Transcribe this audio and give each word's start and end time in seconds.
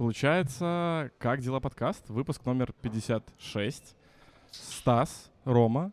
Получается, 0.00 1.10
как 1.18 1.42
дела 1.42 1.60
подкаст? 1.60 2.08
Выпуск 2.08 2.46
номер 2.46 2.72
56. 2.80 3.94
Стас, 4.50 5.30
Рома. 5.44 5.92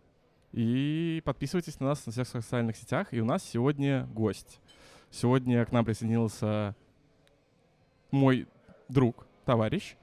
И 0.53 1.21
подписывайтесь 1.25 1.77
на 1.81 1.87
нас 1.87 2.05
на 2.05 2.13
всех 2.13 2.25
социальных 2.25 2.77
сетях. 2.77 3.09
И 3.11 3.19
у 3.19 3.25
нас 3.25 3.43
сегодня 3.43 4.07
гость. 4.13 4.61
Сегодня 5.11 5.65
к 5.65 5.73
нам 5.73 5.83
присоединился 5.83 6.73
мой 8.09 8.47
друг, 8.87 9.27
товарищ, 9.43 9.97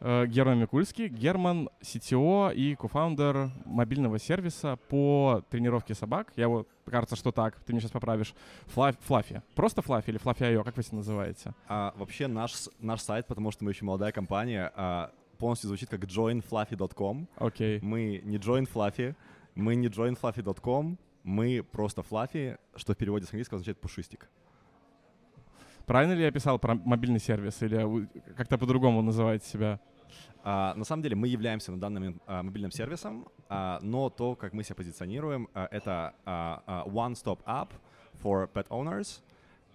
э, 0.00 0.24
Герман 0.28 0.60
Микульский. 0.60 1.08
Герман— 1.08 1.68
CTO 1.82 2.54
и 2.54 2.74
кофаундер 2.74 3.50
мобильного 3.66 4.18
сервиса 4.18 4.78
по 4.88 5.44
тренировке 5.50 5.94
собак. 5.94 6.32
Я 6.36 6.48
вот, 6.48 6.66
кажется, 6.90 7.16
что 7.16 7.32
так, 7.32 7.58
ты 7.60 7.72
меня 7.72 7.80
сейчас 7.80 7.90
поправишь. 7.92 8.34
Фла- 8.74 8.96
Флаффи. 9.02 9.42
Просто 9.54 9.82
Флаффи 9.82 10.10
или 10.10 10.18
Флаффи.io, 10.18 10.64
как 10.64 10.76
вы 10.76 10.82
это 10.82 10.94
называете? 10.94 11.54
А, 11.68 11.92
вообще 11.96 12.26
наш, 12.26 12.68
наш 12.80 13.00
сайт, 13.00 13.26
потому 13.26 13.50
что 13.50 13.64
мы 13.64 13.70
еще 13.70 13.84
молодая 13.84 14.12
компания, 14.12 14.72
а, 14.74 15.10
полностью 15.38 15.68
звучит 15.68 15.88
как 15.88 16.04
joinfluffy.com. 16.04 17.28
Окей. 17.36 17.80
Мы 17.80 18.20
не 18.24 18.38
join 18.38 18.68
Fluffy, 18.72 19.14
мы 19.54 19.74
не 19.74 19.88
joinfluffy.com, 19.88 20.98
мы 21.24 21.62
просто 21.62 22.02
Fluffy, 22.02 22.58
что 22.76 22.94
в 22.94 22.96
переводе 22.96 23.26
с 23.26 23.28
английского 23.30 23.56
означает 23.56 23.80
пушистик. 23.80 24.28
Правильно 25.86 26.12
ли 26.12 26.22
я 26.22 26.30
писал 26.30 26.58
про 26.58 26.74
мобильный 26.74 27.18
сервис 27.20 27.60
или 27.62 28.08
как-то 28.36 28.56
по-другому 28.56 29.02
называете 29.02 29.46
себя? 29.46 29.80
А, 30.44 30.74
на 30.74 30.84
самом 30.84 31.02
деле 31.02 31.16
мы 31.16 31.28
являемся 31.28 31.70
на 31.70 31.80
данный 31.80 32.00
момент 32.00 32.22
а, 32.26 32.42
мобильным 32.42 32.72
сервисом, 32.72 33.28
а, 33.48 33.78
но 33.82 34.10
то, 34.10 34.34
как 34.34 34.52
мы 34.52 34.64
себя 34.64 34.74
позиционируем, 34.74 35.48
а, 35.54 35.68
это 35.70 36.14
а, 36.24 36.62
а, 36.66 36.84
one-stop 36.88 37.42
app 37.44 37.68
for 38.22 38.50
pet 38.52 38.66
owners. 38.68 39.22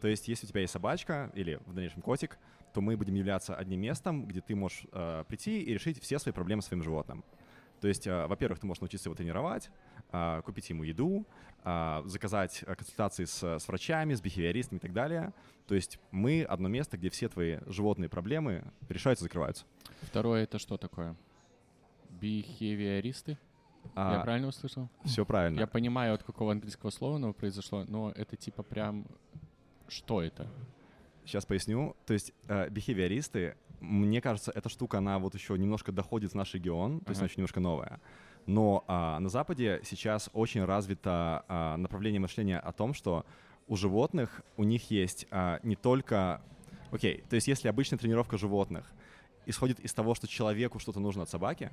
То 0.02 0.08
есть, 0.08 0.28
если 0.28 0.46
у 0.46 0.50
тебя 0.50 0.62
есть 0.62 0.74
собачка 0.74 1.32
или 1.34 1.60
в 1.66 1.74
дальнейшем 1.74 2.02
котик, 2.02 2.38
то 2.74 2.82
мы 2.82 2.98
будем 2.98 3.16
являться 3.16 3.56
одним 3.56 3.82
местом, 3.82 4.26
где 4.26 4.42
ты 4.42 4.56
можешь 4.56 4.86
а, 4.92 5.24
прийти 5.24 5.62
и 5.62 5.74
решить 5.74 6.02
все 6.02 6.20
свои 6.20 6.34
проблемы 6.34 6.62
с 6.62 6.66
своим 6.66 6.84
животным. 6.84 7.24
То 7.82 7.88
есть, 7.88 8.08
а, 8.08 8.28
во-первых, 8.28 8.60
ты 8.60 8.66
можешь 8.66 8.82
научиться 8.82 9.08
его 9.10 9.16
тренировать, 9.16 9.70
а, 10.12 10.42
купить 10.42 10.70
ему 10.70 10.84
еду, 10.84 11.26
а, 11.64 12.02
заказать 12.06 12.64
а, 12.66 12.76
консультации 12.76 13.26
с, 13.26 13.44
с 13.44 13.68
врачами, 13.68 14.14
с 14.14 14.22
бихевиористами 14.22 14.78
и 14.78 14.82
так 14.82 14.94
далее. 14.94 15.34
То 15.68 15.76
есть 15.76 16.00
мы 16.12 16.44
одно 16.44 16.70
место, 16.70 16.98
где 16.98 17.10
все 17.10 17.28
твои 17.30 17.60
животные 17.68 18.10
проблемы 18.10 18.64
решаются, 18.90 19.24
закрываются. 19.24 19.66
Второе 20.02 20.44
это 20.44 20.60
что 20.60 20.78
такое? 20.78 21.16
Бихевиористы? 22.10 23.38
Я 23.96 24.20
А, 24.20 24.24
правильно 24.24 24.48
услышал? 24.48 24.90
Все 25.06 25.26
правильно. 25.26 25.60
Я 25.60 25.68
понимаю, 25.68 26.14
от 26.14 26.24
какого 26.24 26.52
английского 26.52 26.90
слова 26.90 27.16
оно 27.18 27.34
произошло, 27.34 27.86
но 27.86 28.12
это 28.12 28.36
типа 28.36 28.64
прям... 28.64 29.06
Что 29.88 30.22
это? 30.22 30.48
Сейчас 31.24 31.46
поясню. 31.46 31.96
То 32.06 32.14
есть 32.14 32.34
э, 32.48 32.70
бихевиористы, 32.70 33.56
мне 33.80 34.22
кажется, 34.22 34.52
эта 34.54 34.70
штука, 34.70 34.98
она 35.00 35.20
вот 35.20 35.36
еще 35.36 35.58
немножко 35.58 35.92
доходит 35.92 36.32
в 36.32 36.36
наш 36.36 36.54
регион, 36.54 37.00
то 37.02 37.12
есть 37.12 37.20
Ага. 37.20 37.20
она 37.20 37.26
еще 37.26 37.36
немножко 37.38 37.60
новая. 37.60 38.00
Но 38.46 38.84
а, 38.88 39.20
на 39.20 39.30
Западе 39.30 39.82
сейчас 39.84 40.30
очень 40.34 40.64
развито 40.64 41.44
а, 41.48 41.78
направление 41.78 42.20
мышления 42.20 42.60
о 42.60 42.72
том, 42.72 42.94
что 42.94 43.26
у 43.68 43.76
животных 43.76 44.42
у 44.56 44.64
них 44.64 44.90
есть 44.90 45.28
а, 45.32 45.60
не 45.64 45.76
только... 45.76 46.42
Окей, 46.92 47.24
то 47.30 47.36
есть 47.36 47.48
если 47.48 47.68
обычная 47.68 48.00
тренировка 48.00 48.38
животных 48.38 48.90
исходит 49.46 49.80
из 49.80 49.94
того, 49.94 50.16
что 50.16 50.28
человеку 50.28 50.80
что-то 50.80 51.00
нужно 51.00 51.24
от 51.24 51.30
собаки, 51.30 51.72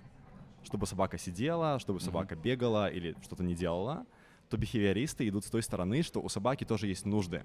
чтобы 0.64 0.86
собака 0.86 1.18
сидела, 1.18 1.78
чтобы 1.78 1.98
Мгм. 1.98 2.04
собака 2.06 2.36
бегала 2.36 2.88
или 2.88 3.14
что-то 3.22 3.44
не 3.44 3.54
делала, 3.54 4.04
то 4.48 4.56
бихевиористы 4.56 5.26
идут 5.28 5.44
с 5.44 5.50
той 5.50 5.62
стороны, 5.62 6.02
что 6.02 6.20
у 6.20 6.28
собаки 6.28 6.64
тоже 6.64 6.88
есть 6.88 7.06
нужды. 7.06 7.44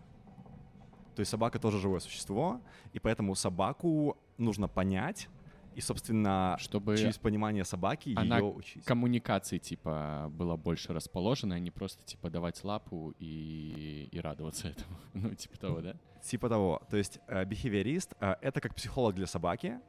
То 1.19 1.21
есть 1.21 1.31
собака 1.31 1.59
тоже 1.59 1.79
живое 1.79 1.99
существо, 1.99 2.61
и 2.93 2.99
поэтому 2.99 3.35
собаку 3.35 4.17
нужно 4.37 4.69
понять, 4.69 5.27
и, 5.75 5.81
собственно, 5.81 6.55
Чтобы 6.57 6.95
через 6.95 7.17
понимание 7.17 7.65
собаки 7.65 8.13
она 8.15 8.37
ее 8.37 8.45
учить. 8.45 8.85
коммуникации 8.85 9.57
типа 9.57 10.31
была 10.31 10.55
больше 10.55 10.93
расположена, 10.93 11.55
а 11.55 11.59
не 11.59 11.71
просто 11.71 12.05
типа 12.05 12.29
давать 12.29 12.63
лапу 12.63 13.13
и, 13.19 14.07
и 14.09 14.19
радоваться 14.21 14.69
этому. 14.69 14.97
Ну, 15.13 15.35
типа 15.35 15.57
того, 15.59 15.81
да? 15.81 15.97
Типа 16.23 16.47
того. 16.47 16.81
То 16.89 16.95
есть 16.95 17.19
э, 17.27 17.43
бихевиорист 17.43 18.13
э,— 18.21 18.35
это 18.41 18.61
как 18.61 18.73
психолог 18.73 19.13
для 19.13 19.27
собаки. 19.27 19.81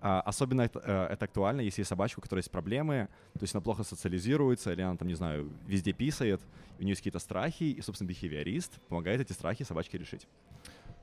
А, 0.00 0.20
Особенно 0.20 0.62
это, 0.62 0.78
э, 0.84 1.14
это 1.14 1.24
актуально, 1.24 1.62
если 1.62 1.80
есть 1.80 1.88
собачка, 1.88 2.20
у 2.20 2.22
которой 2.22 2.40
есть 2.40 2.50
проблемы, 2.50 3.08
то 3.32 3.42
есть 3.42 3.54
она 3.54 3.62
плохо 3.62 3.82
социализируется, 3.82 4.72
или 4.72 4.82
она 4.82 4.96
там, 4.96 5.08
не 5.08 5.14
знаю, 5.14 5.50
везде 5.66 5.92
писает, 5.92 6.40
у 6.78 6.82
нее 6.82 6.90
есть 6.90 7.00
какие-то 7.00 7.18
страхи, 7.18 7.64
и, 7.64 7.80
собственно, 7.80 8.08
бихевиорист 8.08 8.80
помогает 8.88 9.20
эти 9.20 9.32
страхи 9.32 9.64
собачке 9.64 9.98
решить. 9.98 10.28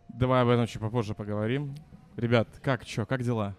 Давай 0.10 0.42
об 0.44 0.50
этом 0.50 0.68
чуть 0.68 0.82
попозже 0.82 1.14
поговорим. 1.14 1.76
Ребят, 2.16 2.48
как, 2.62 2.86
чё, 2.86 3.06
как 3.06 3.24
дела? 3.24 3.56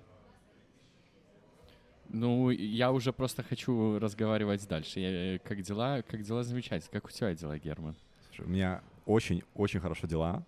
Ну, 2.08 2.50
я 2.50 2.92
уже 2.92 3.12
просто 3.12 3.42
хочу 3.42 3.98
разговаривать 3.98 4.66
дальше. 4.68 5.00
Я, 5.00 5.34
э, 5.34 5.38
как 5.38 5.62
дела? 5.62 6.02
Как 6.02 6.22
дела 6.22 6.44
замечательно. 6.44 6.90
Как 6.92 7.06
у 7.06 7.10
тебя 7.10 7.34
дела, 7.34 7.58
Герман? 7.58 7.96
Слушай, 8.26 8.46
у 8.46 8.50
меня 8.50 8.82
очень-очень 9.06 9.80
хорошо 9.80 10.06
дела. 10.06 10.44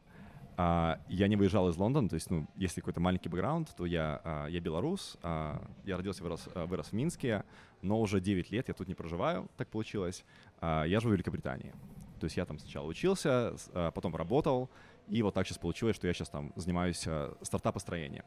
А, 0.59 1.01
я 1.09 1.29
не 1.29 1.37
выезжал 1.37 1.69
из 1.69 1.77
Лондона, 1.77 2.09
то 2.09 2.15
есть, 2.15 2.31
ну, 2.31 2.47
если 2.57 2.81
какой-то 2.81 3.01
маленький 3.01 3.29
бэкграунд, 3.29 3.75
то 3.77 3.85
я, 3.85 4.21
а, 4.25 4.47
я 4.47 4.61
белорус, 4.61 5.19
а, 5.23 5.63
я 5.85 5.97
родился, 5.97 6.23
вырос, 6.23 6.49
а, 6.55 6.65
вырос 6.67 6.89
в 6.89 6.93
Минске, 6.95 7.45
но 7.83 8.01
уже 8.01 8.21
9 8.21 8.51
лет 8.51 8.69
я 8.69 8.75
тут 8.75 8.89
не 8.89 8.95
проживаю, 8.95 9.49
так 9.59 9.69
получилось. 9.69 10.25
А, 10.61 10.85
я 10.85 11.01
живу 11.01 11.11
в 11.11 11.15
Великобритании. 11.15 11.75
То 12.21 12.25
есть 12.25 12.39
я 12.39 12.47
там 12.47 12.59
сначала 12.59 12.87
учился, 12.87 13.55
а, 13.75 13.91
потом 13.91 14.17
работал, 14.17 14.71
и 15.09 15.23
вот 15.23 15.35
так 15.35 15.47
сейчас 15.47 15.59
получилось, 15.59 15.97
что 15.97 16.07
я 16.07 16.15
сейчас 16.15 16.29
там 16.29 16.53
занимаюсь 16.57 17.05
а, 17.07 17.37
стартапостроением. 17.43 18.25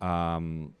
Ам, 0.00 0.74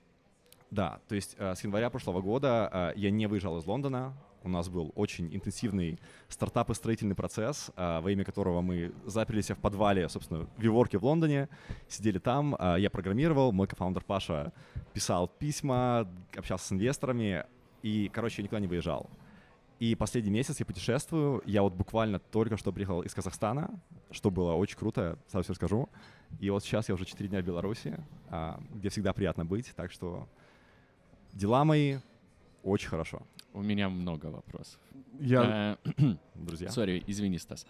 да, 0.70 1.00
то 1.08 1.14
есть 1.14 1.36
а, 1.38 1.54
с 1.54 1.64
января 1.64 1.90
прошлого 1.90 2.20
года 2.20 2.68
а, 2.70 2.92
я 2.94 3.10
не 3.10 3.26
выезжал 3.26 3.58
из 3.58 3.66
Лондона. 3.66 4.14
У 4.44 4.48
нас 4.48 4.68
был 4.68 4.92
очень 4.94 5.34
интенсивный 5.34 5.98
стартап 6.28 6.70
и 6.70 6.74
строительный 6.74 7.14
процесс, 7.14 7.70
а, 7.76 8.00
во 8.00 8.10
имя 8.10 8.24
которого 8.24 8.60
мы 8.60 8.92
заперлись 9.04 9.50
в 9.50 9.56
подвале, 9.56 10.08
собственно, 10.08 10.46
в 10.56 10.62
Виворке 10.62 10.98
в 10.98 11.04
Лондоне, 11.04 11.48
сидели 11.88 12.18
там, 12.18 12.54
а, 12.58 12.76
я 12.76 12.88
программировал, 12.88 13.52
мой 13.52 13.66
кофаундер 13.66 14.04
Паша 14.04 14.52
писал 14.92 15.28
письма, 15.28 16.08
общался 16.36 16.66
с 16.66 16.72
инвесторами, 16.72 17.44
и, 17.82 18.10
короче, 18.12 18.42
я 18.42 18.44
никуда 18.44 18.60
не 18.60 18.68
выезжал. 18.68 19.10
И 19.78 19.94
последний 19.94 20.30
месяц 20.30 20.58
я 20.60 20.66
путешествую. 20.66 21.42
Я 21.46 21.62
вот 21.62 21.72
буквально 21.74 22.18
только 22.18 22.56
что 22.56 22.72
приехал 22.72 23.02
из 23.02 23.14
Казахстана, 23.14 23.70
что 24.10 24.30
было 24.30 24.54
очень 24.54 24.76
круто, 24.76 25.18
сразу 25.28 25.44
все 25.44 25.52
расскажу. 25.52 25.88
И 26.40 26.50
вот 26.50 26.64
сейчас 26.64 26.88
я 26.88 26.94
уже 26.94 27.04
4 27.04 27.28
дня 27.28 27.40
в 27.40 27.44
Беларуси, 27.44 27.96
а, 28.28 28.60
где 28.74 28.88
всегда 28.88 29.12
приятно 29.12 29.44
быть. 29.44 29.72
Так 29.76 29.92
что 29.92 30.28
дела 31.32 31.64
мои 31.64 31.98
очень 32.64 32.88
хорошо, 32.88 33.22
У 33.54 33.62
меня 33.62 33.88
много 33.88 34.26
вопросов. 34.26 34.80
Я... 35.20 35.78
Э, 35.84 36.14
друзья. 36.34 36.70
Сори, 36.70 37.02
извини, 37.06 37.38
Стас. 37.38 37.66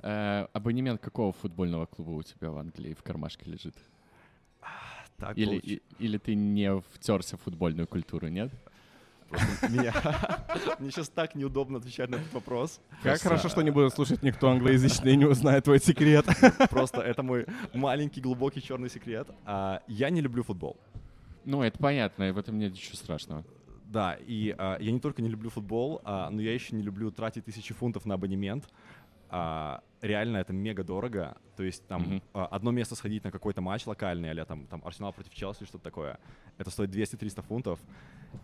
Э, 0.00 0.46
Абонемент 0.52 1.00
какого 1.00 1.32
футбольного 1.32 1.86
клуба 1.86 2.10
у 2.10 2.22
тебя 2.22 2.50
в 2.50 2.58
Англии 2.58 2.94
в 2.94 3.02
кармашке 3.02 3.50
лежит? 3.50 3.74
Так 5.16 5.36
Или, 5.36 5.58
получ- 5.58 5.66
и- 5.66 5.82
или 5.98 6.18
ты 6.18 6.36
не 6.36 6.80
втерся 6.94 7.36
в 7.36 7.40
футбольную 7.42 7.88
культуру, 7.88 8.28
нет? 8.28 8.50
Просто 9.28 9.68
меня- 9.70 9.94
Мне 10.78 10.90
сейчас 10.90 11.08
так 11.08 11.34
неудобно 11.34 11.78
отвечать 11.78 12.10
на 12.10 12.16
этот 12.16 12.32
вопрос. 12.32 12.80
Как 13.02 13.20
хорошо, 13.20 13.48
что 13.48 13.62
не 13.62 13.70
будет 13.70 13.92
слушать 13.94 14.22
никто 14.22 14.50
англоязычный 14.50 15.12
и 15.12 15.16
не 15.16 15.24
узнает 15.26 15.64
твой 15.64 15.78
секрет. 15.80 16.26
Просто 16.70 17.00
это 17.00 17.22
мой 17.22 17.46
маленький 17.74 18.20
глубокий 18.20 18.62
черный 18.62 18.90
секрет. 18.90 19.28
А, 19.44 19.82
Я 19.86 20.10
не 20.10 20.20
люблю 20.20 20.42
футбол. 20.42 20.76
Ну, 21.44 21.62
это 21.62 21.78
понятно, 21.78 22.24
и 22.28 22.30
в 22.32 22.38
этом 22.38 22.58
нет 22.58 22.72
ничего 22.72 22.96
страшного. 22.96 23.44
Да, 23.84 24.16
и 24.26 24.54
а, 24.58 24.76
я 24.80 24.90
не 24.92 25.00
только 25.00 25.22
не 25.22 25.28
люблю 25.30 25.48
футбол, 25.50 26.00
а, 26.04 26.28
но 26.30 26.42
я 26.42 26.52
еще 26.52 26.76
не 26.76 26.82
люблю 26.82 27.10
тратить 27.10 27.44
тысячи 27.46 27.72
фунтов 27.72 28.04
на 28.04 28.14
абонемент. 28.14 28.68
А, 29.30 29.82
реально 30.02 30.38
это 30.38 30.52
мега 30.52 30.84
дорого. 30.84 31.36
То 31.56 31.62
есть 31.62 31.86
там 31.86 32.02
Мгм. 32.02 32.22
а, 32.34 32.46
одно 32.46 32.70
место 32.70 32.94
сходить 32.94 33.24
на 33.24 33.30
какой-то 33.30 33.60
матч 33.60 33.86
локальный, 33.86 34.30
или 34.30 34.42
там, 34.44 34.66
там 34.66 34.82
Арсенал 34.84 35.12
против 35.12 35.32
Челси, 35.34 35.64
что-то 35.64 35.84
такое, 35.84 36.18
это 36.58 36.70
стоит 36.70 36.90
200-300 36.90 37.42
фунтов. 37.42 37.80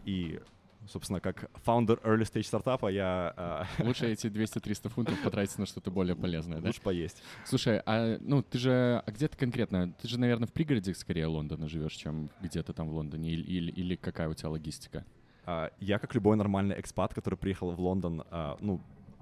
И, 0.07 0.41
собственно, 0.89 1.21
как 1.21 1.51
фаундер 1.63 1.99
early 2.05 2.23
stage 2.23 2.45
стартапа 2.45 2.89
я 2.89 3.33
а, 3.37 3.67
Лучше 3.83 4.07
эти 4.07 4.27
200-300 4.27 4.89
фунтов 4.89 5.21
потратить 5.23 5.59
на 5.59 5.67
что-то 5.67 5.91
более 5.91 6.17
полезное, 6.17 6.61
да? 6.61 6.69
лучше 6.69 6.81
поесть. 6.81 7.23
Слушай, 7.45 7.83
а 7.87 8.19
ну 8.21 8.43
ты 8.43 8.59
же, 8.59 9.03
а 9.05 9.11
где 9.11 9.29
ты 9.29 9.37
конкретно? 9.37 9.93
Ты 10.01 10.09
же, 10.09 10.19
наверное, 10.19 10.47
в 10.47 10.53
пригороде 10.53 10.95
скорее 10.95 11.27
Лондона 11.27 11.69
живешь, 11.69 11.93
чем 11.93 12.31
где-то 12.41 12.73
там 12.73 12.89
в 12.89 12.95
Лондоне, 12.95 13.31
или, 13.31 13.43
или, 13.43 13.71
или 13.71 13.97
какая 13.97 14.29
у 14.29 14.35
тебя 14.35 14.51
логистика? 14.51 15.05
А, 15.45 15.71
Я, 15.81 15.99
как 15.99 16.15
любой 16.15 16.37
нормальный 16.37 16.79
экспат, 16.81 17.15
который 17.15 17.37
приехал 17.37 17.71
в 17.71 17.81
Лондон, 17.81 18.25
а, 18.31 18.57
ну, 18.61 18.81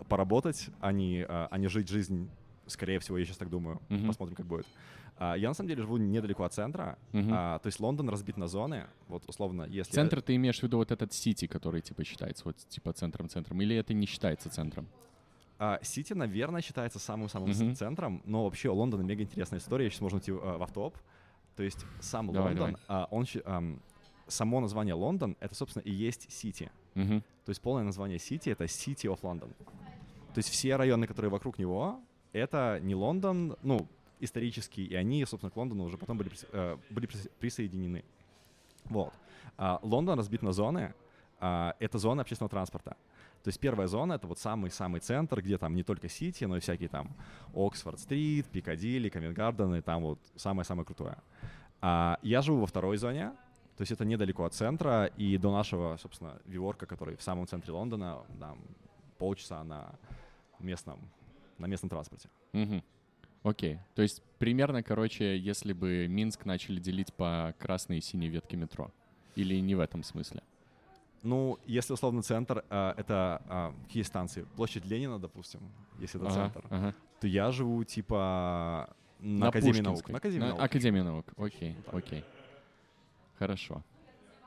поработать, 0.08 0.68
а 0.80 0.92
не, 0.92 1.24
а 1.28 1.56
не 1.58 1.68
жить 1.68 1.88
жизнь, 1.88 2.28
скорее 2.66 2.98
всего, 2.98 3.18
я 3.18 3.24
сейчас 3.24 3.36
так 3.36 3.50
думаю. 3.50 3.80
Мгм. 3.88 4.08
Посмотрим, 4.08 4.36
как 4.36 4.46
будет. 4.46 4.66
А, 5.18 5.34
Я, 5.36 5.48
на 5.48 5.54
самом 5.54 5.68
деле, 5.68 5.82
живу 5.82 5.96
недалеко 5.98 6.44
от 6.44 6.52
центра. 6.52 6.98
Мгм. 7.12 7.30
А, 7.32 7.58
То 7.58 7.68
есть 7.68 7.80
Лондон 7.80 8.08
разбит 8.08 8.36
на 8.36 8.48
зоны. 8.48 8.86
Вот, 9.08 9.24
условно, 9.28 9.62
если... 9.64 9.92
Центр 9.92 10.20
ты 10.22 10.34
имеешь 10.36 10.58
в 10.58 10.62
виду 10.62 10.78
вот 10.78 10.90
этот 10.90 11.12
Сити, 11.12 11.46
который 11.46 11.80
типа 11.80 12.04
считается 12.04 12.44
вот 12.44 12.56
типа 12.68 12.92
центром-центром, 12.92 13.60
или 13.62 13.76
это 13.76 13.94
не 13.94 14.06
считается 14.06 14.50
центром? 14.50 14.88
А, 15.58 15.78
Сити, 15.82 16.12
наверное, 16.12 16.60
считается 16.60 16.98
самым-самым 16.98 17.50
Мгм. 17.50 17.74
центром, 17.76 18.22
но 18.24 18.44
вообще 18.44 18.68
у 18.68 18.74
Лондона 18.74 19.02
мега 19.02 19.22
интересная 19.22 19.60
история. 19.60 19.88
Сейчас 19.90 20.00
можно 20.00 20.18
идти 20.18 20.32
а, 20.32 20.58
в 20.58 20.62
автоп. 20.62 20.96
То 21.56 21.62
есть 21.62 21.84
сам 22.00 22.32
Давай, 22.32 22.48
Лондон, 22.56 22.76
а, 22.88 23.06
он, 23.10 23.26
само 24.26 24.60
название 24.60 24.94
Лондон, 24.94 25.36
это, 25.40 25.54
собственно, 25.54 25.82
и 25.82 25.90
есть 25.92 26.32
Сити. 26.32 26.70
Мгм. 26.94 27.20
То 27.44 27.50
есть 27.50 27.60
полное 27.60 27.84
название 27.84 28.18
Сити— 28.18 28.48
это 28.50 28.64
City 28.64 29.04
of 29.12 29.20
London. 29.20 29.52
То 30.34 30.38
есть 30.38 30.48
все 30.48 30.76
районы, 30.76 31.06
которые 31.06 31.30
вокруг 31.30 31.58
него, 31.58 32.00
это 32.32 32.80
не 32.82 32.94
Лондон, 32.94 33.56
ну, 33.62 33.86
исторически, 34.22 34.80
и 34.80 34.94
они, 34.94 35.24
собственно, 35.24 35.50
к 35.50 35.56
Лондону 35.56 35.84
уже 35.84 35.98
потом 35.98 36.18
были, 36.18 36.30
э, 36.52 36.76
были 36.90 37.08
прис- 37.08 37.30
присоединены. 37.38 38.04
Вот. 38.84 39.12
А, 39.56 39.78
Лондон 39.82 40.18
разбит 40.18 40.42
на 40.42 40.52
зоны. 40.52 40.94
А, 41.40 41.74
это 41.80 41.98
зоны 41.98 42.20
общественного 42.20 42.50
транспорта. 42.50 42.96
То 43.42 43.48
есть 43.48 43.58
первая 43.58 43.88
зона— 43.88 44.12
это 44.14 44.26
вот 44.28 44.38
самый-самый 44.38 45.00
центр, 45.00 45.42
где 45.42 45.58
там 45.58 45.74
не 45.74 45.82
только 45.82 46.08
Сити, 46.08 46.44
но 46.44 46.56
и 46.56 46.60
всякие 46.60 46.88
там 46.88 47.10
Оксфорд-стрит, 47.54 48.46
Пикадилли, 48.46 49.08
Ковент-Гарден, 49.08 49.78
и 49.78 49.80
там 49.80 50.02
вот 50.02 50.18
самое-самое 50.36 50.86
крутое. 50.86 51.16
А, 51.80 52.18
я 52.22 52.42
живу 52.42 52.60
во 52.60 52.66
второй 52.66 52.96
зоне, 52.96 53.32
то 53.76 53.82
есть 53.82 53.90
это 53.90 54.04
недалеко 54.04 54.44
от 54.44 54.54
центра, 54.54 55.06
и 55.06 55.36
до 55.38 55.50
нашего, 55.50 55.96
собственно, 55.96 56.40
Виворка, 56.44 56.86
который 56.86 57.16
в 57.16 57.22
самом 57.22 57.46
центре 57.48 57.72
Лондона, 57.72 58.22
там 58.38 58.60
полчаса 59.18 59.64
на 59.64 59.98
местном, 60.60 61.00
на 61.58 61.66
местном 61.66 61.88
транспорте. 61.88 62.28
Мгм. 62.52 62.82
Окей. 63.42 63.78
То 63.94 64.02
есть 64.02 64.22
примерно, 64.38 64.82
короче, 64.82 65.36
если 65.36 65.72
бы 65.72 66.06
Минск 66.08 66.44
начали 66.44 66.78
делить 66.78 67.12
по 67.12 67.54
красной 67.58 67.98
и 67.98 68.00
синей 68.00 68.28
ветке 68.28 68.56
метро. 68.56 68.90
Или 69.34 69.56
не 69.60 69.74
в 69.74 69.80
этом 69.80 70.02
смысле? 70.02 70.42
Ну, 71.22 71.58
если 71.66 71.92
условно 71.92 72.22
центр, 72.22 72.64
а, 72.68 72.94
это 72.96 73.42
а, 73.48 73.74
какие 73.86 74.02
станции? 74.02 74.46
Площадь 74.56 74.84
Ленина, 74.84 75.18
допустим, 75.18 75.60
если 76.00 76.20
это 76.20 76.28
Ага, 76.30 76.34
центр, 76.34 76.66
ага. 76.68 76.94
то 77.20 77.26
я 77.28 77.50
живу 77.52 77.84
типа 77.84 78.94
на, 79.20 79.48
Академии 79.48 79.80
наук. 79.80 80.08
На 80.08 80.18
Академии 80.18 80.40
На 80.40 80.48
наук. 80.48 80.60
Академии 80.60 81.00
наук. 81.00 81.26
Окей, 81.36 81.76
Так. 81.84 81.94
окей. 81.94 82.24
Хорошо. 83.38 83.82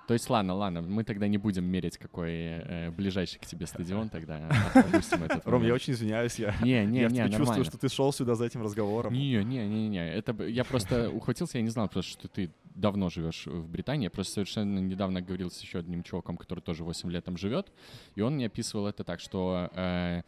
То 0.07 0.13
есть, 0.13 0.30
ладно, 0.30 0.54
ладно, 0.54 0.81
мы 0.81 1.04
тогда 1.04 1.28
не 1.28 1.38
будем 1.38 1.66
мерить, 1.66 1.98
какой 1.98 2.31
э, 2.31 2.92
ближайший 2.92 3.40
к 3.40 3.46
тебе 3.46 3.66
стадион, 3.66 4.10
тогда 4.10 4.50
этот 4.75 5.48
Ром, 5.48 5.63
я 5.63 5.74
очень 5.74 5.94
извиняюсь, 5.94 6.36
я, 6.38 6.56
Не, 6.62 6.86
не, 6.86 7.02
я 7.02 7.10
не, 7.10 7.31
чувствую, 7.31 7.66
что 7.66 7.78
ты 7.78 7.90
шел 7.90 8.13
сюда 8.13 8.36
за 8.36 8.46
этим 8.46 8.62
разговором. 8.62 9.13
Не, 9.13 9.44
не, 9.44 9.68
не, 9.68 9.88
не. 9.88 10.07
Это 10.07 10.34
б- 10.34 10.52
я 10.52 10.63
просто 10.63 11.10
ухватился, 11.13 11.57
я 11.57 11.63
не 11.63 11.69
знал 11.69 11.90
просто, 11.90 12.12
что 12.12 12.28
ты 12.28 12.52
давно 12.75 13.10
живешь 13.10 13.48
в 13.48 13.68
Британии. 13.68 14.04
Я 14.06 14.12
просто 14.12 14.34
совершенно 14.34 14.78
недавно 14.80 15.22
говорил 15.22 15.50
с 15.50 15.60
еще 15.62 15.80
одним 15.80 16.04
чуваком, 16.04 16.38
который 16.38 16.60
тоже 16.60 16.84
8 16.84 17.12
лет 17.12 17.25
там 17.25 17.38
живет, 17.38 17.72
и 18.13 18.22
он 18.22 18.36
мне 18.36 18.46
описывал 18.46 18.86
это 18.86 19.04
так, 19.04 19.19
что 19.19 19.72
э, 19.74 20.22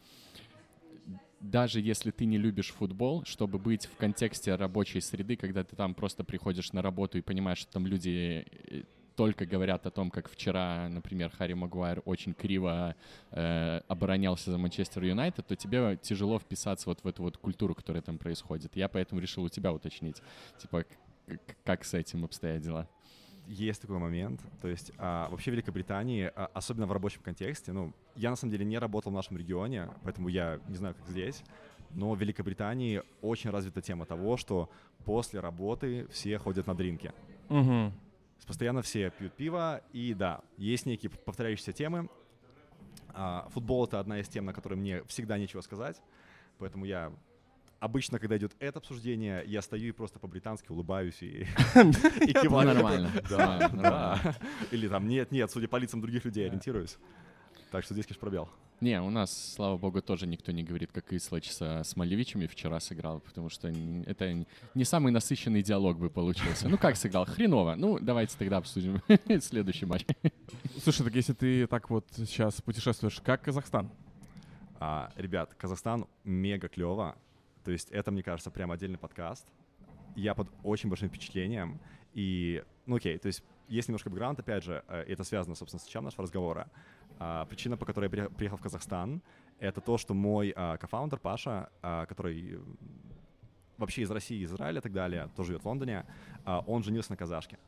даже 1.40 1.80
если 1.80 2.10
ты 2.10 2.24
не 2.24 2.38
любишь 2.38 2.72
футбол, 2.72 3.24
чтобы 3.24 3.58
быть 3.58 3.86
в 3.86 3.96
контексте 3.96 4.54
рабочей 4.56 5.00
среды, 5.00 5.36
когда 5.36 5.62
ты 5.62 5.76
там 5.76 5.94
просто 5.94 6.24
приходишь 6.24 6.72
на 6.72 6.82
работу 6.82 7.18
и 7.18 7.20
понимаешь, 7.20 7.58
что 7.58 7.72
там 7.72 7.86
люди 7.86 8.44
э, 8.70 8.82
только 9.18 9.46
говорят 9.46 9.84
о 9.84 9.90
том, 9.90 10.12
как 10.12 10.30
вчера, 10.30 10.88
например, 10.88 11.32
Харри 11.36 11.54
Магуайр 11.54 12.02
очень 12.04 12.34
криво 12.34 12.94
э, 13.32 13.80
оборонялся 13.88 14.52
за 14.52 14.58
Манчестер 14.58 15.02
Юнайтед, 15.02 15.44
то 15.44 15.56
тебе 15.56 15.98
тяжело 16.00 16.38
вписаться 16.38 16.88
вот 16.88 17.02
в 17.02 17.08
эту 17.08 17.24
вот 17.24 17.36
культуру, 17.36 17.74
которая 17.74 18.00
там 18.00 18.16
происходит. 18.16 18.76
Я 18.76 18.88
поэтому 18.88 19.20
решил 19.20 19.42
у 19.42 19.48
тебя 19.48 19.72
уточнить, 19.72 20.22
типа, 20.58 20.84
как 21.64 21.84
с 21.84 21.94
этим 21.94 22.24
обстоят 22.24 22.62
дела. 22.62 22.88
Есть 23.48 23.82
такой 23.82 23.98
момент. 23.98 24.40
То 24.62 24.68
есть 24.68 24.92
а, 24.98 25.28
вообще 25.30 25.50
в 25.50 25.54
Великобритании, 25.54 26.30
а, 26.36 26.48
особенно 26.54 26.86
в 26.86 26.92
рабочем 26.92 27.20
контексте, 27.20 27.72
ну, 27.72 27.92
я 28.14 28.30
на 28.30 28.36
самом 28.36 28.52
деле 28.52 28.64
не 28.64 28.78
работал 28.78 29.10
в 29.10 29.16
нашем 29.16 29.36
регионе, 29.36 29.90
поэтому 30.04 30.28
я 30.28 30.60
не 30.68 30.76
знаю, 30.76 30.94
как 30.94 31.08
здесь, 31.08 31.42
но 31.90 32.12
в 32.12 32.20
Великобритании 32.20 33.02
очень 33.20 33.50
развита 33.50 33.82
тема 33.82 34.06
того, 34.06 34.36
что 34.36 34.70
после 35.04 35.40
работы 35.40 36.06
все 36.12 36.38
ходят 36.38 36.68
на 36.68 36.76
дринки. 36.76 37.12
Мгм. 37.48 37.92
Постоянно 38.48 38.80
все 38.80 39.10
пьют 39.10 39.34
пиво, 39.34 39.82
и 39.92 40.14
да, 40.14 40.40
есть 40.56 40.86
некие 40.86 41.10
повторяющиеся 41.10 41.74
темы. 41.74 42.08
А, 43.10 43.46
футбол— 43.50 43.84
это 43.86 44.00
одна 44.00 44.20
из 44.20 44.28
тем, 44.28 44.46
на 44.46 44.54
которой 44.54 44.74
мне 44.74 45.04
всегда 45.04 45.36
нечего 45.36 45.60
сказать, 45.60 46.00
поэтому 46.58 46.86
я 46.86 47.12
обычно, 47.78 48.18
когда 48.18 48.38
идет 48.38 48.56
это 48.58 48.78
обсуждение, 48.78 49.42
я 49.46 49.60
стою 49.60 49.88
и 49.88 49.92
просто 49.92 50.18
по-британски 50.18 50.72
улыбаюсь 50.72 51.22
и, 51.22 51.40
и 52.26 52.32
киваю. 52.32 52.68
да. 53.28 53.68
нормально. 53.70 54.36
Или 54.70 54.88
там 54.88 55.06
нет, 55.06 55.30
нет, 55.30 55.50
судя 55.50 55.68
по 55.68 55.76
лицам 55.76 56.00
других 56.00 56.24
людей 56.24 56.46
ориентируюсь. 56.46 56.96
Так 57.70 57.84
что 57.84 57.94
здесь, 57.94 58.06
конечно, 58.06 58.20
пробел. 58.20 58.48
Не, 58.80 59.02
у 59.02 59.10
нас, 59.10 59.54
слава 59.54 59.76
богу, 59.76 60.00
тоже 60.00 60.28
никто 60.28 60.52
не 60.52 60.62
говорит, 60.62 60.90
как 60.92 61.12
Ислач 61.12 61.50
со 61.50 61.82
Смолевичами 61.82 62.46
вчера 62.46 62.78
сыграл, 62.78 63.18
потому 63.18 63.48
что 63.48 63.68
это 64.06 64.46
не 64.74 64.84
самый 64.84 65.10
насыщенный 65.10 65.62
диалог 65.62 65.98
бы 65.98 66.08
получился. 66.10 66.68
Ну 66.68 66.78
как 66.78 66.96
сыграл? 66.96 67.26
Хреново. 67.26 67.74
Ну, 67.76 67.98
давайте 67.98 68.36
тогда 68.38 68.58
обсудим 68.58 69.02
следующий 69.40 69.84
матч. 69.84 70.06
Слушай, 70.80 71.04
так 71.04 71.14
если 71.16 71.32
ты 71.32 71.66
так 71.66 71.90
вот 71.90 72.06
сейчас 72.14 72.62
путешествуешь, 72.62 73.20
как 73.20 73.42
Казахстан? 73.42 73.90
А, 74.78 75.10
ребят, 75.16 75.54
Казахстан 75.54 76.06
мега 76.22 76.68
клево. 76.68 77.16
То 77.64 77.72
есть 77.72 77.90
это, 77.90 78.12
мне 78.12 78.22
кажется, 78.22 78.52
прям 78.52 78.70
отдельный 78.70 78.98
подкаст. 78.98 79.44
Я 80.14 80.34
под 80.34 80.48
очень 80.62 80.88
большим 80.88 81.08
впечатлением. 81.08 81.80
И, 82.14 82.62
ну 82.86 82.96
окей, 82.96 83.18
то 83.18 83.26
есть 83.26 83.42
есть 83.68 83.88
немножко 83.88 84.08
бэкграунд, 84.08 84.38
опять 84.38 84.64
же, 84.64 84.82
э, 84.88 85.04
и 85.06 85.12
это 85.12 85.24
связано, 85.24 85.54
собственно, 85.54 85.80
с 85.80 85.84
началом 85.84 86.06
нашего 86.06 86.22
разговора. 86.22 86.68
А, 87.18 87.44
причина, 87.46 87.76
по 87.76 87.84
которой 87.84 88.04
я 88.04 88.10
приех- 88.10 88.34
приехал 88.34 88.56
в 88.56 88.62
Казахстан, 88.62 89.22
это 89.58 89.80
то, 89.80 89.98
что 89.98 90.14
мой 90.14 90.52
а, 90.54 90.76
кофаундер 90.76 91.18
Паша, 91.18 91.68
а, 91.82 92.06
который 92.06 92.60
вообще 93.76 94.02
из 94.02 94.10
России, 94.10 94.44
Израиля 94.44 94.78
и 94.78 94.82
так 94.82 94.92
далее, 94.92 95.28
тоже 95.36 95.48
живет 95.48 95.62
в 95.62 95.66
Лондоне, 95.66 96.04
а, 96.44 96.62
он 96.66 96.82
женился 96.82 97.12
на 97.12 97.16
казашке. 97.16 97.58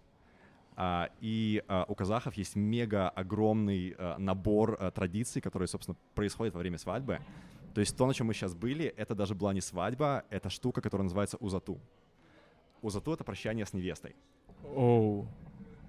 А, 0.76 1.10
и 1.20 1.62
а, 1.68 1.84
у 1.88 1.94
казахов 1.94 2.34
есть 2.34 2.56
мега 2.56 3.08
огромный 3.08 3.94
а, 3.98 4.18
набор 4.18 4.76
традиций, 4.92 5.42
которые, 5.42 5.68
собственно, 5.68 5.96
происходят 6.14 6.54
во 6.54 6.60
время 6.60 6.78
свадьбы. 6.78 7.20
То 7.74 7.80
есть 7.80 7.96
то, 7.96 8.06
на 8.06 8.14
чем 8.14 8.26
мы 8.26 8.34
сейчас 8.34 8.54
были, 8.54 8.86
это 8.86 9.14
даже 9.14 9.34
была 9.34 9.52
не 9.52 9.60
свадьба, 9.60 10.24
это 10.30 10.50
штука, 10.50 10.80
которая 10.80 11.04
называется 11.04 11.36
узату. 11.38 11.78
Узату— 12.82 13.12
это 13.14 13.24
прощание 13.24 13.66
с 13.66 13.72
невестой. 13.72 14.16
Оу. 14.64 15.28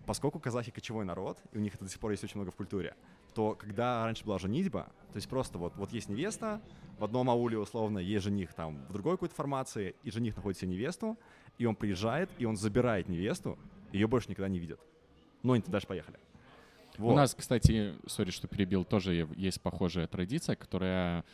Поскольку 0.06 0.40
казахи 0.40 0.72
кочевой 0.72 1.06
народ, 1.06 1.40
и 1.54 1.58
у 1.58 1.62
них 1.62 1.75
это 1.75 1.86
до 1.86 1.90
сих 1.90 2.00
пор 2.00 2.12
есть 2.12 2.24
очень 2.24 2.38
много 2.38 2.52
в 2.52 2.56
культуре, 2.56 2.96
то 3.33 3.56
когда 3.56 4.04
раньше 4.06 4.25
была 4.25 4.39
женитьба, 4.39 4.83
то 5.12 5.16
есть 5.16 5.28
просто 5.28 5.57
вот, 5.57 5.75
вот 5.75 5.92
есть 5.92 6.10
невеста, 6.10 6.62
в 6.98 7.04
одном 7.04 7.30
ауле 7.30 7.57
условно 7.57 8.00
есть 8.00 8.24
жених 8.24 8.54
там 8.54 8.86
в 8.88 8.94
другой 8.94 9.13
какой-то 9.13 9.36
формации, 9.36 9.95
и 10.04 10.12
жених 10.12 10.36
находит 10.36 10.60
себе 10.60 10.72
невесту, 10.72 11.18
и 11.57 11.66
он 11.66 11.75
приезжает, 11.75 12.30
и 12.38 12.45
он 12.45 12.56
забирает 12.56 13.10
невесту, 13.10 13.57
ее 13.92 14.07
больше 14.07 14.30
никогда 14.30 14.50
не 14.50 14.60
видят. 14.60 14.80
Ну, 15.44 15.54
они 15.54 15.63
дальше 15.66 15.88
поехали. 15.88 16.19
У 16.98 17.03
Вот. 17.03 17.15
нас, 17.15 17.34
кстати, 17.34 17.96
сори, 18.06 18.32
что 18.32 18.48
перебил, 18.48 18.84
тоже 18.84 19.27
есть 19.36 19.62
похожая 19.62 20.08
традиция, 20.08 20.56
которая 20.56 21.25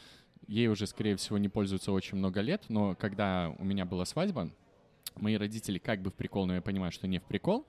ей 0.47 0.67
уже, 0.67 0.87
скорее 0.87 1.17
всего, 1.17 1.37
не 1.37 1.49
пользуется 1.49 1.91
очень 1.91 2.17
много 2.17 2.41
лет, 2.41 2.63
но 2.69 2.95
когда 2.95 3.53
у 3.57 3.65
меня 3.65 3.85
была 3.85 4.05
свадьба, 4.05 4.49
мои 5.19 5.35
родители 5.35 5.77
как 5.77 6.01
бы 6.01 6.09
в 6.09 6.13
прикол, 6.13 6.45
но 6.45 6.55
я 6.55 6.61
понимаю, 6.61 6.91
что 6.91 7.07
не 7.07 7.19
в 7.19 7.23
прикол, 7.23 7.65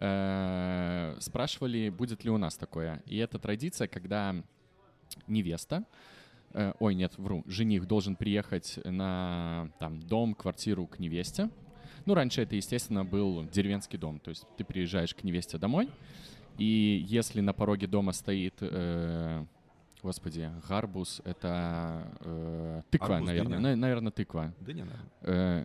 э, 0.00 1.16
спрашивали, 1.20 1.88
будет 1.90 2.24
ли 2.24 2.30
у 2.30 2.38
нас 2.38 2.56
такое. 2.56 3.02
И 3.06 3.16
это 3.18 3.38
традиция, 3.38 3.88
когда 3.88 4.34
невеста, 5.26 5.84
э, 6.52 6.72
ой, 6.78 6.94
нет, 6.94 7.16
вру, 7.18 7.42
жених 7.46 7.86
должен 7.86 8.16
приехать 8.16 8.78
на 8.84 9.70
там 9.78 10.00
дом, 10.00 10.34
квартиру 10.34 10.86
к 10.86 10.98
невесте. 10.98 11.50
Ну, 12.06 12.14
раньше 12.14 12.42
это, 12.42 12.56
естественно, 12.56 13.04
был 13.04 13.44
деревенский 13.44 13.98
дом, 13.98 14.18
то 14.20 14.30
есть 14.30 14.44
ты 14.56 14.64
приезжаешь 14.64 15.14
к 15.14 15.24
невесте 15.24 15.58
домой, 15.58 15.90
и 16.58 17.04
если 17.06 17.40
на 17.40 17.52
пороге 17.52 17.86
дома 17.86 18.12
стоит, 18.12 18.54
э, 18.60 19.44
господи, 20.02 20.50
гарбуз, 20.68 21.20
это 21.24 22.10
э, 22.20 22.82
тыква, 22.90 23.16
Арбуз, 23.16 23.26
наверное, 23.28 23.58
дыня? 23.58 23.76
наверное, 23.76 24.12
тыква. 24.12 24.54
Да 24.60 24.72
не, 24.72 24.82
наверное. 24.82 25.10
Э, 25.22 25.64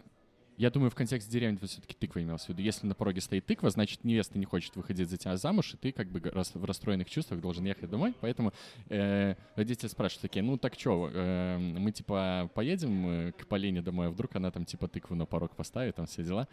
я 0.57 0.69
думаю, 0.69 0.91
в 0.91 0.95
контексте 0.95 1.31
деревни 1.31 1.57
все-таки 1.65 1.95
тыква 1.95 2.21
имелась 2.21 2.45
в 2.45 2.49
виду. 2.49 2.61
Если 2.61 2.85
на 2.85 2.95
пороге 2.95 3.21
стоит 3.21 3.45
тыква, 3.45 3.69
значит, 3.69 4.03
невеста 4.03 4.37
не 4.37 4.45
хочет 4.45 4.75
выходить 4.75 5.09
за 5.09 5.17
тебя 5.17 5.37
замуж, 5.37 5.73
и 5.73 5.77
ты 5.77 5.91
как 5.91 6.07
бы 6.07 6.19
в 6.19 6.65
расстроенных 6.65 7.09
чувствах 7.09 7.41
должен 7.41 7.65
ехать 7.65 7.89
домой. 7.89 8.13
Поэтому 8.21 8.53
э, 8.89 9.35
родители 9.55 9.87
спрашивают 9.87 10.21
такие, 10.21 10.43
ну 10.43 10.57
так 10.57 10.73
что, 10.75 11.09
мы 11.13 11.91
типа 11.91 12.49
поедем 12.53 13.07
э, 13.07 13.31
к 13.31 13.47
Полине 13.47 13.81
домой, 13.81 14.07
а 14.07 14.09
вдруг 14.09 14.35
она 14.35 14.51
там 14.51 14.65
типа 14.65 14.87
тыкву 14.87 15.15
на 15.15 15.25
порог 15.25 15.55
поставит, 15.55 15.95
там 15.95 16.05
все 16.05 16.23
дела. 16.23 16.47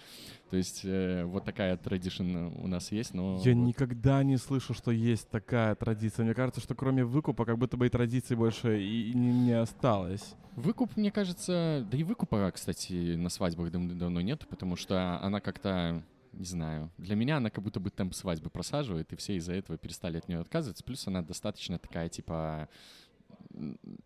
То 0.51 0.57
есть 0.57 0.83
э, 0.85 1.25
вот 1.25 1.45
такая 1.45 1.77
традишн 1.77 2.37
у 2.37 2.67
нас 2.67 2.93
есть, 2.93 3.15
но... 3.15 3.41
Я 3.45 3.55
вот- 3.55 3.67
никогда 3.67 4.23
не 4.23 4.37
слышу, 4.37 4.75
что 4.75 4.91
есть 4.91 5.29
такая 5.31 5.75
традиция. 5.75 6.25
Мне 6.25 6.35
кажется, 6.35 6.61
что 6.61 6.75
кроме 6.75 7.05
выкупа, 7.05 7.45
как 7.45 7.59
будто 7.59 7.77
бы 7.77 7.87
и 7.87 7.89
традиций 7.91 8.37
больше 8.37 8.83
и 8.83 9.13
не, 9.15 9.33
не 9.33 9.53
осталось. 9.53 10.35
Выкуп, 10.57 10.97
мне 10.97 11.11
кажется, 11.13 11.87
да 11.91 11.97
и 11.97 12.03
выкупа, 12.03 12.51
кстати, 12.53 13.15
на 13.15 13.29
свадьбах 13.29 13.71
дав- 13.71 13.90
давно 13.95 14.21
нет, 14.21 14.47
потому 14.49 14.77
что 14.77 15.21
она 15.23 15.41
как-то, 15.41 16.03
не 16.33 16.45
знаю, 16.45 16.91
для 16.99 17.17
меня 17.17 17.39
она 17.39 17.51
как 17.51 17.65
будто 17.65 17.81
бы 17.81 17.91
темп 17.91 18.15
свадьбы 18.15 18.51
просаживает, 18.51 19.13
и 19.13 19.17
все 19.17 19.37
из-за 19.37 19.55
этого 19.55 19.79
перестали 19.79 20.19
от 20.19 20.29
нее 20.29 20.41
отказываться. 20.41 20.85
Плюс 20.85 21.07
она 21.07 21.23
достаточно 21.23 21.79
такая, 21.79 22.09
типа, 22.09 22.69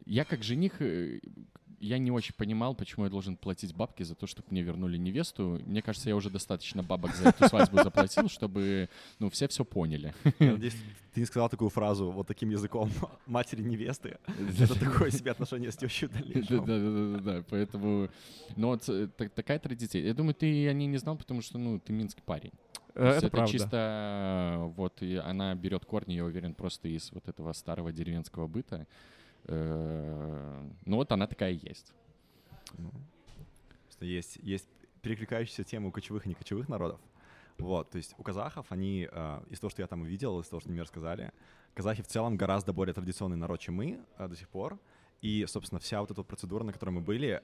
я 0.05 0.25
как 0.25 0.43
жених, 0.43 0.81
э, 0.81 1.21
я 1.85 1.99
не 1.99 2.11
очень 2.11 2.35
понимал, 2.35 2.75
почему 2.75 3.05
я 3.05 3.11
должен 3.11 3.37
платить 3.37 3.75
бабки 3.75 4.03
за 4.03 4.15
то, 4.15 4.27
чтобы 4.27 4.49
мне 4.51 4.63
вернули 4.63 4.97
невесту. 4.97 5.61
Мне 5.67 5.83
кажется, 5.83 6.09
я 6.09 6.17
уже 6.17 6.31
достаточно 6.31 6.83
бабок 6.83 7.15
за 7.15 7.29
эту 7.29 7.49
свадьбу 7.49 7.83
заплатил, 7.83 8.29
чтобы, 8.29 8.89
ну, 9.19 9.29
все 9.29 9.49
все 9.49 9.65
поняли. 9.65 10.15
Надеюсь, 10.39 10.77
ты 11.13 11.21
не 11.21 11.27
сказал 11.27 11.49
такую 11.49 11.71
фразу 11.71 12.11
вот 12.11 12.27
таким 12.27 12.51
языком 12.51 12.91
матери 13.27 13.63
невесты. 13.63 14.19
Это 14.59 14.79
такое 14.79 15.11
себе 15.11 15.31
отношение 15.31 15.71
с 15.71 15.77
тещей 15.77 16.09
Да, 16.09 16.59
да, 16.61 16.79
да, 16.79 17.19
да, 17.19 17.45
поэтому, 17.51 18.09
ну 18.57 18.69
вот 18.69 18.89
э, 18.89 19.09
такая 19.09 19.59
традиция. 19.59 20.03
Я 20.03 20.15
думаю, 20.15 20.35
ты 20.35 20.69
о 20.69 20.73
ней 20.73 20.87
не 20.87 20.99
знал, 20.99 21.17
потому 21.17 21.43
что, 21.43 21.59
ну, 21.59 21.79
ты 21.79 21.93
минский 21.93 22.23
парень. 22.23 22.53
Это, 22.95 23.19
это 23.19 23.31
правда. 23.31 23.53
чисто 23.53 24.73
вот 24.77 25.03
и 25.03 25.17
она 25.17 25.55
берет 25.55 25.85
корни, 25.85 26.15
я 26.15 26.25
уверен, 26.25 26.55
просто 26.55 26.89
из 26.89 27.11
вот 27.13 27.29
этого 27.29 27.53
старого 27.53 27.93
деревенского 27.93 28.47
быта. 28.47 28.87
Э, 29.47 30.71
ну 30.85 30.97
вот 30.97 31.13
она 31.13 31.27
такая 31.27 31.53
есть. 31.53 31.93
Ну, 32.79 32.91
есть, 34.01 34.37
есть 34.43 34.69
перекликающиеся 35.03 35.65
темы 35.65 35.89
у 35.89 35.93
кочевых 35.93 36.27
и 36.27 36.29
некочевых 36.29 36.69
народов. 36.69 37.01
Вот, 37.59 37.91
то 37.91 37.99
есть 37.99 38.15
у 38.19 38.23
казахов 38.23 38.67
они, 38.71 39.09
э, 39.11 39.43
из 39.51 39.61
того, 39.61 39.71
что 39.71 39.83
я 39.83 39.87
там 39.87 40.03
увидел, 40.03 40.41
из 40.41 40.49
того, 40.49 40.61
что 40.61 40.71
мне 40.71 40.83
рассказали, 40.83 41.33
казахи 41.75 42.03
в 42.03 42.07
целом 42.07 42.37
гораздо 42.37 42.73
более 42.73 42.95
традиционный 42.95 43.37
народ, 43.37 43.61
чем 43.61 43.77
мы 43.77 44.01
э, 44.19 44.29
до 44.29 44.37
сих 44.37 44.49
пор. 44.49 44.79
И, 45.21 45.47
собственно, 45.47 45.79
вся 45.79 46.01
вот 46.01 46.11
эта 46.11 46.23
процедура, 46.23 46.65
на 46.65 46.73
которой 46.73 46.91
мы 46.91 47.01
были, 47.01 47.43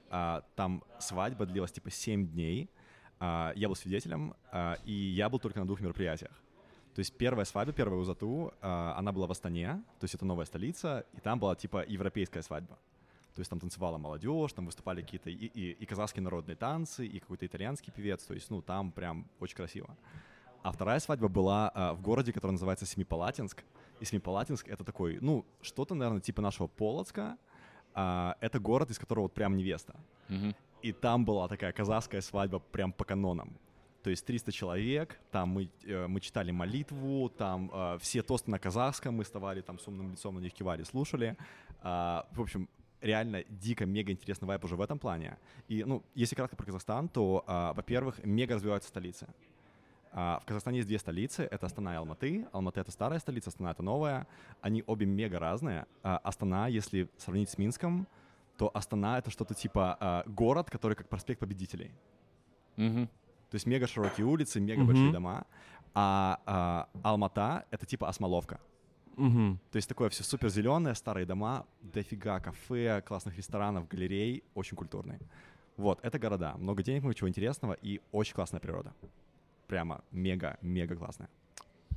там 0.55 0.83
свадьба 0.99 1.47
длилась 1.47 1.71
типа 1.71 1.89
7 1.89 2.27
дней. 2.27 2.69
Я 3.19 3.67
был 3.67 3.73
свидетелем, 3.73 4.35
и 4.85 4.91
я 4.93 5.29
был 5.29 5.39
только 5.39 5.59
на 5.59 5.65
двух 5.65 5.81
мероприятиях. 5.81 6.43
То 6.93 6.99
есть 6.99 7.17
первая 7.17 7.45
свадьба, 7.45 7.73
первая 7.73 7.99
узату, 7.99 8.53
э, 8.61 8.93
она 8.97 9.11
была 9.11 9.27
в 9.27 9.31
Астане, 9.31 9.81
то 9.99 10.03
есть 10.03 10.15
это 10.15 10.25
новая 10.25 10.45
столица, 10.45 11.05
и 11.13 11.21
там 11.21 11.39
была 11.39 11.55
типа 11.55 11.85
европейская 11.87 12.41
свадьба. 12.41 12.77
То 13.33 13.39
есть 13.39 13.49
там 13.49 13.59
танцевала 13.59 13.97
молодежь, 13.97 14.51
там 14.51 14.65
выступали 14.65 15.01
какие-то 15.01 15.29
и, 15.29 15.33
и, 15.33 15.71
и 15.71 15.85
казахские 15.85 16.21
народные 16.21 16.57
танцы, 16.57 17.07
и 17.07 17.19
какой-то 17.19 17.45
итальянский 17.45 17.93
певец, 17.93 18.23
то 18.25 18.33
есть, 18.33 18.49
ну, 18.49 18.61
там 18.61 18.91
прям 18.91 19.25
очень 19.39 19.55
красиво. 19.55 19.95
А 20.63 20.71
вторая 20.71 20.99
свадьба 20.99 21.27
была 21.27 21.71
э, 21.73 21.93
в 21.93 22.01
городе, 22.01 22.33
который 22.33 22.51
называется 22.51 22.85
Семипалатинск. 22.85 23.63
И 23.99 24.05
Семипалатинск— 24.05 24.67
это 24.69 24.83
такой, 24.83 25.17
ну, 25.21 25.45
что-то, 25.61 25.95
наверное, 25.95 26.21
типа 26.21 26.41
нашего 26.41 26.67
Полоцка. 26.67 27.37
Э, 27.95 28.33
это 28.41 28.59
город, 28.59 28.91
из 28.91 28.99
которого 28.99 29.23
вот 29.23 29.33
прям 29.33 29.55
невеста. 29.55 29.95
Mm-hmm. 30.27 30.55
И 30.83 30.91
там 30.91 31.25
была 31.25 31.47
такая 31.47 31.71
казахская 31.71 32.21
свадьба 32.21 32.59
прям 32.59 32.91
по 32.91 33.05
канонам. 33.05 33.57
То 34.03 34.09
есть 34.09 34.25
300 34.25 34.51
человек, 34.51 35.19
там 35.31 35.49
мы, 35.49 35.69
э, 35.83 36.07
мы 36.07 36.19
читали 36.19 36.51
молитву, 36.51 37.29
там 37.29 37.69
э, 37.71 37.97
все 37.99 38.23
тосты 38.23 38.49
на 38.49 38.57
казахском, 38.57 39.15
мы 39.15 39.23
вставали 39.23 39.61
там 39.61 39.77
с 39.77 39.87
умным 39.87 40.11
лицом, 40.11 40.35
на 40.35 40.39
них 40.39 40.53
кивали, 40.53 40.83
слушали. 40.83 41.37
Э, 41.83 42.23
в 42.31 42.41
общем, 42.41 42.67
реально 43.01 43.43
дико, 43.49 43.85
мега 43.85 44.11
интересный 44.11 44.47
вайп 44.47 44.63
уже 44.65 44.75
в 44.75 44.81
этом 44.81 44.97
плане. 44.97 45.37
И, 45.67 45.83
ну, 45.83 46.03
если 46.15 46.35
кратко 46.35 46.55
про 46.55 46.65
Казахстан, 46.65 47.09
то, 47.09 47.43
э, 47.47 47.73
во-первых, 47.75 48.23
мега 48.23 48.55
развиваются 48.55 48.89
столицы. 48.89 49.27
Uh, 50.13 50.41
в 50.41 50.45
Казахстане 50.45 50.79
есть 50.79 50.89
две 50.89 50.99
столицы, 50.99 51.43
это 51.43 51.67
Астана 51.67 51.93
и 51.93 51.95
Алматы. 51.95 52.45
Алматы— 52.51 52.79
это 52.81 52.91
старая 52.91 53.19
столица, 53.19 53.49
Астана— 53.49 53.71
это 53.71 53.81
новая. 53.81 54.27
Они 54.59 54.83
обе 54.85 55.05
мега 55.05 55.39
разные. 55.39 55.85
Астана, 56.03 56.67
если 56.67 57.07
сравнить 57.17 57.49
с 57.49 57.57
Минском, 57.57 58.05
то 58.57 58.69
Астана— 58.73 59.17
это 59.19 59.31
что-то 59.31 59.53
типа 59.53 60.25
город, 60.27 60.69
который 60.69 60.95
как 60.95 61.07
проспект 61.07 61.39
победителей. 61.39 61.91
Mm-hmm. 62.75 63.07
То 63.51 63.55
есть 63.55 63.67
мега 63.67 63.85
широкие 63.85 64.25
улицы, 64.25 64.61
мега 64.61 64.83
большие 64.83 65.09
mm-hmm. 65.09 65.13
дома. 65.13 65.45
А, 65.93 66.39
а 66.45 66.89
Алмата— 67.03 67.65
это 67.71 67.85
типа 67.85 68.07
осмоловка. 68.07 68.61
Mm-hmm. 69.17 69.57
То 69.71 69.75
есть 69.75 69.89
такое 69.89 70.09
все 70.09 70.23
супер 70.23 70.47
зеленое, 70.49 70.95
старые 70.95 71.25
дома, 71.25 71.65
дофига 71.81 72.39
кафе, 72.39 73.03
классных 73.05 73.35
ресторанов, 73.35 73.89
галерей, 73.89 74.43
очень 74.55 74.77
культурные. 74.77 75.19
Вот, 75.75 75.99
это 76.01 76.17
города. 76.17 76.55
Много 76.57 76.81
денег, 76.81 77.01
много 77.01 77.13
чего 77.13 77.27
интересного 77.27 77.73
и 77.73 77.99
очень 78.13 78.35
классная 78.35 78.61
природа. 78.61 78.93
Прямо 79.67 80.01
мега-мега 80.11 80.95
классная. 80.95 81.29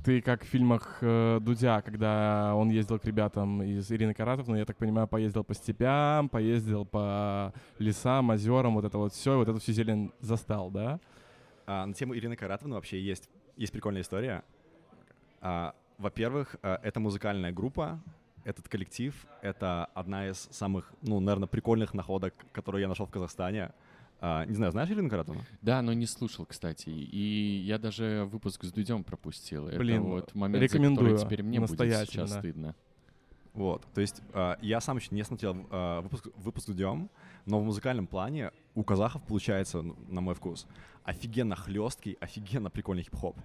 Ты 0.03 0.21
как 0.21 0.43
в 0.43 0.47
фильмах 0.47 0.97
э, 1.01 1.39
Дудя, 1.41 1.81
когда 1.81 2.53
он 2.53 2.69
ездил 2.69 2.99
к 2.99 3.05
ребятам 3.05 3.63
из 3.63 3.89
Ирины 3.91 4.13
Каратовны, 4.13 4.57
я 4.57 4.65
так 4.65 4.77
понимаю, 4.77 5.07
поездил 5.07 5.43
по 5.43 5.53
степям, 5.55 6.29
поездил 6.29 6.85
по 6.85 7.53
лесам, 7.79 8.29
озерам, 8.29 8.75
вот 8.75 8.85
это 8.85 8.97
вот 8.97 9.13
все, 9.13 9.37
вот 9.37 9.47
эту 9.47 9.59
всю 9.59 9.71
зелень 9.71 10.11
застал, 10.19 10.69
да? 10.69 10.99
А, 11.65 11.85
на 11.85 11.93
тему 11.93 12.15
Ирины 12.15 12.35
Каратовны 12.35 12.75
вообще 12.75 13.01
есть, 13.01 13.29
есть 13.57 13.71
прикольная 13.71 14.01
история. 14.01 14.43
А, 15.41 15.75
во-первых, 15.97 16.55
а, 16.61 16.79
это 16.83 16.99
музыкальная 16.99 17.51
группа, 17.51 18.01
этот 18.43 18.69
коллектив— 18.69 19.13
это 19.41 19.85
одна 19.95 20.29
из 20.29 20.37
самых, 20.51 20.93
ну, 21.01 21.19
наверное, 21.19 21.47
прикольных 21.47 21.93
находок, 21.93 22.33
которые 22.51 22.83
я 22.83 22.87
нашел 22.87 23.07
в 23.07 23.09
Казахстане. 23.09 23.71
А, 24.21 24.45
не 24.45 24.53
знаю, 24.53 24.71
знаешь 24.71 24.89
Ирину 24.89 25.09
Каратовну? 25.09 25.41
Да, 25.61 25.81
но 25.81 25.93
не 25.93 26.05
слушал, 26.05 26.45
кстати. 26.45 26.89
И 26.89 27.63
я 27.65 27.79
даже 27.79 28.27
выпуск 28.31 28.63
с 28.63 28.71
Дудем 28.71 29.03
пропустил. 29.03 29.67
Блин, 29.67 30.01
это 30.01 30.09
вот 30.09 30.35
момент, 30.35 30.63
рекомендую, 30.63 31.17
за 31.17 31.25
теперь 31.25 31.43
мне 31.43 31.59
будет 31.59 31.79
сейчас 32.07 32.33
стыдно. 32.33 32.75
Вот, 33.53 33.87
то 33.93 34.01
есть 34.01 34.21
э, 34.33 34.55
я 34.61 34.81
сам 34.81 34.97
еще 34.97 35.15
не 35.15 35.23
смотрел 35.23 35.55
э, 35.71 36.01
выпуск, 36.01 36.27
выпуск 36.35 36.67
Дудем, 36.67 37.09
но 37.45 37.61
в 37.61 37.63
музыкальном 37.63 38.05
плане 38.05 38.51
у 38.75 38.83
казахов 38.83 39.23
получается, 39.23 39.81
на 39.81 40.21
мой 40.21 40.35
вкус, 40.35 40.67
офигенно 41.03 41.55
хлесткий, 41.55 42.17
офигенно 42.19 42.69
прикольный 42.69 43.03
хип-хоп. 43.03 43.37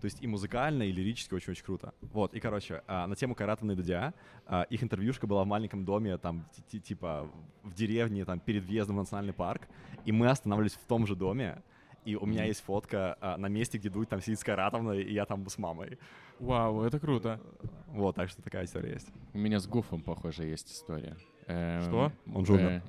То 0.00 0.06
есть 0.06 0.22
и 0.22 0.26
музыкально, 0.26 0.84
и 0.84 0.92
лирически 0.92 1.34
очень-очень 1.34 1.64
круто. 1.64 1.92
Вот, 2.00 2.32
и, 2.32 2.40
короче, 2.40 2.82
а, 2.86 3.06
на 3.06 3.14
тему 3.16 3.34
Каратовны 3.34 3.72
и 3.72 3.74
Дудя, 3.74 4.14
а, 4.46 4.62
их 4.62 4.82
интервьюшка 4.82 5.26
была 5.26 5.44
в 5.44 5.46
маленьком 5.46 5.84
доме, 5.84 6.16
там, 6.16 6.46
типа, 6.70 7.30
в 7.62 7.74
деревне, 7.74 8.24
там, 8.24 8.40
перед 8.40 8.64
въездом 8.64 8.96
в 8.96 9.00
национальный 9.00 9.34
парк, 9.34 9.68
и 10.06 10.12
мы 10.12 10.30
останавливались 10.30 10.72
в 10.72 10.86
том 10.86 11.06
же 11.06 11.14
доме, 11.14 11.62
и 12.06 12.16
у 12.16 12.24
меня 12.24 12.44
есть 12.44 12.62
фотка 12.62 13.18
а, 13.20 13.36
на 13.36 13.46
месте, 13.48 13.76
где 13.76 13.90
Дудь 13.90 14.08
там 14.08 14.22
сидит 14.22 14.40
с 14.40 14.44
Каратовной, 14.44 15.02
и 15.02 15.12
я 15.12 15.26
там 15.26 15.46
с 15.46 15.58
мамой. 15.58 15.98
Вау, 16.38 16.80
это 16.80 16.98
круто. 16.98 17.38
Вот, 17.88 18.16
так 18.16 18.30
что 18.30 18.40
такая 18.40 18.64
история 18.64 18.94
есть. 18.94 19.08
У 19.34 19.38
меня 19.38 19.60
с 19.60 19.66
Гуфом, 19.66 20.00
похоже, 20.00 20.44
есть 20.44 20.72
история. 20.72 21.18
Эм, 21.50 21.82
Что? 21.82 22.12
Он 22.32 22.46
же 22.46 22.52
умер. 22.52 22.82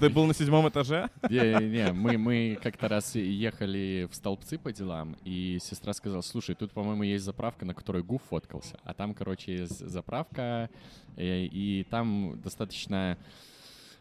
Ты 0.00 0.10
был 0.10 0.26
на 0.26 0.34
седьмом 0.34 0.68
этаже? 0.68 1.08
Не-не, 1.28 1.92
мы, 1.92 2.18
мы 2.18 2.58
как-то 2.60 2.88
раз 2.88 3.14
ехали 3.14 4.08
в 4.10 4.14
столбцы 4.14 4.58
по 4.58 4.72
делам, 4.72 5.16
и 5.24 5.58
сестра 5.62 5.92
сказала, 5.92 6.22
слушай, 6.22 6.54
тут, 6.54 6.72
по-моему, 6.72 7.04
есть 7.04 7.24
заправка, 7.24 7.64
на 7.64 7.74
которой 7.74 8.02
Гуф 8.02 8.22
фоткался. 8.28 8.80
А 8.82 8.92
там, 8.92 9.14
короче, 9.14 9.52
есть 9.52 9.78
заправка, 9.86 10.68
и, 11.16 11.22
э, 11.22 11.44
и 11.46 11.86
там 11.88 12.40
достаточно 12.42 13.16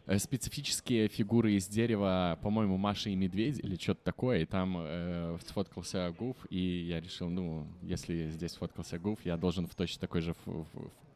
Э, 0.10 0.18
специфические 0.18 1.08
фигуры 1.08 1.54
из 1.54 1.68
дерева, 1.68 2.40
по-моему, 2.42 2.78
Маша 2.78 3.12
и 3.12 3.16
Медведь 3.16 3.60
или 3.60 3.76
что-то 3.76 4.04
такое, 4.04 4.40
и 4.40 4.46
там 4.46 4.76
э, 4.80 5.38
сфоткался 5.46 6.12
Гуф, 6.18 6.36
и 6.50 6.88
я 6.88 7.00
решил, 7.00 7.30
ну, 7.30 7.68
если 7.84 8.28
здесь 8.30 8.54
сфоткался 8.54 8.98
Гуф, 8.98 9.20
я 9.24 9.38
должен 9.38 9.68
в 9.68 9.76
точно 9.76 10.02
такой 10.02 10.22
же 10.22 10.36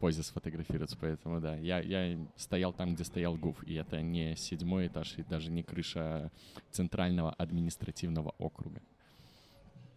позе 0.04 0.22
сфотографироваться, 0.22 0.98
поэтому, 1.00 1.40
да, 1.40 1.56
я, 1.56 1.80
я 1.80 2.18
стоял 2.36 2.74
там, 2.74 2.94
где 2.94 3.06
стоял 3.06 3.38
Гуф, 3.38 3.64
и 3.64 3.76
это 3.76 4.02
не 4.02 4.36
седьмой 4.36 4.88
этаж, 4.88 5.14
и 5.18 5.24
даже 5.24 5.50
не 5.50 5.64
крыша 5.64 6.30
центрального 6.72 7.32
административного 7.32 8.36
округа. 8.38 8.82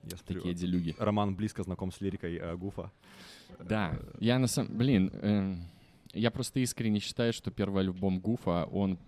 Я 0.04 0.16
смотрю, 0.16 0.42
Такие 0.42 0.54
делюги. 0.54 0.94
Роман 0.96 1.34
близко 1.34 1.64
знаком 1.64 1.90
с 1.90 2.00
лирикой 2.00 2.36
э, 2.36 2.56
Гуфа. 2.56 2.92
Да, 3.58 3.98
я 4.20 4.38
на 4.38 4.46
самом... 4.46 4.78
Блин, 4.78 5.10
э, 5.12 5.56
я 6.16 6.30
просто 6.30 6.60
искренне 6.60 7.00
считаю, 7.00 7.32
что 7.32 7.50
первый 7.50 7.82
альбом 7.82 8.20
Гуфа, 8.20 8.64
он, 8.64 8.98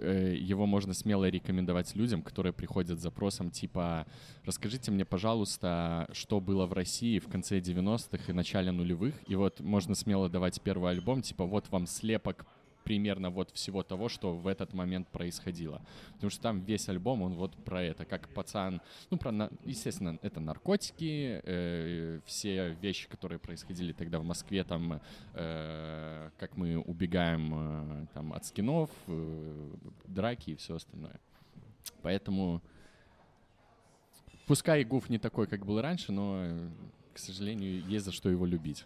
э, 0.00 0.34
его 0.38 0.66
можно 0.66 0.94
смело 0.94 1.28
рекомендовать 1.28 1.96
людям, 1.96 2.22
которые 2.22 2.52
приходят 2.52 2.98
с 2.98 3.02
запросом 3.02 3.50
типа 3.50 4.06
«Расскажите 4.44 4.90
мне, 4.90 5.04
пожалуйста, 5.04 6.08
что 6.12 6.40
было 6.40 6.66
в 6.66 6.72
России 6.72 7.18
в 7.18 7.28
конце 7.28 7.58
90-х 7.58 8.30
и 8.30 8.32
начале 8.32 8.70
нулевых». 8.70 9.14
И 9.26 9.34
вот 9.34 9.60
можно 9.60 9.94
смело 9.94 10.28
давать 10.28 10.60
первый 10.60 10.92
альбом, 10.92 11.22
типа 11.22 11.44
«Вот 11.44 11.68
вам 11.70 11.86
слепок 11.86 12.46
примерно 12.88 13.28
вот 13.28 13.50
всего 13.50 13.82
того, 13.82 14.08
что 14.08 14.32
в 14.34 14.46
этот 14.46 14.72
момент 14.72 15.08
происходило. 15.08 15.82
Потому 16.14 16.30
что 16.30 16.40
там 16.40 16.60
весь 16.60 16.88
альбом, 16.88 17.20
он 17.20 17.34
вот 17.34 17.54
про 17.64 17.82
это, 17.82 18.06
как 18.06 18.30
пацан, 18.30 18.80
ну, 19.10 19.18
про, 19.18 19.50
естественно, 19.66 20.18
это 20.22 20.40
наркотики, 20.40 21.42
э, 21.44 22.20
все 22.24 22.70
вещи, 22.80 23.06
которые 23.06 23.38
происходили 23.38 23.92
тогда 23.92 24.18
в 24.18 24.24
Москве, 24.24 24.64
там, 24.64 25.02
э, 25.34 26.30
как 26.38 26.56
мы 26.56 26.78
убегаем 26.78 27.52
э, 27.52 28.06
там 28.14 28.32
от 28.32 28.46
скинов, 28.46 28.88
э, 29.06 29.70
драки 30.06 30.52
и 30.52 30.56
все 30.56 30.76
остальное. 30.76 31.20
Поэтому 32.00 32.62
пускай 34.46 34.82
Гуф 34.82 35.10
не 35.10 35.18
такой, 35.18 35.46
как 35.46 35.66
был 35.66 35.82
раньше, 35.82 36.10
но 36.10 36.70
к 37.18 37.20
сожалению, 37.20 37.84
есть 37.88 38.04
за 38.04 38.12
что 38.12 38.30
его 38.30 38.46
любить. 38.46 38.84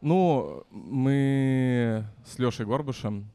Ну, 0.00 0.64
мы 0.72 2.04
с 2.26 2.36
Лешей 2.40 2.66
Горбушем, 2.66 3.30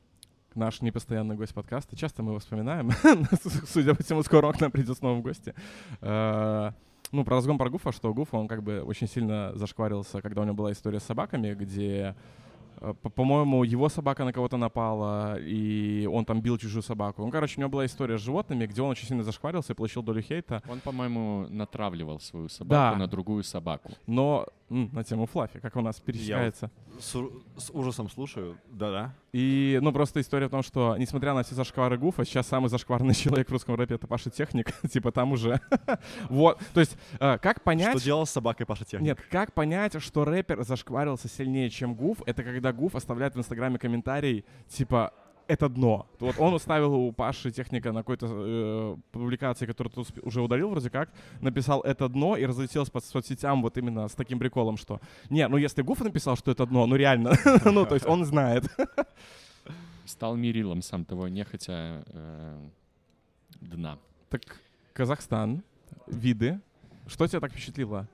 наш 0.53 0.81
непостоянный 0.81 1.35
гость 1.35 1.53
подкаста, 1.53 1.95
часто 1.95 2.23
мы 2.23 2.31
его 2.31 2.39
вспоминаем. 2.39 2.91
Судя 3.67 3.95
по 3.95 4.03
всему, 4.03 4.21
скоро 4.23 4.47
он 4.47 4.53
к 4.53 4.59
нам 4.59 4.69
придет 4.69 4.97
снова 4.97 5.17
в 5.17 5.21
гости. 5.21 5.55
Э, 6.01 6.71
ну, 7.13 7.23
про 7.23 7.35
разгон 7.35 7.57
про 7.57 7.69
Гуфа, 7.69 7.93
что 7.93 8.13
Гуфа, 8.13 8.35
он 8.35 8.49
как 8.49 8.63
бы 8.63 8.81
очень 8.81 9.07
сильно 9.07 9.53
зашкварился, 9.55 10.21
когда 10.21 10.41
у 10.41 10.43
него 10.43 10.55
была 10.55 10.73
история 10.73 10.99
с 10.99 11.03
собаками, 11.03 11.53
где 11.53 12.13
По-моему, 13.15 13.63
его 13.63 13.89
собака 13.89 14.23
на 14.23 14.33
кого-то 14.33 14.57
напала, 14.57 15.37
и 15.39 16.07
он 16.11 16.25
там 16.25 16.41
бил 16.41 16.57
чужую 16.57 16.83
собаку. 16.83 17.23
Ну, 17.23 17.31
короче, 17.31 17.55
у 17.57 17.59
него 17.61 17.69
была 17.69 17.85
история 17.85 18.17
с 18.17 18.21
животными, 18.21 18.65
где 18.67 18.81
он 18.81 18.89
очень 18.91 19.07
сильно 19.07 19.23
зашкварился 19.23 19.73
и 19.73 19.75
получил 19.75 20.03
долю 20.03 20.21
хейта. 20.21 20.61
Он, 20.69 20.79
по-моему, 20.79 21.47
натравливал 21.49 22.19
свою 22.19 22.49
собаку 22.49 22.69
Да. 22.93 22.95
на 22.95 23.07
другую 23.07 23.43
собаку. 23.43 23.91
Но 24.05 24.45
на 24.69 25.03
тему 25.03 25.25
Флаффи, 25.25 25.59
как 25.59 25.75
у 25.75 25.81
нас 25.81 25.99
пересекается. 25.99 26.69
С, 26.99 27.15
у- 27.15 27.43
с 27.57 27.69
ужасом 27.71 28.09
слушаю. 28.09 28.57
Да-да. 28.69 29.13
И, 29.31 29.79
ну, 29.81 29.91
просто 29.91 30.19
история 30.19 30.47
в 30.47 30.49
том, 30.49 30.63
что, 30.63 30.97
несмотря 30.97 31.33
на 31.33 31.43
все 31.43 31.55
зашквары 31.55 31.97
Гуфа, 31.97 32.25
сейчас 32.25 32.47
самый 32.47 32.69
зашкварный 32.69 33.13
человек 33.15 33.49
в 33.49 33.51
русском 33.51 33.75
рэпе— 33.75 33.95
это 33.95 34.07
Паша 34.07 34.29
Техник. 34.29 34.73
типа 34.91 35.11
там 35.11 35.31
уже... 35.31 35.61
вот. 36.29 36.59
То 36.73 36.79
есть, 36.79 36.97
э, 37.19 37.37
как 37.37 37.63
понять... 37.63 37.95
Что 37.97 38.03
делал 38.03 38.25
с 38.25 38.31
собакой 38.31 38.65
Паша 38.65 38.83
Техник? 38.83 39.07
Нет, 39.07 39.19
как 39.29 39.53
понять, 39.53 40.01
что 40.01 40.25
рэпер 40.25 40.63
зашкварился 40.63 41.27
сильнее, 41.29 41.69
чем 41.69 41.95
Гуф? 41.95 42.21
Это 42.25 42.43
когда 42.43 42.73
Гуф 42.73 42.95
оставляет 42.95 43.35
в 43.35 43.39
Инстаграме 43.39 43.79
комментарий, 43.79 44.43
типа, 44.67 45.13
это 45.47 45.69
дно. 45.69 46.07
Вот 46.19 46.35
он 46.39 46.53
уставил 46.53 46.93
у 46.93 47.11
Паши 47.11 47.51
техника 47.51 47.91
на 47.91 48.01
какой-то 48.01 48.27
э, 48.29 48.97
публикации, 49.11 49.65
которую 49.65 49.93
ты 49.93 50.01
успе- 50.01 50.21
уже 50.21 50.41
удалил 50.41 50.69
вроде 50.69 50.89
как, 50.89 51.09
написал 51.41 51.81
это 51.81 52.07
дно 52.09 52.35
и 52.35 52.45
разлетелся 52.45 52.91
по 52.91 52.99
соцсетям 52.99 53.61
вот 53.61 53.77
именно 53.77 54.07
с 54.07 54.13
таким 54.13 54.39
приколом, 54.39 54.77
что 54.77 54.99
не, 55.29 55.47
ну 55.47 55.57
если 55.57 55.81
Гуф 55.81 56.01
написал, 56.01 56.35
что 56.35 56.51
это 56.51 56.65
дно, 56.65 56.85
ну 56.85 56.95
реально, 56.95 57.33
ну 57.65 57.85
то 57.85 57.95
есть 57.95 58.05
он 58.05 58.25
знает. 58.25 58.65
Стал 60.05 60.35
мерилом 60.35 60.81
сам 60.81 61.05
того 61.05 61.27
нехотя 61.27 62.03
э, 62.07 62.69
дна. 63.61 63.97
Так, 64.29 64.41
Казахстан, 64.93 65.63
виды. 66.07 66.59
Что 67.07 67.27
тебя 67.27 67.39
так 67.39 67.51
впечатлило? 67.51 68.07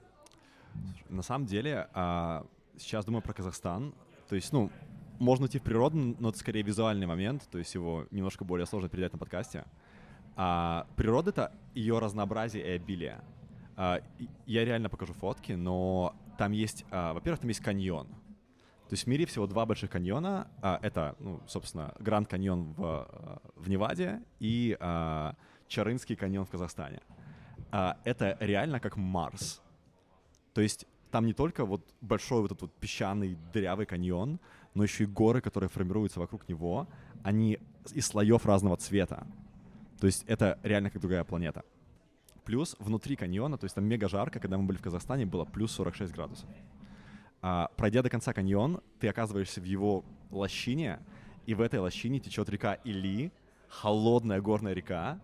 На 1.10 1.22
самом 1.22 1.46
деле, 1.46 1.88
а, 1.94 2.46
сейчас 2.78 3.06
думаю 3.06 3.22
про 3.22 3.34
Казахстан. 3.34 3.94
То 4.30 4.36
есть, 4.36 4.52
ну, 4.52 4.72
можно 5.24 5.46
идти 5.46 5.60
в 5.60 5.64
природу, 5.64 5.98
но 6.20 6.30
это 6.30 6.38
скорее 6.38 6.62
визуальный 6.62 7.08
момент, 7.08 7.48
то 7.50 7.58
есть 7.58 7.74
его 7.74 8.06
немножко 8.12 8.46
более 8.46 8.66
сложно 8.66 8.90
передать 8.90 9.14
на 9.14 9.20
подкасте. 9.20 9.66
А 10.36 10.88
природа— 10.96 11.30
это 11.32 11.52
ее 11.74 12.00
разнообразие 12.00 12.64
и 12.66 12.70
обилие. 12.76 13.22
А, 13.76 14.02
я 14.46 14.66
реально 14.66 14.90
покажу 14.90 15.14
фотки, 15.14 15.54
но 15.54 16.16
там 16.38 16.52
есть, 16.52 16.86
а, 16.92 17.14
во-первых, 17.14 17.42
там 17.42 17.50
есть 17.50 17.62
каньон. 17.62 18.08
То 18.08 18.96
есть 18.96 19.06
в 19.06 19.08
мире 19.08 19.26
всего 19.26 19.48
два 19.48 19.66
больших 19.66 19.90
каньона. 19.90 20.48
А, 20.62 20.80
это, 20.82 21.16
ну, 21.20 21.40
собственно, 21.48 21.94
Гранд 22.00 22.28
каньон 22.28 22.74
в, 22.74 22.84
а, 22.84 23.42
в 23.56 23.70
Неваде 23.70 24.22
и 24.40 24.78
а, 24.80 25.36
Чарынский 25.68 26.16
каньон 26.16 26.46
в 26.46 26.50
Казахстане. 26.50 27.02
А, 27.72 27.98
это 28.04 28.38
реально 28.40 28.80
как 28.80 28.98
Марс. 28.98 29.62
То 30.54 30.62
есть 30.62 30.86
там 31.10 31.26
не 31.26 31.34
только 31.34 31.66
вот 31.66 31.82
большой 32.02 32.42
вот 32.42 32.52
этот 32.52 32.62
вот 32.64 32.74
песчаный 32.74 33.38
дырявый 33.54 33.86
каньон, 33.86 34.40
но 34.74 34.84
еще 34.84 35.04
и 35.04 35.08
горы, 35.08 35.42
которые 35.42 35.70
формируются 35.70 36.20
вокруг 36.20 36.48
него, 36.48 36.88
они 37.24 37.60
из 37.94 38.08
слоев 38.08 38.46
разного 38.46 38.78
цвета. 38.78 39.28
То 40.00 40.08
есть 40.08 40.24
это 40.28 40.60
реально 40.64 40.90
как 40.90 41.02
другая 41.02 41.24
планета. 41.24 41.64
Плюс 42.44 42.76
внутри 42.80 43.16
каньона, 43.16 43.58
то 43.58 43.66
есть 43.66 43.76
там 43.76 43.86
мега 43.86 44.10
жарко, 44.10 44.40
когда 44.40 44.58
мы 44.58 44.66
были 44.66 44.78
в 44.78 44.82
Казахстане, 44.82 45.26
было 45.26 45.46
плюс 45.46 45.72
46 45.72 46.14
градусов. 46.14 46.50
А, 47.42 47.70
пройдя 47.78 48.02
до 48.02 48.10
конца 48.10 48.34
каньон, 48.34 48.82
ты 49.00 49.08
оказываешься 49.08 49.62
в 49.62 49.66
его 49.66 50.04
лощине, 50.30 51.00
и 51.46 51.54
в 51.54 51.62
этой 51.62 51.80
лощине 51.80 52.20
течет 52.20 52.50
река 52.50 52.74
Или, 52.86 53.32
холодная 53.68 54.42
горная 54.42 54.74
река, 54.74 55.20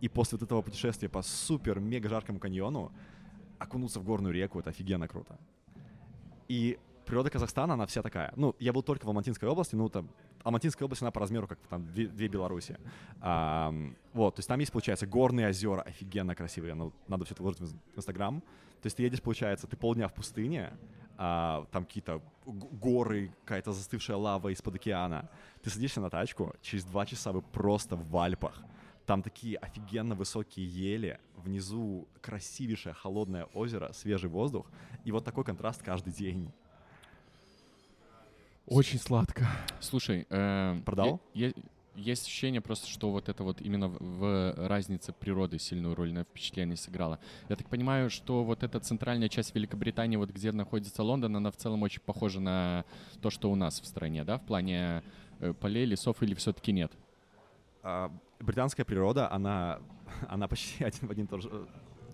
и 0.00 0.08
после 0.08 0.36
вот 0.36 0.44
этого 0.44 0.62
путешествия 0.62 1.08
по 1.08 1.22
супер-мега 1.22 2.08
жаркому 2.08 2.38
каньону 2.38 2.92
окунуться 3.58 4.00
в 4.00 4.04
горную 4.04 4.34
реку, 4.34 4.58
это 4.58 4.70
офигенно 4.70 5.06
круто. 5.06 5.38
И 6.48 6.78
природа 7.12 7.28
Казахстана, 7.28 7.74
она 7.74 7.84
вся 7.84 8.00
такая. 8.00 8.32
Ну, 8.36 8.56
я 8.58 8.72
был 8.72 8.82
только 8.82 9.04
в 9.04 9.08
Алматинской 9.08 9.46
области, 9.46 9.74
ну, 9.74 9.90
там, 9.90 10.08
Алматинская 10.44 10.86
область, 10.86 11.02
она 11.02 11.10
по 11.10 11.20
размеру, 11.20 11.46
как 11.46 11.58
там 11.68 11.84
две, 11.92 12.06
две 12.06 12.26
Беларуси. 12.26 12.78
Ам, 13.20 13.94
вот, 14.14 14.36
то 14.36 14.38
есть 14.38 14.48
там 14.48 14.58
есть, 14.60 14.72
получается, 14.72 15.06
горные 15.06 15.48
озера, 15.48 15.82
офигенно 15.82 16.34
красивые, 16.34 16.72
ну, 16.72 16.90
надо 17.08 17.26
все 17.26 17.34
это 17.34 17.42
выложить 17.42 17.60
в 17.60 17.64
Инс- 17.64 17.76
в 17.94 17.98
Инстаграм. 17.98 18.40
То 18.80 18.86
есть 18.86 18.96
ты 18.96 19.02
едешь, 19.02 19.20
получается, 19.20 19.66
ты 19.66 19.76
полдня 19.76 20.08
в 20.08 20.14
пустыне, 20.14 20.72
а, 21.18 21.66
там 21.70 21.84
какие-то 21.84 22.22
горы, 22.46 23.30
какая-то 23.44 23.72
застывшая 23.72 24.16
лава 24.16 24.48
из-под 24.48 24.76
океана. 24.76 25.28
Ты 25.62 25.68
садишься 25.68 26.00
на 26.00 26.08
тачку, 26.08 26.54
через 26.62 26.84
два 26.84 27.04
часа 27.04 27.32
вы 27.32 27.42
просто 27.42 27.94
в 27.94 28.16
Альпах. 28.16 28.62
Там 29.04 29.22
такие 29.22 29.58
офигенно 29.58 30.14
высокие 30.14 30.66
ели, 30.66 31.20
внизу 31.36 32.08
красивейшее 32.22 32.94
холодное 32.94 33.44
озеро, 33.52 33.92
свежий 33.92 34.30
воздух, 34.30 34.70
и 35.04 35.12
вот 35.12 35.26
такой 35.26 35.44
контраст 35.44 35.82
каждый 35.82 36.14
день. 36.14 36.50
Очень 38.66 38.98
сладко. 38.98 39.46
Слушай, 39.80 40.26
э, 40.30 40.80
Продал? 40.84 41.20
есть 41.94 42.26
ощущение 42.26 42.60
просто, 42.60 42.88
что 42.88 43.10
вот 43.10 43.28
это 43.28 43.44
вот 43.44 43.60
именно 43.60 43.88
в, 43.88 43.98
в 43.98 44.68
разнице 44.68 45.12
природы 45.12 45.58
сильную 45.58 45.94
роль 45.94 46.12
на 46.12 46.24
впечатление 46.24 46.76
сыграла. 46.76 47.18
Я 47.48 47.56
так 47.56 47.68
понимаю, 47.68 48.08
что 48.10 48.44
вот 48.44 48.62
эта 48.62 48.80
центральная 48.80 49.28
часть 49.28 49.54
Великобритании, 49.54 50.16
вот 50.16 50.30
где 50.30 50.52
находится 50.52 51.02
Лондон, 51.02 51.36
она 51.36 51.50
в 51.50 51.56
целом 51.56 51.82
очень 51.82 52.00
похожа 52.00 52.40
на 52.40 52.84
то, 53.20 53.30
что 53.30 53.50
у 53.50 53.54
нас 53.56 53.80
в 53.80 53.86
стране, 53.86 54.24
да, 54.24 54.38
в 54.38 54.42
плане 54.42 55.02
э, 55.40 55.52
полей, 55.52 55.84
лесов 55.84 56.22
или 56.22 56.34
все-таки 56.34 56.72
нет? 56.72 56.92
А, 57.82 58.10
британская 58.40 58.84
природа, 58.84 59.30
она, 59.30 59.80
она 60.28 60.48
почти 60.48 60.84
один 60.84 61.08
в 61.08 61.10
один 61.10 61.26
то, 61.26 61.40
же, 61.40 61.50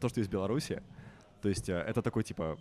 то, 0.01 0.09
что 0.09 0.21
есть 0.21 0.31
в 0.31 0.33
Беларуси. 0.33 0.83
То 1.41 1.49
есть 1.49 1.69
э, 1.69 1.75
это 1.75 2.03
такой 2.03 2.25
типа 2.25 2.59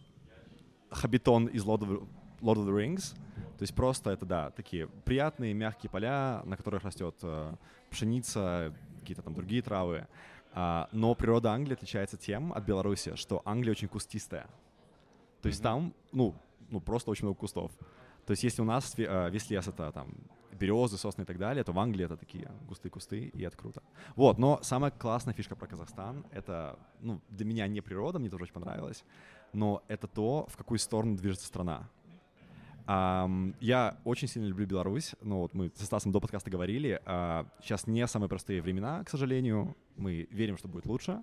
хабитон 0.91 1.47
из 1.47 1.65
Lord 1.65 1.81
of, 1.81 2.07
Lord 2.41 2.57
of 2.57 2.67
the 2.67 2.75
Rings. 2.75 3.15
То 3.57 3.63
есть 3.63 3.73
просто 3.73 4.11
это, 4.11 4.25
да, 4.25 4.51
такие 4.51 4.87
приятные 4.87 5.53
мягкие 5.53 5.89
поля, 5.89 6.41
на 6.45 6.57
которых 6.57 6.83
растет 6.83 7.15
э, 7.23 7.55
пшеница, 7.89 8.73
какие-то 8.99 9.23
там 9.23 9.33
другие 9.33 9.61
травы. 9.61 10.07
А, 10.53 10.89
но 10.91 11.15
природа 11.15 11.51
Англии 11.51 11.73
отличается 11.73 12.17
тем 12.17 12.53
от 12.53 12.63
Беларуси, 12.63 13.15
что 13.15 13.41
Англия 13.45 13.71
очень 13.71 13.87
кустистая. 13.87 14.47
То 15.41 15.47
есть 15.47 15.59
Мгм. 15.59 15.63
там, 15.63 15.93
ну, 16.11 16.35
ну, 16.69 16.81
просто 16.81 17.11
очень 17.11 17.25
много 17.25 17.39
кустов. 17.39 17.71
То 18.25 18.31
есть 18.31 18.43
если 18.43 18.61
у 18.61 18.65
нас 18.65 18.93
э, 18.97 19.29
весь 19.31 19.49
лес 19.49 19.67
это 19.67 19.91
там 19.91 20.09
березы, 20.51 20.97
сосны 20.97 21.21
и 21.21 21.25
так 21.25 21.37
далее, 21.37 21.63
то 21.63 21.71
в 21.71 21.79
Англии 21.79 22.05
это 22.05 22.17
такие 22.17 22.51
густые 22.67 22.91
кусты, 22.91 23.25
и 23.33 23.41
это 23.43 23.55
круто. 23.55 23.81
Вот, 24.15 24.37
но 24.37 24.59
самая 24.63 24.91
классная 24.91 25.33
фишка 25.33 25.55
про 25.55 25.67
Казахстан— 25.67 26.25
это, 26.31 26.77
ну, 26.99 27.21
для 27.29 27.45
меня 27.45 27.67
не 27.67 27.81
природа, 27.81 28.19
мне 28.19 28.29
тоже 28.29 28.43
очень 28.43 28.53
понравилось, 28.53 29.03
но 29.53 29.83
это 29.87 30.07
то, 30.07 30.47
в 30.49 30.57
какую 30.57 30.79
сторону 30.79 31.15
движется 31.15 31.47
страна. 31.47 31.89
Я 32.87 33.97
очень 34.05 34.29
сильно 34.29 34.47
люблю 34.47 34.65
Беларусь. 34.65 35.13
Ну, 35.21 35.39
вот 35.39 35.53
мы 35.53 35.71
со 35.75 35.85
Стасом 35.85 36.13
до 36.13 36.21
подкаста 36.21 36.49
говорили. 36.49 37.01
а, 37.05 37.45
сейчас 37.61 37.85
не 37.85 38.07
самые 38.07 38.29
простые 38.29 38.61
времена, 38.61 39.03
к 39.03 39.09
сожалению. 39.09 39.75
Мы 39.97 40.27
верим, 40.31 40.57
что 40.57 40.69
будет 40.69 40.85
лучше. 40.85 41.21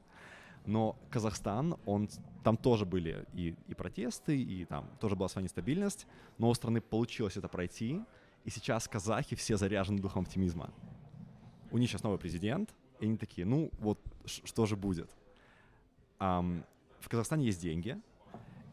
Но 0.66 0.98
Казахстан, 1.10 1.76
он, 1.86 2.10
там 2.42 2.58
тоже 2.58 2.84
были 2.84 3.26
и, 3.32 3.54
и 3.66 3.74
протесты, 3.74 4.38
и 4.38 4.66
там 4.66 4.90
тоже 5.00 5.16
была 5.16 5.28
своя 5.28 5.44
нестабильность. 5.44 6.06
Но 6.36 6.50
у 6.50 6.54
страны 6.54 6.82
получилось 6.82 7.38
это 7.38 7.48
пройти. 7.48 8.02
И 8.44 8.50
сейчас 8.50 8.86
казахи 8.86 9.34
все 9.34 9.56
заряжены 9.56 10.00
духом 10.00 10.24
оптимизма. 10.24 10.70
У 11.70 11.78
них 11.78 11.88
сейчас 11.88 12.02
новый 12.02 12.18
президент, 12.18 12.74
и 13.00 13.06
они 13.06 13.16
такие, 13.16 13.46
ну 13.46 13.70
вот 13.78 13.98
что 14.26 14.66
же 14.66 14.76
будет? 14.76 15.10
В 16.18 17.08
Казахстане 17.08 17.46
есть 17.46 17.60
деньги, 17.60 17.98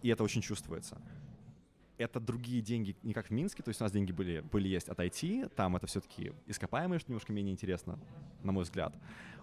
и 0.01 0.10
это 0.10 0.23
очень 0.23 0.41
чувствуется 0.41 1.01
это 2.02 2.20
другие 2.20 2.62
деньги, 2.62 2.96
не 3.04 3.14
как 3.14 3.28
в 3.28 3.32
Минске, 3.32 3.64
то 3.64 3.70
есть 3.70 3.82
у 3.82 3.84
нас 3.84 3.92
деньги 3.92 4.12
были, 4.12 4.42
были 4.42 4.68
есть 4.68 4.90
от 4.90 5.00
IT, 5.00 5.54
там 5.56 5.76
это 5.76 5.88
все-таки 5.88 6.34
ископаемые, 6.48 7.00
что 7.00 7.12
немножко 7.12 7.32
менее 7.34 7.54
интересно, 7.54 8.00
на 8.44 8.52
мой 8.52 8.64
взгляд. 8.64 8.94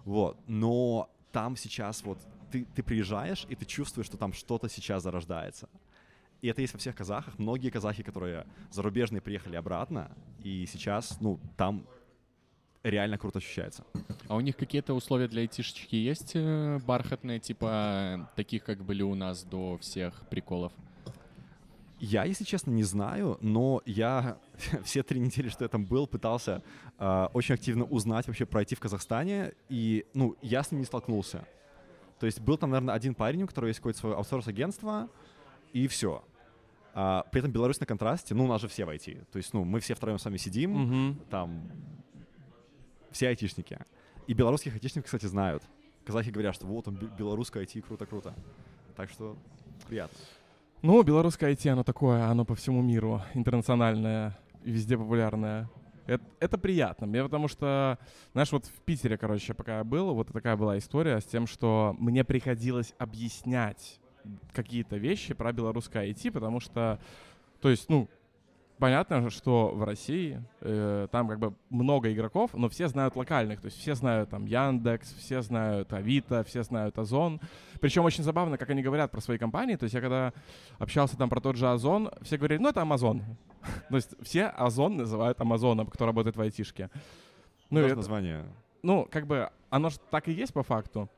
Вот. 0.05 0.37
Но 0.47 1.09
там 1.31 1.55
сейчас 1.55 2.03
вот 2.03 2.19
ты, 2.51 2.65
ты 2.75 2.83
приезжаешь, 2.83 3.45
и 3.49 3.55
ты 3.55 3.65
чувствуешь, 3.65 4.07
что 4.07 4.17
там 4.17 4.33
что-то 4.33 4.69
сейчас 4.69 5.03
зарождается. 5.03 5.69
И 6.41 6.47
это 6.47 6.61
есть 6.61 6.73
во 6.73 6.79
всех 6.79 6.95
казахах. 6.95 7.37
Многие 7.37 7.69
казахи, 7.69 8.03
которые 8.03 8.45
зарубежные, 8.71 9.21
приехали 9.21 9.55
обратно, 9.55 10.11
и 10.43 10.65
сейчас, 10.65 11.19
ну, 11.19 11.39
там 11.57 11.85
реально 12.83 13.17
круто 13.17 13.39
ощущается. 13.39 13.83
А 14.27 14.35
у 14.35 14.39
них 14.39 14.55
какие-то 14.55 14.93
условия 14.93 15.27
для 15.27 15.41
айтишечки 15.41 15.95
есть 15.95 16.31
э, 16.35 16.79
бархатные, 16.85 17.39
типа 17.39 18.29
таких, 18.35 18.63
как 18.63 18.83
были 18.83 19.01
у 19.01 19.15
нас 19.15 19.43
до 19.43 19.77
всех 19.79 20.27
приколов? 20.29 20.71
Я, 21.99 22.23
если 22.23 22.45
честно, 22.45 22.71
не 22.71 22.83
знаю, 22.83 23.37
но 23.41 23.81
я 23.85 24.37
все 24.83 25.03
три 25.03 25.19
недели, 25.19 25.49
что 25.49 25.65
я 25.65 25.67
там 25.69 25.85
был, 25.85 26.07
пытался 26.07 26.63
э, 26.97 27.27
очень 27.33 27.55
активно 27.55 27.83
узнать 27.83 28.27
вообще 28.27 28.45
пройти 28.45 28.75
в 28.75 28.79
Казахстане, 28.79 29.53
и, 29.67 30.05
ну, 30.13 30.35
я 30.41 30.63
с 30.63 30.71
ним 30.71 30.79
не 30.79 30.85
столкнулся. 30.85 31.45
То 32.19 32.25
есть 32.25 32.39
был 32.41 32.57
там, 32.57 32.69
наверное, 32.71 32.95
один 32.95 33.15
парень, 33.15 33.43
у 33.43 33.47
которого 33.47 33.67
есть 33.67 33.79
какое-то 33.79 33.99
свое 33.99 34.15
аутсорс-агентство, 34.15 35.09
и 35.73 35.87
все. 35.87 36.23
А, 36.93 37.23
при 37.31 37.39
этом 37.39 37.51
Беларусь 37.51 37.79
на 37.79 37.85
контрасте, 37.85 38.33
ну, 38.33 38.45
у 38.45 38.47
нас 38.47 38.61
же 38.61 38.67
все 38.67 38.85
в 38.85 38.89
IT. 38.89 39.25
То 39.31 39.37
есть, 39.37 39.53
ну, 39.53 39.63
мы 39.65 39.79
все 39.79 39.93
втроем 39.93 40.19
с 40.19 40.25
вами 40.25 40.37
сидим, 40.37 40.71
Мгм. 40.71 41.19
там 41.29 41.69
все 43.11 43.27
айтишники. 43.29 43.77
И 44.27 44.33
белорусских 44.33 44.73
айтишников, 44.73 45.05
кстати, 45.05 45.25
знают. 45.25 45.63
Казахи 46.05 46.29
говорят, 46.29 46.55
что 46.55 46.65
вот 46.65 46.87
он 46.87 46.95
бе- 46.95 47.07
белорусское 47.07 47.63
IT, 47.63 47.81
круто-круто. 47.81 48.33
Так 48.95 49.09
что 49.09 49.37
приятно. 49.87 50.17
Ну, 50.81 51.03
белорусское 51.03 51.51
IT, 51.51 51.69
оно 51.69 51.83
такое, 51.83 52.23
оно 52.27 52.45
по 52.45 52.55
всему 52.55 52.81
миру, 52.81 53.21
интернациональное. 53.33 54.39
везде 54.63 54.97
популярная. 54.97 55.69
Это, 56.05 56.23
это 56.39 56.57
приятно 56.57 57.05
мне, 57.05 57.21
потому 57.21 57.49
что, 57.49 57.99
знаешь, 58.31 58.51
вот 58.53 58.65
в 58.65 58.81
Питере, 58.85 59.17
короче, 59.17 59.53
пока 59.53 59.79
я 59.79 59.83
был, 59.83 60.13
вот 60.13 60.31
такая 60.31 60.55
была 60.55 60.77
история 60.77 61.19
с 61.19 61.25
тем, 61.25 61.47
что 61.47 61.97
мне 61.99 62.23
приходилось 62.23 62.93
объяснять 62.97 63.99
какие-то 64.53 64.95
вещи 64.95 65.33
про 65.33 65.51
белорусское 65.51 66.07
IT, 66.07 66.31
потому 66.31 66.61
что, 66.61 66.97
то 67.59 67.69
есть, 67.69 67.89
ну, 67.89 68.07
понятно, 68.79 69.29
что 69.29 69.69
в 69.69 69.83
России 69.83 70.41
э, 70.61 71.07
там 71.11 71.27
как 71.27 71.39
бы 71.39 71.53
много 71.69 72.11
игроков, 72.11 72.51
но 72.53 72.69
все 72.69 72.87
знают 72.87 73.15
локальных. 73.15 73.61
То 73.61 73.67
есть 73.67 73.77
все 73.77 73.95
знают 73.95 74.29
там 74.29 74.45
Яндекс, 74.45 75.13
все 75.13 75.41
знают 75.41 75.93
Авито, 75.93 76.43
все 76.43 76.63
знают 76.63 76.97
Озон. 76.97 77.39
Причем 77.81 78.05
очень 78.05 78.23
забавно, 78.23 78.57
как 78.57 78.69
они 78.69 78.81
говорят 78.81 79.11
про 79.11 79.21
свои 79.21 79.37
компании. 79.37 79.75
То 79.75 79.83
есть 79.83 79.93
я 79.93 80.01
когда 80.01 80.33
общался 80.79 81.17
там 81.17 81.29
про 81.29 81.41
тот 81.41 81.55
же 81.55 81.69
Озон, 81.69 82.09
все 82.21 82.37
говорили, 82.37 82.61
ну 82.61 82.69
это 82.69 82.81
Амазон. 82.81 83.23
То 83.89 83.95
есть 83.95 84.15
все 84.21 84.45
Озон 84.45 84.97
называют 84.97 85.39
Амазоном, 85.39 85.87
кто 85.87 86.05
работает 86.05 86.35
в 86.37 86.41
айтишке. 86.41 86.89
Ну, 87.69 87.81
это 87.81 87.97
название. 87.97 88.45
Ну, 88.81 89.07
как 89.11 89.27
бы 89.27 89.49
оно 89.69 89.89
же 89.89 89.97
так 90.09 90.27
и 90.27 90.31
есть 90.31 90.53
по 90.53 90.63
факту. 90.63 91.09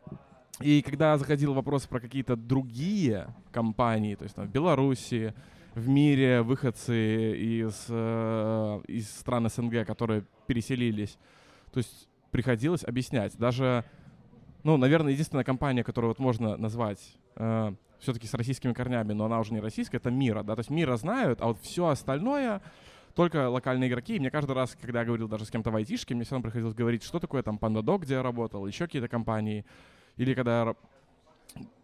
И 0.59 0.81
когда 0.81 1.17
заходил 1.17 1.53
вопрос 1.53 1.87
про 1.87 1.99
какие-то 1.99 2.35
другие 2.35 3.33
компании, 3.51 4.15
то 4.15 4.23
есть 4.23 4.35
там 4.35 4.47
в 4.47 4.51
Беларуси, 4.51 5.33
в 5.75 5.87
мире 5.87 6.41
выходцы 6.41 7.33
из, 7.37 7.85
э, 7.89 8.81
из 8.87 9.09
стран 9.09 9.49
СНГ, 9.49 9.85
которые 9.85 10.25
переселились. 10.47 11.17
То 11.71 11.77
есть 11.77 12.09
приходилось 12.31 12.83
объяснять. 12.83 13.37
Даже, 13.37 13.85
ну, 14.63 14.77
наверное, 14.77 15.13
единственная 15.13 15.43
компания, 15.43 15.83
которую 15.83 16.09
вот 16.09 16.19
можно 16.19 16.57
назвать 16.57 16.99
э, 17.35 17.73
все-таки 17.99 18.27
с 18.27 18.33
российскими 18.33 18.73
корнями, 18.73 19.13
но 19.13 19.25
она 19.25 19.39
уже 19.39 19.53
не 19.53 19.59
российская, 19.59 19.97
это 19.97 20.11
Мира, 20.11 20.43
да, 20.43 20.55
то 20.55 20.59
есть 20.59 20.69
Мира 20.69 20.97
знают, 20.97 21.41
а 21.41 21.47
вот 21.47 21.59
все 21.61 21.87
остальное 21.87 22.61
только 23.15 23.49
локальные 23.49 23.89
игроки. 23.89 24.15
И 24.15 24.19
мне 24.19 24.31
каждый 24.31 24.53
раз, 24.53 24.77
когда 24.79 24.99
я 24.99 25.05
говорил 25.05 25.27
даже 25.27 25.45
с 25.45 25.51
кем-то 25.51 25.71
в 25.71 25.75
айтишке, 25.75 26.15
мне 26.15 26.23
все 26.23 26.35
равно 26.35 26.43
приходилось 26.43 26.73
говорить, 26.73 27.03
что 27.03 27.19
такое 27.19 27.43
там 27.43 27.57
PandaDog, 27.57 27.99
где 27.99 28.15
я 28.15 28.23
работал, 28.23 28.65
еще 28.65 28.85
какие-то 28.85 29.07
компании. 29.07 29.65
Или 30.17 30.33
когда 30.33 30.63
я 30.63 30.75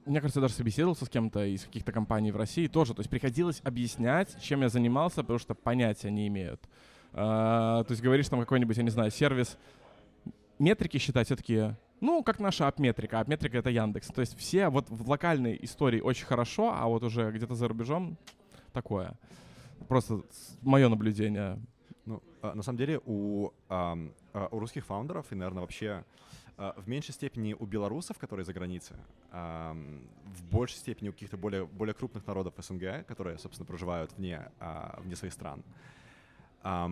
мне 0.07 0.21
кажется, 0.21 0.39
я 0.39 0.41
даже 0.41 0.53
собеседовался 0.53 1.05
с 1.05 1.09
кем-то 1.09 1.45
из 1.45 1.65
каких-то 1.65 1.91
компаний 1.91 2.31
в 2.31 2.37
России 2.37 2.67
тоже. 2.67 2.93
То 2.93 3.01
есть 3.01 3.09
приходилось 3.09 3.61
объяснять, 3.63 4.41
чем 4.41 4.61
я 4.61 4.69
занимался, 4.69 5.21
потому 5.21 5.39
что 5.39 5.53
понятия 5.53 6.09
не 6.09 6.27
имеют. 6.27 6.61
А, 7.13 7.83
то 7.83 7.91
есть 7.91 8.01
говоришь 8.01 8.29
там 8.29 8.39
какой-нибудь, 8.39 8.77
я 8.77 8.83
не 8.83 8.89
знаю, 8.89 9.11
сервис 9.11 9.57
метрики 10.59 10.97
считать 10.97 11.27
все-таки, 11.27 11.75
ну, 11.99 12.23
как 12.23 12.39
наша 12.39 12.67
апметрика. 12.67 13.19
Апметрика— 13.19 13.57
это 13.59 13.69
Яндекс. 13.69 14.07
То 14.07 14.21
есть 14.21 14.37
все 14.37 14.69
вот 14.69 14.89
в 14.89 15.09
локальной 15.09 15.57
истории 15.61 15.99
очень 15.99 16.25
хорошо, 16.25 16.73
а 16.73 16.87
вот 16.87 17.03
уже 17.03 17.31
где-то 17.31 17.55
за 17.55 17.67
рубежом 17.67 18.17
такое. 18.71 19.13
Просто 19.87 20.21
мое 20.61 20.89
наблюдение. 20.89 21.59
Ну, 22.05 22.23
а, 22.41 22.55
на 22.55 22.63
самом 22.63 22.77
деле 22.77 23.01
у, 23.05 23.49
а, 23.67 23.97
у 24.51 24.59
русских 24.59 24.85
фаундеров 24.85 25.31
и, 25.31 25.35
наверное, 25.35 25.61
вообще 25.61 26.05
в 26.57 26.87
меньшей 26.87 27.13
степени 27.13 27.53
у 27.53 27.65
белорусов, 27.65 28.17
которые 28.17 28.43
за 28.45 28.53
границей, 28.53 28.95
в 29.31 30.43
большей 30.51 30.77
степени 30.77 31.09
у 31.09 31.11
каких-то 31.13 31.37
более, 31.37 31.65
более 31.65 31.93
крупных 31.93 32.25
народов 32.25 32.55
СНГ, 32.57 33.05
которые, 33.05 33.37
собственно, 33.37 33.67
проживают 33.67 34.11
вне, 34.13 34.51
а, 34.59 34.99
вне 35.01 35.15
своих 35.15 35.33
стран. 35.33 35.63
А, 36.63 36.89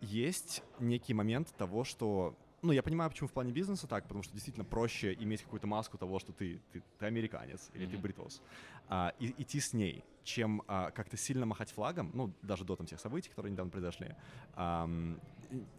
есть 0.00 0.62
некий 0.80 1.14
момент 1.14 1.54
того, 1.56 1.84
что 1.84 2.34
ну, 2.62 2.72
я 2.72 2.82
понимаю, 2.82 3.10
почему 3.10 3.28
в 3.28 3.32
плане 3.32 3.52
бизнеса 3.52 3.86
так, 3.86 4.04
потому 4.04 4.22
что 4.22 4.32
действительно 4.32 4.64
проще 4.64 5.14
иметь 5.14 5.42
какую-то 5.42 5.66
маску 5.66 5.98
того, 5.98 6.18
что 6.18 6.32
ты, 6.32 6.60
ты, 6.72 6.82
ты 6.98 7.06
американец 7.06 7.70
или 7.74 7.86
mm-hmm. 7.86 7.90
ты 7.90 7.98
бритос, 7.98 8.42
а, 8.88 9.12
и 9.20 9.34
идти 9.40 9.60
с 9.60 9.72
ней, 9.72 10.02
чем 10.24 10.62
а, 10.66 10.90
как-то 10.90 11.16
сильно 11.16 11.46
махать 11.46 11.70
флагом, 11.70 12.10
ну, 12.14 12.32
даже 12.42 12.64
до 12.64 12.74
там 12.74 12.86
тех 12.86 12.98
событий, 12.98 13.28
которые 13.28 13.52
недавно 13.52 13.70
произошли, 13.70 14.16
а, 14.54 14.88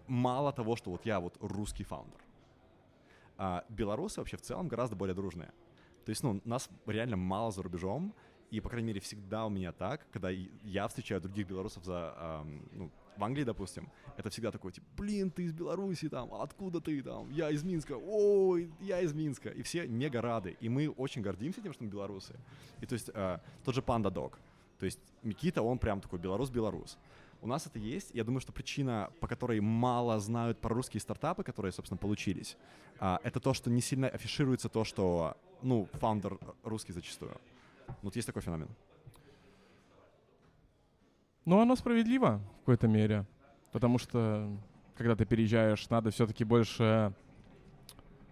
мало 0.07 0.51
того, 0.51 0.75
что 0.75 0.91
вот 0.91 1.05
я 1.05 1.19
вот 1.19 1.37
русский 1.39 1.83
фаундер. 1.83 2.21
А 3.37 3.65
белорусы 3.69 4.19
вообще 4.19 4.37
в 4.37 4.41
целом 4.41 4.67
гораздо 4.67 4.95
более 4.95 5.15
дружные. 5.15 5.51
То 6.05 6.09
есть, 6.09 6.23
ну, 6.23 6.41
нас 6.45 6.69
реально 6.85 7.17
мало 7.17 7.51
за 7.51 7.61
рубежом, 7.61 8.13
и, 8.49 8.61
по 8.61 8.69
крайней 8.69 8.87
мере, 8.87 8.99
всегда 9.01 9.45
у 9.45 9.49
меня 9.49 9.71
так, 9.71 10.07
когда 10.11 10.29
я 10.29 10.87
встречаю 10.87 11.19
других 11.19 11.47
белорусов 11.47 11.83
за, 11.83 12.15
эм, 12.17 12.69
ну, 12.71 12.91
в 13.17 13.23
Англии, 13.23 13.43
допустим, 13.43 13.89
это 14.15 14.29
всегда 14.29 14.51
такой, 14.51 14.71
типа, 14.71 14.87
блин, 14.95 15.31
ты 15.31 15.43
из 15.43 15.53
Беларуси, 15.53 16.07
там, 16.07 16.33
откуда 16.33 16.79
ты, 16.79 17.01
там, 17.01 17.29
я 17.31 17.49
из 17.49 17.63
Минска, 17.63 17.97
ой, 17.97 18.71
я 18.79 19.01
из 19.01 19.13
Минска. 19.13 19.49
И 19.49 19.63
все 19.63 19.87
мега 19.87 20.21
рады. 20.21 20.55
И 20.61 20.69
мы 20.69 20.89
очень 20.89 21.21
гордимся 21.21 21.61
тем, 21.61 21.73
что 21.73 21.83
мы 21.83 21.89
белорусы. 21.89 22.35
И 22.79 22.85
то 22.85 22.93
есть 22.93 23.09
э, 23.13 23.39
тот 23.65 23.75
же 23.75 23.81
Панда 23.81 24.11
Дог. 24.11 24.39
То 24.79 24.85
есть 24.85 24.99
Микита, 25.23 25.61
он 25.61 25.79
прям 25.79 25.99
такой 25.99 26.19
белорус-белорус. 26.19 26.97
У 27.41 27.47
нас 27.47 27.67
это 27.67 27.79
есть. 27.79 28.11
Я 28.13 28.23
думаю, 28.23 28.41
что 28.41 28.51
причина, 28.51 29.09
по 29.19 29.27
которой 29.27 29.59
мало 29.59 30.19
знают 30.19 30.59
про 30.59 30.73
русские 30.73 31.01
стартапы, 31.01 31.43
которые, 31.43 31.71
собственно, 31.71 31.97
получились, 31.97 32.57
а, 32.99 33.19
это 33.23 33.39
то, 33.39 33.53
что 33.53 33.69
не 33.69 33.81
сильно 33.81 34.07
афишируется 34.07 34.69
то, 34.69 34.83
что, 34.83 35.37
ну, 35.61 35.87
фаундер 35.93 36.37
русский 36.63 36.93
зачастую. 36.93 37.39
Вот 38.01 38.15
есть 38.15 38.25
такой 38.25 38.41
феномен. 38.41 38.69
Ну, 41.45 41.61
оно 41.61 41.75
справедливо 41.75 42.41
в 42.55 42.59
какой-то 42.59 42.87
мере. 42.87 43.25
Потому 43.71 43.99
что, 43.99 44.49
когда 44.97 45.15
ты 45.15 45.25
переезжаешь, 45.25 45.89
надо 45.89 46.09
все-таки 46.09 46.43
больше 46.43 47.13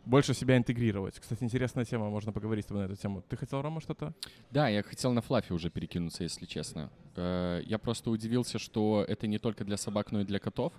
больше 0.05 0.33
себя 0.33 0.57
интегрировать. 0.57 1.19
Кстати, 1.19 1.43
интересная 1.43 1.85
тема, 1.85 2.09
можно 2.09 2.31
поговорить 2.31 2.65
с 2.65 2.67
тобой 2.67 2.83
на 2.83 2.91
эту 2.91 3.01
тему. 3.01 3.23
Ты 3.27 3.37
хотел, 3.37 3.61
Рома, 3.61 3.81
что-то? 3.81 4.13
Да, 4.51 4.69
я 4.69 4.83
хотел 4.83 5.11
на 5.13 5.21
Флафе 5.21 5.53
уже 5.53 5.69
перекинуться, 5.69 6.23
если 6.23 6.45
честно. 6.45 6.89
Э, 7.15 7.61
я 7.65 7.77
просто 7.77 8.09
удивился, 8.11 8.59
что 8.59 9.03
это 9.07 9.27
не 9.27 9.39
только 9.39 9.65
для 9.65 9.77
собак, 9.77 10.11
но 10.11 10.21
и 10.21 10.23
для 10.23 10.39
котов. 10.39 10.73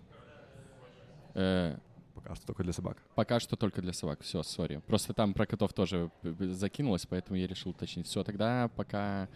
Э, 1.35 1.77
пока 2.15 2.35
что 2.35 2.47
только 2.47 2.63
для 2.63 2.73
собак. 2.73 2.99
Пока 3.15 3.41
что 3.41 3.57
только 3.57 3.83
для 3.83 3.93
собак. 3.93 4.23
Все, 4.23 4.43
сори. 4.43 4.81
Просто 4.87 5.13
там 5.13 5.35
про 5.35 5.47
котов 5.47 5.73
тоже 5.73 6.11
закинулось, 6.23 7.07
поэтому 7.07 7.39
я 7.39 7.47
решил 7.47 7.73
уточнить. 7.73 8.07
Все, 8.07 8.23
тогда 8.25 8.71
пока 8.77 9.29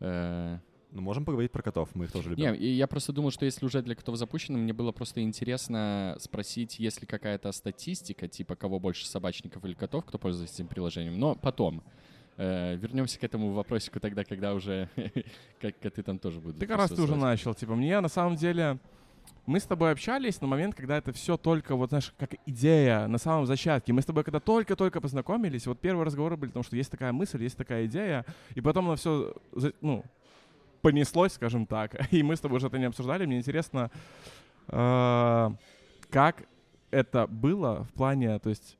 э, 0.00 0.58
ну, 0.94 1.02
можем 1.02 1.24
поговорить 1.24 1.50
про 1.50 1.60
котов, 1.60 1.88
мы 1.94 2.04
их 2.04 2.12
тоже 2.12 2.30
любим. 2.30 2.52
Не, 2.52 2.72
я 2.72 2.86
просто 2.86 3.12
думал, 3.12 3.32
что 3.32 3.44
если 3.44 3.66
уже 3.66 3.82
для 3.82 3.96
котов 3.96 4.16
запущено, 4.16 4.58
мне 4.58 4.72
было 4.72 4.92
просто 4.92 5.22
интересно 5.22 6.16
спросить, 6.20 6.78
есть 6.78 7.00
ли 7.00 7.06
какая-то 7.06 7.50
статистика, 7.50 8.28
типа 8.28 8.54
кого 8.54 8.78
больше 8.78 9.06
собачников 9.08 9.64
или 9.64 9.74
котов, 9.74 10.04
кто 10.04 10.18
пользуется 10.18 10.54
этим 10.54 10.68
приложением. 10.68 11.18
Но 11.18 11.34
потом. 11.34 11.82
Э, 12.36 12.74
вернемся 12.76 13.18
к 13.18 13.24
этому 13.24 13.52
вопросику 13.52 14.00
тогда, 14.00 14.24
когда 14.24 14.54
уже 14.54 14.88
как 15.60 15.78
коты 15.78 16.02
там 16.02 16.18
тоже 16.18 16.40
будут. 16.40 16.58
Ты 16.58 16.66
как 16.66 16.78
раз 16.78 16.90
ты 16.90 17.02
уже 17.02 17.16
начал. 17.16 17.54
Типа, 17.54 17.74
мне 17.74 18.00
на 18.00 18.08
самом 18.08 18.36
деле 18.36 18.78
мы 19.46 19.60
с 19.60 19.64
тобой 19.64 19.92
общались 19.92 20.40
на 20.40 20.46
момент, 20.46 20.74
когда 20.74 20.96
это 20.96 21.12
все 21.12 21.36
только, 21.36 21.76
вот 21.76 21.90
знаешь, 21.90 22.12
как 22.18 22.34
идея 22.46 23.06
на 23.06 23.18
самом 23.18 23.46
зачатке. 23.46 23.92
Мы 23.92 24.02
с 24.02 24.06
тобой 24.06 24.24
когда 24.24 24.40
только-только 24.40 25.00
познакомились, 25.00 25.66
вот 25.66 25.80
первые 25.80 26.04
разговоры 26.04 26.36
были 26.36 26.50
о 26.50 26.54
том, 26.54 26.62
что 26.62 26.76
есть 26.76 26.90
такая 26.90 27.12
мысль, 27.12 27.42
есть 27.42 27.56
такая 27.56 27.86
идея, 27.86 28.24
и 28.54 28.60
потом 28.60 28.88
на 28.88 28.96
все, 28.96 29.34
ну, 29.80 30.04
понеслось, 30.84 31.32
скажем 31.32 31.64
так. 31.66 31.96
И 32.12 32.22
мы 32.22 32.36
с 32.36 32.40
тобой 32.40 32.58
уже 32.58 32.66
это 32.66 32.78
не 32.78 32.84
обсуждали. 32.84 33.24
Мне 33.24 33.38
интересно, 33.38 33.90
э, 34.68 35.50
как 36.10 36.44
это 36.90 37.26
было 37.26 37.84
в 37.84 37.92
плане, 37.94 38.38
то 38.38 38.50
есть, 38.50 38.76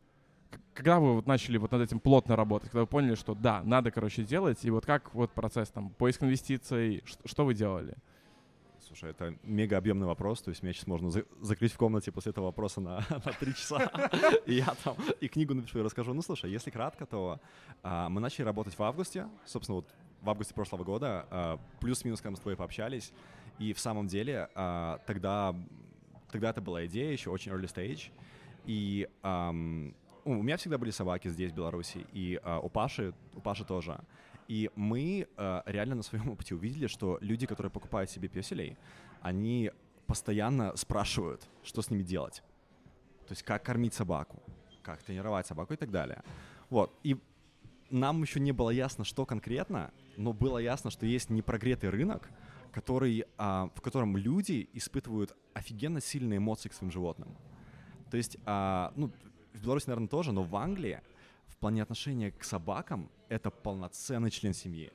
когда 0.75 1.01
вы 1.01 1.15
вот 1.15 1.27
начали 1.27 1.57
вот 1.57 1.73
над 1.73 1.81
этим 1.81 2.01
плотно 2.01 2.37
работать, 2.37 2.71
когда 2.71 2.83
вы 2.83 2.87
поняли, 2.87 3.15
что 3.15 3.35
да, 3.35 3.63
надо, 3.65 3.91
короче, 3.91 4.23
делать, 4.23 4.63
и 4.67 4.71
вот 4.71 4.85
как 4.85 5.15
вот 5.15 5.31
процесс 5.33 5.71
там, 5.71 5.89
поиск 5.91 6.23
инвестиций, 6.23 7.03
что, 7.25 7.47
вы 7.47 7.55
делали? 7.55 7.95
Слушай, 8.87 9.11
это 9.11 9.35
мега 9.43 9.79
объемный 9.79 10.07
вопрос, 10.07 10.43
то 10.43 10.51
есть 10.51 10.63
меня 10.63 10.75
сейчас 10.75 10.87
можно 10.87 11.11
за- 11.11 11.25
закрыть 11.41 11.73
в 11.73 11.79
комнате 11.79 12.13
после 12.13 12.31
этого 12.31 12.45
вопроса 12.45 12.83
на, 12.83 12.97
на 13.09 13.33
три 13.33 13.55
часа, 13.55 13.91
и 14.47 14.57
я 14.57 14.75
там 14.85 14.95
и 15.23 15.29
книгу 15.29 15.55
напишу 15.55 15.79
и 15.79 15.83
расскажу. 15.83 16.13
Ну, 16.13 16.21
слушай, 16.21 16.51
если 16.51 16.71
кратко, 16.71 17.07
то 17.07 17.41
а, 17.83 18.11
мы 18.11 18.21
начали 18.21 18.45
работать 18.45 18.79
в 18.79 18.83
августе, 18.83 19.27
собственно, 19.47 19.77
вот 19.77 19.89
в 20.25 20.31
августе 20.31 20.55
прошлого 20.55 20.85
года, 20.85 21.27
а, 21.31 21.61
плюс-минус, 21.81 22.21
когда 22.21 22.31
мы 22.31 22.37
с 22.37 22.41
тобой 22.41 22.57
пообщались, 22.57 23.13
и 23.59 23.73
в 23.73 23.79
самом 23.79 24.07
деле 24.07 24.49
а, 24.55 24.99
тогда, 25.07 25.55
тогда 26.31 26.51
это 26.51 26.61
была 26.61 26.87
идея, 26.87 27.13
еще 27.13 27.31
очень 27.31 27.53
early 27.53 27.67
stage, 27.67 28.11
и 28.67 29.09
um, 29.23 29.95
у 30.25 30.43
меня 30.43 30.57
всегда 30.57 30.79
были 30.79 30.91
собаки 30.91 31.29
здесь, 31.29 31.53
в 31.53 31.55
Беларуси, 31.55 32.07
и 32.13 32.41
uh, 32.43 32.61
у 32.65 32.71
Паши, 32.71 33.13
у 33.35 33.41
Паши 33.41 33.65
тоже. 33.65 34.01
И 34.49 34.71
мы 34.75 35.29
uh, 35.37 35.63
реально 35.67 35.97
на 35.97 36.03
своем 36.03 36.31
опыте 36.31 36.55
увидели, 36.55 36.87
что 36.87 37.19
люди, 37.21 37.47
которые 37.47 37.71
покупают 37.71 38.11
себе 38.11 38.29
песелей, 38.29 38.79
они 39.21 39.71
постоянно 40.07 40.77
спрашивают, 40.77 41.47
что 41.63 41.83
с 41.83 41.91
ними 41.91 42.03
делать. 42.03 42.43
То 43.27 43.33
есть 43.33 43.43
как 43.43 43.63
кормить 43.63 43.95
собаку, 43.95 44.43
как 44.83 45.03
тренировать 45.03 45.47
собаку 45.47 45.75
и 45.75 45.77
так 45.77 45.91
далее. 45.91 46.23
Вот. 46.71 46.93
И 47.03 47.17
нам 47.91 48.23
еще 48.23 48.41
не 48.41 48.53
было 48.53 48.71
ясно, 48.71 49.05
что 49.05 49.25
конкретно, 49.25 49.93
но 50.17 50.33
было 50.33 50.59
ясно, 50.59 50.91
что 50.91 51.07
есть 51.07 51.31
непрогретый 51.31 51.91
рынок, 51.91 52.29
который, 52.73 53.25
а, 53.39 53.71
в 53.75 53.81
котором 53.81 54.17
люди 54.17 54.69
испытывают 54.73 55.37
офигенно 55.53 56.01
сильные 56.01 56.39
эмоции 56.39 56.69
к 56.69 56.75
своим 56.75 56.91
животным. 56.91 57.37
То 58.11 58.17
есть, 58.17 58.37
а, 58.45 58.93
ну, 58.97 59.11
в 59.53 59.63
Беларуси, 59.63 59.87
наверное, 59.89 60.09
тоже, 60.09 60.33
но 60.33 60.43
в 60.43 60.55
Англии 60.57 61.01
в 61.47 61.57
плане 61.57 61.83
отношения 61.83 62.31
к 62.33 62.43
собакам 62.45 63.11
это 63.29 63.51
полноценный 63.51 64.31
член 64.31 64.55
семьи. 64.55 64.93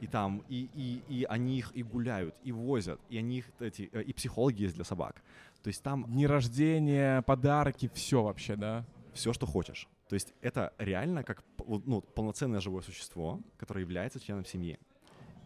и 0.00 0.06
там, 0.08 0.42
и, 0.48 0.68
и, 0.74 1.02
и 1.08 1.24
они 1.24 1.58
их 1.58 1.70
и 1.76 1.84
гуляют, 1.84 2.34
и 2.42 2.50
возят, 2.50 3.00
и 3.08 3.18
они 3.18 3.38
их, 3.38 3.50
эти, 3.60 3.88
э, 3.92 4.02
и 4.02 4.12
психологи 4.12 4.62
есть 4.62 4.74
для 4.74 4.84
собак. 4.84 5.22
То 5.62 5.68
есть 5.68 5.80
там 5.82 6.04
Дни 6.04 6.26
рождения, 6.26 7.22
подарки, 7.22 7.88
все 7.94 8.22
вообще, 8.22 8.56
да? 8.56 8.84
все, 9.12 9.32
что 9.32 9.46
хочешь. 9.46 9.88
То 10.12 10.14
есть 10.14 10.34
это 10.42 10.74
реально 10.76 11.24
как 11.24 11.42
ну, 11.66 12.02
полноценное 12.02 12.60
живое 12.60 12.82
существо, 12.82 13.40
которое 13.56 13.80
является 13.80 14.20
членом 14.20 14.44
семьи. 14.44 14.78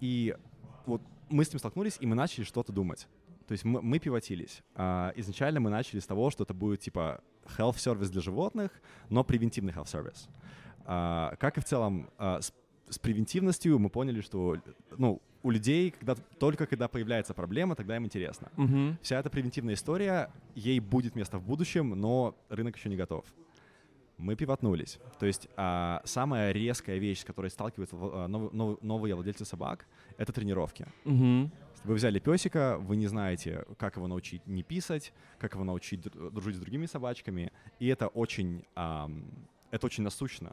И 0.00 0.34
вот 0.86 1.00
мы 1.28 1.44
с 1.44 1.52
ним 1.52 1.60
столкнулись, 1.60 1.98
и 2.00 2.06
мы 2.06 2.16
начали 2.16 2.42
что-то 2.42 2.72
думать. 2.72 3.06
То 3.46 3.52
есть 3.52 3.62
мы, 3.62 3.80
мы 3.80 4.00
пивотились. 4.00 4.64
А, 4.74 5.12
изначально 5.14 5.60
мы 5.60 5.70
начали 5.70 6.00
с 6.00 6.06
того, 6.08 6.30
что 6.30 6.42
это 6.42 6.52
будет 6.52 6.80
типа 6.80 7.22
health 7.56 7.76
service 7.76 8.08
для 8.08 8.20
животных, 8.20 8.72
но 9.08 9.22
превентивный 9.22 9.72
health 9.72 9.84
service. 9.84 10.28
А, 10.84 11.36
как 11.36 11.58
и 11.58 11.60
в 11.60 11.64
целом 11.64 12.10
а, 12.18 12.40
с, 12.40 12.52
с 12.88 12.98
превентивностью 12.98 13.78
мы 13.78 13.88
поняли, 13.88 14.20
что 14.20 14.56
ну, 14.98 15.22
у 15.44 15.50
людей, 15.52 15.92
когда, 15.92 16.16
только 16.40 16.66
когда 16.66 16.88
появляется 16.88 17.34
проблема, 17.34 17.76
тогда 17.76 17.94
им 17.94 18.04
интересно. 18.04 18.50
Угу. 18.56 18.96
Вся 19.00 19.20
эта 19.20 19.30
превентивная 19.30 19.74
история, 19.74 20.32
ей 20.56 20.80
будет 20.80 21.14
место 21.14 21.38
в 21.38 21.44
будущем, 21.44 21.90
но 21.90 22.34
рынок 22.48 22.76
еще 22.76 22.88
не 22.88 22.96
готов. 22.96 23.24
Мы 24.18 24.34
пивотнулись. 24.34 24.98
То 25.18 25.26
есть 25.26 25.48
а, 25.56 26.00
самая 26.04 26.52
резкая 26.52 26.98
вещь, 26.98 27.20
с 27.20 27.24
которой 27.24 27.50
сталкиваются 27.50 27.96
а, 27.96 28.26
нов- 28.28 28.52
нов- 28.52 28.82
новые 28.82 29.14
владельцы 29.14 29.44
собак, 29.44 29.86
это 30.16 30.32
тренировки. 30.32 30.86
Угу. 31.04 31.50
Вы 31.84 31.94
взяли 31.94 32.18
песика, 32.18 32.78
вы 32.78 32.96
не 32.96 33.06
знаете, 33.06 33.64
как 33.78 33.96
его 33.96 34.06
научить 34.06 34.46
не 34.46 34.62
писать, 34.62 35.12
как 35.38 35.54
его 35.54 35.64
научить 35.64 36.00
дру- 36.00 36.30
дружить 36.30 36.56
с 36.56 36.58
другими 36.58 36.86
собачками, 36.86 37.52
и 37.78 37.86
это 37.88 38.08
очень, 38.08 38.64
ам, 38.74 39.24
это 39.70 39.86
очень 39.86 40.02
насущно. 40.02 40.50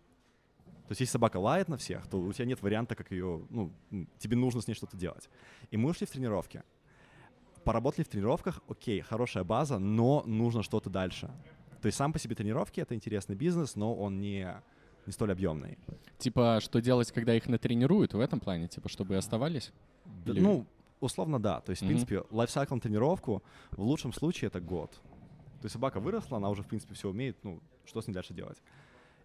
То 0.88 0.92
есть 0.92 1.00
если 1.00 1.14
собака 1.14 1.38
лает 1.38 1.70
на 1.70 1.78
всех, 1.78 2.06
то 2.08 2.20
у 2.20 2.34
тебя 2.34 2.46
нет 2.46 2.62
варианта, 2.62 2.96
как 2.96 3.12
ее, 3.12 3.48
ну, 3.50 3.72
тебе 4.20 4.36
нужно 4.36 4.62
с 4.62 4.68
ней 4.68 4.74
что-то 4.74 4.98
делать. 4.98 5.30
И 5.72 5.78
мы 5.78 5.90
ушли 5.90 6.06
в 6.06 6.12
тренировки. 6.12 6.62
Поработали 7.64 8.04
в 8.04 8.10
тренировках, 8.10 8.62
окей, 8.68 9.00
хорошая 9.00 9.46
база, 9.46 9.80
но 9.80 10.24
нужно 10.26 10.62
что-то 10.64 10.90
дальше. 10.90 11.32
То 11.84 11.88
есть 11.88 11.98
сам 11.98 12.14
по 12.14 12.18
себе 12.20 12.34
тренировки— 12.34 12.80
это 12.82 12.96
интересный 12.96 13.36
бизнес, 13.36 13.76
но 13.76 13.94
он 13.94 14.22
не, 14.22 14.48
не 15.06 15.12
столь 15.12 15.34
объемный. 15.34 15.78
Типа, 16.18 16.60
что 16.62 16.80
делать, 16.80 17.12
когда 17.12 17.36
их 17.36 17.50
натренируют 17.50 18.14
в 18.14 18.22
этом 18.22 18.40
плане? 18.40 18.70
Типа, 18.70 18.88
чтобы 18.88 19.18
оставались? 19.18 19.74
Да, 20.26 20.32
Или- 20.32 20.40
Ну, 20.40 20.66
условно, 21.02 21.42
да. 21.42 21.60
То 21.60 21.72
есть, 21.72 21.82
в 21.82 21.86
Мгм. 21.86 21.90
принципе, 21.90 22.24
лайфсайкл 22.32 22.78
тренировку 22.80 23.44
в 23.72 23.82
лучшем 23.82 24.14
случае 24.14 24.48
это 24.48 24.62
год. 24.62 24.92
То 24.94 25.66
есть 25.66 25.74
собака 25.74 26.00
выросла, 26.00 26.38
она 26.38 26.50
уже, 26.50 26.64
в 26.64 26.68
принципе, 26.68 26.94
все 26.94 27.10
умеет, 27.10 27.36
ну, 27.44 27.60
что 27.86 28.02
с 28.02 28.08
ней 28.08 28.14
дальше 28.14 28.34
делать. 28.34 28.62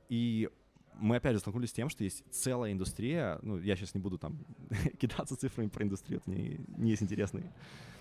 И 0.09 0.51
мы 0.99 1.15
опять 1.15 1.35
же 1.35 1.39
столкнулись 1.39 1.71
с 1.71 1.75
тем, 1.75 1.89
что 1.89 2.03
есть 2.03 2.25
целая 2.33 2.73
индустрия, 2.73 3.39
ну, 3.43 3.57
я 3.61 3.77
сейчас 3.77 3.95
не 3.95 4.01
буду 4.01 4.19
там 4.19 4.37
кидаться 4.99 5.37
цифрами 5.37 5.69
про 5.69 5.85
индустрию, 5.85 6.19
это 6.21 6.29
не, 6.29 6.59
не 6.77 6.91
есть 6.91 7.05
интересный 7.05 7.45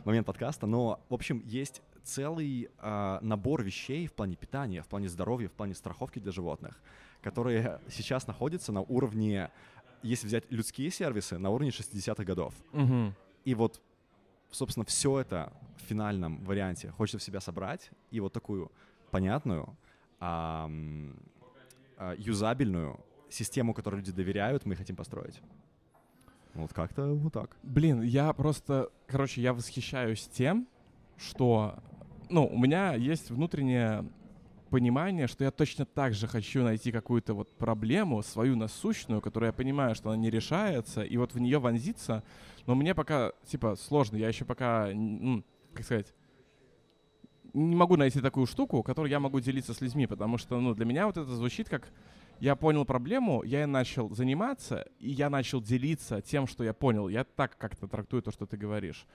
момент 0.04 0.26
подкаста, 0.26 0.66
но, 0.66 1.00
в 1.10 1.14
общем, 1.14 1.44
есть 1.46 1.84
целый 2.08 2.70
а, 2.80 3.20
набор 3.22 3.64
вещей 3.64 4.08
в 4.08 4.14
плане 4.14 4.36
питания, 4.36 4.82
в 4.82 4.88
плане 4.88 5.10
здоровья, 5.10 5.50
в 5.50 5.52
плане 5.52 5.76
страховки 5.76 6.20
для 6.20 6.32
животных, 6.32 6.80
которые 7.22 7.80
сейчас 7.90 8.28
находятся 8.28 8.72
на 8.72 8.82
уровне, 8.82 9.52
если 10.04 10.28
взять 10.28 10.50
людские 10.50 10.90
сервисы, 10.90 11.38
на 11.38 11.50
уровне 11.50 11.70
60-х 11.70 12.24
годов. 12.24 12.54
Угу. 12.74 13.14
И 13.46 13.56
вот, 13.56 13.82
собственно, 14.52 14.86
все 14.86 15.20
это 15.20 15.52
в 15.78 15.82
финальном 15.82 16.44
варианте 16.46 16.92
хочется 16.92 17.20
в 17.20 17.24
себя 17.24 17.42
собрать 17.42 17.92
и 18.12 18.20
вот 18.20 18.34
такую 18.34 18.72
понятную, 19.12 19.76
ам, 20.20 21.16
а, 21.98 22.16
юзабельную 22.18 23.00
систему, 23.30 23.74
которой 23.74 23.98
люди 23.98 24.12
доверяют, 24.12 24.66
мы 24.66 24.76
хотим 24.76 24.96
построить. 24.96 25.42
Вот 26.54 26.74
как-то 26.74 27.14
вот 27.14 27.34
так. 27.34 27.56
Блин, 27.64 28.02
я 28.02 28.32
просто, 28.34 28.90
короче, 29.06 29.42
я 29.42 29.54
восхищаюсь 29.54 30.28
тем, 30.28 30.68
что, 31.18 31.80
ну, 32.30 32.46
у 32.46 32.58
меня 32.58 32.94
есть 32.94 33.30
внутреннее 33.30 34.06
понимание, 34.70 35.28
что 35.28 35.44
я 35.44 35.52
точно 35.52 35.86
так 35.86 36.14
же 36.14 36.28
хочу 36.28 36.64
найти 36.64 36.92
какую-то 36.92 37.34
вот 37.34 37.52
проблему, 37.58 38.22
свою 38.22 38.56
насущную, 38.56 39.22
которую 39.22 39.48
я 39.48 39.54
понимаю, 39.54 39.96
что 39.96 40.10
она 40.10 40.18
не 40.18 40.30
решается, 40.30 41.04
и 41.04 41.16
вот 41.18 41.34
в 41.34 41.40
нее 41.40 41.60
вонзиться, 41.60 42.24
но 42.66 42.76
мне 42.76 42.94
пока, 42.94 43.32
типа, 43.46 43.76
сложно, 43.76 44.18
я 44.18 44.28
еще 44.28 44.46
пока, 44.46 44.90
м, 44.90 45.46
как 45.74 45.86
сказать, 45.86 46.14
не 47.54 47.76
могу 47.76 47.96
найти 47.96 48.20
такую 48.20 48.46
штуку, 48.46 48.84
которой 48.84 49.10
я 49.10 49.20
могу 49.20 49.40
делиться 49.40 49.74
с 49.74 49.82
людьми, 49.82 50.06
потому 50.06 50.38
что, 50.38 50.60
ну, 50.60 50.74
для 50.74 50.86
меня 50.86 51.08
вот 51.08 51.18
это 51.18 51.34
звучит 51.34 51.70
как 51.70 51.90
я 52.40 52.56
понял 52.56 52.86
проблему, 52.86 53.42
я 53.44 53.66
начал 53.66 54.14
заниматься, 54.14 54.88
и 55.00 55.10
я 55.10 55.30
начал 55.30 55.60
делиться 55.60 56.22
тем, 56.22 56.46
что 56.46 56.64
я 56.64 56.74
понял. 56.74 57.10
Я 57.10 57.24
так 57.24 57.58
как-то 57.58 57.88
трактую 57.88 58.22
то, 58.22 58.32
что 58.32 58.46
ты 58.46 58.58
говоришь. 58.58 59.08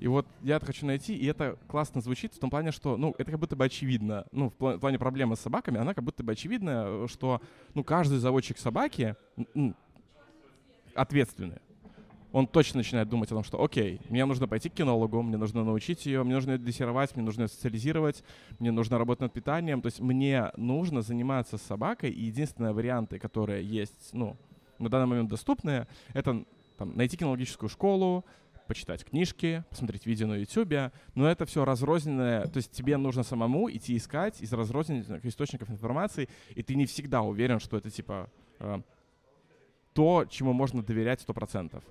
И 0.00 0.06
вот 0.06 0.26
я 0.42 0.56
это 0.56 0.66
хочу 0.66 0.86
найти, 0.86 1.16
и 1.16 1.26
это 1.26 1.58
классно 1.66 2.00
звучит 2.00 2.34
в 2.34 2.38
том 2.38 2.50
плане, 2.50 2.70
что, 2.70 2.96
ну, 2.96 3.14
это 3.18 3.30
как 3.30 3.40
будто 3.40 3.56
бы 3.56 3.64
очевидно. 3.64 4.26
Ну, 4.30 4.50
в 4.50 4.54
пла- 4.54 4.76
в 4.76 4.80
плане 4.80 4.98
проблемы 4.98 5.36
с 5.36 5.40
собаками, 5.40 5.78
она 5.78 5.94
как 5.94 6.04
будто 6.04 6.22
бы 6.22 6.32
очевидна, 6.32 7.06
что, 7.08 7.40
ну, 7.74 7.82
каждый 7.82 8.18
заводчик 8.18 8.58
собаки 8.58 9.16
ответственный. 10.94 11.58
Он 12.30 12.46
точно 12.46 12.78
начинает 12.78 13.08
думать 13.08 13.30
о 13.32 13.34
том, 13.34 13.42
что, 13.42 13.62
окей, 13.62 14.00
мне 14.10 14.24
нужно 14.26 14.46
пойти 14.46 14.68
к 14.68 14.74
кинологу, 14.74 15.22
мне 15.22 15.38
нужно 15.38 15.64
научить 15.64 16.04
ее, 16.04 16.22
мне 16.24 16.34
нужно 16.34 16.52
ее 16.52 16.58
дрессировать, 16.58 17.16
мне 17.16 17.24
нужно 17.24 17.42
ее 17.42 17.48
социализировать, 17.48 18.22
мне 18.58 18.70
нужно 18.70 18.98
работать 18.98 19.22
над 19.22 19.32
питанием. 19.32 19.80
То 19.80 19.86
есть 19.86 20.00
мне 20.00 20.52
нужно 20.56 21.00
заниматься 21.00 21.56
с 21.56 21.62
собакой, 21.62 22.10
и 22.10 22.24
единственные 22.24 22.74
варианты, 22.74 23.18
которые 23.18 23.64
есть, 23.64 24.10
ну, 24.12 24.36
на 24.78 24.90
данный 24.90 25.06
момент 25.06 25.30
доступны, 25.30 25.86
это 26.12 26.44
там, 26.76 26.94
найти 26.96 27.16
кинологическую 27.16 27.70
школу, 27.70 28.24
почитать 28.68 29.04
книжки, 29.04 29.64
посмотреть 29.70 30.06
видео 30.06 30.28
на 30.28 30.34
YouTube, 30.34 30.92
но 31.14 31.28
это 31.28 31.46
все 31.46 31.64
разрозненное, 31.64 32.46
то 32.46 32.58
есть 32.58 32.70
тебе 32.70 32.96
нужно 32.96 33.24
самому 33.24 33.68
идти 33.70 33.96
искать 33.96 34.40
из 34.40 34.52
разрозненных 34.52 35.24
источников 35.24 35.70
информации, 35.70 36.28
и 36.50 36.62
ты 36.62 36.76
не 36.76 36.86
всегда 36.86 37.22
уверен, 37.22 37.58
что 37.58 37.76
это 37.76 37.90
типа 37.90 38.30
э, 38.60 38.80
то, 39.94 40.26
чему 40.30 40.52
можно 40.52 40.82
доверять 40.82 41.24
100%. 41.26 41.82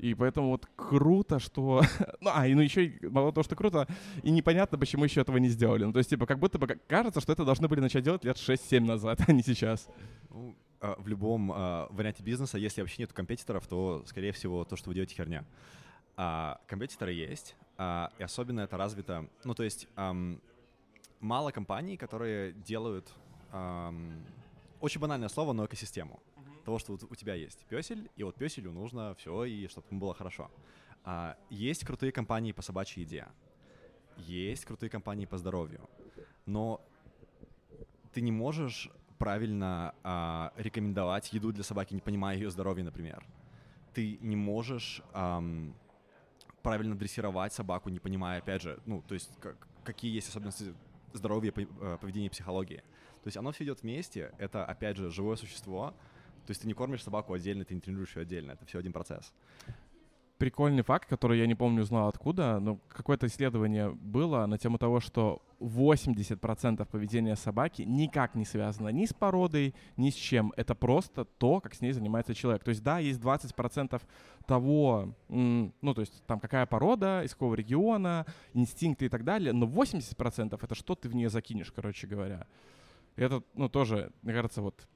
И 0.00 0.14
поэтому 0.14 0.50
вот 0.50 0.66
круто, 0.76 1.38
что... 1.38 1.82
ну, 2.20 2.30
а, 2.32 2.46
и 2.46 2.54
ну 2.54 2.62
еще, 2.62 2.98
мало 3.02 3.32
того, 3.32 3.44
что 3.44 3.54
круто, 3.54 3.86
и 4.22 4.30
непонятно, 4.30 4.78
почему 4.78 5.04
еще 5.04 5.20
этого 5.20 5.36
не 5.36 5.48
сделали. 5.48 5.84
Ну, 5.84 5.92
то 5.92 5.98
есть, 5.98 6.10
типа, 6.10 6.26
как 6.26 6.38
будто 6.38 6.58
бы 6.58 6.66
кажется, 6.88 7.20
что 7.20 7.32
это 7.32 7.44
должны 7.44 7.68
были 7.68 7.80
начать 7.80 8.02
делать 8.02 8.24
лет 8.24 8.36
6-7 8.36 8.80
назад, 8.80 9.20
а 9.26 9.32
не 9.32 9.42
сейчас. 9.42 9.88
Ну, 10.30 10.56
а, 10.80 10.96
в 10.98 11.06
любом 11.06 11.52
а, 11.54 11.88
варианте 11.90 12.22
бизнеса, 12.22 12.56
если 12.56 12.80
вообще 12.80 13.02
нет 13.02 13.12
компетиторов, 13.12 13.66
то, 13.66 14.02
скорее 14.06 14.32
всего, 14.32 14.64
то, 14.64 14.76
что 14.76 14.88
вы 14.88 14.94
делаете, 14.94 15.14
херня. 15.14 15.44
А, 16.16 16.60
компетиторы 16.66 17.12
есть, 17.12 17.56
а, 17.76 18.12
и 18.18 18.22
особенно 18.22 18.60
это 18.60 18.76
развито... 18.76 19.28
Ну, 19.44 19.54
то 19.54 19.62
есть 19.62 19.88
ам, 19.96 20.40
мало 21.20 21.50
компаний, 21.50 21.96
которые 21.96 22.52
делают... 22.52 23.12
ам, 23.52 24.24
очень 24.80 25.00
банальное 25.00 25.28
слово, 25.28 25.52
но 25.52 25.66
экосистему. 25.66 26.20
Того, 26.64 26.78
что 26.78 26.92
вот 26.92 27.04
у 27.10 27.14
тебя 27.14 27.34
есть 27.34 27.64
песель, 27.66 28.10
и 28.16 28.22
вот 28.22 28.36
песелю 28.36 28.72
нужно 28.72 29.14
все, 29.14 29.44
и 29.44 29.66
чтобы 29.68 29.86
ему 29.90 30.00
было 30.00 30.14
хорошо. 30.14 30.50
А, 31.04 31.36
есть 31.48 31.84
крутые 31.84 32.12
компании 32.12 32.52
по 32.52 32.62
собачьей 32.62 33.04
еде. 33.04 33.26
Есть 34.16 34.64
крутые 34.64 34.90
компании 34.90 35.26
по 35.26 35.38
здоровью. 35.38 35.88
Но 36.46 36.80
ты 38.12 38.20
не 38.20 38.32
можешь 38.32 38.90
правильно 39.18 39.94
а, 40.02 40.52
рекомендовать 40.56 41.32
еду 41.32 41.52
для 41.52 41.62
собаки, 41.62 41.94
не 41.94 42.00
понимая 42.00 42.36
ее 42.36 42.50
здоровья, 42.50 42.84
например. 42.84 43.24
Ты 43.94 44.18
не 44.20 44.36
можешь 44.36 45.02
ам, 45.12 45.74
правильно 46.62 46.96
дрессировать 46.96 47.52
собаку, 47.52 47.88
не 47.88 48.00
понимая, 48.00 48.38
опять 48.38 48.62
же, 48.62 48.78
ну, 48.86 49.02
то 49.02 49.14
есть 49.14 49.30
как- 49.40 49.68
какие 49.84 50.12
есть 50.14 50.28
особенности 50.28 50.74
здоровья, 51.12 51.52
э, 51.56 51.98
поведения 52.00 52.30
психологии. 52.30 52.82
То 53.22 53.26
есть 53.26 53.36
оно 53.36 53.52
все 53.52 53.64
идет 53.64 53.82
вместе, 53.82 54.32
это, 54.38 54.64
опять 54.64 54.96
же, 54.96 55.10
живое 55.10 55.36
существо, 55.36 55.94
то 56.46 56.50
есть 56.50 56.62
ты 56.62 56.66
не 56.66 56.74
кормишь 56.74 57.02
собаку 57.02 57.32
отдельно, 57.34 57.64
ты 57.64 57.74
не 57.74 57.80
тренируешь 57.80 58.16
ее 58.16 58.22
отдельно, 58.22 58.52
это 58.52 58.64
все 58.66 58.78
один 58.78 58.92
процесс. 58.92 59.32
Прикольный 60.40 60.82
факт, 60.82 61.06
который 61.06 61.38
я 61.38 61.46
не 61.46 61.54
помню, 61.54 61.82
узнал 61.82 62.08
откуда, 62.08 62.60
но 62.60 62.78
какое-то 62.88 63.26
исследование 63.26 63.90
было 63.90 64.46
на 64.46 64.56
тему 64.56 64.78
того, 64.78 64.98
что 64.98 65.42
80% 65.58 66.86
поведения 66.86 67.36
собаки 67.36 67.82
никак 67.82 68.34
не 68.34 68.46
связано 68.46 68.88
ни 68.88 69.04
с 69.04 69.12
породой, 69.12 69.74
ни 69.98 70.08
с 70.08 70.14
чем. 70.14 70.54
Это 70.56 70.74
просто 70.74 71.26
то, 71.26 71.60
как 71.60 71.74
с 71.74 71.82
ней 71.82 71.92
занимается 71.92 72.34
человек. 72.34 72.64
То 72.64 72.70
есть, 72.70 72.82
да, 72.82 73.00
есть 73.00 73.20
20% 73.20 74.00
того, 74.46 75.14
ну, 75.28 75.94
то 75.94 76.00
есть, 76.00 76.24
там, 76.26 76.40
какая 76.40 76.64
порода, 76.64 77.22
из 77.22 77.34
какого 77.34 77.54
региона, 77.54 78.24
инстинкты 78.54 79.04
и 79.04 79.08
так 79.10 79.24
далее, 79.24 79.52
но 79.52 79.66
80% 79.66 80.58
это 80.58 80.74
что 80.74 80.94
ты 80.94 81.10
в 81.10 81.14
нее 81.14 81.28
закинешь, 81.28 81.70
короче 81.70 82.06
говоря. 82.06 82.46
Это, 83.16 83.42
ну, 83.52 83.68
тоже, 83.68 84.10
мне 84.22 84.32
кажется, 84.32 84.62
вот... 84.62 84.88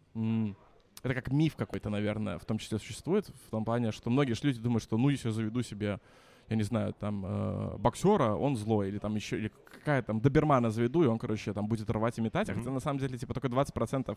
это 1.05 1.15
как 1.15 1.31
миф 1.31 1.55
какой-то, 1.55 1.91
наверное, 1.91 2.39
в 2.39 2.47
том 2.47 2.57
числе 2.59 2.79
существует, 2.79 3.29
в 3.47 3.51
том 3.51 3.65
плане, 3.65 3.93
что 3.93 4.09
многие 4.09 4.35
люди 4.43 4.59
думают, 4.59 4.83
что 4.83 4.97
ну, 4.97 5.11
если 5.11 5.29
я 5.29 5.35
заведу 5.35 5.63
себе, 5.63 6.01
я 6.49 6.57
не 6.57 6.63
знаю, 6.63 6.95
там, 6.95 7.25
э, 7.27 7.77
боксера, 7.77 8.35
он 8.35 8.57
злой, 8.57 8.89
или 8.89 8.99
там 8.99 9.15
еще, 9.15 9.37
или 9.37 9.53
какая 9.71 10.03
там 10.03 10.21
добермана 10.21 10.71
заведу, 10.71 11.05
и 11.05 11.07
он, 11.07 11.19
короче, 11.19 11.53
там 11.53 11.69
будет 11.69 11.91
рвать 11.91 12.17
и 12.19 12.23
метать, 12.23 12.49
mm-hmm. 12.49 12.59
хотя 12.59 12.71
на 12.71 12.81
самом 12.81 13.01
деле, 13.01 13.19
типа, 13.19 13.35
только 13.35 13.49
20% 13.49 14.17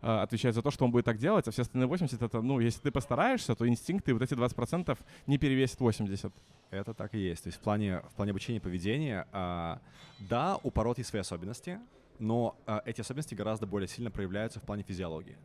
э, 0.00 0.06
отвечает 0.06 0.54
за 0.54 0.62
то, 0.62 0.70
что 0.70 0.86
он 0.86 0.92
будет 0.92 1.04
так 1.04 1.18
делать, 1.18 1.46
а 1.46 1.50
все 1.50 1.60
остальные 1.60 1.90
80% 1.90 2.24
это, 2.24 2.40
ну, 2.40 2.58
если 2.58 2.80
ты 2.80 2.90
постараешься, 2.90 3.54
то 3.54 3.68
инстинкты 3.68 4.14
вот 4.14 4.22
эти 4.22 4.32
20% 4.32 4.98
не 5.26 5.36
перевесят 5.36 5.78
80%. 5.78 6.32
Это 6.70 6.94
так 6.94 7.14
и 7.14 7.18
есть. 7.18 7.44
То 7.44 7.48
есть 7.48 7.58
в 7.58 7.62
плане, 7.62 8.00
в 8.10 8.14
плане 8.14 8.30
обучения 8.30 8.60
поведения, 8.60 9.26
э, 9.30 9.76
да, 10.20 10.58
у 10.62 10.70
пород 10.70 10.96
есть 10.96 11.10
свои 11.10 11.20
особенности, 11.20 11.78
но 12.18 12.56
э, 12.66 12.80
эти 12.86 13.02
особенности 13.02 13.34
гораздо 13.34 13.66
более 13.66 13.88
сильно 13.88 14.10
проявляются 14.10 14.58
в 14.58 14.62
плане 14.62 14.84
физиологии. 14.84 15.36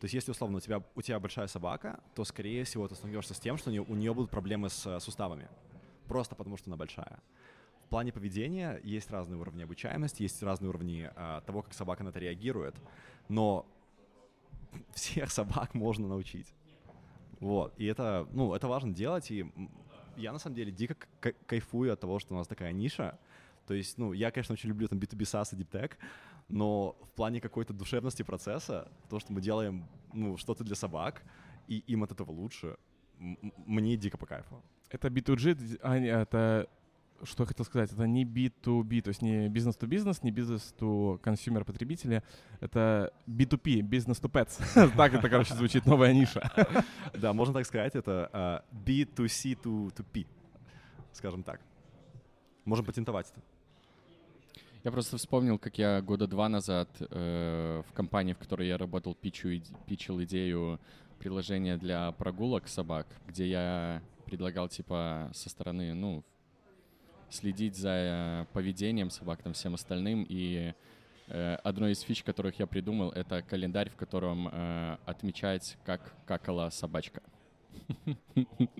То 0.00 0.06
есть, 0.06 0.14
если 0.14 0.30
условно 0.30 0.56
у 0.56 0.60
тебя, 0.60 0.82
у 0.94 1.02
тебя 1.02 1.20
большая 1.20 1.46
собака, 1.46 2.00
то, 2.14 2.24
скорее 2.24 2.64
всего, 2.64 2.88
ты 2.88 2.94
столкнешься 2.94 3.34
с 3.34 3.38
тем, 3.38 3.58
что 3.58 3.68
у 3.68 3.72
нее, 3.72 3.82
у 3.82 3.94
нее 3.94 4.14
будут 4.14 4.30
проблемы 4.30 4.70
с 4.70 4.86
э, 4.86 4.98
суставами. 4.98 5.46
Просто 6.08 6.34
потому, 6.34 6.56
что 6.56 6.70
она 6.70 6.78
большая. 6.78 7.20
В 7.84 7.90
плане 7.90 8.10
поведения 8.10 8.80
есть 8.82 9.10
разные 9.10 9.38
уровни 9.38 9.62
обучаемости, 9.62 10.22
есть 10.22 10.42
разные 10.42 10.70
уровни 10.70 11.10
э, 11.14 11.40
того, 11.44 11.60
как 11.60 11.74
собака 11.74 12.02
на 12.02 12.08
это 12.08 12.18
реагирует. 12.18 12.76
Но 13.28 13.66
всех 14.94 15.30
собак 15.30 15.74
можно 15.74 16.08
научить. 16.08 16.54
Вот. 17.38 17.74
И 17.76 17.84
это, 17.84 18.26
ну, 18.32 18.54
это 18.54 18.68
важно 18.68 18.94
делать. 18.94 19.30
И 19.30 19.52
я, 20.16 20.32
на 20.32 20.38
самом 20.38 20.56
деле, 20.56 20.72
дико 20.72 20.96
кайфую 21.46 21.92
от 21.92 22.00
того, 22.00 22.18
что 22.20 22.34
у 22.34 22.38
нас 22.38 22.46
такая 22.46 22.72
ниша. 22.72 23.18
То 23.66 23.74
есть, 23.74 23.98
ну, 23.98 24.14
я, 24.14 24.30
конечно, 24.30 24.54
очень 24.54 24.70
люблю 24.70 24.88
там 24.88 24.98
B2B 24.98 25.20
SaaS 25.20 25.54
и 25.54 25.62
Deep 25.62 25.70
Tech, 25.70 25.92
но 26.50 26.96
в 27.02 27.10
плане 27.12 27.40
какой-то 27.40 27.72
душевности 27.72 28.22
процесса, 28.22 28.90
то, 29.08 29.20
что 29.20 29.32
мы 29.32 29.40
делаем, 29.40 29.86
ну, 30.12 30.36
что-то 30.36 30.64
для 30.64 30.76
собак, 30.76 31.22
и 31.68 31.78
им 31.86 32.02
от 32.02 32.12
этого 32.12 32.30
лучше, 32.30 32.76
мне 33.18 33.96
дико 33.96 34.18
по 34.18 34.26
кайфу. 34.26 34.62
Это 34.90 35.08
B2G, 35.08 35.78
а, 35.82 35.96
это 35.96 36.68
что 37.22 37.42
я 37.42 37.46
хотел 37.46 37.64
сказать, 37.64 37.92
это 37.92 38.06
не 38.06 38.24
B2B, 38.24 39.02
то 39.02 39.08
есть 39.08 39.22
не 39.22 39.48
бизнес-то-бизнес, 39.48 40.22
не 40.22 40.30
бизнес-то-консюмер 40.30 41.64
потребители, 41.64 42.22
это 42.60 43.12
B2P, 43.26 43.80
business-to-pets. 43.82 44.92
так 44.96 45.14
это, 45.14 45.28
короче, 45.28 45.54
звучит 45.54 45.86
новая 45.86 46.14
ниша. 46.14 46.50
да, 47.14 47.32
можно 47.32 47.54
так 47.54 47.66
сказать, 47.66 47.94
это 47.94 48.64
B2C-to-P, 48.72 50.26
скажем 51.12 51.42
так. 51.42 51.60
Можем 52.64 52.86
патентовать 52.86 53.30
это. 53.30 53.42
Я 54.82 54.90
просто 54.90 55.18
вспомнил, 55.18 55.58
как 55.58 55.76
я 55.76 56.00
года 56.00 56.26
два 56.26 56.48
назад 56.48 56.88
э, 57.00 57.82
в 57.86 57.92
компании, 57.92 58.32
в 58.32 58.38
которой 58.38 58.66
я 58.66 58.78
работал, 58.78 59.14
пичу, 59.14 59.50
пичил 59.86 60.22
идею 60.22 60.80
приложения 61.18 61.76
для 61.76 62.12
прогулок 62.12 62.66
собак, 62.66 63.06
где 63.28 63.46
я 63.46 64.02
предлагал, 64.24 64.68
типа, 64.68 65.30
со 65.34 65.50
стороны, 65.50 65.92
ну, 65.92 66.24
следить 67.28 67.76
за 67.76 67.90
э, 67.90 68.46
поведением 68.54 69.10
собак, 69.10 69.42
там, 69.42 69.52
всем 69.52 69.74
остальным. 69.74 70.24
И 70.26 70.72
э, 71.28 71.54
одной 71.56 71.92
из 71.92 72.00
фич, 72.00 72.22
которых 72.22 72.58
я 72.58 72.66
придумал, 72.66 73.10
это 73.10 73.42
календарь, 73.42 73.90
в 73.90 73.96
котором 73.96 74.48
э, 74.48 74.96
отмечать, 75.04 75.76
как 75.84 76.14
какала 76.24 76.70
собачка. 76.70 77.22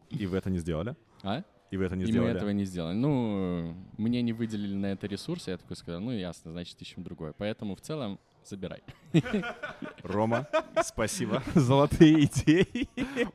И 0.08 0.26
вы 0.26 0.38
это 0.38 0.48
не 0.48 0.58
сделали? 0.58 0.96
А? 1.22 1.44
И 1.70 1.76
вы 1.76 1.84
это 1.84 1.94
не 1.96 2.04
и 2.04 2.06
сделали? 2.08 2.32
мы 2.32 2.36
этого 2.36 2.50
не 2.50 2.64
сделали. 2.64 2.94
Ну, 2.94 3.74
мне 3.96 4.22
не 4.22 4.32
выделили 4.32 4.74
на 4.74 4.86
это 4.86 5.06
ресурсы, 5.06 5.50
я 5.50 5.56
такой 5.56 5.76
сказал, 5.76 6.00
ну, 6.00 6.10
ясно, 6.10 6.50
значит, 6.50 6.80
ищем 6.82 7.04
другое. 7.04 7.32
Поэтому 7.32 7.76
в 7.76 7.80
целом 7.80 8.18
забирай. 8.44 8.82
Рома, 10.02 10.48
спасибо. 10.82 11.42
Золотые 11.54 12.24
идеи. 12.24 12.88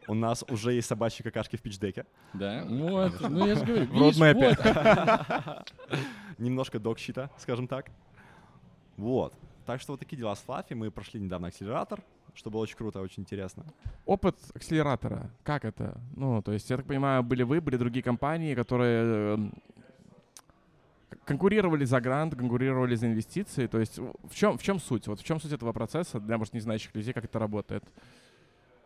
У 0.08 0.14
нас 0.14 0.44
уже 0.50 0.74
есть 0.74 0.88
собачьи 0.88 1.24
какашки 1.24 1.56
в 1.56 1.62
пичдеке. 1.62 2.06
Да, 2.34 2.66
вот, 2.68 3.22
ну 3.22 3.46
я 3.48 3.56
же 3.56 3.66
говорю, 3.66 3.86
в 3.86 4.00
родмэпе. 4.00 4.58
Немножко 6.38 6.80
док-щита, 6.80 7.30
скажем 7.38 7.68
так. 7.68 7.90
Вот. 8.98 9.34
Так 9.66 9.80
что 9.80 9.94
вот 9.94 10.00
такие 10.00 10.18
дела 10.18 10.36
с 10.36 10.40
Флаффи. 10.40 10.74
Мы 10.74 10.92
прошли 10.92 11.22
недавно 11.22 11.48
акселератор 11.48 12.04
что 12.36 12.52
было 12.52 12.62
очень 12.62 12.78
круто, 12.78 13.02
очень 13.02 13.24
интересно. 13.24 13.66
Опыт 14.06 14.36
акселератора, 14.54 15.32
как 15.44 15.66
это? 15.66 16.00
Ну, 16.16 16.42
то 16.42 16.52
есть, 16.52 16.70
я 16.70 16.78
так 16.78 16.86
понимаю, 16.86 17.24
были 17.24 17.44
вы, 17.44 17.62
были 17.62 17.78
другие 17.78 18.04
компании, 18.04 18.54
которые 18.54 19.34
эм, 19.34 19.54
конкурировали 21.26 21.86
за 21.86 22.00
грант, 22.00 22.36
конкурировали 22.36 22.96
за 22.96 23.08
инвестиции. 23.08 23.68
То 23.68 23.80
есть 23.80 23.98
в 23.98 24.34
чем, 24.34 24.58
в 24.58 24.64
чем 24.64 24.80
суть? 24.80 25.08
Вот 25.08 25.20
в 25.20 25.24
чем 25.24 25.40
суть 25.40 25.52
этого 25.52 25.74
процесса 25.74 26.20
для, 26.20 26.38
может, 26.38 26.54
не 26.54 26.60
знающих 26.60 26.94
людей, 26.96 27.14
как 27.14 27.26
это 27.26 27.40
работает? 27.40 27.84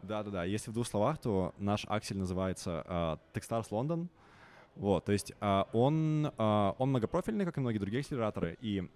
Да-да-да. 0.01 0.45
Если 0.45 0.71
в 0.71 0.73
двух 0.73 0.87
словах, 0.87 1.17
то 1.17 1.53
наш 1.57 1.85
аксель 1.87 2.17
называется 2.17 2.85
uh, 2.87 3.19
Techstars 3.33 3.69
London. 3.69 4.07
Вот, 4.75 5.03
то 5.03 5.11
есть 5.11 5.33
uh, 5.41 5.67
он, 5.73 6.27
uh, 6.37 6.75
он 6.77 6.89
многопрофильный, 6.89 7.43
как 7.43 7.57
и 7.57 7.59
многие 7.59 7.79
другие 7.79 7.99
акселераторы, 7.99 8.57
и 8.61 8.89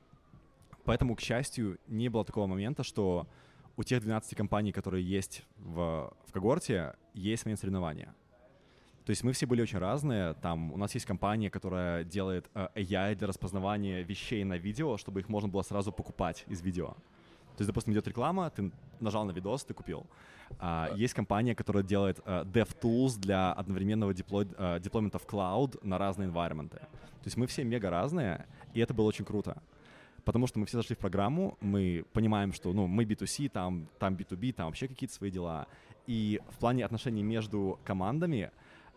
поэтому, 0.86 1.16
к 1.16 1.20
счастью, 1.20 1.78
не 1.88 2.08
было 2.08 2.24
такого 2.24 2.48
момента, 2.48 2.84
что 2.84 3.28
у 3.78 3.84
тех 3.84 4.02
12 4.02 4.36
компаний, 4.36 4.72
которые 4.72 5.04
есть 5.04 5.44
в, 5.58 6.14
в 6.26 6.32
когорте, 6.32 6.96
есть 7.14 7.46
момент 7.46 7.60
соревнования. 7.60 8.14
То 9.06 9.10
есть 9.10 9.24
мы 9.24 9.34
все 9.34 9.46
были 9.46 9.62
очень 9.62 9.80
разные. 9.80 10.34
Там 10.36 10.72
у 10.72 10.78
нас 10.78 10.94
есть 10.94 11.06
компания, 11.06 11.50
которая 11.50 12.04
делает 12.04 12.50
э, 12.54 12.68
AI 12.76 13.16
для 13.16 13.28
распознавания 13.28 14.02
вещей 14.04 14.44
на 14.46 14.58
видео, 14.58 14.98
чтобы 14.98 15.20
их 15.20 15.30
можно 15.30 15.50
было 15.50 15.64
сразу 15.64 15.92
покупать 15.92 16.46
из 16.48 16.62
видео. 16.62 16.96
То 17.58 17.62
есть, 17.62 17.68
допустим, 17.68 17.94
идет 17.94 18.08
реклама, 18.08 18.50
ты 18.50 18.72
нажал 19.00 19.26
на 19.26 19.32
видос, 19.32 19.64
ты 19.66 19.74
купил. 19.74 20.08
А, 20.60 20.92
есть 20.96 21.14
компания, 21.14 21.54
которая 21.54 21.84
делает 21.84 22.20
uh, 22.20 22.46
DevTools 22.46 23.20
для 23.20 23.54
одновременного 23.54 24.12
uh, 24.12 24.80
деплоймента 24.80 25.20
в 25.20 25.28
cloud 25.28 25.80
на 25.84 25.98
разные 25.98 26.30
environment. 26.30 26.70
То 26.70 27.26
есть 27.26 27.38
мы 27.38 27.46
все 27.46 27.64
мега 27.64 27.90
разные, 27.90 28.46
и 28.74 28.80
это 28.80 28.94
было 28.94 29.08
очень 29.08 29.26
круто 29.26 29.62
потому 30.26 30.48
что 30.48 30.60
мы 30.60 30.66
все 30.66 30.78
зашли 30.78 30.96
в 30.96 31.00
программу, 31.00 31.58
мы 31.62 32.06
понимаем, 32.14 32.54
что 32.54 32.74
ну, 32.74 32.88
мы 32.88 33.04
B2C, 33.04 33.50
там, 33.50 33.88
там 34.00 34.16
B2B, 34.16 34.54
там 34.54 34.68
вообще 34.68 34.88
какие-то 34.88 35.14
свои 35.14 35.32
дела. 35.32 35.68
И 36.08 36.42
в 36.50 36.58
плане 36.58 36.86
отношений 36.86 37.24
между 37.24 37.80
командами, 37.84 38.52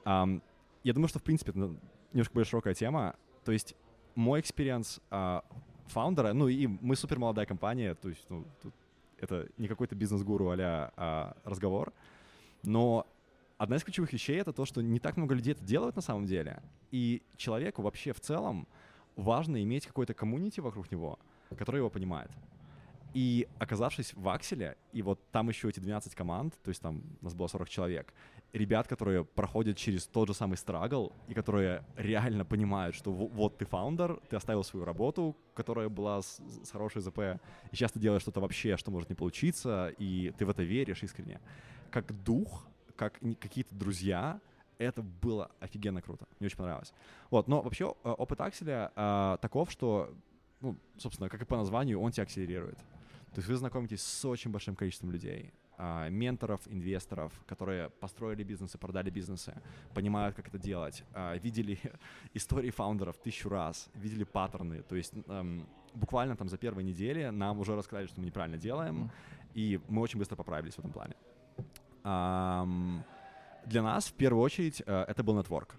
эм, 0.05 0.43
я 0.83 0.93
думаю, 0.93 1.09
что, 1.09 1.19
в 1.19 1.23
принципе, 1.23 1.51
это 1.51 1.77
немножко 2.12 2.35
более 2.35 2.47
широкая 2.47 2.75
тема. 2.75 3.17
То 3.45 3.53
есть 3.53 3.75
мой 4.15 4.41
experience 4.40 5.01
э, 5.11 5.41
founder 5.87 6.22
а, 6.22 6.33
ну 6.33 6.49
и 6.49 6.67
мы 6.67 6.97
супер 6.97 7.19
молодая 7.19 7.47
компания, 7.47 7.95
то 7.95 8.09
есть 8.09 8.25
ну, 8.29 8.45
тут 8.62 8.75
это 9.19 9.49
не 9.57 9.69
какой-то 9.69 9.95
бизнес-гуру 9.95 10.51
а 10.51 10.93
а 10.97 11.37
разговор, 11.45 11.93
но 12.62 13.07
одна 13.59 13.77
из 13.77 13.85
ключевых 13.85 14.12
вещей— 14.12 14.37
это 14.41 14.53
то, 14.53 14.65
что 14.65 14.83
не 14.83 14.99
так 14.99 15.17
много 15.17 15.35
людей 15.35 15.53
это 15.53 15.65
делают 15.65 15.97
на 15.97 16.03
самом 16.03 16.27
деле. 16.27 16.62
И 16.91 17.23
человеку 17.37 17.83
вообще 17.83 18.12
в 18.12 18.21
целом 18.21 18.67
важно 19.16 19.62
иметь 19.62 19.87
какой-то 19.87 20.14
коммунити 20.14 20.61
вокруг 20.61 20.90
него, 20.90 21.18
который 21.57 21.79
его 21.79 21.90
понимает. 21.90 22.31
И 23.14 23.48
оказавшись 23.59 24.12
в 24.14 24.29
Акселе, 24.29 24.76
и 24.92 25.00
вот 25.00 25.18
там 25.33 25.48
еще 25.48 25.70
эти 25.70 25.81
12 25.81 26.14
команд, 26.14 26.55
то 26.62 26.68
есть 26.68 26.83
там 26.83 27.02
у 27.22 27.24
нас 27.24 27.35
было 27.35 27.46
40 27.46 27.68
человек, 27.68 28.12
ребят, 28.52 28.87
которые 28.88 29.24
проходят 29.24 29.79
через 29.79 30.07
тот 30.07 30.29
же 30.29 30.35
самый 30.35 30.57
страгл, 30.57 31.12
и 31.26 31.33
которые 31.33 31.83
реально 31.96 32.44
понимают, 32.44 32.94
что 32.94 33.12
вот 33.12 33.57
ты 33.57 33.64
фаундер, 33.64 34.20
ты 34.29 34.37
оставил 34.37 34.64
свою 34.64 34.85
работу, 34.85 35.35
которая 35.55 35.88
была 35.88 36.20
с, 36.20 36.42
с 36.62 36.70
хорошей 36.70 37.00
ЗП, 37.00 37.18
и 37.72 37.76
сейчас 37.76 37.92
ты 37.92 38.00
делаешь 38.00 38.22
что-то 38.22 38.40
вообще, 38.40 38.76
что 38.76 38.90
может 38.90 39.09
не 39.09 39.14
получиться, 39.14 39.94
и 39.96 40.35
ты 40.37 40.44
в 40.44 40.50
это 40.50 40.62
веришь 40.62 41.02
искренне. 41.02 41.40
Как 41.90 42.12
дух, 42.22 42.66
как 42.96 43.18
какие-то 43.40 43.74
друзья, 43.74 44.40
это 44.79 45.03
было 45.03 45.51
офигенно 45.61 46.03
круто. 46.03 46.27
Мне 46.39 46.47
очень 46.47 46.59
понравилось. 46.59 46.93
Вот, 47.31 47.49
но 47.49 47.62
вообще 47.62 47.95
э, 48.05 48.11
опыт 48.11 48.41
акселя 48.41 48.93
э, 48.95 49.39
таков, 49.41 49.71
что, 49.71 50.15
ну, 50.61 50.77
собственно, 50.99 51.29
как 51.29 51.43
и 51.43 51.45
по 51.45 51.57
названию, 51.57 52.01
он 52.01 52.12
тебя 52.12 52.25
акселерирует. 52.25 52.79
То 53.37 53.41
есть 53.41 53.49
вы 53.49 53.57
знакомитесь 53.57 54.03
с 54.03 54.25
очень 54.25 54.51
большим 54.51 54.77
количеством 54.77 55.11
людей, 55.11 55.53
э, 55.79 56.11
менторов, 56.11 56.61
инвесторов, 56.67 57.33
которые 57.47 57.91
построили 57.91 58.43
бизнесы, 58.43 58.79
продали 58.79 59.11
бизнесы, 59.11 59.55
понимают, 59.95 60.37
как 60.37 60.49
это 60.49 60.59
делать, 60.59 61.05
э, 61.15 61.39
видели 61.39 61.79
истории 62.35 62.71
фаундеров 62.71 63.17
тысячу 63.19 63.49
раз, 63.49 63.89
видели 63.95 64.25
паттерны. 64.25 64.83
То 64.83 64.97
есть 64.97 65.12
эм, 65.29 65.67
буквально 65.95 66.37
там 66.37 66.49
за 66.49 66.59
первые 66.59 66.85
недели 66.85 67.27
нам 67.31 67.59
уже 67.59 67.75
рассказали, 67.75 68.07
что 68.07 68.21
мы 68.21 68.27
неправильно 68.27 68.59
делаем, 68.59 69.11
и 69.55 69.81
мы 69.89 70.03
очень 70.03 70.19
быстро 70.19 70.37
поправились 70.37 70.75
в 70.75 70.79
этом 70.79 70.93
плане. 70.93 71.15
Um, 72.05 73.03
для 73.66 73.83
нас 73.83 74.07
в 74.07 74.14
первую 74.14 74.42
очередь 74.42 74.83
э, 74.87 75.05
это 75.09 75.22
был 75.22 75.37
нетворк. 75.37 75.76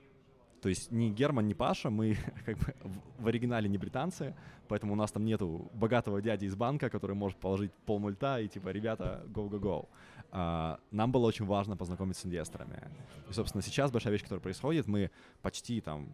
То 0.62 0.70
есть 0.70 0.92
ни 0.92 1.10
Герман, 1.10 1.48
ни 1.48 1.54
Паша, 1.54 1.90
мы 1.90 2.18
как 2.46 2.58
бы 2.58 2.76
в 3.20 3.28
оригинале 3.28 3.70
не 3.70 3.78
британцы, 3.78 4.36
поэтому 4.68 4.94
у 4.94 4.96
нас 4.96 5.12
там 5.12 5.24
нету 5.26 5.70
богатого 5.74 6.22
дяди 6.22 6.46
из 6.46 6.56
банка, 6.56 6.90
который 6.90 7.16
может 7.16 7.38
положить 7.38 7.72
пол 7.86 8.00
мульта 8.00 8.40
и 8.40 8.48
типа, 8.48 8.70
ребята, 8.70 9.24
go-go-go. 9.28 9.88
Uh, 10.30 10.78
нам 10.92 11.12
было 11.14 11.26
очень 11.26 11.46
важно 11.46 11.78
познакомиться 11.78 12.24
с 12.24 12.26
инвесторами. 12.26 12.84
И, 13.30 13.34
собственно, 13.34 13.62
сейчас 13.62 13.92
большая 13.92 14.12
вещь, 14.12 14.24
которая 14.24 14.42
происходит, 14.42 14.86
мы 14.86 15.10
почти 15.42 15.80
там 15.80 16.14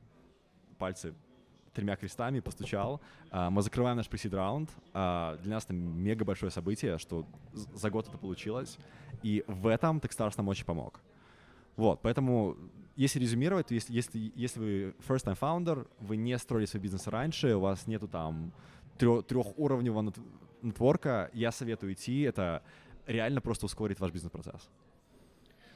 пальцы 0.77 1.15
тремя 1.73 1.95
крестами 1.95 2.39
постучал. 2.39 3.01
Uh, 3.31 3.49
мы 3.49 3.63
закрываем 3.63 3.97
наш 3.97 4.07
пресид 4.07 4.35
раунд. 4.35 4.69
Uh, 4.93 5.41
для 5.41 5.55
нас 5.55 5.63
это 5.63 5.73
мега 5.73 6.25
большое 6.25 6.51
событие, 6.51 6.99
что 6.99 7.25
за 7.53 7.89
год 7.89 8.07
это 8.07 8.19
получилось. 8.19 8.77
И 9.23 9.43
в 9.47 9.65
этом 9.65 9.97
Techstars 9.97 10.35
нам 10.37 10.47
очень 10.49 10.65
помог. 10.65 11.01
Вот, 11.75 12.01
поэтому 12.01 12.57
если 12.95 13.19
резюмировать, 13.19 13.67
то 13.67 13.73
если, 13.73 13.93
если, 13.93 14.31
если 14.35 14.59
вы 14.59 14.95
first-time 15.07 15.37
founder, 15.39 15.87
вы 15.99 16.17
не 16.17 16.37
строили 16.37 16.65
свой 16.65 16.81
бизнес 16.81 17.07
раньше, 17.07 17.55
у 17.55 17.59
вас 17.59 17.87
нету 17.87 18.07
там 18.07 18.53
трех, 18.97 19.25
трехуровневого 19.25 20.03
нет, 20.03 20.17
нетворка, 20.61 21.29
я 21.33 21.51
советую 21.51 21.93
идти. 21.93 22.21
Это 22.21 22.61
реально 23.07 23.41
просто 23.41 23.65
ускорит 23.65 23.99
ваш 23.99 24.11
бизнес-процесс. 24.11 24.69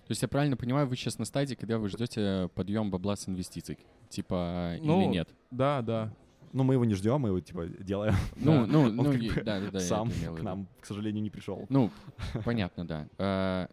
То 0.08 0.12
есть 0.12 0.22
я 0.22 0.28
правильно 0.30 0.56
понимаю, 0.56 0.88
вы 0.88 0.96
сейчас 0.96 1.18
на 1.18 1.26
стадии, 1.26 1.56
когда 1.56 1.78
вы 1.78 1.90
ждете 1.90 2.50
подъем 2.56 2.90
бабла 2.90 3.18
с 3.18 3.28
инвестиций, 3.28 3.78
типа 4.10 4.78
Ну, 4.82 5.02
или 5.02 5.08
нет? 5.08 5.30
Да, 5.52 5.82
да. 5.82 6.14
Но 6.54 6.64
мы 6.64 6.76
его 6.76 6.86
не 6.86 6.94
ждем, 6.94 7.20
мы 7.20 7.30
его 7.30 7.42
типа 7.42 7.66
делаем. 7.68 8.14
Ну, 8.38 8.66
ну, 8.66 8.90
ну, 8.92 9.04
да, 9.44 9.60
да, 9.60 9.72
да, 9.72 9.80
Сам 9.82 10.10
к 10.10 10.42
нам, 10.42 10.68
к 10.80 10.86
сожалению, 10.86 11.22
не 11.22 11.30
пришел. 11.30 11.66
Ну, 11.68 11.92
понятно, 12.46 12.88
да. 12.88 13.68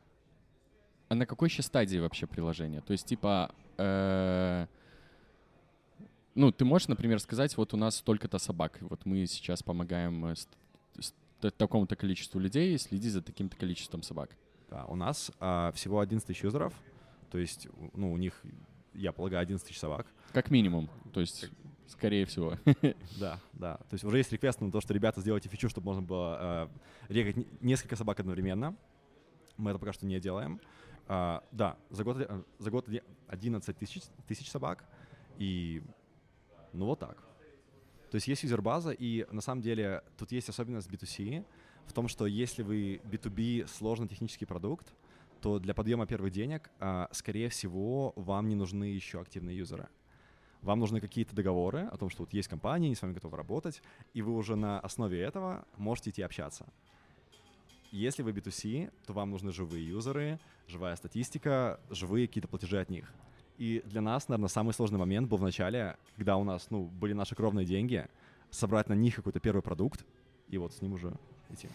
Э, 1.14 1.16
А 1.16 1.16
на 1.16 1.26
какой 1.26 1.48
еще 1.48 1.62
стадии 1.62 1.98
вообще 1.98 2.26
приложения? 2.26 2.80
То 2.80 2.92
есть, 2.92 3.06
типа, 3.06 3.54
э, 3.78 4.66
ну, 6.34 6.50
ты 6.50 6.64
можешь, 6.64 6.88
например, 6.88 7.20
сказать, 7.20 7.56
вот 7.56 7.74
у 7.74 7.76
нас 7.76 7.96
столько-то 7.96 8.38
собак, 8.38 8.78
вот 8.80 9.06
мы 9.06 9.26
сейчас 9.26 9.62
помогаем 9.62 10.26
э, 10.26 10.34
такому-то 11.56 11.96
количеству 11.96 12.40
людей 12.40 12.76
следить 12.78 13.12
за 13.12 13.22
таким-то 13.22 13.56
количеством 13.56 14.02
собак. 14.02 14.30
Да, 14.70 14.84
у 14.86 14.96
нас 14.96 15.30
а, 15.40 15.70
всего 15.72 16.00
11 16.00 16.26
тысяч 16.26 16.42
юзеров, 16.42 16.72
то 17.30 17.38
есть, 17.38 17.68
ну, 17.92 18.12
у 18.12 18.16
них, 18.16 18.42
я 18.94 19.12
полагаю, 19.12 19.42
11 19.42 19.66
тысяч 19.66 19.78
собак. 19.78 20.06
Как 20.32 20.50
минимум. 20.50 20.88
То 21.12 21.20
есть, 21.20 21.50
скорее 21.86 22.24
всего. 22.24 22.58
Да, 23.20 23.38
да. 23.52 23.76
То 23.76 23.94
есть 23.94 24.04
уже 24.04 24.18
есть 24.18 24.32
реквест 24.32 24.60
на 24.60 24.72
то, 24.72 24.80
что 24.80 24.94
ребята 24.94 25.20
сделайте 25.20 25.48
фичу, 25.48 25.68
чтобы 25.68 25.84
можно 25.86 26.02
было 26.02 26.68
э, 27.08 27.12
регать 27.12 27.36
не- 27.36 27.46
несколько 27.60 27.94
собак 27.94 28.20
одновременно. 28.20 28.74
Мы 29.56 29.70
это 29.70 29.78
пока 29.78 29.92
что 29.92 30.06
не 30.06 30.18
делаем. 30.18 30.60
А, 31.07 31.44
да, 31.52 31.76
за 31.90 32.05
год, 32.05 32.16
э, 32.20 32.42
за 32.59 32.70
год 32.70 32.88
оде- 32.88 33.05
11 33.28 33.76
тысяч, 33.78 34.02
тысяч 34.26 34.50
собак. 34.50 34.84
И 35.38 35.82
ну 36.72 36.86
вот 36.86 36.98
так. 36.98 37.16
То 38.11 38.16
есть 38.16 38.28
есть 38.28 38.42
юзербаза, 38.44 38.90
и 38.92 39.26
на 39.32 39.40
самом 39.40 39.62
деле 39.62 40.02
тут 40.16 40.32
есть 40.32 40.48
особенность 40.48 40.88
B2C 40.88 41.44
в 41.86 41.92
том, 41.92 42.09
что 42.09 42.26
если 42.26 42.62
вы 42.62 43.00
B2B 43.05 43.66
сложный 43.66 44.09
технический 44.09 44.46
продукт, 44.46 44.94
то 45.40 45.59
для 45.59 45.74
подъема 45.74 46.07
первых 46.07 46.32
денег, 46.32 46.70
а, 46.80 47.09
скорее 47.12 47.48
всего, 47.48 48.12
вам 48.16 48.48
не 48.48 48.55
нужны 48.55 48.84
еще 48.84 49.20
активные 49.20 49.59
юзеры. 49.59 49.88
Вам 50.62 50.78
нужны 50.78 51.00
какие-то 51.00 51.36
договоры 51.36 51.80
о 51.80 51.96
том, 51.98 52.09
что 52.09 52.22
вот 52.22 52.32
есть 52.32 52.48
компания, 52.48 52.86
они 52.86 52.94
с 52.94 53.02
вами 53.02 53.12
готовы 53.12 53.36
работать, 53.36 53.82
и 54.14 54.22
вы 54.22 54.32
уже 54.32 54.57
на 54.57 54.80
основе 54.80 55.20
этого 55.20 55.66
можете 55.76 56.09
идти 56.09 56.22
общаться. 56.22 56.66
Если 57.95 58.24
вы 58.24 58.32
B2C, 58.32 58.92
то 59.07 59.12
вам 59.12 59.30
нужны 59.30 59.53
живые 59.53 59.88
юзеры, 59.88 60.40
живая 60.66 60.97
статистика, 60.97 61.78
живые 61.90 62.26
какие-то 62.26 62.49
платежи 62.49 62.80
от 62.80 62.90
них. 62.90 63.09
И 63.57 63.84
для 63.84 64.01
нас, 64.01 64.28
наверное, 64.28 64.49
самый 64.49 64.74
сложный 64.74 64.99
момент 64.99 65.28
был 65.28 65.36
в 65.36 65.42
начале, 65.45 65.97
когда 66.16 66.36
у 66.36 66.42
нас, 66.42 66.66
ну, 66.70 66.86
были 66.86 67.12
наши 67.12 67.36
кровные 67.36 67.64
деньги, 67.64 68.05
собрать 68.51 68.88
на 68.88 68.95
них 68.95 69.14
какой-то 69.14 69.38
первый 69.38 69.62
продукт, 69.62 70.05
и 70.49 70.59
вот 70.59 70.72
с 70.72 70.82
ним 70.82 70.95
уже 70.95 71.12
идти. 71.51 71.68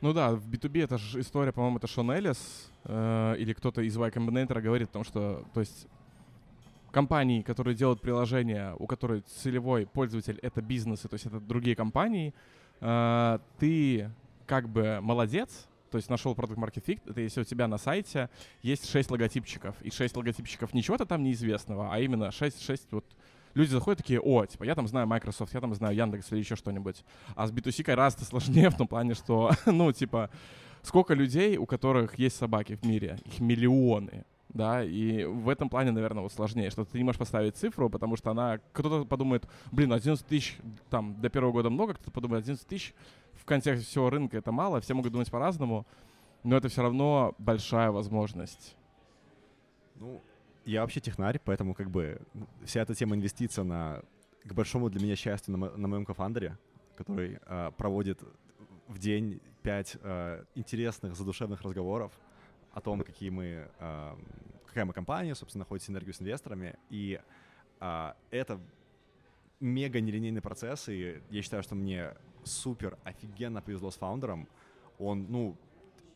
Ну 0.00 0.14
да, 0.14 0.30
в 0.30 0.48
B2B 0.48 0.82
это 0.82 0.96
же 0.96 1.20
история, 1.20 1.52
по-моему, 1.52 1.76
это 1.76 1.86
Шон 1.88 2.10
Эллис 2.10 2.70
э, 2.84 3.34
или 3.38 3.52
кто-то 3.52 3.82
из 3.82 3.94
Y 3.94 4.10
Combinator 4.10 4.62
говорит 4.62 4.88
о 4.88 4.92
том, 4.92 5.04
что, 5.04 5.44
то 5.52 5.60
есть, 5.60 5.88
компании, 6.90 7.42
которые 7.42 7.74
делают 7.74 8.00
приложения, 8.00 8.74
у 8.78 8.86
которой 8.86 9.20
целевой 9.26 9.84
пользователь— 9.84 10.38
это 10.42 10.62
бизнесы, 10.62 11.06
то 11.06 11.14
есть 11.16 11.26
это 11.26 11.38
другие 11.38 11.76
компании, 11.76 12.32
э, 12.80 13.38
ты 13.58 14.10
как 14.46 14.68
бы 14.68 15.00
молодец, 15.02 15.66
то 15.90 15.98
есть 15.98 16.10
нашел 16.10 16.34
продукт 16.34 16.58
Market 16.58 16.84
Fit, 16.84 17.00
это 17.08 17.20
если 17.20 17.40
у 17.40 17.44
тебя 17.44 17.68
на 17.68 17.78
сайте 17.78 18.30
есть 18.62 18.88
6 18.88 19.10
логотипчиков, 19.10 19.80
и 19.82 19.90
6 19.90 20.16
логотипчиков 20.16 20.74
не 20.74 20.82
чего-то 20.82 21.06
там 21.06 21.22
неизвестного, 21.22 21.92
а 21.92 21.98
именно 22.00 22.30
6, 22.30 22.62
6 22.62 22.92
вот 22.92 23.04
люди 23.56 23.70
заходят 23.70 23.98
такие, 23.98 24.20
о, 24.20 24.44
типа, 24.46 24.64
я 24.64 24.74
там 24.74 24.86
знаю 24.86 25.06
Microsoft, 25.06 25.52
я 25.54 25.60
там 25.60 25.74
знаю 25.74 25.96
Яндекс 25.96 26.30
или 26.30 26.38
еще 26.38 26.56
что-нибудь. 26.56 27.04
А 27.34 27.46
с 27.46 27.52
B2C 27.52 27.82
гораздо 27.82 28.24
сложнее 28.24 28.70
в 28.70 28.76
том 28.76 28.86
плане, 28.86 29.14
что, 29.14 29.50
ну, 29.66 29.90
типа, 29.92 30.30
сколько 30.82 31.14
людей, 31.14 31.56
у 31.56 31.66
которых 31.66 32.18
есть 32.18 32.36
собаки 32.36 32.76
в 32.76 32.84
мире? 32.84 33.18
Их 33.24 33.40
миллионы. 33.40 34.24
Да, 34.48 34.82
и 34.82 35.24
в 35.24 35.48
этом 35.50 35.68
плане, 35.68 35.90
наверное, 35.90 36.22
вот 36.22 36.32
сложнее, 36.32 36.70
что 36.70 36.84
ты 36.84 36.96
не 36.96 37.04
можешь 37.04 37.18
поставить 37.18 37.56
цифру, 37.56 37.90
потому 37.90 38.16
что 38.16 38.30
она, 38.30 38.58
кто-то 38.72 39.04
подумает, 39.04 39.46
блин, 39.70 39.92
11 39.92 40.24
тысяч 40.24 40.56
там 40.88 41.20
до 41.20 41.28
первого 41.28 41.52
года 41.52 41.68
много, 41.68 41.94
кто-то 41.94 42.10
подумает, 42.10 42.44
11 42.44 42.66
тысяч 42.66 42.94
контексте 43.46 43.86
всего 43.86 44.10
рынка 44.10 44.36
это 44.36 44.52
мало, 44.52 44.80
все 44.80 44.94
могут 44.94 45.12
думать 45.12 45.30
по-разному, 45.30 45.86
но 46.42 46.56
это 46.56 46.68
все 46.68 46.82
равно 46.82 47.34
большая 47.38 47.90
возможность. 47.90 48.76
Ну, 49.94 50.22
я 50.64 50.82
вообще 50.82 51.00
технарь, 51.00 51.40
поэтому 51.42 51.74
как 51.74 51.90
бы 51.90 52.20
ну, 52.34 52.46
вся 52.64 52.82
эта 52.82 52.94
тема 52.94 53.14
инвестиций 53.16 53.64
на, 53.64 54.02
к 54.44 54.52
большому 54.52 54.90
для 54.90 55.00
меня 55.00 55.16
счастью, 55.16 55.52
на, 55.52 55.58
мо- 55.58 55.76
на 55.76 55.88
моем 55.88 56.04
кофандере, 56.04 56.58
который 56.96 57.38
э, 57.46 57.70
проводит 57.76 58.22
в 58.88 58.98
день 58.98 59.40
пять 59.62 59.96
э, 60.02 60.44
интересных, 60.54 61.16
задушевных 61.16 61.62
разговоров 61.62 62.12
о 62.72 62.80
том, 62.80 63.00
какие 63.02 63.30
мы, 63.30 63.68
э, 63.78 64.14
какая 64.66 64.84
мы 64.84 64.92
компания, 64.92 65.34
собственно, 65.34 65.60
находит 65.62 65.84
синергию 65.84 66.14
с 66.14 66.20
инвесторами. 66.20 66.76
И 66.90 67.20
э, 67.80 68.12
это 68.30 68.60
мега 69.60 70.00
нелинейный 70.00 70.42
процесс, 70.42 70.88
и 70.88 71.22
я 71.30 71.42
считаю, 71.42 71.62
что 71.62 71.74
мне 71.74 72.14
супер 72.46 72.98
офигенно 73.04 73.62
повезло 73.62 73.90
с 73.90 73.96
фаундером. 73.96 74.48
Он, 74.98 75.26
ну, 75.28 75.56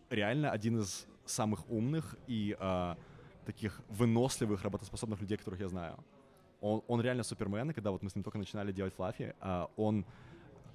реально 0.09 0.51
один 0.51 0.81
из 0.81 1.07
самых 1.25 1.69
умных 1.71 2.17
и 2.27 2.57
э, 2.59 2.95
таких 3.45 3.81
выносливых, 3.89 4.63
работоспособных 4.63 5.21
людей, 5.21 5.37
которых 5.37 5.61
я 5.61 5.69
знаю. 5.69 5.97
Он, 6.61 6.83
он 6.89 7.01
реально 7.01 7.23
супермен, 7.23 7.71
и 7.71 7.73
когда 7.73 7.91
вот 7.91 8.03
мы 8.03 8.11
с 8.11 8.15
ним 8.15 8.23
только 8.23 8.39
начинали 8.39 8.73
делать 8.73 8.95
флаффи, 8.95 9.35
а, 9.41 9.71
он 9.77 10.05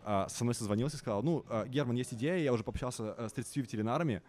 а, 0.04 0.28
со 0.30 0.44
мной 0.44 0.54
созвонился 0.56 0.98
и 0.98 1.00
сказал, 1.00 1.24
ну, 1.24 1.46
а, 1.50 1.66
Герман, 1.66 1.96
есть 1.96 2.14
идея, 2.14 2.38
я 2.38 2.54
уже 2.54 2.64
пообщался 2.64 3.14
а, 3.14 3.30
с 3.30 3.34
30 3.34 3.58
ветеринарами. 3.58 4.22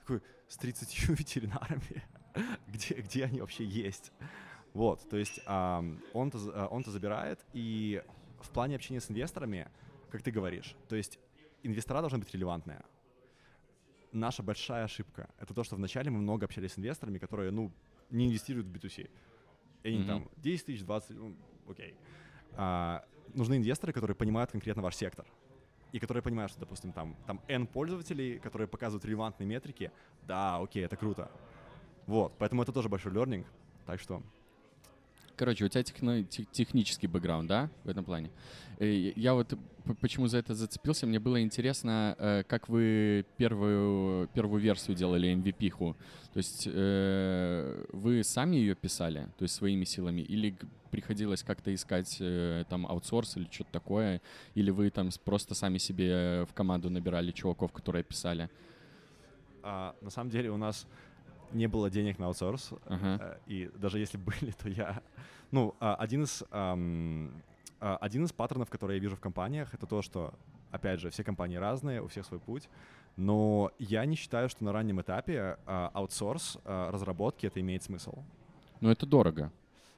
Такой, 0.00 0.22
с 0.48 0.56
30 0.56 1.08
ветеринарами? 1.10 2.04
где, 2.68 2.94
где 2.94 3.24
они 3.24 3.40
вообще 3.40 3.64
есть? 3.64 4.12
Вот, 4.72 5.08
то 5.08 5.16
есть 5.16 5.40
а, 5.46 5.84
он-то, 6.12 6.66
он-то 6.68 6.90
забирает, 6.90 7.40
и 7.52 8.02
в 8.40 8.50
плане 8.50 8.76
общения 8.76 9.00
с 9.00 9.10
инвесторами, 9.10 9.68
как 10.10 10.22
ты 10.22 10.30
говоришь, 10.30 10.76
то 10.88 10.96
есть 10.96 11.18
инвестора 11.62 12.00
должны 12.00 12.18
быть 12.18 12.32
релевантные. 12.34 12.82
Наша 14.12 14.42
большая 14.42 14.84
ошибка— 14.84 15.30
это 15.38 15.54
то, 15.54 15.62
что 15.62 15.76
вначале 15.76 16.10
мы 16.10 16.18
много 16.18 16.44
общались 16.44 16.72
с 16.72 16.78
инвесторами, 16.78 17.18
которые, 17.18 17.52
ну, 17.52 17.72
не 18.10 18.26
инвестируют 18.26 18.66
в 18.66 18.72
B2C. 18.72 19.08
И 19.84 19.88
они 19.88 19.98
Мгм. 19.98 20.06
там 20.06 20.30
10 20.36 20.66
тысяч, 20.66 20.82
20, 20.82 21.16
ну, 21.16 21.36
окей. 21.68 21.94
А, 22.52 23.04
нужны 23.34 23.56
инвесторы, 23.56 23.92
которые 23.92 24.16
понимают 24.16 24.50
конкретно 24.50 24.82
ваш 24.82 24.96
сектор. 24.96 25.26
И 25.92 25.98
которые 25.98 26.22
понимают, 26.22 26.50
что, 26.50 26.60
допустим, 26.60 26.92
там, 26.92 27.16
там 27.26 27.40
N 27.48 27.66
пользователей, 27.66 28.38
которые 28.38 28.68
показывают 28.68 29.04
релевантные 29.04 29.46
метрики. 29.46 29.90
Да, 30.22 30.58
окей, 30.58 30.84
это 30.84 30.96
круто. 30.96 31.30
Вот, 32.06 32.36
поэтому 32.38 32.62
это 32.62 32.72
тоже 32.72 32.88
большой 32.88 33.12
learning. 33.12 33.46
Так 33.86 34.00
что 34.00 34.22
Короче, 35.40 35.64
у 35.64 35.68
тебя 35.68 35.82
техно- 35.82 36.22
те- 36.22 36.44
технический 36.52 37.06
бэкграунд, 37.06 37.48
да, 37.48 37.70
в 37.84 37.88
этом 37.88 38.04
плане? 38.04 38.30
Э, 38.78 39.12
Я 39.16 39.32
вот 39.32 39.54
почему 40.02 40.26
за 40.26 40.36
это 40.36 40.54
зацепился, 40.54 41.06
мне 41.06 41.18
было 41.18 41.40
интересно, 41.40 42.14
э, 42.18 42.42
как 42.46 42.68
вы 42.68 43.24
первую, 43.38 44.28
первую 44.34 44.60
версию 44.60 44.98
делали, 44.98 45.32
MVP-ху. 45.32 45.96
То 46.34 46.36
есть 46.36 46.68
э, 46.70 47.84
вы 47.90 48.22
сами 48.22 48.56
ее 48.56 48.74
писали, 48.74 49.28
то 49.38 49.44
есть 49.44 49.54
своими 49.54 49.84
силами, 49.84 50.20
или 50.20 50.54
приходилось 50.90 51.42
как-то 51.42 51.74
искать 51.74 52.18
там 52.68 52.86
аутсорс 52.86 53.38
или 53.38 53.48
что-то 53.50 53.72
такое, 53.72 54.20
или 54.54 54.70
вы 54.70 54.90
там 54.90 55.08
просто 55.24 55.54
сами 55.54 55.78
себе 55.78 56.44
в 56.44 56.52
команду 56.52 56.90
набирали 56.90 57.30
чуваков, 57.30 57.72
которые 57.72 58.04
писали? 58.04 58.50
а, 59.62 59.94
на 60.00 60.10
самом 60.10 60.30
деле 60.30 60.50
у 60.50 60.56
нас 60.56 60.86
не 61.52 61.66
было 61.66 61.90
денег 61.90 62.18
на 62.18 62.26
аутсорс. 62.26 62.70
Э, 62.86 63.36
И 63.46 63.70
даже 63.76 63.98
если 63.98 64.18
были, 64.40 64.52
то 64.52 64.68
я... 64.68 65.02
Ну, 65.50 65.74
а, 65.80 65.96
один 65.96 66.24
из, 66.24 66.44
а, 66.50 66.76
один 67.80 68.24
из 68.24 68.32
паттернов, 68.32 68.70
которые 68.70 68.98
я 68.98 69.02
вижу 69.02 69.16
в 69.16 69.20
компаниях, 69.20 69.74
это 69.74 69.86
то, 69.86 70.00
что, 70.02 70.32
опять 70.70 71.00
же, 71.00 71.10
все 71.10 71.24
компании 71.24 71.56
разные, 71.56 72.02
у 72.02 72.06
всех 72.06 72.24
свой 72.24 72.38
путь, 72.38 72.68
но 73.16 73.72
я 73.78 74.04
не 74.04 74.14
считаю, 74.14 74.48
что 74.48 74.64
на 74.64 74.72
раннем 74.72 75.00
этапе 75.00 75.58
а, 75.66 75.90
аутсорс 75.92 76.58
разработки 76.64 77.46
это 77.46 77.60
имеет 77.60 77.82
смысл. 77.82 78.22
Ну, 78.80 78.90
это 78.90 79.06
дорого. 79.06 79.50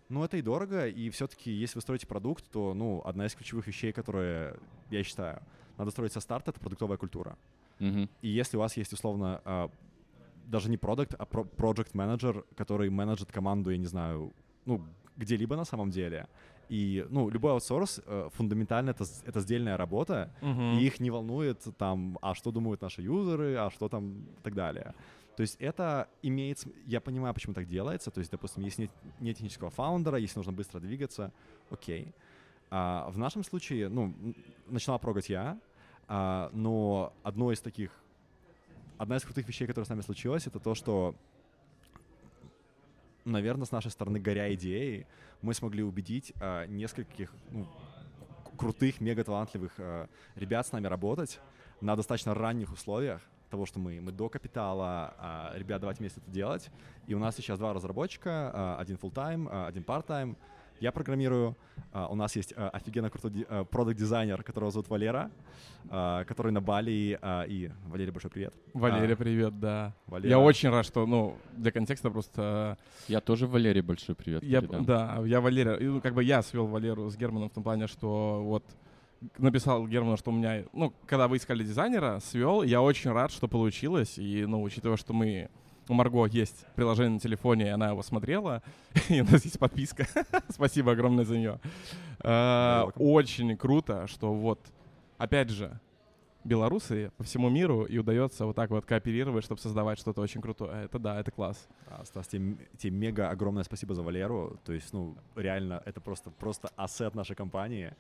Ну, 0.09 0.25
это 0.25 0.37
и 0.37 0.43
дорого, 0.43 0.89
и 0.89 1.11
все-таки, 1.11 1.51
если 1.51 1.77
вы 1.77 1.83
строите 1.83 2.07
продукт, 2.07 2.45
то, 2.51 2.75
ну, 2.75 3.03
одна 3.05 3.27
из 3.27 3.35
ключевых 3.35 3.67
вещей, 3.67 3.93
которые, 3.93 4.57
я 4.91 5.03
считаю, 5.05 5.41
надо 5.79 5.91
строить 5.91 6.13
со 6.13 6.21
старта, 6.21 6.51
это 6.51 6.61
продуктовая 6.61 6.99
культура. 6.99 7.37
Мгм. 7.79 8.09
И 8.21 8.29
если 8.29 8.57
у 8.57 8.61
вас 8.61 8.77
есть, 8.77 8.93
условно, 8.93 9.71
даже 10.47 10.71
не 10.71 10.77
продукт, 10.77 11.15
а 11.19 11.25
про- 11.25 11.45
project 11.45 11.91
менеджер, 11.95 12.45
который 12.57 12.91
менеджет 12.91 13.33
команду, 13.33 13.71
я 13.71 13.79
не 13.79 13.87
знаю, 13.87 14.33
ну, 14.67 14.81
где-либо 15.17 15.57
на 15.57 15.65
самом 15.65 15.91
деле, 15.91 16.27
и, 16.69 17.07
ну, 17.11 17.29
любой 17.31 17.53
аутсорс, 17.53 18.01
э, 18.07 18.29
фундаментально 18.33 18.91
это, 18.91 19.05
это 19.27 19.41
сдельная 19.41 19.77
работа, 19.77 20.33
Мгм. 20.41 20.79
и 20.79 20.85
их 20.87 21.01
не 21.01 21.11
волнует 21.11 21.63
там, 21.77 22.19
а 22.23 22.35
что 22.35 22.51
думают 22.51 22.81
наши 22.83 23.03
юзеры, 23.03 23.57
а 23.57 23.71
что 23.71 23.89
там 23.89 24.23
и 24.39 24.43
так 24.43 24.55
далее. 24.55 24.95
То 25.37 25.43
есть 25.43 25.57
это 25.61 26.09
имеет... 26.23 26.67
Я 26.87 27.01
понимаю, 27.01 27.35
почему 27.35 27.55
так 27.55 27.67
делается. 27.67 28.11
То 28.11 28.21
есть, 28.21 28.31
допустим, 28.31 28.63
если 28.65 28.83
нет, 28.83 28.91
нет 29.21 29.37
технического 29.37 29.71
фаундера, 29.71 30.19
если 30.19 30.39
нужно 30.39 30.53
быстро 30.53 30.79
двигаться, 30.81 31.33
окей. 31.71 32.15
А 32.71 33.09
в 33.11 33.19
нашем 33.19 33.43
случае, 33.45 33.89
ну, 33.89 34.03
м, 34.05 34.35
начинал 34.67 34.99
прогать 34.99 35.31
я, 35.31 35.59
а, 36.09 36.51
но 36.53 37.13
одно 37.23 37.51
из 37.53 37.61
таких... 37.61 38.02
Одна 39.03 39.17
из 39.17 39.25
крутых 39.25 39.49
вещей, 39.49 39.67
которая 39.67 39.85
с 39.85 39.89
нами 39.89 40.03
случилась, 40.03 40.47
это 40.47 40.61
то, 40.61 40.77
что 40.77 41.17
наверное, 43.25 43.67
с 43.67 43.73
нашей 43.73 43.91
стороны, 43.91 44.21
горя 44.21 44.55
идеей, 44.55 45.09
мы 45.41 45.55
смогли 45.55 45.83
убедить 45.83 46.33
а, 46.41 46.67
нескольких 46.69 47.35
ну, 47.51 47.67
крутых, 48.57 49.01
мега 49.01 49.25
талантливых 49.25 49.73
а, 49.79 50.09
ребят 50.37 50.69
с 50.69 50.71
нами 50.71 50.87
работать 50.87 51.41
на 51.81 51.97
достаточно 51.97 52.33
ранних 52.33 52.73
условиях 52.73 53.21
того, 53.51 53.67
что 53.67 53.81
мы, 53.81 54.01
мы 54.01 54.13
до 54.13 54.29
капитала, 54.29 55.15
а, 55.19 55.53
ребят, 55.57 55.81
давайте 55.81 55.99
вместе 55.99 56.21
это 56.21 56.31
делать. 56.31 56.71
И 57.09 57.15
у 57.15 57.19
нас 57.19 57.35
сейчас 57.35 57.59
два 57.59 57.73
разработчика, 57.73 58.53
а, 58.55 58.77
один 58.79 58.99
full-time, 58.99 59.49
а, 59.51 59.67
один 59.67 59.83
part-time. 59.83 60.37
Я 60.83 60.91
программирую. 60.91 61.57
А, 61.93 62.09
у 62.09 62.17
нас 62.17 62.35
есть 62.35 62.53
а, 62.57 62.69
офигенно 62.71 63.09
крутой 63.09 63.47
а, 63.49 63.63
продакт-дизайнер, 63.65 64.43
которого 64.43 64.73
зовут 64.73 64.89
Валера, 64.89 65.31
который 65.89 66.51
на 66.51 66.61
Бали. 66.61 67.17
и 67.49 67.71
Валерий, 67.87 68.11
большой 68.11 68.33
привет. 68.33 68.53
Валерий, 68.75 69.15
А, 69.15 69.17
привет, 69.17 69.61
да. 69.61 69.95
Валера. 70.09 70.29
Я 70.31 70.39
очень 70.41 70.71
рад, 70.71 70.85
что, 70.85 71.07
ну, 71.07 71.37
для 71.57 71.71
контекста 71.71 72.11
просто... 72.11 72.79
Я 73.07 73.21
тоже 73.21 73.47
Валерий 73.47 73.81
большой 73.81 74.17
привет 74.17 74.43
Я, 74.43 74.61
передам. 74.61 74.85
да, 74.85 75.23
я 75.25 75.41
Валера, 75.41 75.77
и, 75.77 75.85
ну, 75.85 76.01
как 76.01 76.15
бы 76.15 76.25
я 76.25 76.43
свел 76.43 76.67
Валеру 76.67 77.09
с 77.09 77.17
Германом 77.17 77.49
в 77.49 77.53
том 77.53 77.63
плане, 77.63 77.87
что 77.87 78.43
вот 78.43 78.65
написал 79.39 79.87
Герману, 79.87 80.17
что 80.17 80.33
у 80.33 80.35
меня, 80.35 80.65
ну, 80.73 80.93
когда 81.07 81.29
вы 81.29 81.37
искали 81.37 81.63
дизайнера, 81.63 82.19
свел, 82.25 82.65
я 82.65 82.83
очень 82.83 83.13
рад, 83.13 83.31
что 83.31 83.47
получилось, 83.47 84.19
и, 84.19 84.47
ну, 84.47 84.61
учитывая, 84.61 84.97
что 84.97 85.13
мы 85.13 85.49
у 85.89 85.95
Марго 85.95 86.27
есть 86.27 86.67
приложение 86.75 87.15
на 87.15 87.21
телефоне, 87.21 87.67
и 87.67 87.69
она 87.69 87.91
его 87.91 88.03
смотрела, 88.03 88.63
и 89.09 89.21
у 89.21 89.25
нас 89.25 89.45
есть 89.45 89.59
подписка. 89.59 90.07
Спасибо 90.49 90.93
огромное 90.93 91.25
за 91.25 91.37
нее. 91.37 91.61
Welcome. 92.21 92.93
Очень 92.97 93.57
круто, 93.57 94.07
что 94.07 94.33
вот, 94.35 94.61
опять 95.19 95.51
же, 95.51 95.79
белорусы 96.45 97.13
по 97.17 97.25
всему 97.25 97.49
миру, 97.49 97.85
и 97.85 97.99
удается 97.99 98.47
вот 98.47 98.57
так 98.57 98.71
вот 98.71 98.85
кооперировать, 98.85 99.45
чтобы 99.45 99.61
создавать 99.61 99.99
что-то 99.99 100.21
очень 100.21 100.41
крутое. 100.41 100.85
Это 100.85 100.99
да, 100.99 101.19
это 101.19 101.31
класс. 101.31 101.69
А, 101.87 102.05
Стас, 102.05 102.29
тебе, 102.29 102.91
мега 102.91 103.31
огромное 103.31 103.65
спасибо 103.65 103.95
за 103.95 104.03
Валеру. 104.03 104.59
То 104.65 104.73
есть, 104.73 104.93
ну, 104.93 105.17
реально, 105.37 105.83
это 105.85 106.01
просто, 106.01 106.31
просто 106.31 106.71
ассет 106.77 107.15
нашей 107.15 107.37
компании. 107.37 107.95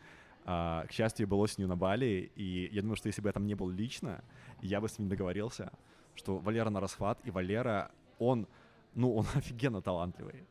А, 0.45 0.87
к 0.87 0.93
счастью, 0.93 1.25
я 1.25 1.29
был 1.29 1.41
осенью 1.41 1.69
на 1.69 1.77
Бали, 1.77 2.31
и 2.35 2.69
я 2.73 2.83
думаю, 2.83 2.97
что 2.97 3.07
если 3.07 3.23
бы 3.23 3.29
я 3.29 3.33
там 3.33 3.47
не 3.47 3.55
был 3.55 3.69
лично, 3.69 4.23
я 4.61 4.81
бы 4.81 4.89
с 4.89 4.99
ним 4.99 5.09
договорился, 5.09 5.71
что 6.15 6.39
Валера 6.39 6.71
на 6.71 6.81
расхват, 6.81 7.19
и 7.25 7.31
Валера, 7.31 7.91
он, 8.19 8.47
ну, 8.95 9.15
он 9.15 9.27
офигенно 9.35 9.83
талантливый. 9.83 10.45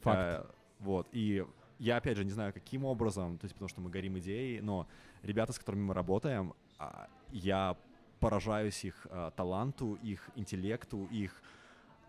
Факт. 0.00 0.18
Э, 0.18 0.52
вот, 0.80 1.08
и 1.12 1.44
я, 1.78 1.96
опять 1.96 2.16
же, 2.16 2.24
не 2.24 2.30
знаю, 2.30 2.52
каким 2.52 2.84
образом, 2.84 3.38
то 3.38 3.46
есть 3.46 3.54
потому 3.54 3.68
что 3.68 3.80
мы 3.80 3.90
горим 3.90 4.18
идеей, 4.18 4.60
но 4.60 4.86
ребята, 5.22 5.52
с 5.52 5.58
которыми 5.58 5.82
мы 5.82 5.94
работаем, 5.94 6.54
а, 6.78 7.08
я 7.32 7.76
поражаюсь 8.18 8.84
их 8.84 9.06
а, 9.10 9.30
таланту, 9.30 9.98
их 10.02 10.28
интеллекту, 10.36 11.06
их 11.06 11.42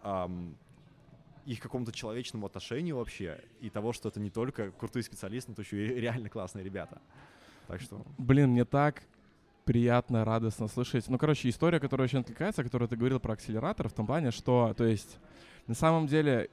ам, 0.04 0.56
их 1.46 1.60
какому-то 1.60 1.92
человечному 1.92 2.46
отношению 2.46 2.98
вообще, 2.98 3.42
и 3.62 3.70
того, 3.70 3.94
что 3.94 4.10
это 4.10 4.20
не 4.20 4.30
только 4.30 4.72
крутые 4.72 5.04
специалисты, 5.04 5.54
но 5.56 5.62
еще 5.62 5.88
и 5.88 6.00
реально 6.00 6.30
классные 6.30 6.64
ребята. 6.64 7.02
Так 7.68 7.82
что 7.82 8.06
Блин, 8.18 8.52
мне 8.52 8.66
так 8.66 9.04
приятно, 9.66 10.26
радостно 10.26 10.68
слышать. 10.68 11.07
Ну, 11.07 11.18
короче, 11.18 11.49
история, 11.49 11.80
которая 11.80 12.07
очень 12.07 12.20
откликается, 12.20 12.64
которую 12.64 12.89
ты 12.89 12.95
говорил 12.95 13.20
про 13.20 13.34
акселератор, 13.34 13.88
в 13.89 13.93
том 13.93 14.05
плане, 14.05 14.32
что, 14.32 14.74
то 14.76 14.84
есть, 14.84 15.20
на 15.68 15.76
самом 15.76 16.07
деле, 16.07 16.49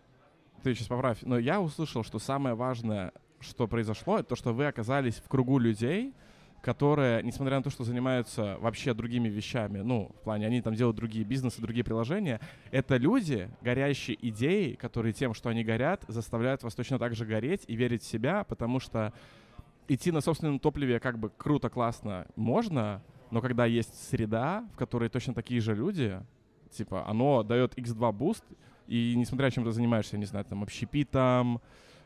ты 0.62 0.74
сейчас 0.74 0.88
поправь, 0.88 1.18
но 1.22 1.38
я 1.38 1.60
услышал, 1.60 2.02
что 2.02 2.18
самое 2.18 2.54
важное, 2.54 3.12
что 3.40 3.66
произошло, 3.66 4.18
это 4.18 4.30
то, 4.30 4.36
что 4.36 4.52
вы 4.52 4.66
оказались 4.66 5.16
в 5.16 5.28
кругу 5.28 5.58
людей, 5.58 6.14
которые, 6.60 7.22
несмотря 7.22 7.58
на 7.58 7.62
то, 7.62 7.70
что 7.70 7.84
занимаются 7.84 8.56
вообще 8.60 8.92
другими 8.92 9.28
вещами, 9.28 9.78
ну, 9.78 10.10
в 10.20 10.24
плане, 10.24 10.46
они 10.46 10.60
там 10.60 10.74
делают 10.74 10.96
другие 10.96 11.24
бизнесы, 11.24 11.60
другие 11.60 11.84
приложения, 11.84 12.40
это 12.70 12.96
люди, 12.96 13.48
горящие 13.62 14.18
идеей, 14.28 14.74
которые 14.74 15.12
тем, 15.12 15.34
что 15.34 15.48
они 15.50 15.62
горят, 15.62 16.04
заставляют 16.08 16.62
вас 16.64 16.74
точно 16.74 16.98
так 16.98 17.14
же 17.14 17.24
гореть 17.24 17.64
и 17.68 17.76
верить 17.76 18.02
в 18.02 18.06
себя, 18.06 18.44
потому 18.44 18.80
что 18.80 19.12
идти 19.88 20.12
на 20.12 20.20
собственном 20.20 20.58
топливе 20.58 21.00
как 21.00 21.18
бы 21.18 21.30
круто, 21.30 21.70
классно 21.70 22.26
можно, 22.36 23.02
но 23.30 23.40
когда 23.40 23.64
есть 23.66 24.08
среда, 24.08 24.68
в 24.74 24.76
которой 24.76 25.08
точно 25.08 25.34
такие 25.34 25.60
же 25.60 25.74
люди, 25.74 26.20
типа, 26.70 27.08
оно 27.08 27.42
дает 27.42 27.76
x2 27.78 28.12
boost, 28.12 28.44
и 28.86 29.14
несмотря 29.16 29.50
чем 29.50 29.64
ты 29.64 29.72
занимаешься, 29.72 30.16
не 30.16 30.24
знаю, 30.24 30.44
там, 30.44 30.62
общепитом, 30.62 31.60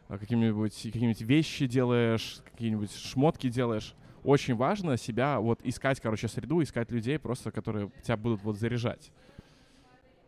а, 0.09 0.19
какими-нибудь 0.19 0.75
какие-нибудь 0.75 1.23
вещи 1.23 1.67
делаешь, 1.67 2.41
какие-нибудь 2.51 2.95
шмотки 2.95 3.49
делаешь, 3.49 3.95
очень 4.25 4.55
важно 4.55 4.97
себя 4.97 5.41
вот 5.41 5.61
искать, 5.65 6.01
короче, 6.01 6.29
среду, 6.29 6.63
искать 6.63 6.91
людей 6.91 7.19
просто, 7.19 7.51
которые 7.51 7.91
тебя 8.03 8.17
будут 8.17 8.43
вот 8.43 8.57
заряжать. 8.57 9.11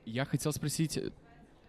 Я 0.04 0.24
хотел 0.24 0.52
спросить, 0.52 0.96
э, 0.96 1.10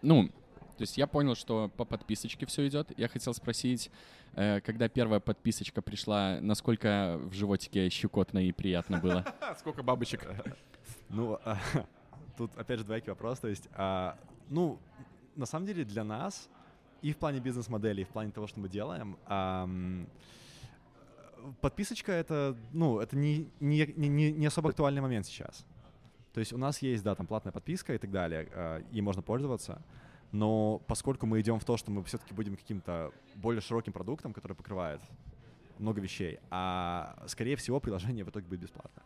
ну, 0.02 0.30
то 0.76 0.82
есть 0.82 0.98
я 0.98 1.06
понял, 1.06 1.34
что 1.34 1.70
по 1.76 1.84
подписочке 1.84 2.46
все 2.46 2.66
идет. 2.68 2.92
Я 2.98 3.08
хотел 3.08 3.34
спросить, 3.34 3.90
э, 4.34 4.60
когда 4.60 4.88
первая 4.88 5.20
подписочка 5.20 5.82
пришла, 5.82 6.38
насколько 6.40 7.18
в 7.22 7.32
животике 7.32 7.88
щекотно 7.88 8.46
и 8.46 8.52
приятно 8.52 8.98
было? 8.98 9.24
Сколько 9.58 9.82
бабочек? 9.82 10.28
Ну, 11.08 11.38
а, 11.44 11.58
тут 12.36 12.56
опять 12.56 12.78
же 12.78 12.84
двоякий 12.84 13.10
вопрос. 13.10 13.40
То 13.40 13.48
есть, 13.48 13.68
а, 13.74 14.18
ну, 14.48 14.78
на 15.34 15.46
самом 15.46 15.66
деле 15.66 15.84
для 15.84 16.04
нас 16.04 16.48
и 17.02 17.12
в 17.12 17.16
плане 17.16 17.40
бизнес-модели, 17.40 18.02
и 18.02 18.04
в 18.04 18.08
плане 18.08 18.30
того, 18.30 18.46
что 18.46 18.60
мы 18.60 18.68
делаем, 18.68 19.16
подписочка 21.60 22.12
это, 22.12 22.56
ну, 22.72 22.98
это 23.00 23.16
не, 23.16 23.48
не, 23.60 23.86
не- 23.96 24.08
не, 24.08 24.32
не 24.32 24.46
особо 24.46 24.70
актуальный 24.70 25.00
момент 25.00 25.26
сейчас. 25.26 25.64
То 26.32 26.40
есть 26.40 26.52
у 26.52 26.58
нас 26.58 26.82
есть, 26.82 27.02
да, 27.02 27.14
там 27.14 27.26
платная 27.26 27.52
подписка 27.52 27.94
и 27.94 27.98
так 27.98 28.10
далее, 28.10 28.48
а, 28.52 28.82
ей 28.90 29.00
можно 29.00 29.22
пользоваться, 29.22 29.80
но 30.32 30.80
поскольку 30.86 31.26
мы 31.26 31.40
идем 31.40 31.58
в 31.58 31.64
то, 31.64 31.76
что 31.76 31.90
мы 31.90 32.02
все-таки 32.04 32.34
будем 32.34 32.56
каким-то 32.56 33.12
более 33.34 33.60
широким 33.60 33.92
продуктом, 33.92 34.32
который 34.32 34.54
покрывает 34.54 35.00
много 35.78 36.00
вещей, 36.00 36.38
а 36.50 37.16
скорее 37.26 37.56
всего 37.56 37.80
приложение 37.80 38.24
в 38.24 38.28
итоге 38.30 38.46
будет 38.46 38.60
бесплатно. 38.60 39.02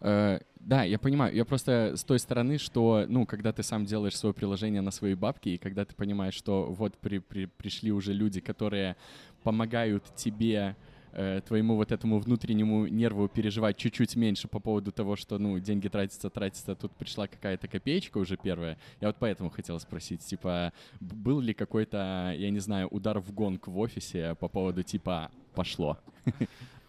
Э, 0.00 0.40
Да, 0.60 0.84
я 0.84 0.98
понимаю. 0.98 1.34
Я 1.34 1.44
просто 1.44 1.96
с 1.96 2.04
той 2.04 2.18
стороны, 2.20 2.58
что, 2.58 3.04
ну, 3.08 3.26
когда 3.26 3.52
ты 3.52 3.62
сам 3.64 3.84
делаешь 3.84 4.16
свое 4.16 4.32
приложение 4.32 4.80
на 4.80 4.92
свои 4.92 5.14
бабки, 5.14 5.48
и 5.48 5.58
когда 5.58 5.84
ты 5.84 5.94
понимаешь, 5.96 6.34
что 6.34 6.66
вот 6.72 6.96
при- 6.98 7.18
при- 7.18 7.46
пришли 7.46 7.90
уже 7.90 8.12
люди, 8.12 8.40
которые 8.40 8.94
помогают 9.42 10.04
тебе 10.14 10.76
э, 11.12 11.40
твоему 11.46 11.76
вот 11.76 11.92
этому 11.92 12.18
внутреннему 12.18 12.86
нерву 12.86 13.28
переживать 13.28 13.76
чуть-чуть 13.76 14.16
меньше 14.16 14.48
по 14.48 14.60
поводу 14.60 14.92
того, 14.92 15.16
что, 15.16 15.38
ну, 15.38 15.58
деньги 15.58 15.88
тратятся, 15.88 16.30
тратятся, 16.30 16.74
тут 16.74 16.92
пришла 16.92 17.26
какая-то 17.26 17.68
копеечка 17.68 18.18
уже 18.18 18.36
первая. 18.36 18.78
Я 19.00 19.08
вот 19.08 19.16
поэтому 19.18 19.50
хотел 19.50 19.78
спросить, 19.80 20.20
типа, 20.24 20.72
был 21.00 21.40
ли 21.40 21.54
какой-то, 21.54 22.34
я 22.36 22.50
не 22.50 22.60
знаю, 22.60 22.88
удар 22.88 23.18
в 23.18 23.32
гонг 23.32 23.68
в 23.68 23.78
офисе 23.78 24.34
по 24.40 24.48
поводу, 24.48 24.82
типа, 24.82 25.30
пошло? 25.54 25.98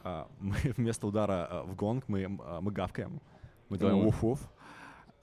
А, 0.04 0.28
мы 0.40 0.56
вместо 0.78 1.08
удара 1.08 1.48
а, 1.50 1.64
в 1.64 1.76
гонг 1.76 2.06
мы, 2.08 2.26
а, 2.26 2.62
мы 2.62 2.72
гавкаем. 2.72 3.22
Мы 3.70 3.78
делаем 3.78 4.06
уф-уф. 4.06 4.40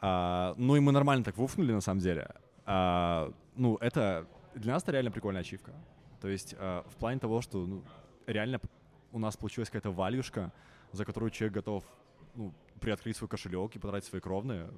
А, 0.00 0.54
ну 0.56 0.76
и 0.76 0.80
мы 0.80 0.92
нормально 0.92 1.24
так 1.24 1.36
вуфнули 1.36 1.72
на 1.72 1.80
самом 1.80 2.00
деле. 2.00 2.34
А, 2.64 3.32
ну 3.56 3.76
это 3.76 4.26
для 4.54 4.72
нас 4.72 4.82
это 4.82 4.92
реально 4.92 5.10
прикольная 5.10 5.42
ачивка. 5.42 5.72
То 6.20 6.28
есть 6.28 6.54
а, 6.58 6.84
в 6.88 6.96
плане 6.96 7.20
того, 7.20 7.40
что 7.42 7.66
ну, 7.66 7.82
реально 8.26 8.60
у 9.12 9.18
нас 9.18 9.36
получилась 9.36 9.68
какая-то 9.68 9.90
валюшка, 9.90 10.52
за 10.92 11.04
которую 11.04 11.30
человек 11.30 11.54
готов 11.54 11.84
ну, 12.34 12.52
приоткрыть 12.80 13.16
свой 13.16 13.28
кошелек 13.28 13.74
и 13.76 13.78
потратить 13.78 14.08
свои 14.08 14.20
кровные. 14.20 14.68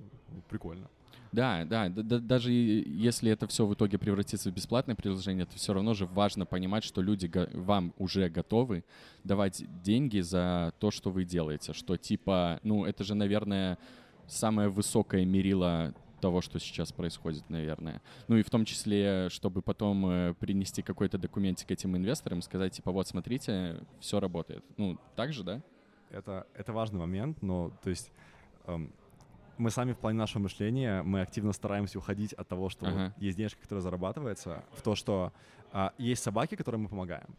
Прикольно. 0.48 0.88
Да, 1.30 1.64
да, 1.64 1.88
да- 1.88 2.02
да- 2.02 2.18
даже 2.18 2.52
если 2.52 3.30
это 3.30 3.46
все 3.46 3.66
в 3.66 3.72
итоге 3.72 3.98
превратится 3.98 4.50
в 4.50 4.54
бесплатное 4.54 4.94
приложение, 4.94 5.46
то 5.46 5.56
все 5.56 5.72
равно 5.72 5.94
же 5.94 6.06
важно 6.06 6.44
понимать, 6.46 6.84
что 6.84 7.00
люди 7.00 7.30
вам 7.54 7.94
уже 7.98 8.28
готовы 8.28 8.84
давать 9.24 9.64
деньги 9.82 10.20
за 10.20 10.74
то, 10.78 10.90
что 10.90 11.10
вы 11.10 11.24
делаете. 11.24 11.72
Что 11.72 11.96
типа, 11.96 12.60
ну, 12.62 12.84
это 12.84 13.04
же, 13.04 13.14
наверное, 13.14 13.78
самое 14.26 14.68
высокое 14.68 15.24
мерило 15.24 15.94
того, 16.22 16.40
что 16.40 16.58
сейчас 16.58 16.92
происходит, 16.92 17.50
наверное. 17.50 18.00
Ну 18.28 18.36
и 18.36 18.42
в 18.42 18.48
том 18.48 18.64
числе, 18.64 19.28
чтобы 19.28 19.60
потом 19.60 20.06
э, 20.06 20.34
принести 20.34 20.80
какой-то 20.80 21.18
документик 21.18 21.70
этим 21.70 21.96
инвесторам, 21.96 22.40
сказать, 22.40 22.72
типа, 22.72 22.92
вот, 22.92 23.06
смотрите, 23.08 23.84
все 24.00 24.20
работает. 24.20 24.64
Ну, 24.78 24.98
так 25.16 25.32
же, 25.32 25.42
да? 25.44 25.60
Это, 26.10 26.46
это 26.54 26.72
важный 26.72 27.00
момент, 27.00 27.42
но 27.42 27.70
то 27.82 27.90
есть 27.90 28.12
эм, 28.66 28.92
мы 29.58 29.70
сами 29.70 29.92
в 29.92 29.98
плане 29.98 30.18
нашего 30.18 30.42
мышления, 30.42 31.02
мы 31.02 31.22
активно 31.22 31.52
стараемся 31.52 31.98
уходить 31.98 32.32
от 32.32 32.48
того, 32.48 32.68
что 32.68 32.86
вот 32.86 32.94
Ага. 32.94 33.14
есть 33.18 33.36
денежка, 33.36 33.60
которая 33.60 33.82
зарабатывается, 33.82 34.64
в 34.72 34.82
то, 34.82 34.94
что 34.94 35.32
а, 35.72 35.92
есть 35.98 36.22
собаки, 36.22 36.54
которым 36.54 36.82
мы 36.82 36.88
помогаем. 36.88 37.34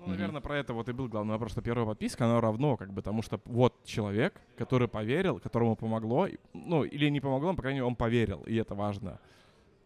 Ну, 0.00 0.06
наверное, 0.06 0.40
про 0.40 0.56
это 0.56 0.72
вот 0.72 0.88
и 0.88 0.92
был 0.92 1.08
главный 1.08 1.32
вопрос, 1.32 1.52
что 1.52 1.62
первая 1.62 1.86
подписка, 1.86 2.24
она 2.24 2.40
равно 2.40 2.76
как 2.76 2.92
бы 2.92 3.02
тому, 3.02 3.22
что 3.22 3.40
вот 3.44 3.84
человек, 3.84 4.40
который 4.56 4.88
поверил, 4.88 5.38
которому 5.38 5.76
помогло, 5.76 6.28
ну, 6.54 6.84
или 6.84 7.10
не 7.10 7.20
помогло, 7.20 7.50
но, 7.50 7.56
по 7.56 7.62
крайней 7.62 7.80
мере, 7.80 7.86
он 7.86 7.96
поверил, 7.96 8.42
и 8.46 8.56
это 8.56 8.74
важно. 8.74 9.18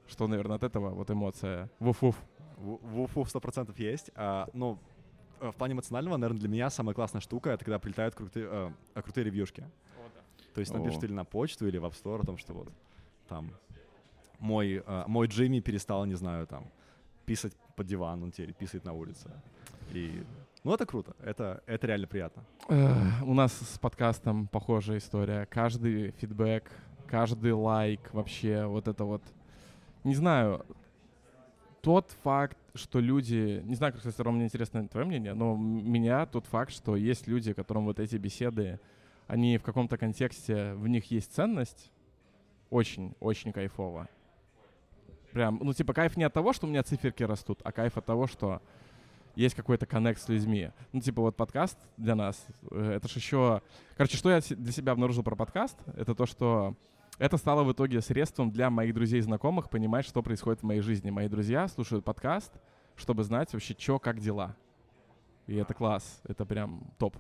Что, 0.07 0.29
наверное, 0.29 0.57
от 0.57 0.63
этого 0.63 0.91
вот 0.91 1.11
эмоция. 1.11 1.71
Вуф-вуф. 1.81 2.15
В 2.57 2.77
в 2.83 3.01
Уфу 3.01 3.25
сто 3.25 3.41
процентов 3.41 3.79
есть. 3.79 4.11
А, 4.15 4.49
ну, 4.53 4.79
э, 5.41 5.51
в 5.51 5.57
плане 5.57 5.75
эмоционального, 5.75 6.17
наверное, 6.17 6.41
для 6.41 6.49
меня 6.49 6.71
самая 6.71 6.95
классная 6.95 7.21
штука— 7.21 7.51
это 7.53 7.65
когда 7.65 7.79
прилетают 7.79 8.15
крутые, 8.15 8.47
э, 8.49 8.71
э, 8.95 9.03
крутые 9.03 9.25
ревьюшки. 9.25 9.65
То 10.55 10.61
есть 10.61 10.73
О. 10.73 10.79
напишут 10.79 11.05
или 11.05 11.13
на 11.13 11.25
почту, 11.25 11.67
или 11.67 11.79
в 11.79 11.85
App 11.85 11.95
Store 12.01 12.23
о 12.23 12.27
том, 12.27 12.39
что 12.39 12.55
вот 12.55 12.69
там 13.29 13.51
мой, 14.39 14.83
э, 14.87 15.05
мой 15.07 15.27
Джимми 15.27 15.61
перестал, 15.61 16.05
не 16.05 16.15
знаю, 16.15 16.47
там, 16.47 16.65
писать 17.27 17.53
под 17.77 17.87
диван, 17.87 18.23
он 18.23 18.31
теперь 18.31 18.55
писает 18.55 18.85
на 18.85 18.93
улице. 18.93 19.31
И, 19.93 20.25
ну, 20.63 20.75
это 20.75 20.87
круто, 20.87 21.15
это, 21.23 21.63
это 21.67 21.87
реально 21.87 22.07
приятно. 22.07 22.43
У 23.23 23.35
нас 23.35 23.53
с 23.53 23.79
подкастом 23.79 24.49
похожая 24.49 24.99
история. 24.99 25.47
Каждый 25.47 26.11
фидбэк, 26.13 26.71
каждый 27.07 27.53
лайк, 27.53 28.13
вообще 28.13 28.65
вот 28.67 28.89
это 28.89 29.05
вот... 29.05 29.23
Не 30.03 30.15
знаю, 30.15 30.65
тот 31.81 32.11
факт, 32.23 32.59
что 32.75 32.99
люди... 32.99 33.63
Не 33.65 33.75
знаю, 33.75 33.93
кстати, 33.93 34.21
Ром, 34.21 34.37
мне 34.37 34.47
интересно 34.47 34.89
твое 34.89 35.07
мнение, 35.07 35.35
но 35.35 35.57
меня 35.57 36.27
тот 36.27 36.47
факт, 36.47 36.73
что 36.73 36.97
есть 36.97 37.27
люди, 37.27 37.53
которым 37.53 37.85
вот 37.85 38.01
эти 38.01 38.17
беседы, 38.17 38.81
они 39.27 39.59
в 39.59 39.63
каком-то 39.63 39.97
контексте, 39.97 40.75
в 40.75 40.89
них 40.89 41.11
есть 41.11 41.33
ценность, 41.33 41.93
очень-очень 42.71 43.53
кайфово. 43.53 44.09
Прям, 45.33 45.59
ну, 45.63 45.73
типа, 45.73 45.93
кайф 45.93 46.17
не 46.17 46.25
от 46.25 46.33
того, 46.33 46.53
что 46.53 46.67
у 46.67 46.71
меня 46.71 46.83
циферки 46.83 47.23
растут, 47.23 47.61
а 47.65 47.73
кайф 47.73 47.97
от 47.97 48.07
того, 48.07 48.27
что 48.27 48.63
есть 49.35 49.55
какой-то 49.55 49.87
коннект 49.87 50.21
с 50.21 50.29
людьми. 50.29 50.71
Ну, 50.93 51.01
типа, 51.01 51.23
вот 51.23 51.37
подкаст 51.37 51.79
для 51.97 52.15
нас, 52.15 52.45
э, 52.71 52.95
это 52.97 53.09
же 53.09 53.19
еще... 53.19 53.63
Короче, 53.97 54.17
что 54.17 54.31
я 54.31 54.41
для 54.41 54.73
себя 54.73 54.93
обнаружил 54.93 55.23
про 55.23 55.37
подкаст, 55.37 55.77
это 55.97 56.15
то, 56.15 56.27
что 56.27 56.77
это 57.19 57.37
стало 57.37 57.65
в 57.65 57.73
итоге 57.73 58.01
средством 58.01 58.51
для 58.51 58.71
моих 58.71 58.95
друзей 58.95 59.19
и 59.19 59.23
знакомых 59.23 59.71
понимать, 59.71 60.05
что 60.05 60.23
происходит 60.23 60.61
в 60.61 60.65
моей 60.65 60.81
жизни. 60.81 61.11
Мои 61.11 61.29
друзья 61.29 61.69
слушают 61.69 62.05
подкаст, 62.05 62.53
чтобы 62.97 63.23
знать 63.23 63.53
вообще, 63.53 63.75
что, 63.79 63.99
как 63.99 64.21
дела. 64.21 64.57
И 65.47 65.55
это 65.57 65.75
класс, 65.75 66.21
это 66.25 66.45
прям 66.45 66.93
топ. 66.99 67.17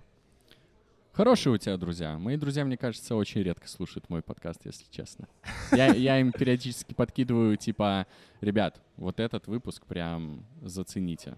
Хорошие 1.12 1.52
у 1.52 1.58
тебя 1.58 1.76
друзья. 1.76 2.18
Мои 2.18 2.36
друзья, 2.36 2.64
мне 2.64 2.76
кажется, 2.76 3.14
очень 3.14 3.42
редко 3.42 3.68
слушают 3.68 4.08
мой 4.08 4.20
подкаст, 4.20 4.62
если 4.64 4.84
честно. 4.90 5.28
Я, 5.70 5.92
я 5.94 6.18
им 6.18 6.32
периодически 6.32 6.92
подкидываю, 6.92 7.56
типа, 7.56 8.08
ребят, 8.40 8.82
вот 8.96 9.20
этот 9.20 9.46
выпуск 9.46 9.86
прям 9.86 10.44
зацените. 10.60 11.36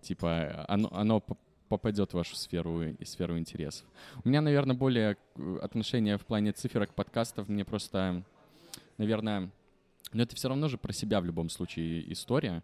Типа, 0.00 0.64
оно, 0.68 0.88
оно 0.92 1.22
попадет 1.68 2.10
в 2.10 2.14
вашу 2.14 2.34
сферу 2.36 2.82
и 2.82 3.04
сферу 3.04 3.38
интересов. 3.38 3.86
У 4.24 4.28
меня, 4.28 4.40
наверное, 4.40 4.74
более 4.74 5.16
э, 5.36 5.58
отношение 5.62 6.18
в 6.18 6.26
плане 6.26 6.52
циферок 6.52 6.94
подкастов. 6.94 7.48
Мне 7.48 7.64
просто, 7.64 8.24
наверное, 8.98 9.50
но 10.12 10.22
это 10.22 10.34
все 10.34 10.48
равно 10.48 10.68
же 10.68 10.78
про 10.78 10.92
себя 10.92 11.20
в 11.20 11.24
любом 11.24 11.48
случае 11.48 12.12
история. 12.12 12.62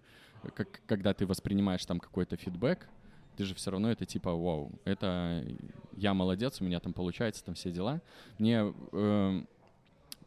Как, 0.55 0.81
когда 0.87 1.15
ты 1.15 1.27
воспринимаешь 1.27 1.85
там 1.87 2.01
какой-то 2.01 2.37
фидбэк, 2.37 2.89
ты 3.37 3.45
же 3.45 3.55
все 3.55 3.71
равно 3.71 3.91
это 3.91 4.07
типа, 4.07 4.33
вау, 4.33 4.73
это 4.85 5.45
я 5.93 6.15
молодец, 6.15 6.61
у 6.61 6.65
меня 6.65 6.81
там 6.81 6.93
получается, 6.93 7.45
там 7.45 7.55
все 7.55 7.71
дела. 7.71 8.01
Мне 8.39 8.75
э, 8.93 9.43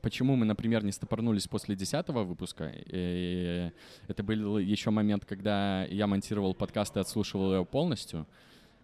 почему 0.01 0.35
мы, 0.35 0.45
например, 0.45 0.83
не 0.83 0.91
стопорнулись 0.91 1.47
после 1.47 1.75
десятого 1.75 2.23
выпуска? 2.23 2.71
э, 2.91 3.71
это 4.07 4.23
был 4.23 4.57
еще 4.59 4.89
момент, 4.89 5.25
когда 5.25 5.85
я 5.85 6.07
монтировал 6.07 6.53
подкаст 6.53 6.97
и 6.97 6.99
отслушивал 6.99 7.53
его 7.53 7.65
полностью. 7.65 8.25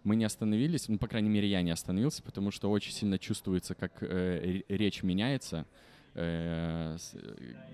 Мы 0.04 0.14
не 0.16 0.24
остановились, 0.24 0.88
ну, 0.88 0.98
по 0.98 1.08
крайней 1.08 1.28
мере, 1.30 1.48
я 1.48 1.62
не 1.62 1.70
остановился, 1.72 2.22
потому 2.22 2.50
что 2.52 2.70
очень 2.70 2.92
сильно 2.92 3.18
чувствуется, 3.18 3.74
как 3.74 4.02
э, 4.02 4.62
ре- 4.68 4.76
речь 4.76 5.02
меняется. 5.02 5.66
э, 6.14 6.96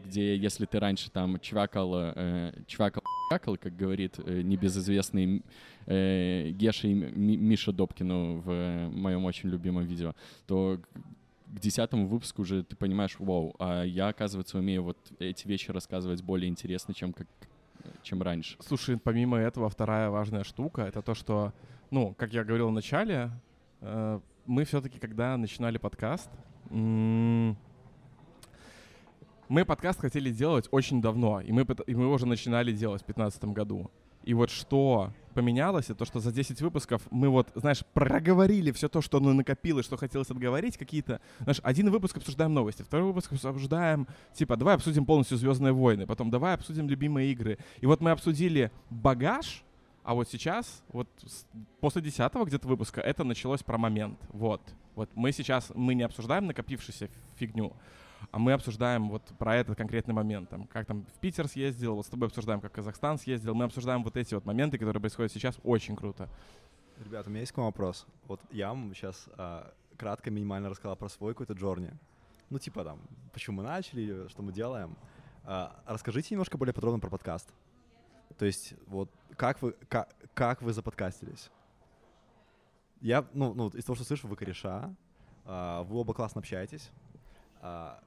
где 0.06 0.36
если 0.36 0.66
ты 0.66 0.80
раньше 0.80 1.10
там 1.10 1.38
чвакал, 1.40 1.92
э, 1.94 2.52
чвакал, 2.66 3.02
чвакал, 3.28 3.56
как 3.56 3.76
говорит 3.76 4.18
небезызвестный 4.18 5.42
Геша 5.86 6.88
и 6.88 6.94
Ми- 6.94 7.36
Миша 7.36 7.72
Добкину 7.72 8.40
в 8.40 8.88
моем 8.90 9.24
очень 9.26 9.48
любимом 9.50 9.84
видео, 9.84 10.14
то 10.46 10.80
к 11.52 11.60
десятому 11.60 12.06
выпуску 12.06 12.42
уже 12.42 12.62
ты 12.64 12.76
понимаешь, 12.76 13.16
вау, 13.18 13.54
а 13.58 13.84
я, 13.84 14.08
оказывается, 14.08 14.58
умею 14.58 14.82
вот 14.84 14.98
эти 15.18 15.46
вещи 15.46 15.70
рассказывать 15.70 16.22
более 16.22 16.48
интересно, 16.48 16.94
чем, 16.94 17.12
как, 17.12 17.26
чем 18.02 18.22
раньше. 18.22 18.56
Слушай, 18.60 18.96
помимо 18.96 19.36
этого, 19.36 19.68
вторая 19.68 20.08
важная 20.08 20.44
штука— 20.44 20.82
это 20.88 21.02
то, 21.02 21.14
что, 21.14 21.52
ну, 21.90 22.14
как 22.16 22.32
я 22.32 22.44
говорил 22.44 22.68
в 22.68 22.72
начале, 22.72 23.30
э, 23.80 24.20
мы 24.46 24.64
все-таки, 24.64 24.98
когда 24.98 25.36
начинали 25.36 25.76
подкаст, 25.76 26.30
мы 26.70 27.56
подкаст 29.66 30.00
хотели 30.00 30.30
делать 30.30 30.68
очень 30.70 31.02
давно, 31.02 31.40
и 31.42 31.52
мы, 31.52 31.66
и 31.86 31.94
мы 31.94 32.04
его 32.04 32.14
уже 32.14 32.26
начинали 32.26 32.72
делать 32.72 33.02
в 33.02 33.06
2015 33.06 33.44
году. 33.52 33.90
И 34.24 34.34
вот 34.34 34.50
что 34.50 35.12
поменялось, 35.32 35.86
это 35.86 35.96
то, 35.96 36.04
что 36.04 36.20
за 36.20 36.32
10 36.32 36.60
выпусков 36.60 37.02
мы 37.10 37.28
вот, 37.28 37.48
знаешь, 37.54 37.84
проговорили 37.94 38.70
все 38.70 38.88
то, 38.88 39.00
что 39.00 39.18
ну, 39.18 39.32
накопилось, 39.32 39.86
что 39.86 39.96
хотелось 39.96 40.30
отговорить, 40.30 40.76
какие-то... 40.76 41.20
Знаешь, 41.40 41.60
один 41.62 41.90
выпуск 41.90 42.18
обсуждаем 42.18 42.54
новости, 42.54 42.82
второй 42.82 43.06
выпуск 43.06 43.32
обсуждаем, 43.32 44.06
типа, 44.34 44.56
давай 44.56 44.74
обсудим 44.74 45.06
полностью 45.06 45.38
«Звездные 45.38 45.72
войны», 45.72 46.06
потом 46.06 46.30
давай 46.30 46.54
обсудим 46.54 46.88
любимые 46.88 47.32
игры. 47.32 47.58
И 47.80 47.86
вот 47.86 48.00
мы 48.00 48.10
обсудили 48.10 48.70
багаж, 48.90 49.64
а 50.04 50.14
вот 50.14 50.28
сейчас, 50.28 50.82
вот 50.92 51.08
после 51.80 52.02
десятого 52.02 52.44
где-то 52.44 52.68
выпуска, 52.68 53.00
это 53.00 53.24
началось 53.24 53.62
про 53.62 53.78
момент. 53.78 54.18
Вот. 54.32 54.60
Вот 54.94 55.08
мы 55.14 55.32
сейчас, 55.32 55.72
мы 55.74 55.94
не 55.94 56.02
обсуждаем 56.02 56.46
накопившуюся 56.46 57.08
фигню, 57.36 57.72
а 58.30 58.38
мы 58.38 58.52
обсуждаем 58.52 59.08
вот 59.08 59.22
про 59.38 59.56
этот 59.56 59.76
конкретный 59.76 60.14
момент. 60.14 60.48
Там, 60.48 60.66
как 60.66 60.86
там 60.86 61.04
в 61.04 61.18
Питер 61.20 61.48
съездил, 61.48 61.96
вот 61.96 62.06
с 62.06 62.08
тобой 62.08 62.28
обсуждаем, 62.28 62.60
как 62.60 62.72
Казахстан 62.72 63.18
съездил. 63.18 63.54
Мы 63.54 63.64
обсуждаем 63.64 64.04
вот 64.04 64.16
эти 64.16 64.34
вот 64.34 64.44
моменты, 64.44 64.78
которые 64.78 65.00
происходят 65.00 65.32
сейчас. 65.32 65.58
Очень 65.64 65.96
круто. 65.96 66.28
Ребята, 67.04 67.28
у 67.28 67.30
меня 67.30 67.40
есть 67.40 67.52
к 67.52 67.56
вам 67.56 67.66
вопрос. 67.66 68.06
Вот 68.26 68.40
я 68.50 68.68
вам 68.68 68.94
сейчас 68.94 69.28
кратко, 69.96 70.30
минимально 70.30 70.68
рассказал 70.68 70.96
про 70.96 71.08
свой 71.08 71.32
какой-то 71.32 71.54
джорни. 71.54 71.92
Ну, 72.50 72.58
типа 72.58 72.84
там, 72.84 73.00
почему 73.32 73.58
мы 73.58 73.62
начали, 73.62 74.28
что 74.28 74.42
мы 74.42 74.52
делаем. 74.52 74.96
А, 75.44 75.82
расскажите 75.86 76.34
немножко 76.34 76.58
более 76.58 76.74
подробно 76.74 77.00
про 77.00 77.08
подкаст. 77.08 77.48
То 78.38 78.44
есть, 78.44 78.74
вот, 78.86 79.10
как 79.36 79.60
вы, 79.62 79.72
как, 79.88 80.14
как 80.34 80.62
вы 80.62 80.72
заподкастились? 80.72 81.50
Я, 83.00 83.26
ну, 83.32 83.54
ну, 83.54 83.68
из 83.68 83.84
того, 83.84 83.96
что 83.96 84.04
слышу, 84.04 84.28
вы 84.28 84.36
кореша, 84.36 84.94
а, 85.44 85.82
вы 85.84 85.98
оба 85.98 86.14
классно 86.14 86.40
общаетесь. 86.40 86.90
А, 87.60 88.02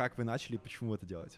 как 0.00 0.16
вы 0.16 0.24
начали 0.24 0.54
и 0.54 0.58
почему 0.58 0.90
вы 0.90 0.96
это 0.96 1.04
делаете? 1.04 1.36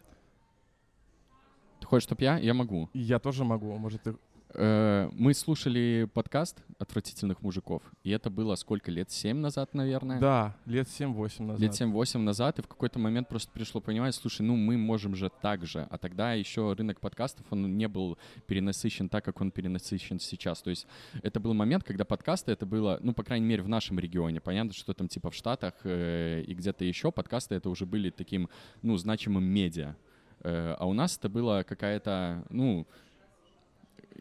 Ты 1.81 1.87
хочешь, 1.87 2.05
чтобы 2.05 2.23
я? 2.23 2.39
Я 2.39 2.55
могу. 2.55 2.89
Я 2.95 3.19
тоже 3.19 3.43
могу. 3.43 3.77
Может, 3.77 4.05
ты... 4.05 4.15
Э, 4.55 5.09
Мы 5.13 5.35
слушали 5.35 6.09
подкаст 6.13 6.63
«Отвратительных 6.79 7.41
мужиков», 7.43 7.83
и 8.05 8.11
это 8.11 8.29
было 8.29 8.55
сколько, 8.57 8.91
лет? 8.91 9.11
Семь 9.11 9.39
назад, 9.39 9.73
наверное? 9.73 10.21
Да, 10.21 10.57
лет 10.67 10.89
7-8 10.89 11.43
назад. 11.43 11.61
Лет 11.61 11.73
7-8 11.73 12.19
назад, 12.19 12.59
и 12.59 12.63
в 12.63 12.69
какой-то 12.69 12.99
момент 12.99 13.29
просто 13.29 13.51
пришло 13.53 13.81
понимать, 13.81 14.15
слушай, 14.15 14.43
ну 14.43 14.57
мы 14.57 14.77
можем 14.77 15.15
же 15.15 15.31
так 15.41 15.65
же. 15.65 15.87
А 15.91 15.97
тогда 15.97 16.35
еще 16.35 16.73
рынок 16.75 17.01
подкастов, 17.01 17.47
он 17.51 17.77
не 17.77 17.89
был 17.89 18.19
перенасыщен 18.47 19.09
так, 19.09 19.25
как 19.25 19.41
он 19.41 19.51
перенасыщен 19.51 20.21
сейчас. 20.21 20.61
То 20.61 20.71
есть 20.71 20.87
это 21.23 21.41
был 21.41 21.55
момент, 21.55 21.85
когда 21.85 22.05
подкасты, 22.05 22.53
это 22.53 22.67
было, 22.67 22.99
ну, 23.03 23.15
по 23.15 23.23
крайней 23.23 23.47
мере, 23.47 23.63
в 23.63 23.69
нашем 23.69 23.99
регионе. 23.99 24.41
Понятно, 24.41 24.73
что 24.73 24.93
там 24.93 25.09
типа 25.09 25.31
в 25.31 25.35
Штатах 25.35 25.75
э, 25.85 26.43
и 26.47 26.55
где-то 26.55 26.85
еще 26.85 27.11
подкасты 27.11 27.55
это 27.55 27.71
уже 27.71 27.87
были 27.87 28.11
таким, 28.11 28.51
ну, 28.83 28.97
значимым 28.97 29.45
медиа. 29.45 29.97
Э, 30.41 30.75
а 30.79 30.87
у 30.87 30.93
нас 30.93 31.17
это 31.17 31.29
была 31.29 31.63
какая-то, 31.63 32.45
ну, 32.51 32.87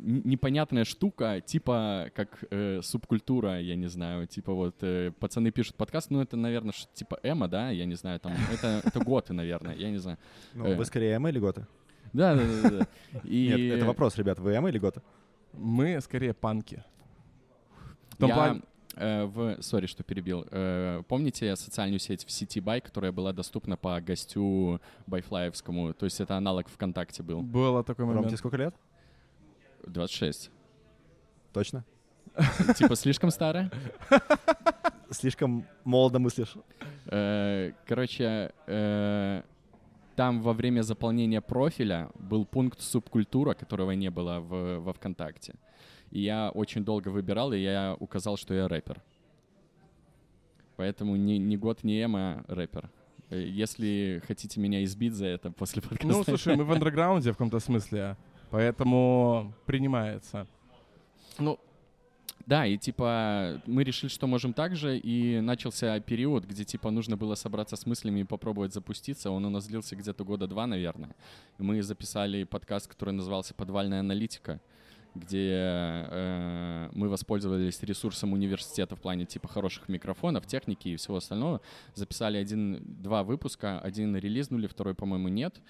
непонятная 0.01 0.83
штука, 0.83 1.41
типа 1.41 2.09
как 2.15 2.43
э, 2.49 2.81
субкультура, 2.81 3.59
я 3.61 3.75
не 3.75 3.87
знаю, 3.87 4.27
типа 4.27 4.53
вот 4.53 4.75
э, 4.81 5.11
пацаны 5.19 5.51
пишут 5.51 5.75
подкаст, 5.75 6.09
ну 6.09 6.21
это, 6.21 6.35
наверное, 6.37 6.73
типа 6.93 7.19
эмо, 7.23 7.47
да, 7.47 7.69
я 7.69 7.85
не 7.85 7.95
знаю, 7.95 8.19
там 8.19 8.33
это, 8.51 8.81
это 8.83 8.99
готы, 8.99 9.33
наверное, 9.33 9.75
я 9.75 9.89
не 9.91 9.97
знаю. 9.99 10.17
Ну, 10.53 10.65
Э. 10.65 10.75
вы 10.75 10.85
скорее 10.85 11.15
эмо 11.17 11.29
или 11.29 11.39
готы? 11.39 11.65
Да, 12.13 12.35
да, 12.35 12.41
да, 12.63 12.69
да. 12.69 12.87
И 13.23 13.47
Нет, 13.47 13.77
это 13.77 13.85
вопрос, 13.85 14.17
ребят, 14.17 14.39
вы 14.39 14.55
эмо 14.55 14.69
или 14.69 14.79
готы? 14.79 15.01
Мы 15.53 15.99
скорее 16.01 16.33
панки. 16.33 16.83
Том 18.17 18.29
я, 18.29 18.35
плане- 18.35 18.61
э, 18.95 19.25
в, 19.25 19.61
сори, 19.61 19.85
что 19.85 20.03
перебил. 20.03 20.45
Э, 20.51 21.03
помните 21.07 21.55
социальную 21.55 21.99
сеть 21.99 22.25
в 22.25 22.31
сети 22.31 22.59
Бай, 22.59 22.81
которая 22.81 23.11
была 23.11 23.33
доступна 23.33 23.77
по 23.77 23.99
гостю 24.01 24.81
Байфлаевскому? 25.07 25.93
То 25.93 26.05
есть 26.05 26.19
это 26.21 26.35
аналог 26.37 26.67
ВКонтакте 26.69 27.23
был. 27.23 27.41
Было 27.41 27.83
такой 27.83 28.05
Ром, 28.05 28.15
момент. 28.15 28.27
тебе 28.29 28.37
сколько 28.37 28.57
лет? 28.57 28.75
26. 29.87 30.51
Точно? 31.53 31.85
Типа 32.77 32.95
слишком 32.95 33.31
старая? 33.31 33.71
Слишком 35.09 35.65
молодо 35.83 36.19
мыслишь. 36.19 36.53
Э, 37.07 37.73
Короче, 37.85 38.53
э, 38.67 39.41
там 40.15 40.41
во 40.41 40.53
время 40.53 40.81
заполнения 40.81 41.41
профиля 41.41 42.09
был 42.15 42.45
пункт 42.45 42.81
субкультура, 42.81 43.53
которого 43.53 43.91
не 43.91 44.09
было 44.09 44.39
в, 44.39 44.79
во 44.79 44.93
ВКонтакте. 44.93 45.55
И 46.11 46.21
я 46.21 46.51
очень 46.51 46.83
долго 46.85 47.09
выбирал, 47.09 47.51
и 47.53 47.59
я 47.59 47.95
указал, 47.99 48.37
что 48.37 48.53
я 48.53 48.67
рэпер. 48.67 49.01
Поэтому 50.77 51.15
не, 51.15 51.37
не 51.37 51.57
год, 51.57 51.83
не 51.83 52.03
эмо, 52.03 52.45
а 52.47 52.55
рэпер. 52.55 52.89
Э, 53.29 53.41
если 53.41 54.21
хотите 54.27 54.59
меня 54.59 54.83
избить 54.83 55.13
за 55.13 55.25
это 55.25 55.51
после 55.51 55.81
подкаста... 55.81 56.07
Ну, 56.07 56.23
слушай, 56.23 56.55
мы 56.55 56.63
в 56.63 56.71
андерграунде 56.71 57.31
в 57.31 57.33
каком-то 57.33 57.59
смысле, 57.59 58.15
поэтому 58.51 59.53
принимается. 59.65 60.45
Ну, 61.39 61.59
да, 62.45 62.65
и 62.65 62.77
типа 62.77 63.61
мы 63.65 63.83
решили, 63.83 64.09
что 64.09 64.27
можем 64.27 64.53
так 64.53 64.75
же, 64.75 64.97
и 64.97 65.39
начался 65.39 65.99
период, 65.99 66.45
где 66.45 66.65
типа 66.65 66.91
нужно 66.91 67.17
было 67.17 67.35
собраться 67.35 67.75
с 67.75 67.85
мыслями 67.85 68.21
и 68.21 68.23
попробовать 68.23 68.73
запуститься. 68.73 69.31
Он 69.31 69.45
у 69.45 69.49
нас 69.49 69.67
длился 69.67 69.95
где-то 69.95 70.23
года 70.23 70.47
два, 70.47 70.67
наверное. 70.67 71.15
Мы 71.57 71.81
записали 71.81 72.43
подкаст, 72.43 72.87
который 72.87 73.13
назывался 73.13 73.53
«Подвальная 73.53 73.99
аналитика», 73.99 74.59
где 75.13 75.49
э, 75.51 76.89
мы 76.93 77.09
воспользовались 77.09 77.83
ресурсом 77.83 78.33
университета 78.33 78.95
в 78.95 79.01
плане 79.01 79.25
типа 79.25 79.47
хороших 79.47 79.89
микрофонов, 79.89 80.45
техники 80.47 80.89
и 80.89 80.95
всего 80.95 81.17
остального. 81.17 81.61
Записали 81.95 82.37
один-два 82.37 83.23
выпуска, 83.23 83.79
один 83.79 84.15
релизнули, 84.15 84.67
второй, 84.67 84.95
по-моему, 84.95 85.27
нет. 85.27 85.61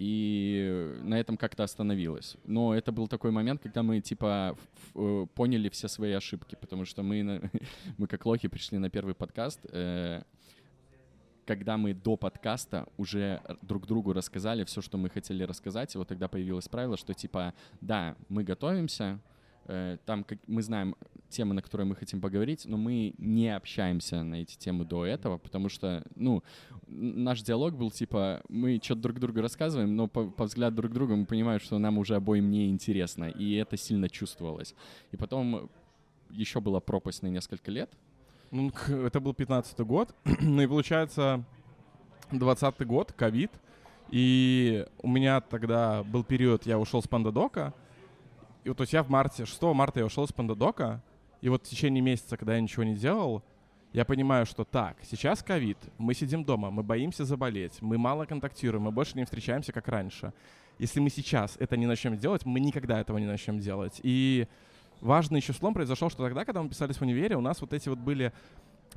И 0.00 0.96
на 1.02 1.20
этом 1.20 1.36
как-то 1.36 1.62
остановилось. 1.62 2.38
Но 2.44 2.74
это 2.74 2.90
был 2.90 3.06
такой 3.06 3.32
момент, 3.32 3.60
когда 3.62 3.82
мы 3.82 4.00
типа 4.00 4.56
э, 4.94 5.26
поняли 5.34 5.68
все 5.68 5.88
свои 5.88 6.12
ошибки, 6.12 6.56
потому 6.58 6.86
что 6.86 7.02
мы, 7.02 7.50
мы 7.98 8.06
как 8.06 8.24
лохи 8.24 8.48
пришли 8.48 8.78
на 8.78 8.88
первый 8.88 9.14
подкаст. 9.14 9.60
Э, 9.70 10.22
когда 11.44 11.76
мы 11.76 11.92
до 11.92 12.16
подкаста 12.16 12.86
уже 12.96 13.42
друг 13.60 13.86
другу 13.86 14.14
рассказали 14.14 14.64
все, 14.64 14.80
что 14.80 14.96
мы 14.96 15.10
хотели 15.10 15.42
рассказать, 15.42 15.94
и 15.94 15.98
вот 15.98 16.08
тогда 16.08 16.28
появилось 16.28 16.66
правило, 16.66 16.96
что 16.96 17.12
типа, 17.12 17.52
да, 17.82 18.16
мы 18.30 18.42
готовимся, 18.42 19.20
там 20.04 20.24
как, 20.24 20.38
мы 20.46 20.62
знаем 20.62 20.96
темы, 21.28 21.54
на 21.54 21.62
которые 21.62 21.86
мы 21.86 21.94
хотим 21.94 22.20
поговорить, 22.20 22.64
но 22.66 22.76
мы 22.76 23.14
не 23.18 23.54
общаемся 23.54 24.22
на 24.22 24.36
эти 24.36 24.56
темы 24.56 24.84
до 24.84 25.06
этого, 25.06 25.38
потому 25.38 25.68
что, 25.68 26.02
ну, 26.16 26.42
наш 26.88 27.42
диалог 27.42 27.74
был 27.74 27.90
типа, 27.90 28.42
мы 28.48 28.80
что-то 28.82 29.02
друг 29.02 29.20
другу 29.20 29.40
рассказываем, 29.40 29.94
но 29.94 30.08
по, 30.08 30.26
по 30.26 30.44
взгляду 30.44 30.76
друг 30.76 30.92
друга 30.92 31.14
мы 31.14 31.26
понимаем, 31.26 31.60
что 31.60 31.78
нам 31.78 31.98
уже 31.98 32.16
обоим 32.16 32.50
не 32.50 32.68
интересно, 32.68 33.24
и 33.24 33.54
это 33.54 33.76
сильно 33.76 34.08
чувствовалось. 34.08 34.74
И 35.12 35.16
потом 35.16 35.70
еще 36.30 36.60
была 36.60 36.80
пропасть 36.80 37.22
на 37.22 37.28
несколько 37.28 37.70
лет, 37.70 37.90
ну, 38.50 38.72
это 38.88 39.20
был 39.20 39.32
15 39.32 39.78
год. 39.80 40.14
ну 40.40 40.62
и 40.62 40.66
получается, 40.66 41.44
20 42.32 42.86
год, 42.86 43.12
ковид. 43.12 43.52
И 44.10 44.86
у 45.02 45.08
меня 45.08 45.40
тогда 45.40 46.02
был 46.02 46.24
период, 46.24 46.66
я 46.66 46.78
ушел 46.78 47.00
с 47.00 47.06
Пандадока. 47.06 47.72
И 48.64 48.68
вот, 48.68 48.78
то 48.78 48.82
есть 48.82 48.92
я 48.92 49.02
в 49.02 49.08
марте, 49.08 49.46
6 49.46 49.62
марта 49.62 50.00
я 50.00 50.06
ушел 50.06 50.26
с 50.26 50.32
Пандадока. 50.32 51.02
И 51.40 51.48
вот 51.48 51.66
в 51.66 51.68
течение 51.68 52.02
месяца, 52.02 52.36
когда 52.36 52.54
я 52.54 52.60
ничего 52.60 52.84
не 52.84 52.94
делал, 52.94 53.42
я 53.92 54.04
понимаю, 54.04 54.46
что 54.46 54.64
так, 54.64 54.96
сейчас 55.02 55.42
ковид, 55.42 55.78
мы 55.98 56.14
сидим 56.14 56.44
дома, 56.44 56.70
мы 56.70 56.82
боимся 56.82 57.24
заболеть, 57.24 57.80
мы 57.80 57.98
мало 57.98 58.24
контактируем, 58.24 58.84
мы 58.84 58.92
больше 58.92 59.16
не 59.16 59.24
встречаемся, 59.24 59.72
как 59.72 59.88
раньше. 59.88 60.32
Если 60.78 61.00
мы 61.00 61.10
сейчас 61.10 61.56
это 61.58 61.76
не 61.76 61.86
начнем 61.86 62.16
делать, 62.16 62.44
мы 62.44 62.60
никогда 62.60 63.00
этого 63.00 63.18
не 63.18 63.26
начнем 63.26 63.58
делать. 63.58 64.00
И 64.02 64.46
важный 65.00 65.40
еще 65.40 65.52
слом 65.52 65.74
произошел, 65.74 66.08
что 66.08 66.22
тогда, 66.22 66.44
когда 66.44 66.62
мы 66.62 66.68
писались 66.68 66.98
в 66.98 67.02
универе, 67.02 67.36
у 67.36 67.40
нас 67.40 67.60
вот 67.60 67.72
эти 67.72 67.88
вот 67.88 67.98
были 67.98 68.32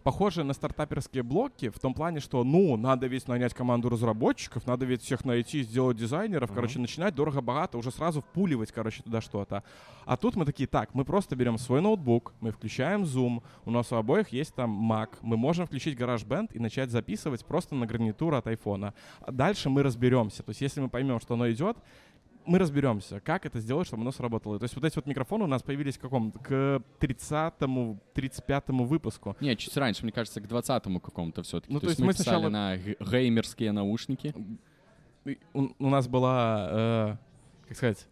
похожие 0.01 0.43
на 0.43 0.53
стартаперские 0.53 1.23
блоки 1.23 1.69
в 1.69 1.79
том 1.79 1.93
плане, 1.93 2.19
что, 2.19 2.43
ну, 2.43 2.75
надо 2.77 3.07
ведь 3.07 3.27
нанять 3.27 3.53
команду 3.53 3.89
разработчиков, 3.89 4.65
надо 4.65 4.85
ведь 4.85 5.01
всех 5.01 5.25
найти, 5.25 5.63
сделать 5.63 5.97
дизайнеров, 5.97 6.49
uh-huh. 6.49 6.55
короче, 6.55 6.79
начинать 6.79 7.15
дорого-богато, 7.15 7.77
уже 7.77 7.91
сразу 7.91 8.21
впуливать, 8.21 8.71
короче, 8.71 9.03
туда 9.03 9.21
что-то. 9.21 9.63
А 10.05 10.17
тут 10.17 10.35
мы 10.35 10.45
такие, 10.45 10.67
так, 10.67 10.93
мы 10.93 11.05
просто 11.05 11.35
берем 11.35 11.57
свой 11.57 11.81
ноутбук, 11.81 12.33
мы 12.39 12.51
включаем 12.51 13.03
Zoom, 13.03 13.41
у 13.65 13.71
нас 13.71 13.91
у 13.91 13.95
обоих 13.95 14.29
есть 14.29 14.55
там 14.55 14.91
Mac, 14.91 15.09
мы 15.21 15.37
можем 15.37 15.65
включить 15.65 15.97
GarageBand 15.97 16.53
и 16.53 16.59
начать 16.59 16.89
записывать 16.89 17.45
просто 17.45 17.75
на 17.75 17.85
гарнитуру 17.85 18.35
от 18.35 18.47
айфона. 18.47 18.93
дальше 19.27 19.69
мы 19.69 19.83
разберемся. 19.83 20.43
То 20.43 20.49
есть 20.49 20.61
если 20.61 20.81
мы 20.81 20.89
поймем, 20.89 21.19
что 21.19 21.35
оно 21.35 21.49
идет, 21.51 21.77
мы 22.45 22.59
разберемся, 22.59 23.19
как 23.19 23.45
это 23.45 23.59
сделать, 23.59 23.87
чтобы 23.87 24.01
оно 24.01 24.11
сработало. 24.11 24.59
То 24.59 24.63
есть 24.63 24.75
вот 24.75 24.83
эти 24.85 24.95
вот 24.95 25.05
микрофоны 25.05 25.43
у 25.43 25.47
нас 25.47 25.61
появились 25.63 25.97
к 25.97 26.01
какому? 26.01 26.31
К 26.31 26.81
30-му, 26.99 27.99
35-му 28.15 28.85
выпуску. 28.85 29.35
Не, 29.39 29.55
чуть 29.55 29.75
раньше, 29.77 30.03
мне 30.03 30.11
кажется, 30.11 30.41
к 30.41 30.45
20-му 30.45 30.99
какому-то 30.99 31.43
все-таки. 31.43 31.73
Ну, 31.73 31.79
то, 31.79 31.87
то 31.87 31.89
есть, 31.91 31.99
есть 31.99 32.05
мы 32.05 32.13
сначала... 32.13 32.49
на 32.49 32.77
геймерские 32.77 33.71
наушники. 33.71 34.33
У, 35.53 35.69
у 35.79 35.89
нас 35.89 36.07
была, 36.07 36.67
э, 36.69 37.15
как 37.67 37.77
сказать, 37.77 38.07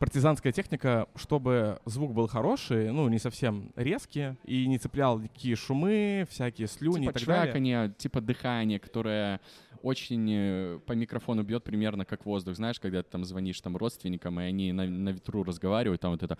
партизанская 0.00 0.50
техника, 0.50 1.06
чтобы 1.14 1.78
звук 1.84 2.14
был 2.14 2.26
хороший, 2.26 2.90
ну, 2.90 3.06
не 3.10 3.18
совсем 3.18 3.70
резкий, 3.76 4.34
и 4.44 4.66
не 4.66 4.78
цеплял 4.78 5.18
никакие 5.18 5.56
шумы, 5.56 6.26
всякие 6.30 6.68
слюни 6.68 7.04
типа 7.04 7.10
и 7.10 7.12
так 7.12 7.22
чваканье, 7.22 7.76
далее. 7.76 7.94
типа 7.98 8.20
дыхание, 8.22 8.80
которое 8.80 9.40
очень 9.82 10.26
э, 10.30 10.80
по 10.86 10.92
микрофону 10.92 11.42
бьет 11.42 11.64
примерно 11.64 12.06
как 12.06 12.24
воздух. 12.24 12.56
Знаешь, 12.56 12.80
когда 12.80 13.02
ты 13.02 13.10
там 13.10 13.26
звонишь 13.26 13.60
там 13.60 13.76
родственникам, 13.76 14.40
и 14.40 14.44
они 14.44 14.72
на, 14.72 14.86
на 14.86 15.10
ветру 15.10 15.44
разговаривают, 15.44 16.00
там 16.00 16.12
вот 16.12 16.22
это... 16.22 16.38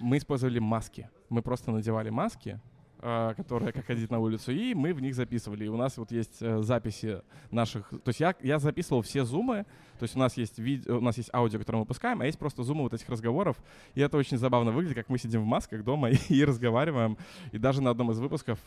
Мы 0.00 0.18
использовали 0.18 0.58
маски. 0.58 1.08
Мы 1.28 1.42
просто 1.42 1.70
надевали 1.70 2.10
маски, 2.10 2.60
а, 3.06 3.34
которые 3.34 3.70
как 3.70 3.84
ходить 3.84 4.10
на 4.10 4.18
улицу, 4.18 4.50
и 4.50 4.72
мы 4.72 4.94
в 4.94 5.02
них 5.02 5.14
записывали. 5.14 5.66
И 5.66 5.68
у 5.68 5.76
нас 5.76 5.98
вот 5.98 6.10
есть 6.10 6.40
э, 6.40 6.62
записи 6.62 7.20
наших... 7.50 7.90
То 7.90 8.08
есть 8.08 8.20
я, 8.20 8.34
я 8.40 8.58
записывал 8.58 9.02
все 9.02 9.26
зумы, 9.26 9.66
то 9.98 10.04
есть 10.04 10.16
у 10.16 10.18
нас 10.18 10.38
есть 10.38 10.58
видео, 10.58 10.96
у 10.96 11.00
нас 11.02 11.18
есть 11.18 11.28
аудио, 11.34 11.58
которое 11.58 11.80
мы 11.80 11.82
выпускаем, 11.82 12.22
а 12.22 12.24
есть 12.24 12.38
просто 12.38 12.62
зумы 12.62 12.80
вот 12.80 12.94
этих 12.94 13.06
разговоров, 13.10 13.58
и 13.94 14.00
это 14.00 14.16
очень 14.16 14.38
забавно 14.38 14.70
выглядит, 14.70 14.96
как 14.96 15.10
мы 15.10 15.18
сидим 15.18 15.42
в 15.42 15.44
масках 15.44 15.84
дома 15.84 16.08
и, 16.08 16.16
и 16.30 16.44
разговариваем. 16.46 17.18
И 17.52 17.58
даже 17.58 17.82
на 17.82 17.90
одном 17.90 18.10
из 18.10 18.18
выпусков 18.18 18.58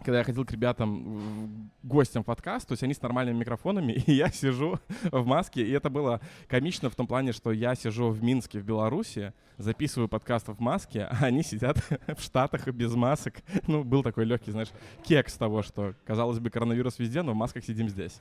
когда 0.00 0.18
я 0.18 0.24
ходил 0.24 0.44
к 0.44 0.50
ребятам 0.52 1.70
гостям 1.82 2.22
в 2.22 2.26
подкаст, 2.26 2.66
то 2.66 2.72
есть 2.72 2.82
они 2.82 2.94
с 2.94 3.02
нормальными 3.02 3.38
микрофонами, 3.38 3.92
и 4.06 4.12
я 4.12 4.30
сижу 4.30 4.78
в 5.04 5.26
маске, 5.26 5.66
и 5.66 5.70
это 5.70 5.90
было 5.90 6.20
комично 6.48 6.90
в 6.90 6.94
том 6.94 7.06
плане, 7.06 7.32
что 7.32 7.52
я 7.52 7.74
сижу 7.74 8.10
в 8.10 8.22
Минске, 8.22 8.58
в 8.58 8.64
Беларуси, 8.64 9.32
записываю 9.56 10.08
подкаст 10.08 10.48
в 10.48 10.60
маске, 10.60 11.04
а 11.04 11.26
они 11.26 11.42
сидят 11.42 11.78
в 12.16 12.20
Штатах 12.20 12.66
без 12.68 12.94
масок. 12.94 13.42
Ну, 13.66 13.84
был 13.84 14.02
такой 14.02 14.24
легкий, 14.24 14.50
знаешь, 14.50 14.70
кекс 15.04 15.34
того, 15.34 15.62
что, 15.62 15.94
казалось 16.04 16.40
бы, 16.40 16.50
коронавирус 16.50 16.98
везде, 16.98 17.22
но 17.22 17.32
в 17.32 17.36
масках 17.36 17.64
сидим 17.64 17.88
здесь. 17.88 18.20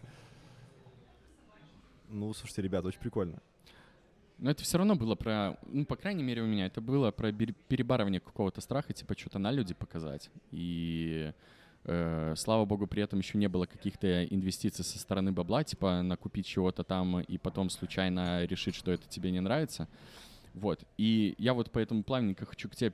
Ну, 2.09 2.33
слушайте, 2.33 2.61
ребята, 2.61 2.89
очень 2.89 2.99
прикольно. 2.99 3.39
Но 4.37 4.51
это 4.51 4.63
все 4.63 4.77
равно 4.77 4.95
было 4.95 5.15
про, 5.15 5.57
ну, 5.67 5.85
по 5.85 5.95
крайней 5.95 6.23
мере, 6.23 6.41
у 6.41 6.45
меня 6.45 6.65
это 6.65 6.81
было 6.81 7.11
про 7.11 7.31
перебарывание 7.31 8.19
какого-то 8.19 8.61
страха, 8.61 8.93
типа 8.93 9.17
что-то 9.17 9.39
на 9.39 9.51
люди 9.51 9.73
показать. 9.73 10.29
И 10.51 11.31
слава 11.85 12.65
богу, 12.65 12.87
при 12.87 13.03
этом 13.03 13.19
еще 13.19 13.37
не 13.37 13.47
было 13.49 13.65
каких-то 13.65 14.25
инвестиций 14.25 14.85
со 14.85 14.97
стороны 14.97 15.31
бабла, 15.31 15.63
типа 15.63 16.01
накупить 16.01 16.45
чего-то 16.45 16.83
там 16.83 17.19
и 17.19 17.37
потом 17.37 17.69
случайно 17.69 18.45
решить, 18.45 18.75
что 18.75 18.91
это 18.91 19.07
тебе 19.07 19.31
не 19.31 19.41
нравится. 19.41 19.87
Вот. 20.53 20.83
И 20.97 21.35
я 21.37 21.53
вот 21.53 21.71
поэтому 21.71 22.03
плавненько 22.03 22.45
хочу 22.45 22.69
к 22.69 22.75
тебе 22.75 22.93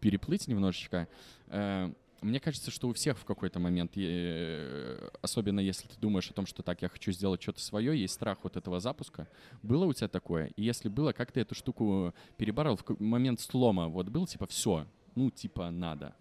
переплыть 0.00 0.48
немножечко. 0.48 1.08
Э, 1.48 1.92
мне 2.20 2.40
кажется, 2.40 2.70
что 2.70 2.88
у 2.88 2.92
всех 2.92 3.18
в 3.18 3.24
какой-то 3.24 3.60
момент, 3.60 3.92
э, 3.96 5.08
особенно 5.22 5.60
если 5.60 5.86
ты 5.86 5.94
думаешь 6.00 6.28
о 6.30 6.34
том, 6.34 6.46
что 6.46 6.62
так, 6.62 6.82
я 6.82 6.88
хочу 6.88 7.12
сделать 7.12 7.40
что-то 7.42 7.60
свое, 7.60 8.00
есть 8.00 8.14
страх 8.14 8.38
вот 8.42 8.56
этого 8.56 8.80
запуска. 8.80 9.28
Было 9.62 9.84
у 9.84 9.92
тебя 9.92 10.08
такое? 10.08 10.46
И 10.56 10.62
если 10.62 10.88
было, 10.88 11.12
как 11.12 11.32
ты 11.32 11.40
эту 11.40 11.54
штуку 11.54 12.14
переборол 12.36 12.76
в 12.76 13.00
момент 13.00 13.40
слома? 13.40 13.88
Вот 13.88 14.08
был 14.08 14.26
типа 14.26 14.46
все, 14.46 14.86
ну 15.14 15.30
типа 15.30 15.70
надо. 15.70 16.14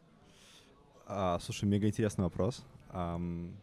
А, 1.09 1.39
слушай, 1.39 1.63
мега 1.63 1.87
интересный 1.87 2.25
вопрос. 2.25 2.65
Um, 2.89 3.53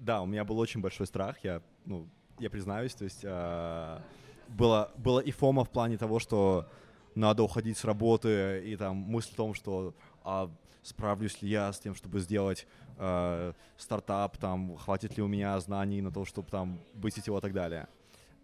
да, 0.00 0.22
у 0.22 0.26
меня 0.26 0.44
был 0.44 0.58
очень 0.58 0.80
большой 0.80 1.06
страх, 1.06 1.36
я, 1.44 1.62
ну, 1.84 2.08
я 2.40 2.50
признаюсь, 2.50 2.94
то 2.94 3.04
есть 3.04 3.24
uh, 3.24 4.02
было, 4.48 4.90
было 4.96 5.20
и 5.20 5.30
фома 5.30 5.64
в 5.64 5.70
плане 5.70 5.96
того, 5.96 6.18
что 6.18 6.66
надо 7.14 7.44
уходить 7.44 7.78
с 7.78 7.84
работы, 7.84 8.60
и 8.66 8.76
там 8.76 8.96
мысль 8.96 9.30
о 9.34 9.36
том, 9.36 9.54
что 9.54 9.94
а, 10.24 10.50
справлюсь 10.82 11.42
ли 11.42 11.48
я 11.48 11.72
с 11.72 11.78
тем, 11.78 11.94
чтобы 11.94 12.20
сделать 12.20 12.66
э, 12.96 13.52
стартап, 13.76 14.36
там, 14.38 14.76
хватит 14.76 15.16
ли 15.16 15.22
у 15.22 15.26
меня 15.26 15.58
знаний 15.58 16.00
на 16.00 16.12
то, 16.12 16.24
чтобы 16.24 16.48
там 16.48 16.78
быть 16.94 17.14
сетево 17.14 17.38
и 17.38 17.40
так 17.40 17.52
далее. 17.52 17.88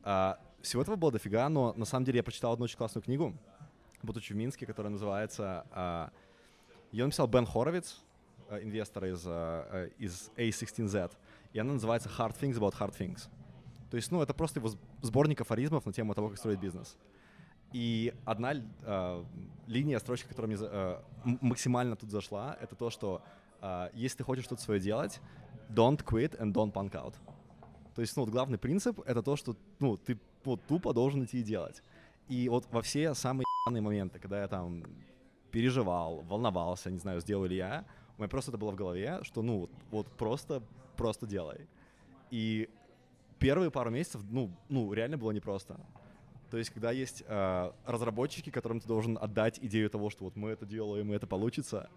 А, 0.02 0.40
всего 0.60 0.82
этого 0.82 0.96
было 0.96 1.12
дофига, 1.12 1.48
но 1.48 1.72
на 1.74 1.84
самом 1.84 2.04
деле 2.04 2.16
я 2.16 2.22
прочитал 2.24 2.52
одну 2.52 2.64
очень 2.64 2.76
классную 2.76 3.04
книгу, 3.04 3.32
будучи 4.02 4.32
в 4.32 4.36
Минске, 4.36 4.66
которая 4.66 4.90
называется 4.90 5.66
а, 5.70 6.10
ее 6.94 7.04
написал 7.04 7.26
Бен 7.26 7.44
Хоровиц, 7.44 8.00
э, 8.50 8.62
инвестор 8.62 9.06
из, 9.06 9.24
э, 9.26 9.90
из 9.98 10.30
A16Z, 10.36 11.10
и 11.52 11.58
она 11.58 11.72
называется 11.72 12.08
Hard 12.08 12.38
Things 12.40 12.54
About 12.54 12.74
Hard 12.78 12.96
Things. 12.96 13.28
То 13.90 13.96
есть, 13.96 14.12
ну, 14.12 14.22
это 14.22 14.32
просто 14.32 14.60
его 14.60 14.70
сборник 15.02 15.40
афоризмов 15.40 15.86
на 15.86 15.92
тему 15.92 16.14
того, 16.14 16.28
как 16.28 16.38
строить 16.38 16.60
бизнес. 16.60 16.96
И 17.72 18.14
одна 18.24 18.52
э, 18.54 19.24
линия 19.66 19.98
строчка, 19.98 20.28
которая 20.28 20.56
мне 20.56 20.58
э, 20.60 21.00
максимально 21.24 21.96
тут 21.96 22.10
зашла, 22.10 22.56
это 22.60 22.76
то, 22.76 22.90
что 22.90 23.22
э, 23.60 23.90
если 23.94 24.18
ты 24.18 24.24
хочешь 24.24 24.44
что-то 24.44 24.62
свое 24.62 24.78
делать, 24.78 25.20
don't 25.70 26.04
quit 26.04 26.38
and 26.38 26.52
don't 26.52 26.72
punk 26.72 26.92
out. 26.92 27.14
То 27.96 28.02
есть, 28.02 28.16
ну, 28.16 28.22
вот 28.22 28.30
главный 28.30 28.58
принцип— 28.58 29.00
это 29.06 29.20
то, 29.20 29.34
что, 29.34 29.56
ну, 29.80 29.96
ты 29.96 30.16
вот 30.44 30.64
тупо 30.68 30.92
должен 30.92 31.24
идти 31.24 31.40
и 31.40 31.42
делать. 31.42 31.82
И 32.28 32.48
вот 32.48 32.66
во 32.70 32.82
все 32.82 33.14
самые 33.14 33.44
моменты, 33.66 34.20
когда 34.20 34.40
я 34.42 34.46
там 34.46 34.84
переживал, 35.54 36.24
волновался, 36.28 36.90
не 36.90 36.98
знаю, 36.98 37.20
сделал 37.20 37.44
ли 37.44 37.54
я, 37.54 37.84
у 38.18 38.22
меня 38.22 38.28
просто 38.28 38.50
это 38.50 38.58
было 38.58 38.72
в 38.72 38.74
голове, 38.74 39.20
что, 39.22 39.40
ну, 39.40 39.60
вот, 39.60 39.70
вот 39.92 40.06
просто, 40.16 40.64
просто 40.96 41.28
делай. 41.28 41.68
И 42.32 42.68
первые 43.38 43.70
пару 43.70 43.90
месяцев, 43.90 44.20
ну, 44.30 44.50
ну, 44.68 44.92
реально 44.92 45.16
было 45.16 45.30
непросто. 45.30 45.78
То 46.50 46.58
есть, 46.58 46.70
когда 46.70 46.90
есть 46.90 47.22
э, 47.24 47.70
разработчики, 47.86 48.50
которым 48.50 48.80
ты 48.80 48.88
должен 48.88 49.16
отдать 49.16 49.60
идею 49.62 49.88
того, 49.90 50.10
что 50.10 50.24
вот 50.24 50.34
мы 50.34 50.50
это 50.50 50.66
делаем, 50.66 51.12
и 51.12 51.16
это 51.16 51.28
получится, 51.28 51.88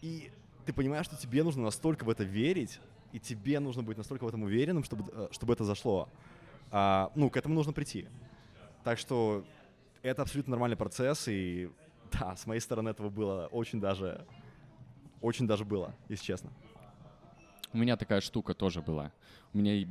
и 0.00 0.30
ты 0.64 0.72
понимаешь, 0.72 1.04
что 1.04 1.16
тебе 1.16 1.42
нужно 1.42 1.64
настолько 1.64 2.04
в 2.04 2.08
это 2.08 2.24
верить, 2.24 2.80
и 3.12 3.20
тебе 3.20 3.60
нужно 3.60 3.82
быть 3.82 3.98
настолько 3.98 4.24
в 4.24 4.28
этом 4.28 4.44
уверенным, 4.44 4.82
чтобы, 4.82 5.04
э, 5.12 5.28
чтобы 5.30 5.52
это 5.52 5.64
зашло. 5.64 6.08
А, 6.70 7.12
ну, 7.14 7.28
к 7.28 7.36
этому 7.36 7.54
нужно 7.54 7.74
прийти. 7.74 8.08
Так 8.82 8.98
что 8.98 9.44
это 10.00 10.22
абсолютно 10.22 10.52
нормальный 10.52 10.76
процесс, 10.76 11.28
и 11.28 11.70
да, 12.20 12.36
с 12.36 12.46
моей 12.46 12.60
стороны 12.60 12.90
этого 12.90 13.10
было 13.10 13.48
очень 13.50 13.80
даже, 13.80 14.24
очень 15.20 15.46
даже 15.46 15.64
было, 15.64 15.94
если 16.08 16.24
честно. 16.24 16.50
У 17.72 17.78
меня 17.78 17.96
такая 17.96 18.22
штука 18.22 18.54
тоже 18.54 18.80
была. 18.80 19.12
У 19.52 19.58
меня 19.58 19.86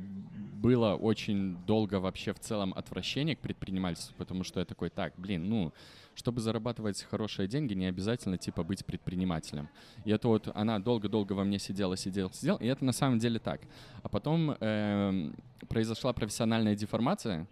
было 0.60 0.94
очень 0.94 1.56
долго 1.64 2.00
вообще 2.00 2.32
в 2.32 2.40
целом 2.40 2.72
отвращение 2.74 3.36
к 3.36 3.40
предпринимательству, 3.40 4.14
потому 4.16 4.42
что 4.42 4.58
я 4.60 4.66
такой, 4.66 4.90
так, 4.90 5.12
блин, 5.16 5.48
ну, 5.48 5.72
чтобы 6.14 6.40
зарабатывать 6.40 7.02
хорошие 7.04 7.46
деньги, 7.46 7.74
не 7.74 7.86
обязательно, 7.86 8.36
типа, 8.38 8.64
быть 8.64 8.84
предпринимателем. 8.84 9.68
И 10.04 10.10
это 10.10 10.26
вот 10.26 10.48
она 10.54 10.80
долго-долго 10.80 11.34
во 11.34 11.44
мне 11.44 11.60
сидела, 11.60 11.96
сидела, 11.96 12.32
сидела, 12.32 12.58
и 12.58 12.66
это 12.66 12.84
на 12.84 12.92
самом 12.92 13.20
деле 13.20 13.38
так. 13.38 13.60
А 14.02 14.08
потом 14.08 14.56
э, 14.58 15.32
произошла 15.68 16.12
профессиональная 16.12 16.74
деформация, 16.74 17.46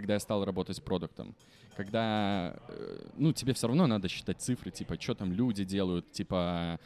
когда 0.00 0.14
я 0.14 0.20
стал 0.20 0.44
работать 0.44 0.76
с 0.76 0.80
продуктом 0.80 1.34
когда, 1.78 2.56
э, 2.66 3.06
ну, 3.16 3.32
тебе 3.32 3.52
все 3.52 3.68
равно 3.68 3.86
надо 3.86 4.08
считать 4.08 4.40
цифры, 4.40 4.72
типа, 4.72 5.00
что 5.00 5.14
там 5.14 5.32
люди 5.32 5.62
делают, 5.62 6.10
типа, 6.10 6.80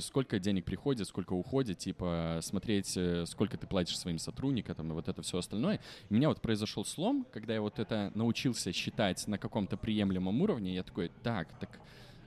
сколько 0.00 0.38
денег 0.38 0.66
приходит, 0.66 1.08
сколько 1.08 1.32
уходит, 1.32 1.78
типа, 1.78 2.40
смотреть, 2.42 2.94
э, 2.94 3.24
сколько 3.24 3.56
ты 3.56 3.66
платишь 3.66 3.98
своим 3.98 4.18
сотрудникам, 4.18 4.90
и 4.90 4.94
вот 4.94 5.08
это 5.08 5.22
все 5.22 5.38
остальное. 5.38 5.80
И 6.10 6.12
у 6.12 6.16
меня 6.16 6.28
вот 6.28 6.42
произошел 6.42 6.84
слом, 6.84 7.26
когда 7.32 7.54
я 7.54 7.62
вот 7.62 7.78
это 7.78 8.12
научился 8.14 8.70
считать 8.72 9.26
на 9.26 9.38
каком-то 9.38 9.78
приемлемом 9.78 10.42
уровне, 10.42 10.74
я 10.74 10.82
такой, 10.82 11.10
так, 11.22 11.48
так, 11.58 11.80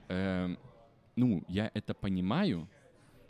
э, 0.08 0.56
ну, 1.14 1.44
я 1.46 1.70
это 1.72 1.94
понимаю, 1.94 2.68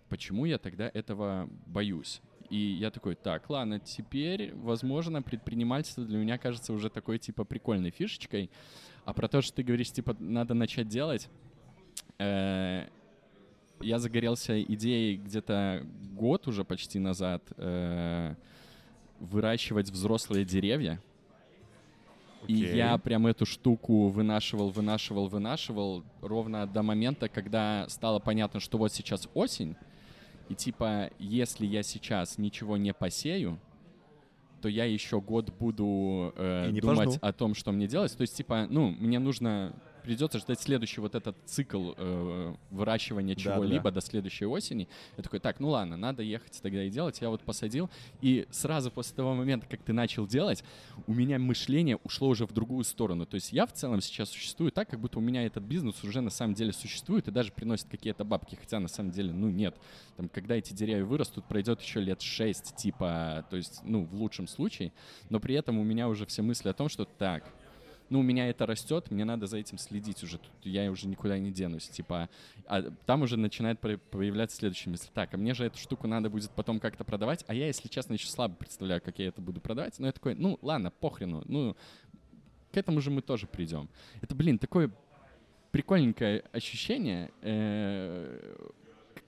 почему 0.08 0.46
я 0.46 0.56
тогда 0.56 0.90
этого 0.94 1.46
боюсь? 1.66 2.22
И 2.50 2.56
я 2.56 2.90
такой, 2.90 3.14
так, 3.14 3.50
ладно, 3.50 3.78
теперь, 3.78 4.54
возможно, 4.54 5.22
предпринимательство 5.22 6.04
для 6.04 6.18
меня 6.18 6.38
кажется 6.38 6.72
уже 6.72 6.88
такой, 6.88 7.18
типа, 7.18 7.44
прикольной 7.44 7.90
фишечкой. 7.90 8.50
А 9.04 9.12
про 9.12 9.28
то, 9.28 9.42
что 9.42 9.56
ты 9.56 9.62
говоришь, 9.62 9.90
типа, 9.90 10.16
надо 10.18 10.54
начать 10.54 10.88
делать, 10.88 11.28
э, 12.18 12.86
я 13.80 13.98
загорелся 13.98 14.60
идеей 14.62 15.16
где-то 15.16 15.86
год 16.12 16.48
уже 16.48 16.64
почти 16.64 16.98
назад 16.98 17.42
э, 17.56 18.34
выращивать 19.20 19.90
взрослые 19.90 20.44
деревья. 20.44 21.00
Okay. 22.42 22.46
И 22.46 22.76
я 22.76 22.96
прям 22.98 23.26
эту 23.26 23.44
штуку 23.46 24.08
вынашивал, 24.08 24.70
вынашивал, 24.70 25.28
вынашивал 25.28 26.04
ровно 26.22 26.66
до 26.66 26.82
момента, 26.82 27.28
когда 27.28 27.86
стало 27.88 28.20
понятно, 28.20 28.60
что 28.60 28.78
вот 28.78 28.92
сейчас 28.92 29.28
осень, 29.34 29.76
и 30.48 30.54
типа, 30.54 31.10
если 31.18 31.66
я 31.66 31.82
сейчас 31.82 32.38
ничего 32.38 32.76
не 32.76 32.92
посею, 32.94 33.58
то 34.60 34.68
я 34.68 34.84
еще 34.84 35.20
год 35.20 35.52
буду 35.58 36.32
э, 36.36 36.70
думать 36.80 37.04
пожну. 37.06 37.18
о 37.20 37.32
том, 37.32 37.54
что 37.54 37.72
мне 37.72 37.86
делать. 37.86 38.16
То 38.16 38.22
есть, 38.22 38.36
типа, 38.36 38.66
ну, 38.68 38.88
мне 38.88 39.18
нужно 39.18 39.72
придется 40.08 40.38
ждать 40.38 40.58
следующий 40.58 41.02
вот 41.02 41.14
этот 41.14 41.36
цикл 41.44 41.92
э, 41.94 42.54
выращивания 42.70 43.34
чего-либо 43.34 43.90
да, 43.90 43.96
до 43.96 44.00
следующей 44.00 44.46
осени. 44.46 44.88
Я 45.18 45.22
такой, 45.22 45.38
так, 45.38 45.60
ну 45.60 45.68
ладно, 45.68 45.98
надо 45.98 46.22
ехать 46.22 46.58
тогда 46.62 46.82
и 46.82 46.88
делать. 46.88 47.20
Я 47.20 47.28
вот 47.28 47.42
посадил, 47.42 47.90
и 48.22 48.46
сразу 48.50 48.90
после 48.90 49.14
того 49.14 49.34
момента, 49.34 49.66
как 49.66 49.82
ты 49.82 49.92
начал 49.92 50.26
делать, 50.26 50.64
у 51.06 51.12
меня 51.12 51.38
мышление 51.38 51.98
ушло 52.04 52.28
уже 52.28 52.46
в 52.46 52.52
другую 52.52 52.84
сторону. 52.84 53.26
То 53.26 53.34
есть 53.34 53.52
я 53.52 53.66
в 53.66 53.72
целом 53.74 54.00
сейчас 54.00 54.30
существую 54.30 54.72
так, 54.72 54.88
как 54.88 54.98
будто 54.98 55.18
у 55.18 55.20
меня 55.20 55.44
этот 55.44 55.64
бизнес 55.64 56.02
уже 56.02 56.22
на 56.22 56.30
самом 56.30 56.54
деле 56.54 56.72
существует 56.72 57.28
и 57.28 57.30
даже 57.30 57.52
приносит 57.52 57.88
какие-то 57.90 58.24
бабки, 58.24 58.54
хотя 58.54 58.80
на 58.80 58.88
самом 58.88 59.10
деле, 59.10 59.34
ну 59.34 59.50
нет. 59.50 59.76
Там, 60.16 60.30
когда 60.30 60.54
эти 60.54 60.72
деревья 60.72 61.04
вырастут, 61.04 61.44
пройдет 61.44 61.82
еще 61.82 62.00
лет 62.00 62.22
шесть, 62.22 62.74
типа, 62.76 63.44
то 63.50 63.58
есть, 63.58 63.80
ну, 63.84 64.04
в 64.06 64.14
лучшем 64.14 64.48
случае, 64.48 64.90
но 65.28 65.38
при 65.38 65.54
этом 65.54 65.78
у 65.78 65.84
меня 65.84 66.08
уже 66.08 66.24
все 66.24 66.40
мысли 66.40 66.70
о 66.70 66.72
том, 66.72 66.88
что 66.88 67.04
так, 67.04 67.44
ну, 68.10 68.20
у 68.20 68.22
меня 68.22 68.48
это 68.48 68.66
растет, 68.66 69.10
мне 69.10 69.24
надо 69.24 69.46
за 69.46 69.58
этим 69.58 69.78
следить 69.78 70.22
уже, 70.22 70.38
тут 70.38 70.50
я 70.62 70.90
уже 70.90 71.06
никуда 71.06 71.38
не 71.38 71.50
денусь, 71.50 71.88
типа, 71.88 72.28
а 72.66 72.82
там 73.06 73.22
уже 73.22 73.36
начинает 73.36 73.80
появляться 73.80 74.56
следующая 74.56 74.90
мысль, 74.90 75.08
так, 75.12 75.34
а 75.34 75.36
мне 75.36 75.54
же 75.54 75.64
эту 75.64 75.78
штуку 75.78 76.06
надо 76.06 76.30
будет 76.30 76.50
потом 76.50 76.80
как-то 76.80 77.04
продавать, 77.04 77.44
а 77.46 77.54
я, 77.54 77.66
если 77.66 77.88
честно, 77.88 78.14
еще 78.14 78.28
слабо 78.28 78.54
представляю, 78.54 79.00
как 79.00 79.18
я 79.18 79.28
это 79.28 79.40
буду 79.40 79.60
продавать, 79.60 79.98
но 79.98 80.06
я 80.06 80.12
такой, 80.12 80.34
ну, 80.34 80.58
ладно, 80.62 80.90
похрену, 80.90 81.42
ну, 81.46 81.76
к 82.72 82.76
этому 82.76 83.00
же 83.00 83.10
мы 83.10 83.22
тоже 83.22 83.46
придем. 83.46 83.88
Это, 84.20 84.34
блин, 84.34 84.58
такое 84.58 84.90
прикольненькое 85.70 86.44
ощущение, 86.52 87.30
э, 87.42 88.68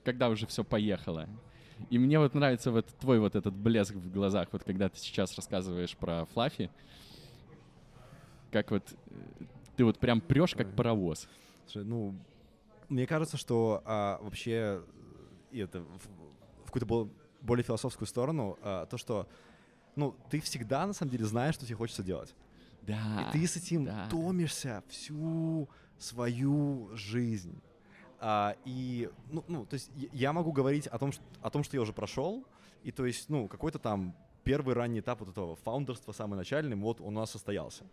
когда 0.04 0.28
уже 0.28 0.46
все 0.46 0.64
поехало. 0.64 1.28
И 1.88 1.98
мне 1.98 2.18
вот 2.18 2.34
нравится 2.34 2.70
вот 2.70 2.86
твой 3.00 3.18
вот 3.18 3.34
этот 3.34 3.54
блеск 3.54 3.94
в 3.94 4.12
глазах, 4.12 4.48
вот 4.52 4.64
когда 4.64 4.88
ты 4.88 4.98
сейчас 4.98 5.34
рассказываешь 5.36 5.96
про 5.96 6.26
Флаффи, 6.26 6.70
как 8.50 8.70
вот 8.70 8.92
э, 8.92 9.44
ты 9.76 9.84
вот 9.84 9.98
прям 9.98 10.20
прешь 10.20 10.54
как 10.54 10.74
паровоз. 10.74 11.28
Слушай, 11.66 11.86
ну, 11.86 12.14
мне 12.88 13.06
кажется, 13.06 13.36
что 13.36 13.82
а, 13.84 14.18
вообще 14.22 14.82
и 15.50 15.58
это 15.60 15.80
в, 15.80 16.66
в 16.66 16.72
какую-то 16.72 17.08
более 17.40 17.64
философскую 17.64 18.06
сторону, 18.06 18.58
а, 18.62 18.86
то, 18.86 18.98
что 18.98 19.28
ну, 19.96 20.14
ты 20.30 20.40
всегда 20.40 20.86
на 20.86 20.92
самом 20.92 21.12
деле 21.12 21.24
знаешь, 21.24 21.54
что 21.54 21.66
тебе 21.66 21.76
хочется 21.76 22.02
делать. 22.02 22.34
Да. 22.82 23.28
И 23.28 23.32
ты 23.32 23.46
с 23.46 23.56
этим 23.56 23.84
да. 23.84 24.08
томишься 24.10 24.82
всю 24.88 25.68
свою 25.98 26.90
жизнь. 26.94 27.60
А, 28.18 28.56
и, 28.64 29.10
ну, 29.30 29.44
ну, 29.48 29.66
то 29.66 29.74
есть 29.74 29.90
я 30.12 30.32
могу 30.32 30.52
говорить 30.52 30.86
о 30.86 30.98
том, 30.98 31.12
что, 31.12 31.22
о 31.40 31.50
том, 31.50 31.64
что 31.64 31.76
я 31.76 31.82
уже 31.82 31.92
прошел, 31.92 32.44
и 32.82 32.92
то 32.92 33.04
есть, 33.06 33.28
ну, 33.28 33.48
какой-то 33.48 33.78
там 33.78 34.14
первый 34.44 34.74
ранний 34.74 35.00
этап 35.00 35.20
вот 35.20 35.30
этого 35.30 35.56
фаундерства, 35.56 36.12
самый 36.12 36.36
начальный, 36.36 36.76
вот 36.76 37.00
он 37.00 37.16
у 37.16 37.20
нас 37.20 37.30
состоялся. 37.30 37.84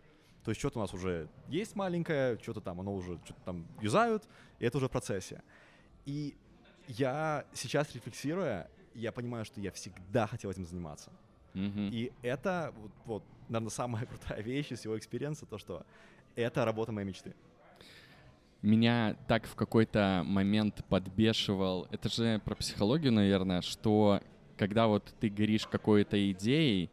То 0.48 0.52
есть 0.52 0.60
что-то 0.60 0.78
у 0.78 0.80
нас 0.80 0.94
уже 0.94 1.28
есть 1.50 1.76
маленькое, 1.76 2.38
что-то 2.40 2.62
там, 2.62 2.80
оно 2.80 2.94
уже 2.94 3.18
что-то 3.22 3.40
там 3.44 3.66
юзают, 3.82 4.24
и 4.58 4.64
это 4.64 4.78
уже 4.78 4.88
в 4.88 4.90
процессе. 4.90 5.42
И 6.06 6.38
я 6.86 7.44
сейчас 7.52 7.94
рефлексируя, 7.94 8.70
я 8.94 9.12
понимаю, 9.12 9.44
что 9.44 9.60
я 9.60 9.70
всегда 9.72 10.26
хотел 10.26 10.50
этим 10.50 10.64
заниматься. 10.64 11.10
Mm-hmm. 11.52 11.90
И 11.90 12.12
это, 12.22 12.72
вот, 12.78 12.90
вот, 13.04 13.24
наверное, 13.50 13.68
самая 13.68 14.06
крутая 14.10 14.40
вещь 14.40 14.72
из 14.72 14.78
всего 14.78 14.96
experience 14.96 15.36
а, 15.36 15.44
то, 15.44 15.58
что 15.58 15.84
это 16.34 16.64
работа 16.64 16.92
моей 16.92 17.06
мечты. 17.06 17.34
Меня 18.62 19.18
так 19.26 19.44
в 19.44 19.54
какой-то 19.54 20.22
момент 20.24 20.82
подбешивал, 20.88 21.88
это 21.90 22.08
же 22.08 22.40
про 22.42 22.54
психологию, 22.54 23.12
наверное, 23.12 23.60
что 23.60 24.22
когда 24.56 24.86
вот 24.86 25.14
ты 25.20 25.28
горишь 25.28 25.66
какой-то 25.66 26.16
идеей, 26.32 26.90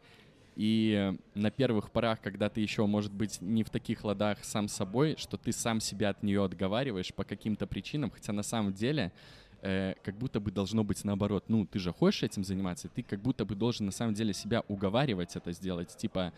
и 0.56 1.14
на 1.34 1.50
первых 1.50 1.90
порах, 1.90 2.20
когда 2.22 2.48
ты 2.48 2.62
еще, 2.62 2.86
может 2.86 3.12
быть, 3.12 3.40
не 3.42 3.62
в 3.62 3.68
таких 3.68 4.04
ладах 4.04 4.42
сам 4.42 4.68
собой, 4.68 5.14
что 5.18 5.36
ты 5.36 5.52
сам 5.52 5.80
себя 5.80 6.08
от 6.08 6.22
нее 6.22 6.42
отговариваешь 6.42 7.12
по 7.12 7.24
каким-то 7.24 7.66
причинам, 7.66 8.10
хотя 8.10 8.32
на 8.32 8.42
самом 8.42 8.72
деле 8.72 9.12
э, 9.60 9.94
как 10.02 10.16
будто 10.16 10.40
бы 10.40 10.50
должно 10.50 10.82
быть 10.82 11.04
наоборот. 11.04 11.44
Ну, 11.48 11.66
ты 11.66 11.78
же 11.78 11.92
хочешь 11.92 12.22
этим 12.22 12.42
заниматься, 12.42 12.88
ты 12.88 13.02
как 13.02 13.20
будто 13.20 13.44
бы 13.44 13.54
должен 13.54 13.84
на 13.84 13.92
самом 13.92 14.14
деле 14.14 14.32
себя 14.32 14.62
уговаривать 14.66 15.36
это 15.36 15.52
сделать. 15.52 15.94
Типа 15.94 16.32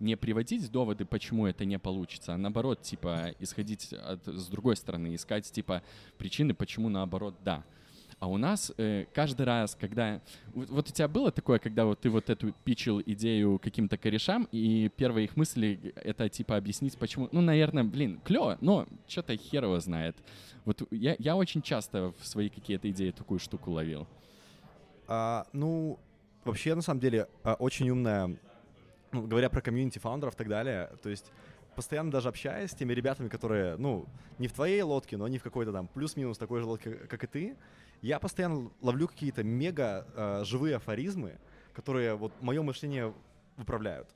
не 0.00 0.16
приводить 0.18 0.70
доводы, 0.70 1.06
почему 1.06 1.46
это 1.46 1.64
не 1.64 1.78
получится, 1.78 2.34
а 2.34 2.36
наоборот, 2.36 2.82
типа 2.82 3.34
исходить 3.38 3.94
от, 3.94 4.26
с 4.26 4.48
другой 4.48 4.76
стороны, 4.76 5.14
искать 5.14 5.50
типа 5.50 5.82
причины, 6.18 6.52
почему 6.52 6.90
наоборот 6.90 7.36
да. 7.42 7.64
А 8.22 8.28
у 8.28 8.36
нас 8.36 8.72
э, 8.78 9.06
каждый 9.12 9.44
раз, 9.46 9.74
когда... 9.74 10.20
Вот, 10.54 10.70
вот 10.70 10.88
у 10.88 10.92
тебя 10.92 11.08
было 11.08 11.32
такое, 11.32 11.58
когда 11.58 11.84
вот 11.84 12.02
ты 12.02 12.08
вот 12.08 12.30
эту 12.30 12.52
пичил 12.62 13.00
идею 13.00 13.58
каким-то 13.58 13.98
корешам, 13.98 14.46
и 14.52 14.88
первые 14.96 15.24
их 15.24 15.36
мысли— 15.36 15.92
это 15.96 16.28
типа 16.28 16.56
объяснить, 16.56 16.96
почему... 16.96 17.28
Ну, 17.32 17.40
наверное, 17.40 17.82
блин, 17.82 18.20
клево, 18.24 18.58
но 18.60 18.86
что-то 19.08 19.36
херово 19.36 19.80
знает. 19.80 20.14
Вот 20.64 20.86
я, 20.92 21.16
я 21.18 21.34
очень 21.34 21.62
часто 21.62 22.12
в 22.20 22.24
свои 22.24 22.48
какие-то 22.48 22.88
идеи 22.92 23.10
такую 23.10 23.40
штуку 23.40 23.72
ловил. 23.72 24.06
А, 25.08 25.48
ну, 25.52 25.98
вообще, 26.44 26.76
на 26.76 26.82
самом 26.82 27.00
деле, 27.00 27.26
а, 27.42 27.54
очень 27.54 27.90
умная... 27.90 28.36
Ну, 29.10 29.26
говоря 29.26 29.50
про 29.50 29.60
комьюнити 29.60 29.98
фаундеров 29.98 30.34
и 30.34 30.36
так 30.36 30.48
далее, 30.48 30.90
то 31.02 31.10
есть 31.10 31.32
постоянно 31.74 32.12
даже 32.12 32.28
общаясь 32.28 32.70
с 32.70 32.74
теми 32.74 32.92
ребятами, 32.92 33.26
которые, 33.28 33.76
ну, 33.78 34.06
не 34.38 34.46
в 34.46 34.52
твоей 34.52 34.82
лодке, 34.82 35.16
но 35.16 35.24
они 35.24 35.38
в 35.38 35.42
какой-то 35.42 35.72
там 35.72 35.88
плюс-минус 35.88 36.38
такой 36.38 36.60
же 36.60 36.66
лодке, 36.66 36.92
как 36.92 37.24
и 37.24 37.26
ты, 37.26 37.56
я 38.02 38.18
постоянно 38.18 38.70
ловлю 38.80 39.08
какие-то 39.08 39.44
мега 39.44 40.06
э, 40.14 40.44
живые 40.44 40.76
афоризмы, 40.76 41.38
которые 41.72 42.16
вот 42.16 42.32
мое 42.42 42.60
мышление 42.62 43.14
выправляют. 43.56 44.08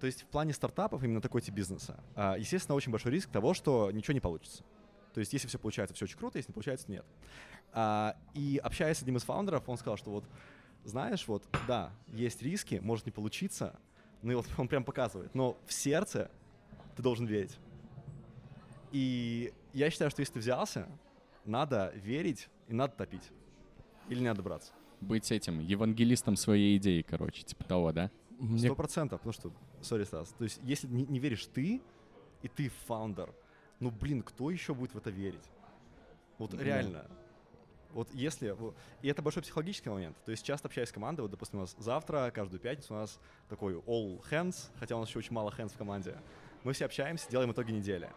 То 0.00 0.06
есть 0.06 0.22
в 0.22 0.26
плане 0.26 0.52
стартапов 0.52 1.04
именно 1.04 1.20
такой 1.20 1.42
тип 1.42 1.54
бизнеса, 1.54 2.02
э, 2.16 2.34
естественно, 2.38 2.74
очень 2.74 2.90
большой 2.90 3.12
риск 3.12 3.30
того, 3.30 3.54
что 3.54 3.90
ничего 3.90 4.14
не 4.14 4.20
получится. 4.20 4.64
То 5.12 5.20
есть 5.20 5.32
если 5.32 5.46
все 5.46 5.58
получается, 5.58 5.94
все 5.94 6.06
очень 6.06 6.18
круто, 6.18 6.38
если 6.38 6.50
не 6.50 6.54
получается, 6.54 6.90
нет. 6.90 7.04
А, 7.72 8.16
и 8.34 8.60
общаясь 8.62 8.98
с 8.98 9.02
одним 9.02 9.16
из 9.16 9.22
фаундеров, 9.22 9.68
он 9.68 9.76
сказал, 9.76 9.96
что 9.96 10.10
вот, 10.10 10.24
знаешь, 10.84 11.28
вот, 11.28 11.44
да, 11.68 11.92
есть 12.08 12.42
риски, 12.42 12.80
может 12.82 13.06
не 13.06 13.12
получиться, 13.12 13.78
ну 14.22 14.32
и 14.32 14.34
вот 14.34 14.46
он 14.58 14.66
прям 14.66 14.82
показывает, 14.82 15.34
но 15.34 15.58
в 15.66 15.72
сердце 15.72 16.30
ты 16.96 17.02
должен 17.02 17.26
верить. 17.26 17.56
И 18.92 19.52
я 19.72 19.90
считаю, 19.90 20.10
что 20.10 20.20
если 20.20 20.34
ты 20.34 20.38
взялся, 20.40 20.88
надо 21.44 21.92
верить 21.94 22.48
и 22.68 22.74
надо 22.74 22.94
топить. 22.94 23.30
Или 24.08 24.20
не 24.20 24.26
надо 24.26 24.42
браться. 24.42 24.72
Быть 25.00 25.30
этим, 25.32 25.60
евангелистом 25.60 26.36
своей 26.36 26.76
идеи, 26.78 27.02
короче, 27.02 27.42
типа 27.42 27.64
того, 27.64 27.92
да? 27.92 28.10
Сто 28.58 28.74
процентов, 28.74 29.20
потому 29.20 29.32
что, 29.32 29.52
сори, 29.80 30.04
Стас, 30.04 30.30
то 30.30 30.44
есть 30.44 30.60
если 30.62 30.88
не, 30.88 31.04
не 31.06 31.18
веришь 31.18 31.46
ты, 31.46 31.80
и 32.42 32.48
ты 32.48 32.68
фаундер, 32.86 33.32
ну, 33.80 33.90
блин, 33.90 34.22
кто 34.22 34.50
еще 34.50 34.74
будет 34.74 34.94
в 34.94 34.98
это 34.98 35.10
верить? 35.10 35.44
Вот 36.38 36.50
да. 36.50 36.62
реально. 36.62 37.06
Вот 37.92 38.12
если... 38.12 38.56
И 39.02 39.08
это 39.08 39.22
большой 39.22 39.42
психологический 39.42 39.88
момент. 39.88 40.16
То 40.24 40.32
есть 40.32 40.44
часто 40.44 40.66
общаюсь 40.66 40.88
с 40.88 40.92
командой, 40.92 41.20
вот, 41.20 41.30
допустим, 41.30 41.58
у 41.58 41.62
нас 41.62 41.76
завтра, 41.78 42.32
каждую 42.34 42.60
пятницу 42.60 42.92
у 42.92 42.96
нас 42.96 43.20
такой 43.48 43.74
all 43.74 44.20
hands, 44.30 44.70
хотя 44.78 44.96
у 44.96 45.00
нас 45.00 45.08
еще 45.08 45.20
очень 45.20 45.32
мало 45.32 45.50
hands 45.50 45.74
в 45.74 45.76
команде. 45.76 46.16
Мы 46.64 46.72
все 46.72 46.86
общаемся, 46.86 47.30
делаем 47.30 47.52
итоги 47.52 47.70
недели. 47.70 48.10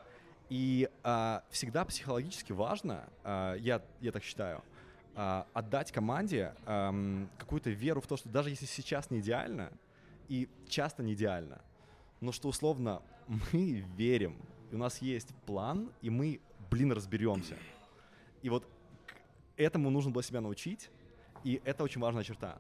И 0.50 0.90
а, 1.04 1.44
всегда 1.50 1.84
психологически 1.86 2.54
важно, 2.54 3.10
а, 3.24 3.56
я, 3.56 3.82
я 4.00 4.12
так 4.12 4.24
считаю, 4.24 4.64
а, 5.16 5.48
отдать 5.54 5.92
команде 5.92 6.54
а, 6.66 6.94
какую-то 7.38 7.70
веру 7.70 8.02
в 8.02 8.08
то, 8.08 8.18
что 8.18 8.30
даже 8.30 8.50
если 8.50 8.66
сейчас 8.66 9.10
не 9.10 9.20
идеально, 9.20 9.72
и 10.30 10.48
часто 10.68 11.04
не 11.04 11.14
идеально, 11.14 11.62
но 12.22 12.32
что 12.32 12.50
условно 12.50 13.02
мы 13.28 13.84
верим, 13.98 14.38
и 14.72 14.76
у 14.76 14.78
нас 14.78 15.02
есть 15.02 15.34
план, 15.46 15.92
и 16.02 16.10
мы, 16.10 16.40
блин, 16.70 16.92
разберемся. 16.92 17.58
И 18.42 18.50
вот 18.50 18.68
этому 19.56 19.90
нужно 19.90 20.12
было 20.12 20.24
себя 20.24 20.42
научить, 20.42 20.90
и 21.44 21.62
это 21.66 21.84
очень 21.84 22.02
важная 22.02 22.24
черта. 22.24 22.58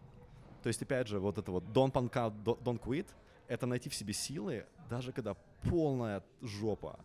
То 0.63 0.67
есть, 0.67 0.81
опять 0.81 1.07
же, 1.07 1.19
вот 1.19 1.37
это 1.37 1.51
вот 1.51 1.63
don't 1.65 1.91
punk 1.91 2.11
out, 2.11 2.33
don't 2.43 2.79
quit, 2.79 3.07
это 3.47 3.65
найти 3.65 3.89
в 3.89 3.95
себе 3.95 4.13
силы, 4.13 4.65
даже 4.89 5.11
когда 5.11 5.35
полная 5.63 6.23
жопа, 6.41 6.99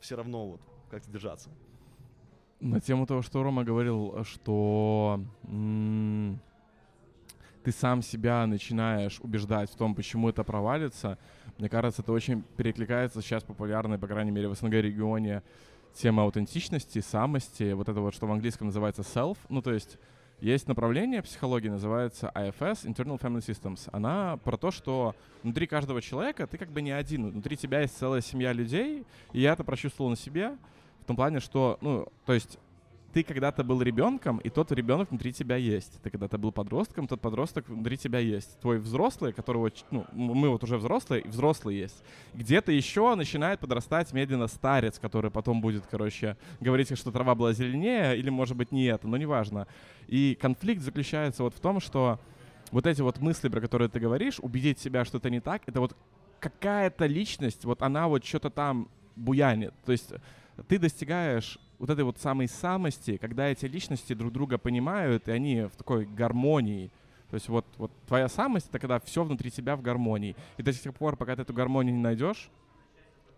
все 0.00 0.16
равно 0.16 0.50
вот 0.50 0.60
как-то 0.90 1.10
держаться. 1.10 1.50
На 2.60 2.80
тему 2.80 3.06
того, 3.06 3.22
что 3.22 3.42
Рома 3.42 3.62
говорил, 3.64 4.24
что 4.24 5.20
ты 7.62 7.72
сам 7.72 8.02
себя 8.02 8.46
начинаешь 8.46 9.20
убеждать 9.20 9.70
в 9.70 9.76
том, 9.76 9.94
почему 9.94 10.28
это 10.28 10.42
провалится, 10.42 11.18
мне 11.58 11.68
кажется, 11.68 12.02
это 12.02 12.12
очень 12.12 12.42
перекликается 12.56 13.20
сейчас 13.20 13.44
популярной, 13.44 13.98
по 13.98 14.06
крайней 14.06 14.30
мере, 14.30 14.48
в 14.48 14.54
СНГ 14.54 14.74
регионе 14.74 15.42
тема 15.94 16.22
аутентичности, 16.22 17.00
самости, 17.00 17.72
вот 17.72 17.88
это 17.88 18.00
вот, 18.00 18.14
что 18.14 18.26
в 18.26 18.32
английском 18.32 18.68
называется 18.68 19.02
self, 19.02 19.38
ну, 19.48 19.62
то 19.62 19.72
есть 19.72 19.98
есть 20.40 20.68
направление 20.68 21.22
психологии, 21.22 21.68
называется 21.68 22.30
IFS, 22.34 22.84
Internal 22.84 23.20
Family 23.20 23.40
Systems. 23.40 23.88
Она 23.92 24.36
про 24.38 24.56
то, 24.56 24.70
что 24.70 25.14
внутри 25.42 25.66
каждого 25.66 26.00
человека 26.00 26.46
ты 26.46 26.58
как 26.58 26.70
бы 26.70 26.80
не 26.80 26.92
один. 26.92 27.30
Внутри 27.30 27.56
тебя 27.56 27.80
есть 27.80 27.96
целая 27.98 28.20
семья 28.20 28.52
людей, 28.52 29.04
и 29.32 29.40
я 29.40 29.52
это 29.52 29.64
прочувствовал 29.64 30.10
на 30.10 30.16
себе 30.16 30.56
в 31.00 31.04
том 31.06 31.16
плане, 31.16 31.40
что, 31.40 31.78
ну, 31.80 32.06
то 32.24 32.34
есть 32.34 32.58
ты 33.12 33.22
когда-то 33.22 33.64
был 33.64 33.80
ребенком, 33.80 34.38
и 34.38 34.50
тот 34.50 34.70
ребенок 34.72 35.10
внутри 35.10 35.32
тебя 35.32 35.56
есть. 35.56 36.00
Ты 36.02 36.10
когда-то 36.10 36.36
был 36.36 36.52
подростком, 36.52 37.08
тот 37.08 37.20
подросток 37.20 37.68
внутри 37.68 37.96
тебя 37.96 38.18
есть. 38.18 38.60
Твой 38.60 38.78
взрослый, 38.78 39.32
которого, 39.32 39.70
ну, 39.90 40.04
мы 40.12 40.50
вот 40.50 40.62
уже 40.62 40.76
взрослые, 40.76 41.22
и 41.22 41.28
взрослый 41.28 41.76
есть. 41.76 42.02
Где-то 42.34 42.70
еще 42.70 43.14
начинает 43.14 43.60
подрастать 43.60 44.12
медленно 44.12 44.46
старец, 44.46 44.98
который 44.98 45.30
потом 45.30 45.60
будет, 45.60 45.84
короче, 45.90 46.36
говорить, 46.60 46.96
что 46.98 47.10
трава 47.10 47.34
была 47.34 47.52
зеленее, 47.52 48.16
или, 48.18 48.28
может 48.28 48.56
быть, 48.56 48.72
не 48.72 48.84
это, 48.84 49.08
но 49.08 49.16
неважно. 49.16 49.66
И 50.06 50.36
конфликт 50.40 50.82
заключается 50.82 51.42
вот 51.42 51.54
в 51.54 51.60
том, 51.60 51.80
что 51.80 52.20
вот 52.70 52.86
эти 52.86 53.00
вот 53.00 53.20
мысли, 53.20 53.48
про 53.48 53.60
которые 53.60 53.88
ты 53.88 54.00
говоришь, 54.00 54.38
убедить 54.40 54.78
себя, 54.78 55.04
что 55.06 55.16
это 55.16 55.30
не 55.30 55.40
так, 55.40 55.62
это 55.66 55.80
вот 55.80 55.96
какая-то 56.40 57.06
личность, 57.06 57.64
вот 57.64 57.82
она 57.82 58.06
вот 58.06 58.24
что-то 58.24 58.50
там 58.50 58.88
буянит. 59.16 59.72
То 59.84 59.92
есть 59.92 60.12
ты 60.68 60.78
достигаешь 60.78 61.58
вот 61.78 61.90
этой 61.90 62.04
вот 62.04 62.18
самой 62.18 62.48
самости, 62.48 63.16
когда 63.16 63.48
эти 63.48 63.66
личности 63.66 64.12
друг 64.12 64.32
друга 64.32 64.58
понимают, 64.58 65.28
и 65.28 65.32
они 65.32 65.62
в 65.62 65.76
такой 65.76 66.06
гармонии. 66.06 66.90
То 67.30 67.34
есть 67.34 67.48
вот, 67.48 67.66
вот 67.76 67.92
твоя 68.06 68.28
самость— 68.28 68.68
это 68.68 68.78
когда 68.78 68.98
все 69.00 69.22
внутри 69.22 69.50
тебя 69.50 69.76
в 69.76 69.82
гармонии. 69.82 70.34
И 70.56 70.62
до 70.62 70.72
сих 70.72 70.92
пор, 70.94 71.16
пока 71.16 71.36
ты 71.36 71.42
эту 71.42 71.52
гармонию 71.52 71.94
не 71.94 72.02
найдешь, 72.02 72.50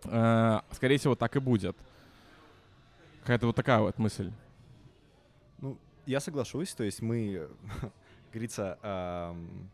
э, 0.05 0.59
скорее 0.71 0.97
всего, 0.97 1.15
так 1.15 1.35
и 1.35 1.39
будет. 1.39 1.75
Какая-то 3.21 3.47
вот 3.47 3.55
такая 3.55 3.79
вот 3.79 3.97
мысль. 3.99 4.31
Ну, 5.59 5.77
я 6.05 6.19
соглашусь. 6.19 6.73
То 6.73 6.83
есть 6.83 7.01
мы, 7.01 7.47
говорится, 8.31 8.79
эм, 8.81 9.69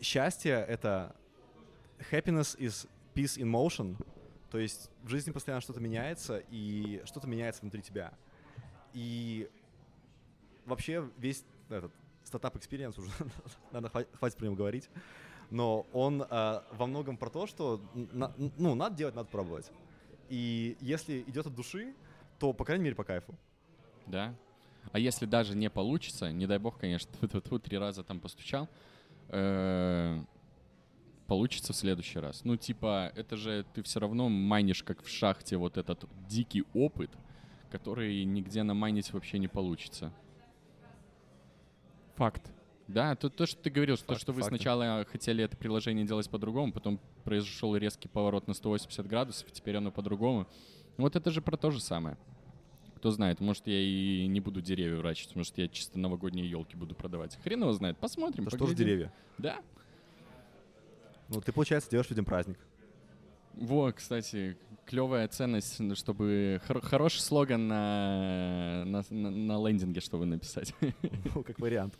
счастье— 0.00 0.52
это 0.68 1.14
happiness 2.10 2.58
is 2.58 2.86
peace 3.14 3.38
in 3.38 3.50
motion— 3.50 3.96
то 4.50 4.58
есть 4.58 4.90
в 5.02 5.08
жизни 5.08 5.30
постоянно 5.30 5.60
что-то 5.60 5.80
меняется, 5.80 6.42
и 6.50 7.02
что-то 7.04 7.28
меняется 7.28 7.62
внутри 7.62 7.82
тебя. 7.82 8.12
И 8.92 9.48
вообще 10.66 11.08
весь 11.18 11.44
этот 11.68 11.92
стартап 12.24 12.56
experience 12.56 12.98
уже 12.98 13.10
надо 13.72 13.88
хватит 13.88 14.36
про 14.36 14.44
него 14.44 14.56
говорить, 14.56 14.88
но 15.50 15.86
он 15.92 16.22
э, 16.22 16.60
во 16.72 16.86
многом 16.86 17.16
про 17.16 17.30
то, 17.30 17.46
что 17.46 17.80
на, 17.94 18.32
ну 18.56 18.74
надо 18.74 18.96
делать, 18.96 19.14
надо 19.14 19.28
пробовать. 19.28 19.70
И 20.28 20.76
если 20.80 21.22
идет 21.22 21.46
от 21.46 21.54
души, 21.54 21.94
то 22.38 22.52
по 22.52 22.64
крайней 22.64 22.84
мере 22.84 22.96
по 22.96 23.04
кайфу. 23.04 23.34
Да. 24.06 24.34
А 24.92 24.98
если 24.98 25.26
даже 25.26 25.56
не 25.56 25.68
получится, 25.70 26.32
не 26.32 26.46
дай 26.46 26.58
бог, 26.58 26.78
конечно, 26.78 27.10
ты, 27.28 27.58
три 27.58 27.78
раза 27.78 28.02
там 28.02 28.20
постучал, 28.20 28.68
э, 29.28 30.22
получится 31.30 31.72
в 31.72 31.76
следующий 31.76 32.18
раз. 32.18 32.44
Ну, 32.44 32.56
типа, 32.56 33.12
это 33.14 33.36
же 33.36 33.64
ты 33.72 33.84
все 33.84 34.00
равно 34.00 34.28
майнишь, 34.28 34.82
как 34.82 35.00
в 35.00 35.08
шахте, 35.08 35.56
вот 35.58 35.76
этот 35.76 36.04
дикий 36.26 36.64
опыт, 36.74 37.08
который 37.70 38.24
нигде 38.24 38.64
намайнить 38.64 39.12
вообще 39.12 39.38
не 39.38 39.46
получится. 39.46 40.12
Факт. 42.16 42.52
Да, 42.88 43.14
то, 43.14 43.30
то 43.30 43.46
что 43.46 43.62
ты 43.62 43.70
говорил, 43.70 43.94
факт, 43.94 44.08
то, 44.08 44.14
что 44.16 44.32
вы 44.32 44.40
факты. 44.40 44.56
сначала 44.56 45.04
хотели 45.04 45.44
это 45.44 45.56
приложение 45.56 46.04
делать 46.04 46.28
по-другому, 46.28 46.72
потом 46.72 46.98
произошел 47.22 47.76
резкий 47.76 48.08
поворот 48.08 48.48
на 48.48 48.54
180 48.54 49.06
градусов, 49.06 49.48
и 49.50 49.52
теперь 49.52 49.76
оно 49.76 49.92
по-другому. 49.92 50.48
Вот 50.96 51.14
это 51.14 51.30
же 51.30 51.40
про 51.40 51.56
то 51.56 51.70
же 51.70 51.80
самое. 51.80 52.18
Кто 52.96 53.12
знает, 53.12 53.38
может, 53.38 53.68
я 53.68 53.78
и 53.80 54.26
не 54.26 54.40
буду 54.40 54.60
деревья 54.60 54.96
врачить, 54.96 55.36
может, 55.36 55.56
я 55.58 55.68
чисто 55.68 55.96
новогодние 55.96 56.50
елки 56.50 56.76
буду 56.76 56.96
продавать. 56.96 57.38
Хрен 57.44 57.60
его 57.60 57.72
знает, 57.72 57.98
посмотрим. 57.98 58.48
Это 58.48 58.56
что 58.56 58.66
же 58.66 58.74
деревья? 58.74 59.12
Да. 59.38 59.60
Ну, 61.30 61.40
ты, 61.40 61.52
получается, 61.52 61.90
делаешь 61.90 62.10
людям 62.10 62.24
праздник. 62.24 62.58
Во, 63.54 63.92
кстати, 63.92 64.56
клевая 64.84 65.28
ценность, 65.28 65.96
чтобы 65.96 66.60
хор- 66.66 66.80
хороший 66.80 67.20
слоган 67.20 67.68
на, 67.68 68.84
на, 68.84 69.04
на, 69.10 69.30
на 69.30 69.68
лендинге, 69.68 70.00
чтобы 70.00 70.26
написать. 70.26 70.74
Ну, 71.34 71.42
как 71.42 71.58
вариант. 71.60 71.94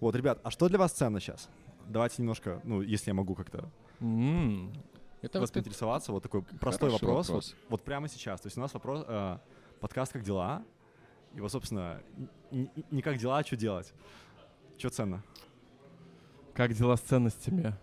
Вот, 0.00 0.14
ребят, 0.14 0.40
а 0.42 0.50
что 0.50 0.68
для 0.68 0.78
вас 0.78 0.92
ценно 0.92 1.20
сейчас? 1.20 1.48
Давайте 1.86 2.16
немножко, 2.22 2.60
ну, 2.64 2.82
если 2.82 3.10
я 3.10 3.14
могу 3.14 3.34
как-то 3.34 3.70
mm. 4.00 4.76
Это 5.22 5.40
вас 5.40 5.50
поинтересоваться. 5.50 6.12
Вот 6.12 6.22
такой 6.22 6.42
простой 6.42 6.90
вопрос. 6.90 7.28
вопрос. 7.28 7.50
Вот, 7.50 7.70
вот 7.70 7.82
прямо 7.82 8.08
сейчас. 8.08 8.42
То 8.42 8.46
есть 8.48 8.58
у 8.58 8.60
нас 8.60 8.74
вопрос, 8.74 9.04
э, 9.08 9.38
подкаст 9.80 10.12
«Как 10.12 10.22
дела?» 10.22 10.62
И 11.34 11.40
вот, 11.40 11.50
собственно, 11.50 12.02
не 12.50 13.02
как 13.02 13.16
дела, 13.16 13.38
а 13.38 13.44
что 13.44 13.56
делать? 13.56 13.92
Что 14.76 14.90
ценно? 14.90 15.22
Как 16.52 16.74
дела 16.74 16.96
с 16.96 17.00
ценностями? 17.00 17.74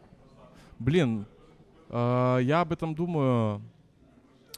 Блин, 0.82 1.27
э, 1.89 2.39
я 2.41 2.61
об 2.61 2.71
этом 2.71 2.95
думаю 2.95 3.61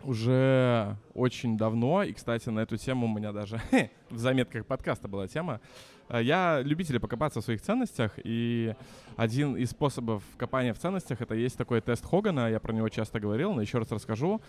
уже 0.05 0.95
очень 1.13 1.57
давно. 1.57 2.03
И, 2.03 2.13
кстати, 2.13 2.47
на 2.47 2.61
эту 2.61 2.77
тему 2.77 3.07
у 3.07 3.09
меня 3.09 3.33
даже 3.33 3.59
в 4.09 4.17
заметках 4.17 4.65
подкаста 4.65 5.09
была 5.09 5.27
тема. 5.27 5.59
Э, 6.07 6.23
я 6.23 6.61
любитель 6.63 7.01
покопаться 7.01 7.41
в 7.41 7.43
своих 7.43 7.61
ценностях, 7.61 8.13
и 8.23 8.73
один 9.17 9.57
из 9.57 9.71
способов 9.71 10.23
копания 10.37 10.73
в 10.73 10.79
ценностях— 10.79 11.19
это 11.19 11.35
есть 11.35 11.57
такой 11.57 11.81
тест 11.81 12.05
Хогана, 12.05 12.49
я 12.49 12.61
про 12.61 12.71
него 12.71 12.87
часто 12.87 13.19
говорил, 13.19 13.51
но 13.53 13.59
еще 13.59 13.79
раз 13.79 13.91
расскажу. 13.91 14.41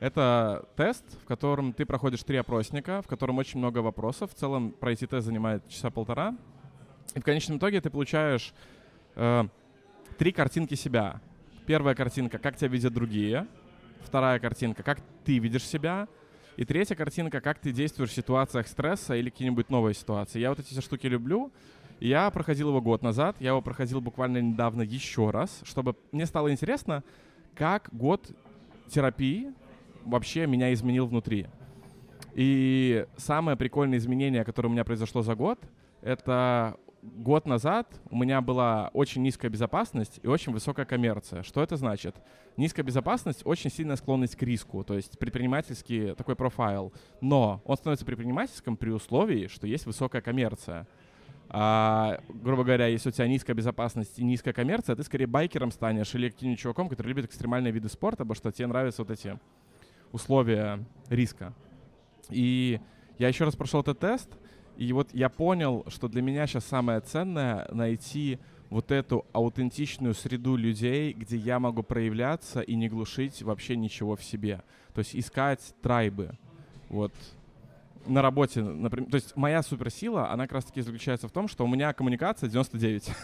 Это 0.00 0.66
тест, 0.76 1.18
в 1.22 1.24
котором 1.24 1.72
ты 1.72 1.86
проходишь 1.86 2.22
три 2.24 2.36
опросника, 2.36 3.00
в 3.00 3.06
котором 3.06 3.38
очень 3.38 3.58
много 3.58 3.78
вопросов. 3.78 4.32
В 4.32 4.34
целом 4.34 4.72
пройти 4.72 5.06
тест 5.06 5.24
занимает 5.24 5.66
часа 5.66 5.88
полтора. 5.88 6.36
И 7.14 7.20
в 7.20 7.24
конечном 7.24 7.56
итоге 7.56 7.80
ты 7.80 7.88
получаешь 7.88 8.52
э, 9.14 9.44
три 10.18 10.32
картинки 10.32 10.74
себя. 10.74 11.20
Первая 11.66 11.94
картинка, 11.94 12.38
как 12.38 12.56
тебя 12.56 12.68
видят 12.68 12.92
другие. 12.92 13.46
Вторая 14.02 14.38
картинка, 14.38 14.82
как 14.82 15.00
ты 15.24 15.38
видишь 15.38 15.64
себя. 15.64 16.08
И 16.56 16.64
третья 16.64 16.94
картинка, 16.94 17.40
как 17.40 17.58
ты 17.58 17.72
действуешь 17.72 18.10
в 18.10 18.14
ситуациях 18.14 18.68
стресса 18.68 19.14
или 19.14 19.30
какие-нибудь 19.30 19.70
новые 19.70 19.94
ситуации. 19.94 20.40
Я 20.40 20.50
вот 20.50 20.58
эти 20.58 20.68
все 20.68 20.80
штуки 20.80 21.06
люблю. 21.06 21.50
Я 22.00 22.30
проходил 22.30 22.70
его 22.70 22.80
год 22.80 23.02
назад, 23.02 23.36
я 23.38 23.50
его 23.50 23.62
проходил 23.62 24.00
буквально 24.00 24.38
недавно 24.38 24.82
еще 24.82 25.30
раз, 25.30 25.60
чтобы 25.62 25.94
мне 26.10 26.26
стало 26.26 26.50
интересно, 26.50 27.04
как 27.54 27.90
год 27.92 28.36
терапии 28.88 29.52
вообще 30.04 30.48
меня 30.48 30.72
изменил 30.72 31.06
внутри. 31.06 31.46
И 32.34 33.06
самое 33.16 33.56
прикольное 33.56 33.98
изменение, 33.98 34.44
которое 34.44 34.68
у 34.68 34.72
меня 34.72 34.84
произошло 34.84 35.22
за 35.22 35.36
год, 35.36 35.60
это 36.00 36.76
год 37.02 37.46
назад 37.46 38.00
у 38.10 38.16
меня 38.16 38.40
была 38.40 38.90
очень 38.94 39.22
низкая 39.22 39.50
безопасность 39.50 40.20
и 40.22 40.28
очень 40.28 40.52
высокая 40.52 40.86
коммерция. 40.86 41.42
Что 41.42 41.62
это 41.62 41.76
значит? 41.76 42.14
Низкая 42.56 42.84
безопасность, 42.84 43.42
очень 43.44 43.70
сильная 43.70 43.96
склонность 43.96 44.36
к 44.36 44.42
риску, 44.42 44.84
то 44.84 44.94
есть 44.94 45.18
предпринимательский 45.18 46.14
такой 46.14 46.36
профайл. 46.36 46.92
Но 47.20 47.60
он 47.64 47.76
становится 47.76 48.06
предпринимательским 48.06 48.76
при 48.76 48.90
условии, 48.90 49.48
что 49.48 49.66
есть 49.66 49.84
высокая 49.84 50.22
коммерция. 50.22 50.86
А, 51.48 52.20
грубо 52.28 52.62
говоря, 52.64 52.86
если 52.86 53.08
у 53.08 53.12
тебя 53.12 53.26
низкая 53.26 53.54
безопасность 53.54 54.18
и 54.18 54.24
низкая 54.24 54.54
коммерция, 54.54 54.96
ты 54.96 55.02
скорее 55.02 55.26
байкером 55.26 55.70
станешь 55.72 56.14
или 56.14 56.30
каким-нибудь 56.30 56.60
чуваком, 56.60 56.88
который 56.88 57.08
любит 57.08 57.26
экстремальные 57.26 57.72
виды 57.72 57.88
спорта, 57.88 58.18
потому 58.18 58.36
что 58.36 58.52
тебе 58.52 58.68
нравятся 58.68 59.02
вот 59.02 59.10
эти 59.10 59.38
условия 60.12 60.84
риска. 61.08 61.52
И 62.30 62.80
я 63.18 63.28
еще 63.28 63.44
раз 63.44 63.56
прошел 63.56 63.80
этот 63.80 63.98
тест, 63.98 64.30
и 64.76 64.92
вот 64.92 65.12
я 65.12 65.28
понял, 65.28 65.84
что 65.88 66.08
для 66.08 66.22
меня 66.22 66.46
сейчас 66.46 66.64
самое 66.64 67.00
ценное 67.00 67.68
найти 67.70 68.38
вот 68.70 68.90
эту 68.90 69.26
аутентичную 69.32 70.14
среду 70.14 70.56
людей, 70.56 71.12
где 71.12 71.36
я 71.36 71.58
могу 71.58 71.82
проявляться 71.82 72.62
и 72.62 72.74
не 72.74 72.88
глушить 72.88 73.42
вообще 73.42 73.76
ничего 73.76 74.16
в 74.16 74.24
себе. 74.24 74.62
То 74.94 75.00
есть 75.00 75.14
искать 75.14 75.74
трайбы. 75.82 76.38
Вот 76.88 77.12
на 78.06 78.22
работе, 78.22 78.62
например, 78.62 79.10
то 79.10 79.16
есть 79.16 79.36
моя 79.36 79.62
суперсила, 79.62 80.30
она 80.30 80.44
как 80.44 80.52
раз 80.52 80.64
таки 80.64 80.80
заключается 80.80 81.28
в 81.28 81.32
том, 81.32 81.48
что 81.48 81.64
у 81.64 81.68
меня 81.68 81.92
коммуникация 81.92 82.48
99. 82.48 83.04
то 83.04 83.14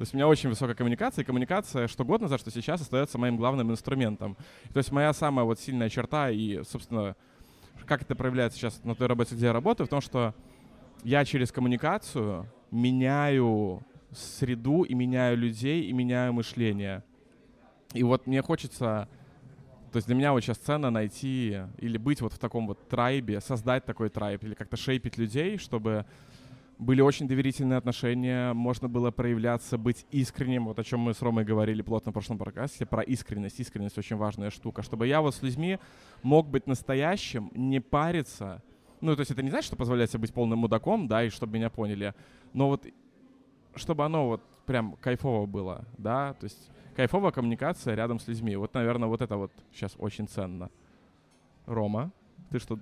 есть 0.00 0.14
у 0.14 0.16
меня 0.16 0.26
очень 0.26 0.48
высокая 0.48 0.74
коммуникация, 0.74 1.22
и 1.22 1.26
коммуникация 1.26 1.86
что 1.86 2.04
год 2.04 2.22
назад, 2.22 2.40
что 2.40 2.50
сейчас 2.50 2.80
остается 2.80 3.18
моим 3.18 3.36
главным 3.36 3.70
инструментом. 3.70 4.36
То 4.72 4.78
есть 4.78 4.90
моя 4.90 5.12
самая 5.12 5.44
вот 5.44 5.60
сильная 5.60 5.88
черта 5.88 6.30
и, 6.30 6.62
собственно, 6.64 7.14
как 7.86 8.02
это 8.02 8.14
проявляется 8.14 8.58
сейчас 8.58 8.82
на 8.84 8.94
той 8.94 9.06
работе, 9.06 9.34
где 9.34 9.46
я 9.46 9.52
работаю, 9.52 9.86
в 9.86 9.90
том, 9.90 10.00
что 10.00 10.34
я 11.04 11.24
через 11.24 11.52
коммуникацию 11.52 12.46
меняю 12.70 13.82
среду 14.12 14.82
и 14.82 14.94
меняю 14.94 15.36
людей 15.36 15.84
и 15.84 15.92
меняю 15.92 16.32
мышление. 16.32 17.04
И 17.94 18.02
вот 18.02 18.26
мне 18.26 18.42
хочется, 18.42 19.08
то 19.92 19.96
есть 19.96 20.06
для 20.06 20.16
меня 20.16 20.32
вот 20.32 20.40
сейчас 20.40 20.58
ценно 20.58 20.90
найти 20.90 21.58
или 21.78 21.96
быть 21.96 22.20
вот 22.20 22.32
в 22.32 22.38
таком 22.38 22.66
вот 22.66 22.88
трайбе, 22.88 23.40
создать 23.40 23.84
такой 23.84 24.08
трайб 24.08 24.44
или 24.44 24.54
как-то 24.54 24.76
шейпить 24.76 25.16
людей, 25.18 25.58
чтобы 25.58 26.04
были 26.78 27.00
очень 27.00 27.26
доверительные 27.26 27.76
отношения, 27.76 28.52
можно 28.52 28.88
было 28.88 29.10
проявляться, 29.10 29.76
быть 29.78 30.06
искренним, 30.12 30.66
вот 30.66 30.78
о 30.78 30.84
чем 30.84 31.00
мы 31.00 31.12
с 31.12 31.20
Ромой 31.20 31.44
говорили 31.44 31.82
плотно 31.82 32.10
в 32.10 32.12
прошлом 32.12 32.38
подкасте, 32.38 32.86
про 32.86 33.02
искренность. 33.02 33.58
Искренность 33.58 33.98
очень 33.98 34.16
важная 34.16 34.50
штука, 34.50 34.82
чтобы 34.82 35.08
я 35.08 35.20
вот 35.20 35.34
с 35.34 35.42
людьми 35.42 35.78
мог 36.22 36.48
быть 36.48 36.68
настоящим, 36.68 37.50
не 37.54 37.80
париться, 37.80 38.62
ну, 39.00 39.14
то 39.14 39.20
есть 39.20 39.30
это 39.30 39.42
не 39.42 39.50
значит, 39.50 39.66
что 39.66 39.76
позволяет 39.76 40.10
себе 40.10 40.20
быть 40.20 40.34
полным 40.34 40.60
мудаком, 40.60 41.08
да, 41.08 41.24
и 41.24 41.30
чтобы 41.30 41.54
меня 41.54 41.70
поняли, 41.70 42.14
но 42.52 42.68
вот 42.68 42.86
чтобы 43.74 44.04
оно 44.04 44.26
вот 44.26 44.42
прям 44.66 44.96
кайфово 44.96 45.46
было, 45.46 45.84
да, 45.96 46.34
то 46.34 46.44
есть 46.44 46.70
кайфовая 46.96 47.30
коммуникация 47.32 47.94
рядом 47.94 48.18
с 48.18 48.26
людьми. 48.26 48.56
Вот, 48.56 48.74
наверное, 48.74 49.08
вот 49.08 49.22
это 49.22 49.36
вот 49.36 49.52
сейчас 49.72 49.94
очень 49.98 50.26
ценно. 50.26 50.70
Рома, 51.66 52.10
ты 52.50 52.58
что? 52.58 52.78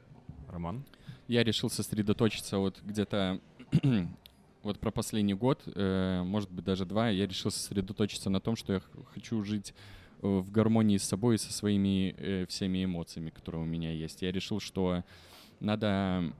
Роман? 0.48 0.84
Я 1.28 1.44
решил 1.44 1.68
сосредоточиться 1.68 2.58
вот 2.58 2.80
где-то 2.82 3.40
вот 4.62 4.78
про 4.78 4.90
последний 4.90 5.34
год, 5.34 5.62
э, 5.66 6.22
может 6.24 6.50
быть, 6.50 6.64
даже 6.64 6.86
два, 6.86 7.10
я 7.10 7.26
решил 7.26 7.50
сосредоточиться 7.50 8.30
на 8.30 8.40
том, 8.40 8.56
что 8.56 8.74
я 8.74 8.82
хочу 9.12 9.42
жить 9.42 9.74
э, 10.22 10.26
в 10.26 10.50
гармонии 10.50 10.96
с 10.96 11.04
собой 11.04 11.34
и 11.34 11.38
со 11.38 11.52
своими 11.52 12.14
э, 12.16 12.46
всеми 12.48 12.84
эмоциями, 12.84 13.30
которые 13.30 13.62
у 13.62 13.66
меня 13.66 13.92
есть. 13.92 14.22
Я 14.22 14.32
решил, 14.32 14.60
что 14.60 15.04
надо, 15.60 16.32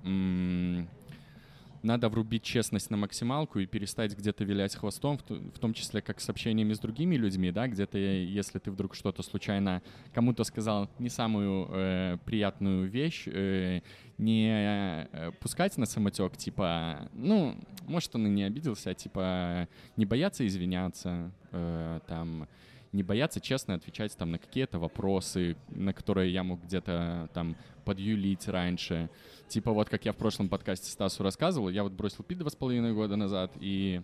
надо 1.87 2.09
врубить 2.09 2.43
честность 2.43 2.91
на 2.91 2.97
максималку 2.97 3.61
и 3.61 3.67
перестать 3.67 4.17
где-то 4.17 4.45
вилять 4.45 4.75
хвостом, 4.75 5.19
в, 5.19 5.59
том 5.59 5.73
числе 5.73 6.03
как 6.03 6.21
с 6.21 6.29
общениями 6.29 6.73
с 6.73 6.79
другими 6.79 7.17
людьми, 7.17 7.53
да, 7.53 7.69
где-то 7.69 7.97
если 7.97 8.59
ты 8.59 8.71
вдруг 8.71 8.95
что-то 8.95 9.23
случайно 9.23 9.83
кому-то 10.13 10.45
сказал 10.45 10.91
не 10.99 11.09
самую 11.09 11.69
э, 11.71 12.19
приятную 12.25 12.89
вещь, 12.89 13.25
э, 13.27 13.81
не 14.19 14.49
э, 14.51 15.31
пускать 15.41 15.77
на 15.79 15.87
самотек, 15.87 16.37
типа, 16.37 17.09
ну, 17.13 17.57
может, 17.87 18.15
он 18.15 18.27
и 18.27 18.31
не 18.31 18.43
обиделся, 18.43 18.91
а 18.91 18.95
типа 18.95 19.69
не 19.97 20.07
бояться 20.07 20.47
извиняться, 20.47 21.31
э, 21.53 22.01
там, 22.07 22.49
не 22.97 23.03
бояться 23.03 23.41
честно 23.41 23.75
отвечать 23.75 24.17
там 24.17 24.33
на 24.33 24.39
какие-то 24.39 24.79
вопросы, 24.79 25.57
на 25.69 25.93
которые 25.93 26.33
я 26.33 26.43
мог 26.43 26.63
где-то 26.65 27.29
там 27.33 27.57
подюлить 27.85 28.49
раньше. 28.49 29.09
Типа 29.49 29.73
вот 29.73 29.89
как 29.89 30.05
я 30.05 30.13
в 30.13 30.17
прошлом 30.17 30.49
подкасте 30.49 30.91
Стасу 30.91 31.23
рассказывал, 31.23 31.69
я 31.69 31.85
вот 31.85 31.93
бросил 31.93 32.25
пить 32.25 32.39
два 32.39 32.51
с 32.51 32.57
половиной 32.57 32.93
года 32.93 33.17
назад, 33.17 33.53
и 33.61 34.01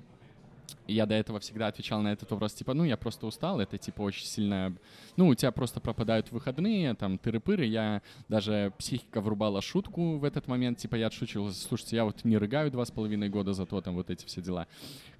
я 0.86 1.06
до 1.06 1.14
этого 1.14 1.38
всегда 1.40 1.68
отвечал 1.68 2.02
на 2.02 2.12
этот 2.12 2.30
вопрос, 2.30 2.54
типа, 2.54 2.74
ну, 2.74 2.84
я 2.84 2.96
просто 2.96 3.26
устал, 3.26 3.60
это, 3.60 3.78
типа, 3.78 4.02
очень 4.02 4.26
сильно... 4.26 4.76
Ну, 5.16 5.28
у 5.28 5.34
тебя 5.34 5.52
просто 5.52 5.80
пропадают 5.80 6.30
выходные, 6.32 6.94
там, 6.94 7.18
тыры-пыры. 7.22 7.64
Я 7.64 8.02
даже 8.28 8.72
психика 8.78 9.20
врубала 9.20 9.60
шутку 9.62 10.18
в 10.18 10.24
этот 10.24 10.48
момент, 10.48 10.78
типа, 10.78 10.96
я 10.96 11.06
отшучивался, 11.06 11.60
слушайте, 11.60 11.96
я 11.96 12.04
вот 12.04 12.24
не 12.24 12.36
рыгаю 12.36 12.70
два 12.70 12.84
с 12.84 12.90
половиной 12.90 13.28
года 13.28 13.52
за 13.52 13.66
то, 13.66 13.80
там, 13.80 13.94
вот 13.94 14.10
эти 14.10 14.26
все 14.26 14.40
дела. 14.42 14.66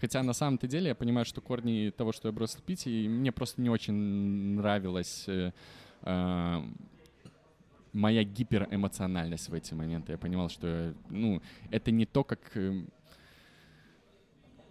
Хотя, 0.00 0.22
на 0.22 0.32
самом-то 0.32 0.66
деле, 0.66 0.88
я 0.88 0.94
понимаю, 0.94 1.24
что 1.24 1.40
корни 1.40 1.92
того, 1.96 2.12
что 2.12 2.28
я 2.28 2.32
бросил 2.32 2.60
пить, 2.60 2.86
и 2.86 3.08
мне 3.08 3.32
просто 3.32 3.60
не 3.62 3.70
очень 3.70 3.94
нравилось... 4.56 5.24
Э, 5.28 5.52
э, 6.02 6.62
моя 7.92 8.24
гиперэмоциональность 8.24 9.50
в 9.50 9.54
эти 9.54 9.74
моменты. 9.74 10.12
Я 10.12 10.18
понимал, 10.18 10.48
что, 10.48 10.94
ну, 11.10 11.42
это 11.70 11.90
не 11.90 12.06
то, 12.06 12.24
как 12.24 12.56
э, 12.56 12.84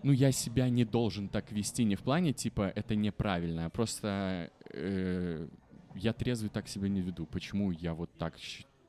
ну, 0.04 0.12
я 0.12 0.32
себя 0.32 0.70
не 0.70 0.86
должен 0.86 1.30
так 1.30 1.52
вести, 1.52 1.84
не 1.84 1.96
в 1.96 2.02
плане, 2.02 2.34
типа, 2.34 2.72
это 2.76 2.96
неправильно, 2.96 3.66
а 3.66 3.70
просто 3.70 4.52
э, 4.74 5.48
я 5.96 6.14
трезвый 6.14 6.50
так 6.50 6.68
себя 6.68 6.90
не 6.90 7.02
веду. 7.02 7.26
Почему 7.26 7.72
я 7.72 7.94
вот 7.94 8.10
так 8.18 8.36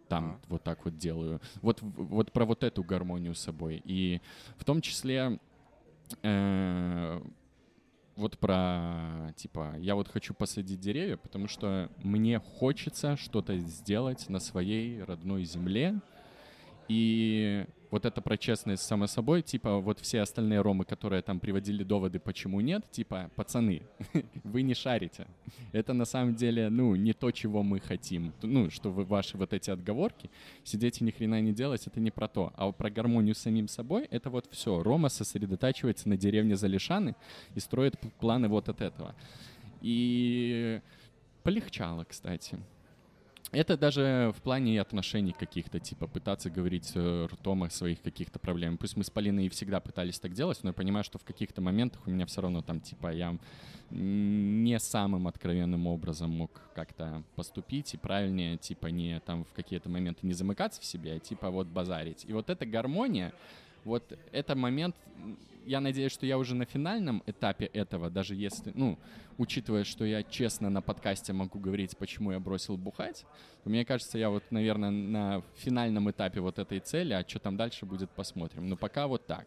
там 0.08 0.24
а. 0.24 0.40
вот 0.48 0.62
так 0.62 0.84
вот 0.84 0.96
делаю? 0.96 1.40
Вот, 1.60 1.80
вот 1.82 2.32
про 2.32 2.44
вот 2.44 2.64
эту 2.64 2.82
гармонию 2.82 3.34
с 3.34 3.40
собой. 3.40 3.82
И 3.84 4.20
в 4.56 4.64
том 4.64 4.80
числе 4.80 5.38
э, 6.22 7.22
вот 8.16 8.38
про, 8.38 9.32
типа, 9.36 9.76
я 9.78 9.94
вот 9.94 10.08
хочу 10.08 10.34
посадить 10.34 10.80
деревья, 10.80 11.16
потому 11.16 11.48
что 11.48 11.90
мне 11.98 12.38
хочется 12.38 13.16
что-то 13.16 13.56
сделать 13.58 14.28
на 14.28 14.38
своей 14.38 15.02
родной 15.02 15.44
земле, 15.44 16.00
и 16.88 17.64
вот 17.92 18.06
это 18.06 18.22
про 18.22 18.38
честность 18.38 18.82
само 18.82 19.06
собой, 19.06 19.42
типа 19.42 19.78
вот 19.78 20.00
все 20.00 20.22
остальные 20.22 20.62
ромы, 20.62 20.86
которые 20.86 21.20
там 21.20 21.38
приводили 21.38 21.84
доводы, 21.84 22.18
почему 22.18 22.60
нет, 22.60 22.90
типа, 22.90 23.30
пацаны, 23.36 23.82
вы 24.44 24.62
не 24.62 24.72
шарите. 24.72 25.26
Это 25.72 25.92
на 25.92 26.06
самом 26.06 26.34
деле, 26.34 26.70
ну, 26.70 26.96
не 26.96 27.12
то, 27.12 27.30
чего 27.30 27.62
мы 27.62 27.80
хотим. 27.80 28.32
Ну, 28.40 28.70
что 28.70 28.90
вы 28.90 29.04
ваши 29.04 29.36
вот 29.36 29.52
эти 29.52 29.70
отговорки, 29.70 30.30
сидеть 30.64 31.02
и 31.02 31.04
ни 31.04 31.10
хрена 31.10 31.42
не 31.42 31.52
делать, 31.52 31.86
это 31.86 32.00
не 32.00 32.10
про 32.10 32.28
то. 32.28 32.50
А 32.56 32.72
про 32.72 32.88
гармонию 32.88 33.34
с 33.34 33.38
самим 33.38 33.68
собой, 33.68 34.08
это 34.10 34.30
вот 34.30 34.48
все. 34.50 34.82
Рома 34.82 35.10
сосредотачивается 35.10 36.08
на 36.08 36.16
деревне 36.16 36.56
Залишаны 36.56 37.14
и 37.54 37.60
строит 37.60 38.00
планы 38.20 38.48
вот 38.48 38.70
от 38.70 38.80
этого. 38.80 39.14
И 39.82 40.80
полегчало, 41.42 42.04
кстати. 42.04 42.58
Это 43.52 43.76
даже 43.76 44.32
в 44.34 44.40
плане 44.40 44.80
отношений 44.80 45.32
каких-то, 45.32 45.78
типа, 45.78 46.06
пытаться 46.06 46.48
говорить 46.48 46.92
э, 46.94 47.26
ртом 47.30 47.64
о 47.64 47.70
своих 47.70 48.00
каких-то 48.00 48.38
проблемах. 48.38 48.80
Пусть 48.80 48.96
мы 48.96 49.04
с 49.04 49.10
Полиной 49.10 49.50
всегда 49.50 49.78
пытались 49.78 50.18
так 50.18 50.32
делать, 50.32 50.58
но 50.62 50.70
я 50.70 50.72
понимаю, 50.72 51.04
что 51.04 51.18
в 51.18 51.24
каких-то 51.24 51.60
моментах 51.60 52.00
у 52.06 52.10
меня 52.10 52.24
все 52.24 52.40
равно 52.40 52.62
там, 52.62 52.80
типа, 52.80 53.12
я 53.12 53.36
не 53.90 54.78
самым 54.78 55.28
откровенным 55.28 55.86
образом 55.86 56.30
мог 56.30 56.62
как-то 56.74 57.22
поступить, 57.36 57.92
и 57.92 57.98
правильнее, 57.98 58.56
типа, 58.56 58.86
не 58.86 59.20
там 59.20 59.44
в 59.44 59.52
какие-то 59.52 59.90
моменты 59.90 60.26
не 60.26 60.32
замыкаться 60.32 60.80
в 60.80 60.86
себе, 60.86 61.16
а 61.16 61.18
типа 61.18 61.50
вот 61.50 61.66
базарить. 61.66 62.24
И 62.26 62.32
вот 62.32 62.48
эта 62.48 62.64
гармония, 62.64 63.34
вот 63.84 64.18
это 64.32 64.56
момент, 64.56 64.96
я 65.66 65.80
надеюсь, 65.80 66.12
что 66.12 66.26
я 66.26 66.38
уже 66.38 66.54
на 66.54 66.64
финальном 66.64 67.22
этапе 67.26 67.66
этого, 67.66 68.10
даже 68.10 68.34
если, 68.34 68.72
ну, 68.74 68.98
учитывая, 69.38 69.84
что 69.84 70.04
я 70.04 70.22
честно 70.22 70.70
на 70.70 70.82
подкасте 70.82 71.32
могу 71.32 71.58
говорить, 71.58 71.96
почему 71.96 72.32
я 72.32 72.40
бросил 72.40 72.76
бухать, 72.76 73.24
то 73.64 73.70
мне 73.70 73.84
кажется, 73.84 74.18
я 74.18 74.30
вот, 74.30 74.44
наверное, 74.50 74.90
на 74.90 75.42
финальном 75.56 76.10
этапе 76.10 76.40
вот 76.40 76.58
этой 76.58 76.80
цели, 76.80 77.12
а 77.12 77.26
что 77.26 77.38
там 77.38 77.56
дальше 77.56 77.86
будет, 77.86 78.10
посмотрим. 78.10 78.68
Но 78.68 78.76
пока 78.76 79.06
вот 79.06 79.26
так. 79.26 79.46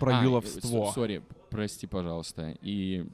Про 0.00 0.18
а, 0.18 0.22
виловство. 0.22 0.90
Сори, 0.92 1.22
прости, 1.50 1.86
пожалуйста. 1.86 2.56
И 2.62 3.06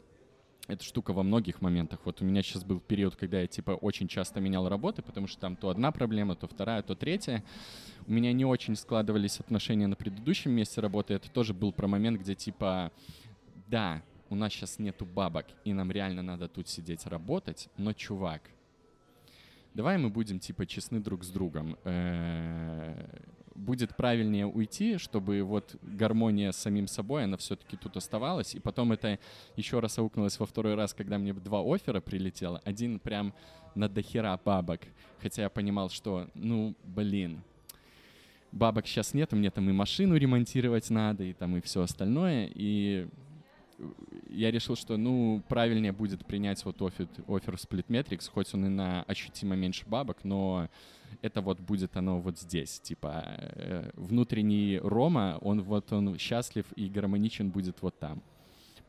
эта 0.70 0.84
штука 0.84 1.12
во 1.12 1.22
многих 1.22 1.60
моментах. 1.60 2.00
Вот 2.04 2.22
у 2.22 2.24
меня 2.24 2.42
сейчас 2.42 2.64
был 2.64 2.80
период, 2.80 3.16
когда 3.16 3.40
я 3.40 3.46
типа 3.46 3.72
очень 3.72 4.08
часто 4.08 4.40
менял 4.40 4.68
работы, 4.68 5.02
потому 5.02 5.26
что 5.26 5.40
там 5.40 5.56
то 5.56 5.68
одна 5.68 5.90
проблема, 5.92 6.36
то 6.36 6.46
вторая, 6.46 6.82
то 6.82 6.94
третья. 6.94 7.42
У 8.06 8.12
меня 8.12 8.32
не 8.32 8.44
очень 8.44 8.76
складывались 8.76 9.40
отношения 9.40 9.86
на 9.86 9.96
предыдущем 9.96 10.52
месте 10.52 10.80
работы. 10.80 11.14
Это 11.14 11.30
тоже 11.30 11.54
был 11.54 11.72
про 11.72 11.88
момент, 11.88 12.20
где 12.20 12.34
типа, 12.34 12.92
да, 13.68 14.02
у 14.28 14.36
нас 14.36 14.52
сейчас 14.52 14.78
нету 14.78 15.04
бабок, 15.04 15.46
и 15.64 15.72
нам 15.72 15.90
реально 15.90 16.22
надо 16.22 16.48
тут 16.48 16.68
сидеть 16.68 17.04
работать, 17.06 17.68
но, 17.76 17.92
чувак, 17.92 18.42
давай 19.74 19.98
мы 19.98 20.08
будем 20.08 20.38
типа 20.38 20.66
честны 20.66 21.00
друг 21.00 21.24
с 21.24 21.30
другом. 21.30 21.76
Будет 23.60 23.94
правильнее 23.94 24.46
уйти, 24.46 24.96
чтобы 24.96 25.42
вот 25.42 25.76
гармония 25.82 26.50
с 26.50 26.56
самим 26.56 26.86
собой, 26.86 27.24
она 27.24 27.36
все-таки 27.36 27.76
тут 27.76 27.96
оставалась. 27.96 28.54
И 28.54 28.58
потом 28.58 28.92
это 28.92 29.18
еще 29.56 29.80
раз 29.80 29.98
аукнулось 29.98 30.38
во 30.40 30.46
второй 30.46 30.74
раз, 30.74 30.94
когда 30.94 31.18
мне 31.18 31.34
два 31.34 31.60
оффера 31.60 32.00
прилетело. 32.00 32.62
Один 32.64 32.98
прям 32.98 33.34
на 33.74 33.88
дохера 33.88 34.40
бабок. 34.42 34.80
Хотя 35.20 35.42
я 35.42 35.50
понимал, 35.50 35.90
что, 35.90 36.28
ну, 36.34 36.74
блин, 36.84 37.42
бабок 38.50 38.86
сейчас 38.86 39.12
нет, 39.12 39.32
мне 39.32 39.50
там 39.50 39.68
и 39.68 39.72
машину 39.72 40.16
ремонтировать 40.16 40.88
надо, 40.88 41.24
и 41.24 41.34
там 41.34 41.56
и 41.56 41.60
все 41.60 41.82
остальное. 41.82 42.50
И 42.54 43.08
я 44.30 44.50
решил, 44.50 44.74
что, 44.74 44.96
ну, 44.96 45.42
правильнее 45.48 45.92
будет 45.92 46.24
принять 46.24 46.64
вот 46.64 46.80
офер, 46.80 47.08
офер 47.28 47.54
Splitmetrics, 47.54 48.30
хоть 48.30 48.54
он 48.54 48.66
и 48.66 48.68
на 48.68 49.02
ощутимо 49.02 49.54
меньше 49.54 49.84
бабок, 49.86 50.24
но 50.24 50.68
это 51.22 51.40
вот 51.40 51.60
будет 51.60 51.96
оно 51.96 52.20
вот 52.20 52.38
здесь, 52.38 52.80
типа 52.80 53.24
э, 53.26 53.90
внутренний 53.94 54.78
Рома, 54.82 55.38
он 55.40 55.62
вот 55.62 55.92
он 55.92 56.18
счастлив 56.18 56.66
и 56.76 56.88
гармоничен 56.88 57.50
будет 57.50 57.82
вот 57.82 57.98
там. 57.98 58.22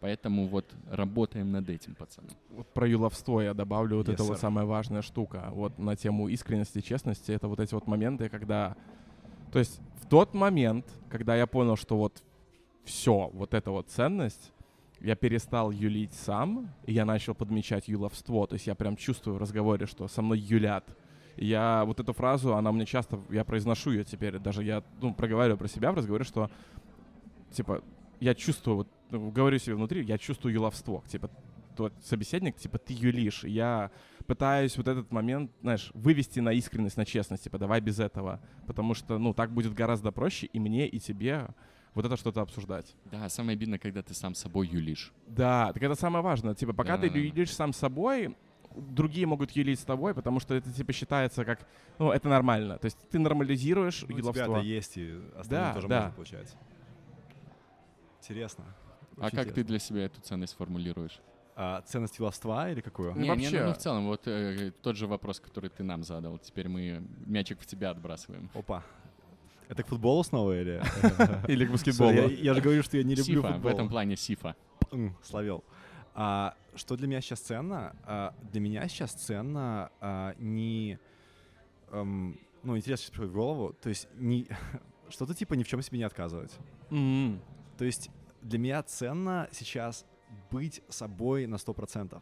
Поэтому 0.01 0.47
вот 0.47 0.65
работаем 0.89 1.51
над 1.51 1.69
этим, 1.69 1.93
пацаны. 1.93 2.29
Вот 2.49 2.67
про 2.73 2.87
юловство 2.87 3.39
я 3.39 3.53
добавлю 3.53 3.97
вот 3.97 4.07
yes, 4.07 4.13
это 4.13 4.23
sir. 4.23 4.27
вот 4.29 4.39
самая 4.39 4.65
важная 4.65 5.03
штука. 5.03 5.49
Вот 5.51 5.77
на 5.77 5.95
тему 5.95 6.27
искренности, 6.27 6.81
честности, 6.81 7.31
это 7.31 7.47
вот 7.47 7.59
эти 7.59 7.75
вот 7.75 7.85
моменты, 7.87 8.27
когда... 8.27 8.75
То 9.51 9.59
есть 9.59 9.79
в 10.01 10.07
тот 10.07 10.33
момент, 10.33 10.85
когда 11.07 11.35
я 11.35 11.45
понял, 11.45 11.75
что 11.75 11.97
вот 11.97 12.23
все, 12.83 13.29
вот 13.33 13.53
эта 13.53 13.69
вот 13.69 13.89
ценность, 13.89 14.51
я 15.01 15.15
перестал 15.15 15.71
юлить 15.71 16.13
сам, 16.13 16.69
и 16.85 16.93
я 16.93 17.05
начал 17.05 17.35
подмечать 17.35 17.87
юловство. 17.87 18.47
То 18.47 18.53
есть 18.53 18.67
я 18.67 18.75
прям 18.75 18.95
чувствую 18.95 19.37
в 19.37 19.39
разговоре, 19.39 19.85
что 19.85 20.07
со 20.07 20.21
мной 20.21 20.39
юлят. 20.39 20.85
Я 21.37 21.83
вот 21.85 21.99
эту 21.99 22.13
фразу, 22.13 22.55
она 22.55 22.69
у 22.69 22.73
меня 22.73 22.85
часто, 22.85 23.19
я 23.29 23.43
произношу 23.43 23.91
ее 23.91 24.03
теперь, 24.03 24.39
даже 24.39 24.63
я 24.63 24.83
ну, 25.01 25.13
проговариваю 25.13 25.57
про 25.57 25.67
себя 25.67 25.91
в 25.91 25.95
разговоре, 25.95 26.23
что 26.23 26.49
типа 27.51 27.83
я 28.19 28.35
чувствую, 28.35 28.77
вот, 28.77 28.87
ну, 29.09 29.31
говорю 29.31 29.57
себе 29.57 29.75
внутри, 29.75 30.03
я 30.03 30.17
чувствую 30.17 30.53
юловство. 30.53 31.03
Типа 31.07 31.29
тот 31.75 31.93
собеседник, 32.03 32.57
типа 32.57 32.77
ты 32.77 32.93
юлишь. 32.93 33.43
я 33.43 33.91
пытаюсь 34.27 34.77
вот 34.77 34.87
этот 34.87 35.11
момент, 35.11 35.51
знаешь, 35.61 35.91
вывести 35.93 36.39
на 36.39 36.53
искренность, 36.53 36.97
на 36.97 37.05
честность, 37.05 37.43
типа 37.43 37.57
давай 37.57 37.81
без 37.81 37.99
этого. 37.99 38.39
Потому 38.67 38.93
что, 38.93 39.17
ну, 39.17 39.33
так 39.33 39.51
будет 39.51 39.73
гораздо 39.73 40.11
проще 40.11 40.47
и 40.47 40.59
мне, 40.59 40.87
и 40.87 40.99
тебе 40.99 41.47
вот 41.93 42.05
это 42.05 42.15
что-то 42.15 42.41
обсуждать. 42.41 42.95
Да, 43.11 43.27
самое 43.29 43.55
обидно, 43.55 43.77
когда 43.77 44.01
ты 44.01 44.13
сам 44.13 44.35
собой 44.35 44.67
юлишь. 44.67 45.11
Да, 45.27 45.71
так 45.73 45.83
это 45.83 45.95
самое 45.95 46.23
важное. 46.23 46.55
Типа, 46.55 46.73
пока 46.73 46.97
да. 46.97 47.09
ты 47.09 47.17
юлишь 47.17 47.53
сам 47.53 47.73
собой, 47.73 48.35
другие 48.75 49.25
могут 49.25 49.51
юлить 49.51 49.79
с 49.79 49.83
тобой, 49.83 50.13
потому 50.13 50.39
что 50.39 50.53
это 50.53 50.71
типа 50.71 50.93
считается 50.93 51.45
как, 51.45 51.59
ну, 51.99 52.11
это 52.11 52.29
нормально. 52.29 52.77
То 52.77 52.85
есть 52.85 52.97
ты 53.09 53.19
нормализируешь 53.19 54.03
ну, 54.07 54.17
юловство. 54.17 54.29
У 54.29 54.33
тебя 54.33 54.57
это 54.57 54.65
есть, 54.65 54.97
и 54.97 55.19
остальным 55.37 55.67
да, 55.67 55.73
тоже 55.73 55.87
да. 55.87 55.95
можно 55.97 56.15
получать. 56.15 56.55
Интересно. 58.19 58.63
а 59.17 59.21
как 59.21 59.31
интересно. 59.31 59.53
ты 59.53 59.63
для 59.63 59.79
себя 59.79 60.05
эту 60.05 60.21
ценность 60.21 60.55
формулируешь? 60.55 61.19
А, 61.55 61.81
ценность 61.81 62.17
юловства 62.17 62.71
или 62.71 62.81
какую? 62.81 63.15
Не, 63.15 63.29
вообще... 63.29 63.51
не, 63.51 63.65
ну, 63.65 63.73
в 63.73 63.77
целом, 63.77 64.07
вот 64.07 64.27
э, 64.27 64.71
тот 64.81 64.95
же 64.95 65.07
вопрос, 65.07 65.39
который 65.39 65.69
ты 65.69 65.83
нам 65.83 66.03
задал. 66.03 66.37
Теперь 66.37 66.69
мы 66.69 67.03
мячик 67.25 67.59
в 67.59 67.65
тебя 67.65 67.91
отбрасываем. 67.91 68.49
Опа. 68.53 68.83
Это 69.67 69.83
к 69.83 69.87
футболу 69.87 70.23
снова 70.23 70.59
или? 70.59 70.81
Или 71.47 71.65
к 71.65 71.71
баскетболу? 71.71 72.27
Я 72.29 72.53
же 72.53 72.61
говорю, 72.61 72.83
что 72.83 72.97
я 72.97 73.03
не 73.03 73.15
люблю 73.15 73.41
футбол. 73.41 73.59
в 73.61 73.67
этом 73.67 73.89
плане 73.89 74.17
сифа. 74.17 74.55
Словел. 75.23 75.63
А, 76.13 76.55
что 76.75 76.95
для 76.95 77.07
меня 77.07 77.21
сейчас 77.21 77.39
ценно? 77.39 77.95
А, 78.03 78.33
для 78.51 78.61
меня 78.61 78.87
сейчас 78.87 79.11
ценно 79.13 79.91
а, 79.99 80.35
не... 80.37 80.99
Um, 81.89 82.39
ну, 82.63 82.77
интересно 82.77 83.03
сейчас 83.03 83.09
приходит 83.11 83.31
в 83.31 83.35
голову. 83.35 83.73
То 83.81 83.89
есть 83.89 84.07
не... 84.15 84.47
что-то 85.09 85.33
типа 85.33 85.53
ни 85.55 85.63
в 85.63 85.67
чем 85.67 85.81
себе 85.81 85.99
не 85.99 86.03
отказывать. 86.03 86.57
Mm-hmm. 86.89 87.39
То 87.77 87.85
есть 87.85 88.09
для 88.41 88.59
меня 88.59 88.81
ценно 88.83 89.47
сейчас 89.51 90.05
быть 90.49 90.81
собой 90.89 91.47
на 91.47 91.55
100%. 91.55 92.21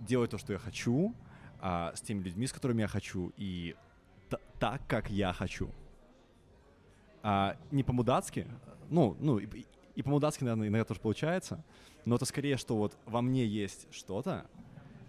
Делать 0.00 0.30
то, 0.30 0.38
что 0.38 0.52
я 0.52 0.58
хочу, 0.58 1.14
а, 1.60 1.92
с 1.94 2.00
теми 2.00 2.22
людьми, 2.22 2.46
с 2.46 2.52
которыми 2.52 2.82
я 2.82 2.88
хочу, 2.88 3.32
и 3.36 3.74
так, 4.58 4.86
как 4.88 5.10
я 5.10 5.32
хочу 5.32 5.70
а, 7.24 7.56
не 7.70 7.82
по-мудацки, 7.82 8.46
ну, 8.90 9.16
ну, 9.18 9.38
и, 9.38 9.64
и 9.94 10.02
по-мудацки, 10.02 10.44
наверное, 10.44 10.68
иногда 10.68 10.84
тоже 10.84 11.00
получается, 11.00 11.64
но 12.04 12.16
это 12.16 12.24
скорее, 12.24 12.56
что 12.56 12.76
вот 12.76 12.98
во 13.06 13.22
мне 13.22 13.46
есть 13.46 13.86
что-то, 13.92 14.46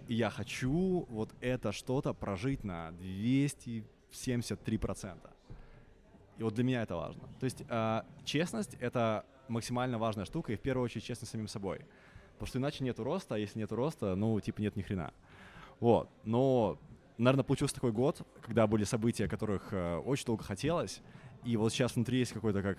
и 0.08 0.14
я 0.16 0.30
хочу 0.30 1.06
вот 1.10 1.34
это 1.42 1.72
что-то 1.72 2.14
прожить 2.14 2.64
на 2.64 2.90
273%. 3.00 5.18
И 6.38 6.44
вот 6.44 6.54
для 6.54 6.64
меня 6.64 6.84
это 6.84 6.96
важно. 6.96 7.24
То 7.40 7.46
есть 7.46 7.64
э, 7.68 8.02
честность— 8.24 8.76
это 8.80 9.26
максимально 9.48 9.98
важная 9.98 10.26
штука, 10.26 10.54
и 10.54 10.56
в 10.56 10.62
первую 10.62 10.86
очередь 10.86 11.06
честность 11.06 11.32
самим 11.32 11.48
собой. 11.48 11.82
Потому 12.34 12.48
что 12.48 12.60
иначе 12.60 12.84
нету 12.84 13.04
роста, 13.04 13.36
а 13.36 13.38
если 13.38 13.60
нету 13.60 13.76
роста, 13.76 14.16
ну, 14.16 14.40
типа 14.40 14.62
нет 14.62 14.76
ни 14.76 14.82
хрена. 14.82 15.14
Вот. 15.80 16.10
Но, 16.24 16.78
наверное, 17.18 17.44
получился 17.44 17.76
такой 17.76 17.94
год, 17.94 18.22
когда 18.42 18.68
были 18.68 18.84
события, 18.84 19.28
которых 19.28 19.72
э, 19.72 19.98
очень 19.98 20.26
долго 20.26 20.44
хотелось, 20.44 21.02
и 21.46 21.58
вот 21.58 21.72
сейчас 21.72 21.96
внутри 21.96 22.20
есть 22.20 22.34
какой-то 22.34 22.62
как 22.62 22.78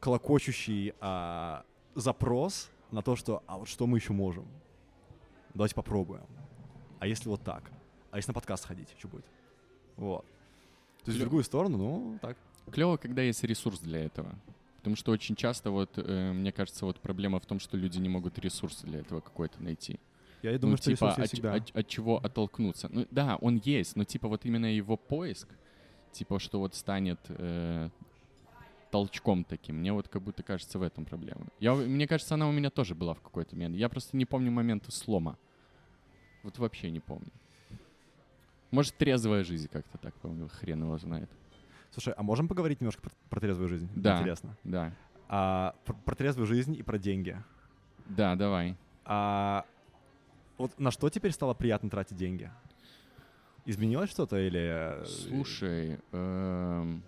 колокочущий 0.00 0.94
а, 1.00 1.64
запрос 1.94 2.70
на 2.90 3.02
то, 3.02 3.16
что 3.16 3.42
а 3.46 3.58
вот 3.58 3.68
что 3.68 3.86
мы 3.86 3.98
еще 3.98 4.12
можем? 4.12 4.46
Давайте 5.54 5.74
попробуем. 5.74 6.26
А 6.98 7.06
если 7.06 7.28
вот 7.28 7.42
так? 7.42 7.70
А 8.10 8.16
если 8.16 8.30
на 8.30 8.34
подкаст 8.34 8.64
ходить, 8.64 8.88
что 8.98 9.08
будет? 9.08 9.24
Вот. 9.96 10.24
То 11.04 11.10
есть 11.10 11.18
в 11.18 11.20
другую 11.20 11.44
сторону, 11.44 11.78
ну, 11.78 12.18
так. 12.20 12.36
Клево, 12.70 12.96
когда 12.96 13.22
есть 13.22 13.42
ресурс 13.44 13.80
для 13.80 14.04
этого. 14.04 14.34
Потому 14.78 14.96
что 14.96 15.12
очень 15.12 15.36
часто, 15.36 15.70
вот, 15.70 15.90
э, 15.96 16.32
мне 16.32 16.52
кажется, 16.52 16.84
вот 16.84 17.00
проблема 17.00 17.40
в 17.40 17.46
том, 17.46 17.60
что 17.60 17.76
люди 17.76 17.98
не 17.98 18.08
могут 18.08 18.38
ресурсы 18.38 18.86
для 18.86 19.00
этого 19.00 19.20
какой-то 19.20 19.62
найти. 19.62 19.98
Я 20.42 20.56
думаю, 20.58 20.72
ну, 20.72 20.76
что 20.76 20.92
типа, 20.92 21.12
от, 21.12 21.26
всегда. 21.26 21.54
От, 21.54 21.76
от 21.76 21.88
чего 21.88 22.18
оттолкнуться. 22.18 22.88
Ну 22.90 23.06
да, 23.10 23.36
он 23.36 23.60
есть, 23.64 23.96
но 23.96 24.04
типа 24.04 24.28
вот 24.28 24.44
именно 24.44 24.66
его 24.66 24.96
поиск, 24.96 25.48
типа, 26.12 26.38
что 26.38 26.60
вот 26.60 26.74
станет 26.74 27.18
э, 27.28 27.90
толчком 28.90 29.44
таким. 29.44 29.76
Мне 29.76 29.92
вот 29.92 30.08
как 30.08 30.22
будто 30.22 30.42
кажется 30.42 30.78
в 30.78 30.82
этом 30.82 31.04
проблема. 31.04 31.46
Я, 31.60 31.74
мне 31.74 32.06
кажется, 32.06 32.34
она 32.34 32.48
у 32.48 32.52
меня 32.52 32.70
тоже 32.70 32.94
была 32.94 33.14
в 33.14 33.20
какой-то 33.20 33.54
момент. 33.54 33.76
Я 33.76 33.88
просто 33.88 34.16
не 34.16 34.24
помню 34.24 34.50
момента 34.50 34.90
слома. 34.92 35.38
Вот 36.42 36.58
вообще 36.58 36.90
не 36.90 37.00
помню. 37.00 37.30
Может, 38.70 38.96
трезвая 38.96 39.44
жизнь 39.44 39.68
как-то 39.72 39.98
так, 39.98 40.14
по-моему, 40.16 40.48
хрен 40.48 40.82
его 40.82 40.98
знает. 40.98 41.30
Слушай, 41.90 42.14
а 42.16 42.22
можем 42.22 42.48
поговорить 42.48 42.80
немножко 42.80 43.02
про, 43.02 43.10
про 43.30 43.40
трезвую 43.40 43.68
жизнь? 43.68 43.88
Да. 43.94 44.18
Интересно. 44.18 44.56
Да. 44.64 44.92
А, 45.28 45.74
про, 45.84 45.94
про 45.94 46.14
трезвую 46.14 46.46
жизнь 46.46 46.74
и 46.74 46.82
про 46.82 46.98
деньги. 46.98 47.42
Да, 48.06 48.36
давай. 48.36 48.76
А, 49.04 49.64
вот 50.58 50.78
на 50.78 50.90
что 50.90 51.08
теперь 51.08 51.32
стало 51.32 51.54
приятно 51.54 51.88
тратить 51.88 52.16
деньги? 52.16 52.50
Изменилось 53.64 54.10
что-то 54.10 54.38
или... 54.38 55.02
Э, 55.02 55.04
Слушай, 55.04 55.98
эм, 56.12 57.02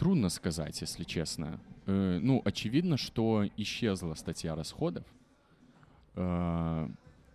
трудно 0.00 0.30
сказать, 0.30 0.80
если 0.80 1.04
честно. 1.04 1.60
Э, 1.84 2.18
ну, 2.22 2.40
очевидно, 2.46 2.96
что 2.96 3.44
исчезла 3.58 4.14
статья 4.14 4.54
расходов. 4.54 5.04
Э, 6.14 6.88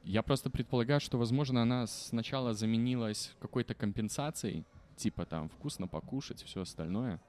я 0.03 0.23
просто 0.23 0.49
предполагаю, 0.49 0.99
что, 0.99 1.19
возможно, 1.19 1.61
она 1.61 1.85
сначала 1.85 2.55
заменилась 2.55 3.35
какой-то 3.39 3.75
компенсацией, 3.75 4.63
типа 4.95 5.27
там 5.27 5.47
вкусно 5.49 5.87
покушать, 5.87 6.41
все 6.41 6.61
остальное. 6.61 7.21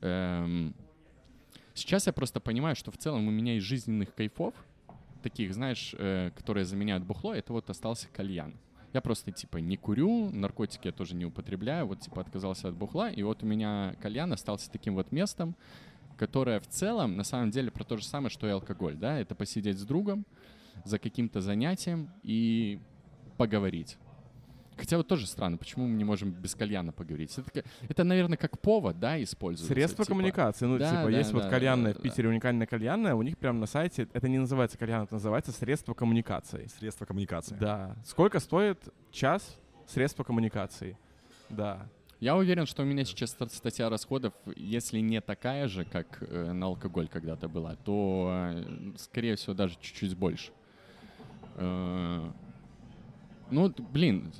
Эм, 0.00 0.74
сейчас 1.74 2.06
я 2.06 2.14
просто 2.14 2.40
понимаю, 2.40 2.76
что 2.76 2.90
в 2.90 2.96
целом 2.96 3.28
у 3.28 3.30
меня 3.30 3.58
из 3.58 3.62
жизненных 3.62 4.14
кайфов, 4.14 4.54
таких, 5.22 5.52
знаешь, 5.52 5.94
э, 5.98 6.30
которые 6.34 6.64
заменяют 6.64 7.04
бухло, 7.04 7.34
это 7.34 7.52
вот 7.52 7.68
остался 7.68 8.08
кальян. 8.08 8.54
Я 8.92 9.00
просто, 9.00 9.32
типа, 9.32 9.58
не 9.58 9.76
курю, 9.76 10.30
наркотики 10.30 10.86
я 10.86 10.92
тоже 10.92 11.14
не 11.14 11.26
употребляю, 11.26 11.86
вот, 11.86 12.00
типа, 12.00 12.22
отказался 12.22 12.68
от 12.68 12.74
бухла, 12.74 13.10
и 13.10 13.22
вот 13.22 13.42
у 13.42 13.46
меня 13.46 13.94
кальян 14.00 14.32
остался 14.32 14.70
таким 14.70 14.94
вот 14.94 15.12
местом, 15.12 15.54
которое 16.16 16.60
в 16.60 16.66
целом, 16.66 17.16
на 17.16 17.24
самом 17.24 17.50
деле, 17.50 17.70
про 17.70 17.84
то 17.84 17.96
же 17.96 18.04
самое, 18.04 18.30
что 18.30 18.46
и 18.46 18.50
алкоголь, 18.50 18.96
да, 18.96 19.18
это 19.18 19.34
посидеть 19.34 19.78
с 19.78 19.84
другом 19.84 20.24
за 20.84 20.98
каким-то 20.98 21.40
занятием 21.40 22.10
и 22.22 22.80
поговорить. 23.36 23.98
Хотя 24.76 24.98
вот 24.98 25.08
тоже 25.08 25.26
странно, 25.26 25.56
почему 25.56 25.86
мы 25.86 25.94
не 25.96 26.04
можем 26.04 26.30
без 26.30 26.54
кальяна 26.54 26.92
поговорить? 26.92 27.36
Это, 27.38 27.64
это 27.88 28.04
наверное, 28.04 28.36
как 28.36 28.60
повод, 28.60 28.98
да, 29.00 29.22
используется. 29.22 29.72
Средство 29.72 30.04
типа. 30.04 30.14
коммуникации. 30.14 30.66
Ну, 30.66 30.78
Да, 30.78 30.90
типа, 30.90 31.10
да, 31.10 31.18
есть 31.18 31.32
вот 31.32 31.42
да, 31.44 31.50
кальянная 31.50 31.94
да, 31.94 31.98
в 31.98 32.02
Питере, 32.02 32.28
уникальная 32.28 32.66
кальянная, 32.66 33.14
у 33.14 33.22
них 33.22 33.38
прямо 33.38 33.58
на 33.58 33.66
сайте, 33.66 34.08
это 34.12 34.28
не 34.28 34.38
называется 34.38 34.76
кальян, 34.76 35.04
это 35.04 35.14
называется 35.14 35.52
средство 35.52 35.94
коммуникации. 35.94 36.66
Средства 36.78 37.06
коммуникации. 37.06 37.56
Да. 37.58 37.96
Сколько 38.04 38.38
стоит 38.38 38.78
час 39.10 39.56
средства 39.86 40.24
коммуникации? 40.24 40.98
Да. 41.48 41.88
Я 42.20 42.36
уверен, 42.36 42.64
что 42.66 42.82
у 42.82 42.86
меня 42.86 43.04
сейчас 43.04 43.30
ста- 43.30 43.48
статья 43.48 43.90
расходов, 43.90 44.32
если 44.56 45.00
не 45.00 45.20
такая 45.20 45.68
же, 45.68 45.84
как 45.84 46.22
э, 46.22 46.52
на 46.52 46.66
алкоголь 46.66 47.08
когда-то 47.08 47.48
была, 47.48 47.76
то, 47.76 48.52
э, 48.54 48.92
скорее 48.96 49.36
всего, 49.36 49.54
даже 49.54 49.76
чуть-чуть 49.80 50.16
больше. 50.16 50.50
Ну, 53.50 53.72
блин, 53.92 54.32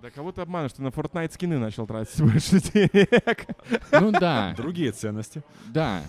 Да 0.00 0.10
кого 0.10 0.32
ты 0.32 0.40
обманываешь, 0.40 0.72
ты 0.72 0.82
на 0.82 0.88
Fortnite 0.88 1.32
скины 1.32 1.58
начал 1.58 1.86
тратить 1.86 2.20
больше 2.20 2.60
денег. 2.60 3.46
ну 3.92 4.10
да, 4.12 4.54
Другие 4.56 4.92
ценности. 4.92 5.42
да, 5.72 6.02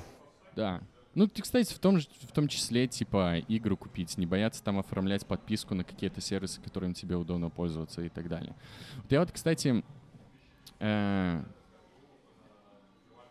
да. 0.55 0.81
Ну, 1.15 1.27
ты, 1.27 1.43
кстати, 1.43 1.71
в 1.71 1.77
том, 1.77 1.99
же, 1.99 2.07
в 2.27 2.31
том 2.31 2.47
числе, 2.47 2.87
типа, 2.87 3.37
игру 3.47 3.77
купить, 3.77 4.17
не 4.17 4.25
бояться 4.25 4.63
там 4.63 4.79
оформлять 4.79 5.27
подписку 5.27 5.75
на 5.75 5.83
какие-то 5.83 6.21
сервисы, 6.21 6.59
которыми 6.59 6.93
тебе 6.93 7.15
удобно 7.15 7.51
пользоваться 7.51 8.01
и 8.01 8.09
так 8.09 8.27
далее. 8.27 8.55
Вот 8.95 9.11
я 9.11 9.19
вот, 9.19 9.31
кстати, 9.31 9.83
э, 10.79 11.43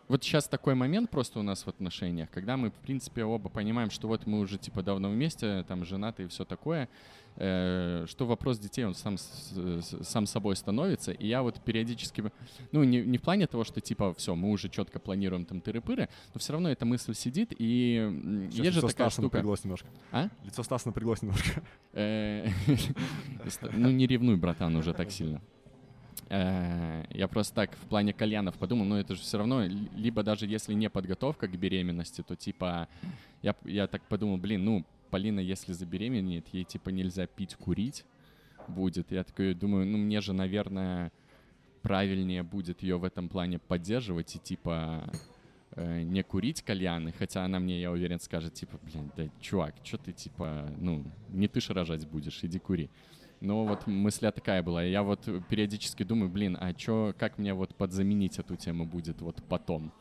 вот 0.07 0.23
сейчас 0.23 0.47
такой 0.47 0.75
момент 0.75 1.09
просто 1.09 1.39
у 1.39 1.43
нас 1.43 1.63
в 1.65 1.67
отношениях, 1.67 2.29
когда 2.29 2.57
мы, 2.57 2.69
в 2.69 2.75
принципе, 2.75 3.23
оба 3.23 3.49
понимаем, 3.49 3.89
что 3.89 4.07
вот 4.07 4.25
мы 4.25 4.39
уже, 4.39 4.57
типа, 4.57 4.83
давно 4.83 5.09
вместе, 5.09 5.63
там, 5.67 5.85
женаты 5.85 6.23
и 6.23 6.27
все 6.27 6.45
такое, 6.45 6.89
э, 7.35 8.05
что 8.07 8.25
вопрос 8.25 8.59
детей, 8.59 8.85
он 8.85 8.95
сам, 8.95 9.17
сам 9.17 10.25
собой 10.25 10.55
становится, 10.55 11.11
и 11.11 11.27
я 11.27 11.41
вот 11.41 11.59
периодически, 11.63 12.31
ну, 12.71 12.83
не, 12.83 13.01
не 13.01 13.17
в 13.17 13.21
плане 13.21 13.47
того, 13.47 13.63
что, 13.63 13.81
типа, 13.81 14.13
все, 14.13 14.35
мы 14.35 14.51
уже 14.51 14.69
четко 14.69 14.99
планируем 14.99 15.45
там 15.45 15.59
тыры-пыры, 15.59 16.09
но 16.33 16.39
все 16.39 16.53
равно 16.53 16.69
эта 16.69 16.85
мысль 16.85 17.13
сидит, 17.13 17.53
и 17.57 18.47
Сейчас 18.51 18.65
есть 18.65 18.75
же 18.75 18.81
такая 18.81 18.91
Стаса 19.09 19.21
штука. 19.21 19.37
напряглось 19.37 19.63
немножко. 19.63 19.87
А? 20.11 20.29
Лицо 20.43 20.63
Стаса 20.63 20.87
напряглось 20.89 21.21
немножко. 21.21 21.61
Э, 21.93 22.47
Ну, 23.73 23.89
не 23.89 24.07
ревнуй, 24.07 24.35
братан, 24.35 24.75
уже 24.75 24.93
так 24.93 25.11
сильно. 25.11 25.41
Э, 26.33 27.03
Я 27.11 27.27
просто 27.27 27.53
так 27.53 27.75
в 27.75 27.87
плане 27.87 28.11
кальянов 28.13 28.55
подумал, 28.57 28.85
ну 28.85 28.95
это 28.95 29.13
же 29.15 29.21
все 29.21 29.37
равно, 29.37 29.63
ли- 29.65 29.89
либо 29.95 30.23
даже 30.23 30.47
если 30.47 30.73
не 30.73 30.89
подготовка 30.89 31.47
к 31.47 31.51
беременности, 31.59 32.23
то 32.23 32.35
типа, 32.35 32.87
я, 33.43 33.55
я 33.65 33.85
так 33.87 34.01
подумал, 34.03 34.37
блин, 34.37 34.65
ну, 34.65 34.85
Полина, 35.11 35.39
если 35.39 35.73
забеременеет, 35.73 36.47
ей 36.53 36.63
типа 36.63 36.89
нельзя 36.89 37.27
пить, 37.27 37.53
курить 37.55 38.03
будет. 38.67 39.11
Я 39.11 39.23
такой 39.23 39.53
думаю, 39.53 39.85
ну 39.85 39.99
мне 39.99 40.21
же, 40.21 40.33
наверное, 40.33 41.11
правильнее 41.83 42.41
будет 42.41 42.81
ее 42.81 42.97
в 42.97 43.03
этом 43.03 43.29
плане 43.29 43.59
поддерживать 43.59 44.35
и 44.35 44.39
типа 44.39 45.03
э, 45.75 46.01
не 46.01 46.23
курить 46.23 46.63
кальяны, 46.63 47.11
хотя 47.11 47.45
она 47.45 47.59
мне, 47.59 47.79
я 47.79 47.91
уверен, 47.91 48.19
скажет, 48.19 48.55
типа, 48.55 48.79
блин, 48.81 49.11
да, 49.15 49.25
чувак, 49.39 49.75
что 49.83 49.97
ты, 49.99 50.13
типа, 50.13 50.71
ну, 50.79 51.03
не 51.29 51.47
ты 51.47 51.61
ж 51.61 51.69
рожать 51.69 52.07
будешь, 52.07 52.43
иди 52.43 52.57
кури. 52.57 52.89
Но 53.43 53.65
вот 53.65 53.87
мысля 53.87 54.31
такая 54.31 54.63
была. 54.63 54.83
Я 54.83 55.03
вот 55.03 55.27
периодически 55.49 56.03
думаю, 56.03 56.29
блин, 56.31 56.57
а 56.59 56.73
чё, 56.73 57.13
как 57.19 57.37
мне 57.37 57.53
вот 57.53 57.75
подзаменить 57.75 58.39
эту 58.39 58.55
тему 58.55 58.85
будет 58.85 59.19
вот 59.21 59.43
потом? 59.49 59.91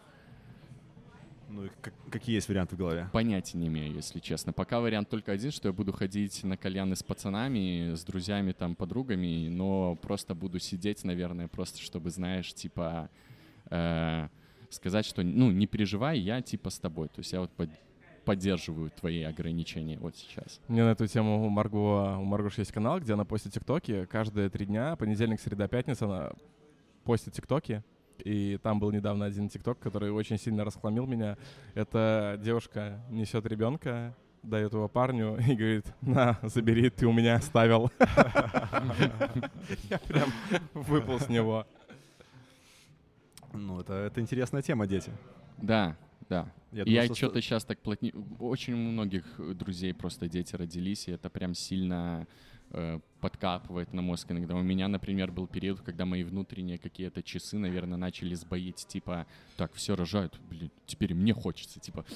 Ну, 1.48 1.64
и 1.64 1.68
как- 1.80 1.92
какие 2.08 2.36
есть 2.36 2.48
варианты 2.48 2.76
в 2.76 2.78
голове? 2.78 3.10
Понятия 3.12 3.58
не 3.58 3.66
имею, 3.66 3.92
если 3.92 4.20
честно. 4.20 4.52
Пока 4.52 4.78
вариант 4.80 5.08
только 5.08 5.32
один, 5.32 5.50
что 5.50 5.68
я 5.68 5.72
буду 5.72 5.92
ходить 5.92 6.44
на 6.44 6.56
кальяны 6.56 6.94
с 6.94 7.02
пацанами, 7.02 7.94
с 7.94 8.04
друзьями, 8.04 8.52
там, 8.52 8.76
подругами, 8.76 9.48
но 9.48 9.96
просто 9.96 10.36
буду 10.36 10.60
сидеть, 10.60 11.02
наверное, 11.02 11.48
просто 11.48 11.80
чтобы, 11.82 12.10
знаешь, 12.10 12.54
типа, 12.54 13.10
э, 13.70 14.28
сказать, 14.70 15.04
что, 15.04 15.24
ну, 15.24 15.50
не 15.50 15.66
переживай, 15.66 16.20
я, 16.20 16.40
типа, 16.42 16.70
с 16.70 16.78
тобой. 16.78 17.08
То 17.08 17.18
есть 17.18 17.32
я 17.32 17.40
вот 17.40 17.50
под- 17.50 17.70
поддерживаю 18.24 18.90
твои 18.90 19.22
ограничения 19.22 19.98
вот 19.98 20.16
сейчас. 20.16 20.60
Мне 20.68 20.84
на 20.84 20.90
эту 20.90 21.06
тему 21.06 21.44
у 21.44 21.48
Марго, 21.48 22.16
у 22.18 22.24
Маргош 22.24 22.58
есть 22.58 22.72
канал, 22.72 23.00
где 23.00 23.14
она 23.14 23.24
постит 23.24 23.52
тиктоки. 23.52 24.06
Каждые 24.06 24.48
три 24.50 24.66
дня, 24.66 24.96
понедельник, 24.96 25.40
среда, 25.40 25.68
пятница, 25.68 26.06
она 26.06 26.32
постит 27.04 27.34
тиктоки. 27.34 27.82
И 28.24 28.58
там 28.62 28.78
был 28.78 28.92
недавно 28.92 29.24
один 29.24 29.48
тикток, 29.48 29.78
который 29.78 30.10
очень 30.10 30.38
сильно 30.38 30.64
расхламил 30.64 31.06
меня. 31.06 31.36
Это 31.74 32.38
девушка 32.42 33.00
несет 33.10 33.46
ребенка, 33.46 34.14
дает 34.42 34.72
его 34.72 34.88
парню 34.88 35.36
и 35.38 35.54
говорит, 35.54 35.86
на, 36.00 36.38
забери, 36.42 36.90
ты 36.90 37.06
у 37.06 37.12
меня 37.12 37.36
оставил. 37.36 37.90
Я 39.90 39.98
прям 39.98 40.30
выпал 40.74 41.18
с 41.18 41.28
него. 41.28 41.66
Ну, 43.52 43.80
это, 43.80 43.94
это 43.94 44.20
интересная 44.20 44.62
тема, 44.62 44.86
дети. 44.86 45.12
Да, 45.58 45.96
да. 46.32 46.52
Я 46.72 46.84
думаю, 46.84 47.02
Я 47.02 47.04
что 47.04 47.14
что-то 47.14 47.42
сейчас 47.42 47.64
так 47.64 47.78
плотни... 47.78 48.14
Очень 48.40 48.72
у 48.72 48.78
многих 48.78 49.24
друзей 49.54 49.92
просто 49.92 50.28
дети 50.28 50.56
родились, 50.56 51.08
и 51.08 51.12
это 51.12 51.28
прям 51.28 51.54
сильно 51.54 52.26
э, 52.70 53.00
подкапывает 53.20 53.92
на 53.92 54.00
мозг 54.00 54.30
иногда. 54.30 54.54
У 54.56 54.62
меня, 54.62 54.88
например, 54.88 55.30
был 55.30 55.46
период, 55.46 55.82
когда 55.82 56.06
мои 56.06 56.24
внутренние 56.24 56.78
какие-то 56.78 57.22
часы, 57.22 57.58
наверное, 57.58 57.98
начали 57.98 58.34
сбоить, 58.34 58.86
типа, 58.86 59.26
так, 59.58 59.74
все 59.74 59.94
рожают, 59.94 60.40
блин, 60.48 60.70
теперь 60.86 61.12
мне 61.12 61.34
хочется, 61.34 61.80
типа, 61.80 62.06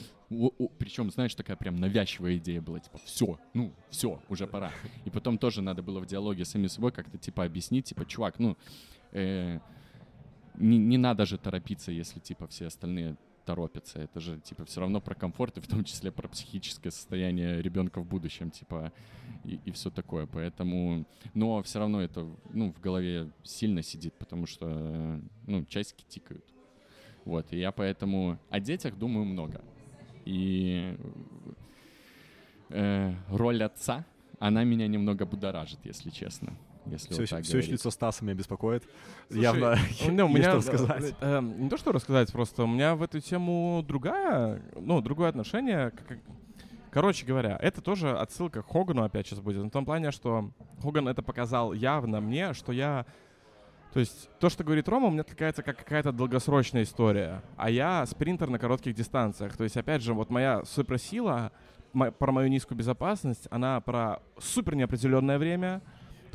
причем, 0.78 1.10
знаешь, 1.10 1.34
такая 1.34 1.58
прям 1.58 1.76
навязчивая 1.76 2.38
идея 2.38 2.62
была, 2.62 2.80
типа, 2.80 2.98
все, 3.04 3.38
ну, 3.52 3.70
все, 3.90 4.18
уже 4.30 4.46
пора. 4.46 4.72
И 5.04 5.10
потом 5.10 5.36
тоже 5.36 5.60
надо 5.60 5.82
было 5.82 6.00
в 6.00 6.06
диалоге 6.06 6.46
с 6.46 6.52
самим 6.52 6.70
собой 6.70 6.90
как-то, 6.90 7.18
типа, 7.18 7.44
объяснить, 7.44 7.84
типа, 7.84 8.06
чувак, 8.06 8.38
ну, 8.38 8.56
э, 9.12 9.60
не, 10.54 10.78
не 10.78 10.96
надо 10.96 11.26
же 11.26 11.36
торопиться, 11.36 11.92
если, 11.92 12.18
типа, 12.18 12.46
все 12.46 12.68
остальные 12.68 13.16
торопятся. 13.46 14.00
Это 14.00 14.20
же, 14.20 14.40
типа, 14.40 14.64
все 14.64 14.80
равно 14.80 15.00
про 15.00 15.14
комфорт 15.14 15.56
и 15.56 15.60
в 15.60 15.68
том 15.68 15.84
числе 15.84 16.10
про 16.10 16.28
психическое 16.28 16.90
состояние 16.90 17.62
ребенка 17.62 18.00
в 18.00 18.06
будущем, 18.06 18.50
типа, 18.50 18.92
и, 19.44 19.60
и 19.64 19.70
все 19.70 19.90
такое. 19.90 20.26
Поэтому, 20.26 21.06
но 21.32 21.62
все 21.62 21.78
равно 21.78 22.02
это, 22.02 22.26
ну, 22.52 22.72
в 22.72 22.80
голове 22.80 23.30
сильно 23.44 23.82
сидит, 23.82 24.14
потому 24.18 24.46
что, 24.46 25.20
ну, 25.46 25.64
часики 25.64 26.04
тикают. 26.08 26.44
Вот, 27.24 27.52
и 27.52 27.58
я 27.58 27.72
поэтому 27.72 28.38
о 28.50 28.60
детях 28.60 28.98
думаю 28.98 29.24
много. 29.24 29.64
И 30.24 30.96
э, 32.70 33.14
роль 33.28 33.62
отца, 33.62 34.04
она 34.38 34.64
меня 34.64 34.88
немного 34.88 35.24
будоражит, 35.24 35.78
если 35.84 36.10
честно. 36.10 36.52
Если 36.86 37.12
Все, 37.12 37.22
вот 37.22 37.30
так 37.30 37.40
еще 37.42 37.52
говорить. 37.52 37.70
лицо 37.72 37.90
Стаса 37.90 38.24
меня 38.24 38.34
беспокоит. 38.34 38.84
Слушай, 39.28 39.42
Явно 39.42 39.78
У 40.06 40.10
меня, 40.10 40.24
у 40.24 40.28
меня, 40.28 40.42
что 40.50 40.56
рассказать. 40.58 41.04
э, 41.04 41.14
э, 41.20 41.40
не 41.40 41.68
то, 41.68 41.76
что 41.76 41.92
рассказать, 41.92 42.32
просто 42.32 42.62
у 42.64 42.66
меня 42.66 42.94
в 42.94 43.02
эту 43.02 43.20
тему 43.20 43.84
другая, 43.86 44.62
ну, 44.76 45.00
другое 45.00 45.28
отношение. 45.28 45.92
Короче 46.90 47.26
говоря, 47.26 47.58
это 47.60 47.82
тоже 47.82 48.16
отсылка 48.16 48.62
к 48.62 48.70
Хогану 48.70 49.02
опять 49.02 49.26
сейчас 49.26 49.40
будет. 49.40 49.62
В 49.64 49.70
том 49.70 49.84
плане, 49.84 50.10
что 50.12 50.50
Хоган 50.82 51.08
это 51.08 51.22
показал 51.22 51.72
явно 51.72 52.20
мне, 52.20 52.54
что 52.54 52.72
я... 52.72 53.04
То 53.92 54.00
есть 54.00 54.30
то, 54.40 54.48
что 54.48 54.64
говорит 54.64 54.88
Рома, 54.88 55.08
у 55.08 55.10
меня 55.10 55.22
откликается 55.22 55.62
как 55.62 55.76
какая-то 55.78 56.12
долгосрочная 56.12 56.82
история. 56.84 57.42
А 57.56 57.68
я 57.70 58.04
спринтер 58.06 58.48
на 58.48 58.58
коротких 58.58 58.94
дистанциях. 58.94 59.56
То 59.56 59.64
есть, 59.64 59.76
опять 59.76 60.02
же, 60.02 60.14
вот 60.14 60.30
моя 60.30 60.64
суперсила 60.64 61.50
мо- 61.92 62.10
про 62.12 62.32
мою 62.32 62.48
низкую 62.48 62.78
безопасность, 62.78 63.46
она 63.50 63.80
про 63.80 64.20
супер 64.38 64.74
неопределенное 64.74 65.38
время, 65.38 65.82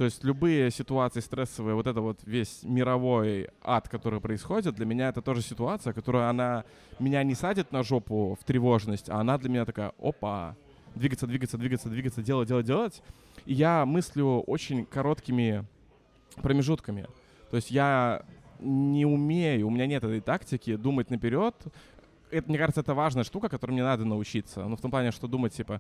то 0.02 0.06
есть 0.06 0.24
любые 0.24 0.72
ситуации 0.72 1.20
стрессовые, 1.20 1.76
вот 1.76 1.86
это 1.86 2.02
вот 2.02 2.22
весь 2.24 2.64
мировой 2.64 3.50
ад, 3.62 3.88
который 3.88 4.20
происходит, 4.20 4.74
для 4.74 4.88
меня 4.88 5.10
это 5.10 5.22
тоже 5.22 5.44
ситуация, 5.44 5.94
которая 5.94 6.28
она 6.28 6.64
меня 6.98 7.22
не 7.22 7.36
садит 7.36 7.72
на 7.72 7.84
жопу 7.84 8.36
в 8.42 8.44
тревожность, 8.44 9.12
а 9.12 9.18
она 9.18 9.38
для 9.38 9.52
меня 9.52 9.64
такая, 9.64 9.92
опа, 10.02 10.56
двигаться, 10.96 11.28
двигаться, 11.28 11.60
двигаться, 11.60 11.88
двигаться, 11.88 12.24
делать, 12.24 12.48
делать, 12.48 12.66
делать. 12.66 13.04
И 13.46 13.54
я 13.54 13.86
мыслю 13.86 14.40
очень 14.48 14.88
короткими 14.88 15.66
промежутками. 16.42 17.06
То 17.52 17.58
есть 17.58 17.70
я 17.70 18.24
не 18.60 19.06
умею, 19.06 19.68
у 19.68 19.70
меня 19.70 19.86
нет 19.86 20.04
этой 20.04 20.22
тактики 20.22 20.78
думать 20.78 21.12
наперед. 21.12 21.54
Это, 22.32 22.50
мне 22.50 22.58
кажется, 22.58 22.82
это 22.82 22.96
важная 22.96 23.24
штука, 23.24 23.50
которой 23.50 23.74
мне 23.74 23.84
надо 23.84 24.04
научиться. 24.04 24.66
Ну, 24.66 24.78
в 24.78 24.82
том 24.82 24.90
плане, 24.90 25.12
что 25.12 25.28
думать, 25.28 25.54
типа, 25.54 25.80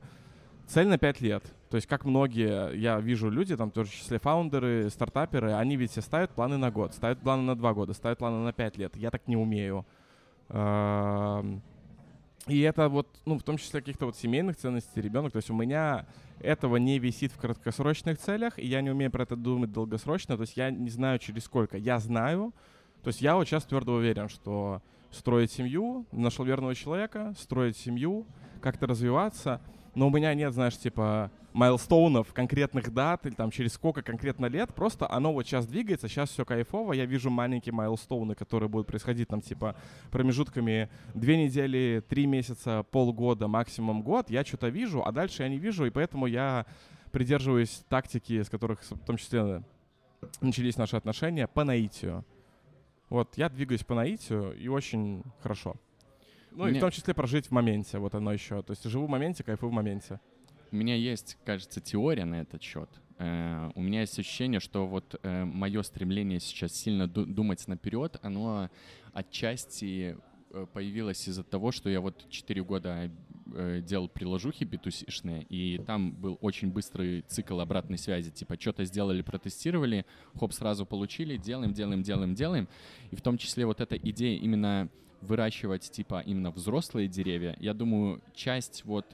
цель 0.72 0.88
на 0.88 0.98
5 0.98 1.22
лет. 1.22 1.44
То 1.70 1.76
есть, 1.76 1.88
как 1.88 2.06
многие, 2.06 2.74
я 2.76 3.00
вижу 3.00 3.30
люди, 3.30 3.56
там 3.56 3.72
в 3.72 3.90
числе 3.90 4.20
фаундеры, 4.20 4.90
стартаперы, 4.90 5.54
они 5.54 5.76
ведь 5.76 5.92
все 5.92 6.02
ставят 6.02 6.32
планы 6.32 6.58
на 6.58 6.72
год, 6.72 6.94
ставят 6.94 7.20
планы 7.20 7.44
на 7.44 7.56
2 7.56 7.74
года, 7.74 7.94
ставят 7.94 8.18
планы 8.20 8.44
на 8.44 8.54
5 8.54 8.78
лет. 8.78 8.96
Я 8.96 9.12
так 9.12 9.28
не 9.28 9.38
умею. 9.38 9.86
Эм, 10.50 11.62
И 12.48 12.60
это 12.62 12.90
вот, 12.90 13.08
ну, 13.26 13.38
в 13.38 13.44
том 13.44 13.58
числе 13.58 13.82
каких-то 13.82 14.08
вот 14.08 14.18
семейных 14.18 14.58
ценностей 14.58 15.00
ребенок. 15.00 15.32
То 15.32 15.38
есть 15.38 15.52
у 15.52 15.54
меня 15.54 16.08
этого 16.40 16.78
не 16.78 16.98
висит 16.98 17.32
в 17.32 17.38
краткосрочных 17.38 18.18
целях, 18.18 18.58
и 18.58 18.66
я 18.66 18.82
не 18.82 18.90
умею 18.90 19.12
про 19.12 19.24
это 19.24 19.36
думать 19.36 19.72
долгосрочно. 19.72 20.36
То 20.38 20.42
есть 20.42 20.58
я 20.58 20.72
не 20.72 20.90
знаю, 20.90 21.20
через 21.20 21.44
сколько. 21.44 21.78
Я 21.78 22.00
знаю, 22.00 22.54
то 23.04 23.10
есть 23.10 23.22
я 23.22 23.36
вот 23.36 23.48
сейчас 23.48 23.64
твердо 23.66 23.94
уверен, 23.94 24.28
что 24.28 24.82
строить 25.12 25.52
семью, 25.52 26.06
нашел 26.12 26.44
верного 26.46 26.74
человека, 26.74 27.34
строить 27.38 27.78
семью, 27.78 28.26
как-то 28.60 28.88
развиваться, 28.88 29.62
но 29.96 30.08
у 30.08 30.10
меня 30.10 30.34
нет, 30.34 30.54
знаешь, 30.54 30.78
типа 30.78 31.32
майлстоунов, 31.54 32.34
конкретных 32.34 32.94
дат, 32.94 33.26
или 33.26 33.34
там 33.34 33.52
через 33.52 33.74
сколько 33.74 34.02
конкретно 34.02 34.46
лет, 34.46 34.74
просто 34.74 35.12
оно 35.12 35.34
вот 35.34 35.46
сейчас 35.46 35.68
двигается, 35.68 36.08
сейчас 36.08 36.30
все 36.30 36.46
кайфово, 36.46 36.94
я 36.94 37.06
вижу 37.06 37.30
маленькие 37.30 37.74
майлстоуны, 37.74 38.36
которые 38.36 38.70
будут 38.70 38.88
происходить 38.88 39.28
там 39.28 39.42
типа 39.42 39.76
промежутками 40.12 40.90
две 41.14 41.44
недели, 41.44 42.04
три 42.08 42.26
месяца, 42.26 42.86
полгода, 42.92 43.48
максимум 43.48 44.02
год, 44.02 44.30
я 44.30 44.46
что-то 44.46 44.70
вижу, 44.70 45.04
а 45.06 45.12
дальше 45.12 45.44
я 45.44 45.50
не 45.50 45.60
вижу, 45.60 45.86
и 45.86 45.90
поэтому 45.90 46.26
я 46.26 46.66
придерживаюсь 47.12 47.84
тактики, 47.90 48.42
с 48.42 48.50
которых 48.50 48.82
в 48.84 49.06
том 49.06 49.18
числе 49.18 49.64
начались 50.40 50.78
наши 50.78 50.96
отношения, 50.96 51.48
по 51.48 51.64
наитию. 51.64 52.24
Вот, 53.10 53.36
я 53.36 53.50
двигаюсь 53.50 53.84
по 53.84 53.94
наитию, 53.94 54.58
и 54.58 54.70
очень 54.70 55.24
хорошо. 55.42 55.76
Ну, 56.52 56.66
Мне... 56.66 56.74
и 56.74 56.78
в 56.78 56.80
том 56.80 56.92
числе 56.92 57.14
прожить 57.14 57.48
в 57.48 57.52
моменте, 57.52 57.98
вот 57.98 58.14
оно 58.16 58.34
еще. 58.34 58.62
То 58.62 58.72
есть 58.72 58.84
живу 58.84 59.06
в 59.06 59.10
моменте, 59.10 59.44
кайфую 59.44 59.70
в 59.70 59.74
моменте. 59.74 60.20
У 60.72 60.76
меня 60.76 60.96
есть, 60.96 61.38
кажется, 61.44 61.82
теория 61.82 62.26
на 62.26 62.42
этот 62.42 62.62
счет. 62.62 62.90
Uh, 63.18 63.72
у 63.76 63.82
меня 63.82 64.02
есть 64.02 64.18
ощущение, 64.18 64.60
что 64.60 64.88
вот 64.88 65.14
uh, 65.22 65.46
мое 65.46 65.84
стремление 65.84 66.40
сейчас 66.40 66.74
сильно 66.74 67.08
думать 67.08 67.68
наперед, 67.68 68.18
оно 68.24 68.70
отчасти 69.14 70.18
uh, 70.50 70.66
появилось 70.68 71.28
из-за 71.28 71.44
того, 71.44 71.72
что 71.72 71.90
я 71.90 72.02
вот 72.02 72.28
4 72.30 72.64
года 72.64 73.12
делал 73.82 74.08
приложухи 74.08 74.64
битусишные, 74.64 75.44
и 75.50 75.78
там 75.80 76.14
был 76.14 76.38
очень 76.40 76.72
быстрый 76.72 77.24
цикл 77.28 77.60
обратной 77.60 77.98
связи. 77.98 78.32
Типа, 78.32 78.58
что-то 78.58 78.86
сделали, 78.86 79.22
протестировали, 79.22 80.06
хоп, 80.40 80.54
сразу 80.54 80.86
получили, 80.86 81.36
делаем, 81.36 81.74
делаем, 81.74 82.02
делаем, 82.02 82.34
делаем. 82.34 82.70
И 83.12 83.18
в 83.18 83.22
том 83.22 83.38
числе 83.38 83.66
вот 83.66 83.82
эта 83.82 83.98
идея 83.98 84.40
именно 84.40 84.90
выращивать, 85.22 85.90
типа, 85.92 86.24
именно 86.26 86.52
взрослые 86.52 87.08
деревья, 87.08 87.56
я 87.60 87.74
думаю, 87.74 88.22
часть 88.34 88.84
вот 88.86 89.06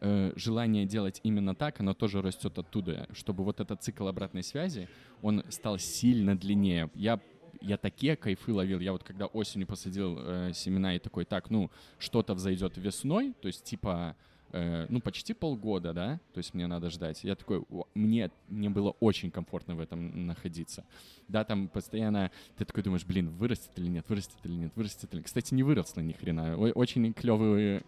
э, 0.00 0.32
желание 0.36 0.86
делать 0.86 1.20
именно 1.22 1.54
так, 1.54 1.80
оно 1.80 1.94
тоже 1.94 2.22
растет 2.22 2.58
оттуда, 2.58 3.08
чтобы 3.12 3.44
вот 3.44 3.60
этот 3.60 3.82
цикл 3.82 4.08
обратной 4.08 4.42
связи, 4.42 4.88
он 5.22 5.44
стал 5.48 5.78
сильно 5.78 6.36
длиннее. 6.36 6.90
Я 6.94 7.20
я 7.60 7.76
такие 7.76 8.16
кайфы 8.16 8.52
ловил. 8.52 8.80
Я 8.80 8.92
вот 8.92 9.04
когда 9.04 9.26
осенью 9.26 9.66
посадил 9.66 10.18
э, 10.18 10.52
семена 10.52 10.96
и 10.96 10.98
такой, 10.98 11.24
так, 11.24 11.48
ну, 11.50 11.70
что-то 11.98 12.34
взойдет 12.34 12.76
весной, 12.76 13.34
то 13.40 13.46
есть 13.46 13.64
типа 13.64 14.16
Э, 14.54 14.86
ну, 14.90 15.00
почти 15.00 15.32
полгода, 15.32 15.94
да, 15.94 16.20
то 16.34 16.38
есть 16.38 16.52
мне 16.52 16.66
надо 16.66 16.90
ждать. 16.90 17.24
Я 17.24 17.34
такой, 17.36 17.64
мне, 17.94 18.30
мне 18.48 18.68
было 18.68 18.90
очень 19.00 19.30
комфортно 19.30 19.74
в 19.74 19.80
этом 19.80 20.26
находиться. 20.26 20.84
Да, 21.26 21.42
там 21.44 21.68
постоянно 21.68 22.30
ты 22.58 22.66
такой 22.66 22.82
думаешь, 22.82 23.06
блин, 23.06 23.30
вырастет 23.30 23.70
или 23.76 23.88
нет, 23.88 24.06
вырастет 24.10 24.36
или 24.44 24.52
нет, 24.52 24.72
вырастет 24.76 25.08
или 25.10 25.20
нет. 25.20 25.26
Кстати, 25.26 25.54
не 25.54 25.62
выросло 25.62 26.02
ни 26.02 26.12
хрена. 26.12 26.58
Очень 26.58 27.14
клевый 27.14 27.82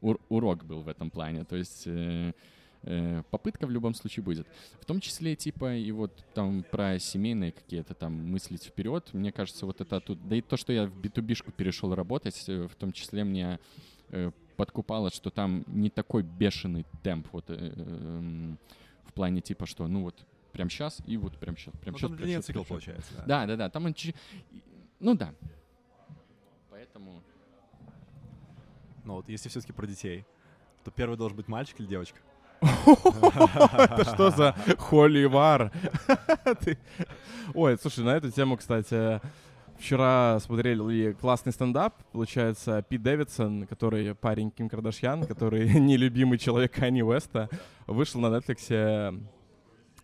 ур 0.00 0.20
урок 0.28 0.64
был 0.64 0.80
в 0.80 0.88
этом 0.88 1.08
плане. 1.10 1.44
То 1.44 1.54
есть 1.54 1.84
э, 1.86 2.32
э, 2.82 3.22
попытка 3.30 3.68
в 3.68 3.70
любом 3.70 3.94
случае 3.94 4.24
будет. 4.24 4.48
В 4.80 4.86
том 4.86 4.98
числе, 5.00 5.36
типа, 5.36 5.76
и 5.76 5.92
вот 5.92 6.24
там 6.34 6.64
про 6.68 6.98
семейные 6.98 7.52
какие-то 7.52 7.94
там 7.94 8.12
мыслить 8.32 8.64
вперед. 8.64 9.08
Мне 9.12 9.30
кажется, 9.30 9.66
вот 9.66 9.80
это 9.80 10.00
тут... 10.00 10.26
Да 10.26 10.34
и 10.34 10.40
то, 10.40 10.56
что 10.56 10.72
я 10.72 10.88
в 10.88 10.98
B2B-шку 10.98 11.52
перешел 11.52 11.94
работать, 11.94 12.42
э, 12.48 12.66
в 12.66 12.74
том 12.74 12.90
числе 12.90 13.22
мне 13.22 13.60
подкупало, 14.58 15.10
что 15.10 15.30
там 15.30 15.64
не 15.68 15.88
такой 15.88 16.24
бешеный 16.24 16.84
темп 17.04 17.28
вот 17.30 17.48
э, 17.48 17.54
э, 17.56 18.54
в 19.04 19.12
плане 19.12 19.40
типа, 19.40 19.66
что 19.66 19.86
ну 19.86 20.02
вот 20.02 20.26
прям 20.52 20.68
сейчас 20.68 21.00
и 21.06 21.16
вот 21.16 21.38
прям 21.38 21.56
сейчас. 21.56 21.72
Прям 21.80 21.92
ну, 21.92 21.98
сейчас, 21.98 22.10
там 22.10 22.16
длиннее 22.18 22.40
цикл 22.42 22.64
получается. 22.64 23.12
Да, 23.18 23.22
да, 23.24 23.46
да. 23.46 23.56
да 23.56 23.70
там 23.70 23.86
он 23.86 23.94
чуть... 23.94 24.16
Ну 24.98 25.14
да. 25.14 25.32
Поэтому... 26.70 27.22
Ну 29.04 29.14
вот 29.14 29.28
если 29.28 29.48
все-таки 29.48 29.72
про 29.72 29.86
детей, 29.86 30.26
то 30.82 30.90
первый 30.90 31.16
должен 31.16 31.36
быть 31.36 31.46
мальчик 31.46 31.78
или 31.78 31.86
девочка? 31.86 32.18
Это 32.60 34.04
что 34.12 34.30
за 34.30 34.56
холивар? 34.76 35.70
Ой, 37.54 37.78
слушай, 37.78 38.04
на 38.04 38.16
эту 38.16 38.32
тему, 38.32 38.56
кстати, 38.56 39.20
Вчера 39.78 40.38
смотрели 40.40 41.12
классный 41.12 41.52
стендап, 41.52 42.02
получается, 42.10 42.82
Пит 42.82 43.00
Дэвидсон, 43.00 43.66
который 43.66 44.14
парень 44.14 44.50
Ким 44.50 44.68
Кардашьян, 44.68 45.24
который 45.24 45.72
нелюбимый 45.80 46.36
человек 46.36 46.72
Кани 46.72 47.02
Уэста, 47.02 47.48
вышел 47.86 48.20
на 48.20 48.26
Netflix 48.26 49.22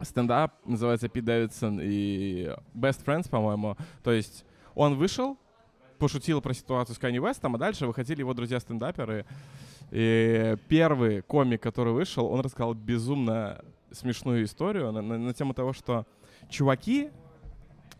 стендап, 0.01 0.55
называется 0.65 1.09
Пит 1.09 1.25
Дэвидсон 1.25 1.81
и 1.83 2.55
Best 2.73 3.05
Friends, 3.05 3.29
по-моему. 3.29 3.77
То 4.05 4.13
есть 4.13 4.45
он 4.77 4.95
вышел, 4.95 5.37
пошутил 5.99 6.41
про 6.41 6.55
ситуацию 6.55 6.95
с 6.95 6.99
Кани 6.99 7.19
Уэстом, 7.19 7.57
а 7.57 7.59
дальше 7.59 7.87
выходили 7.87 8.21
его 8.21 8.33
друзья-стендаперы. 8.33 9.27
И 9.91 10.57
первый 10.69 11.21
комик, 11.23 11.61
который 11.61 11.93
вышел, 11.93 12.27
он 12.27 12.41
рассказал 12.41 12.75
безумно 12.75 13.65
смешную 13.91 14.45
историю 14.45 14.93
на, 14.93 15.03
на, 15.03 15.19
на 15.19 15.35
тему 15.35 15.53
того, 15.53 15.73
что 15.73 16.07
чуваки 16.49 17.11
Э, 17.11 17.24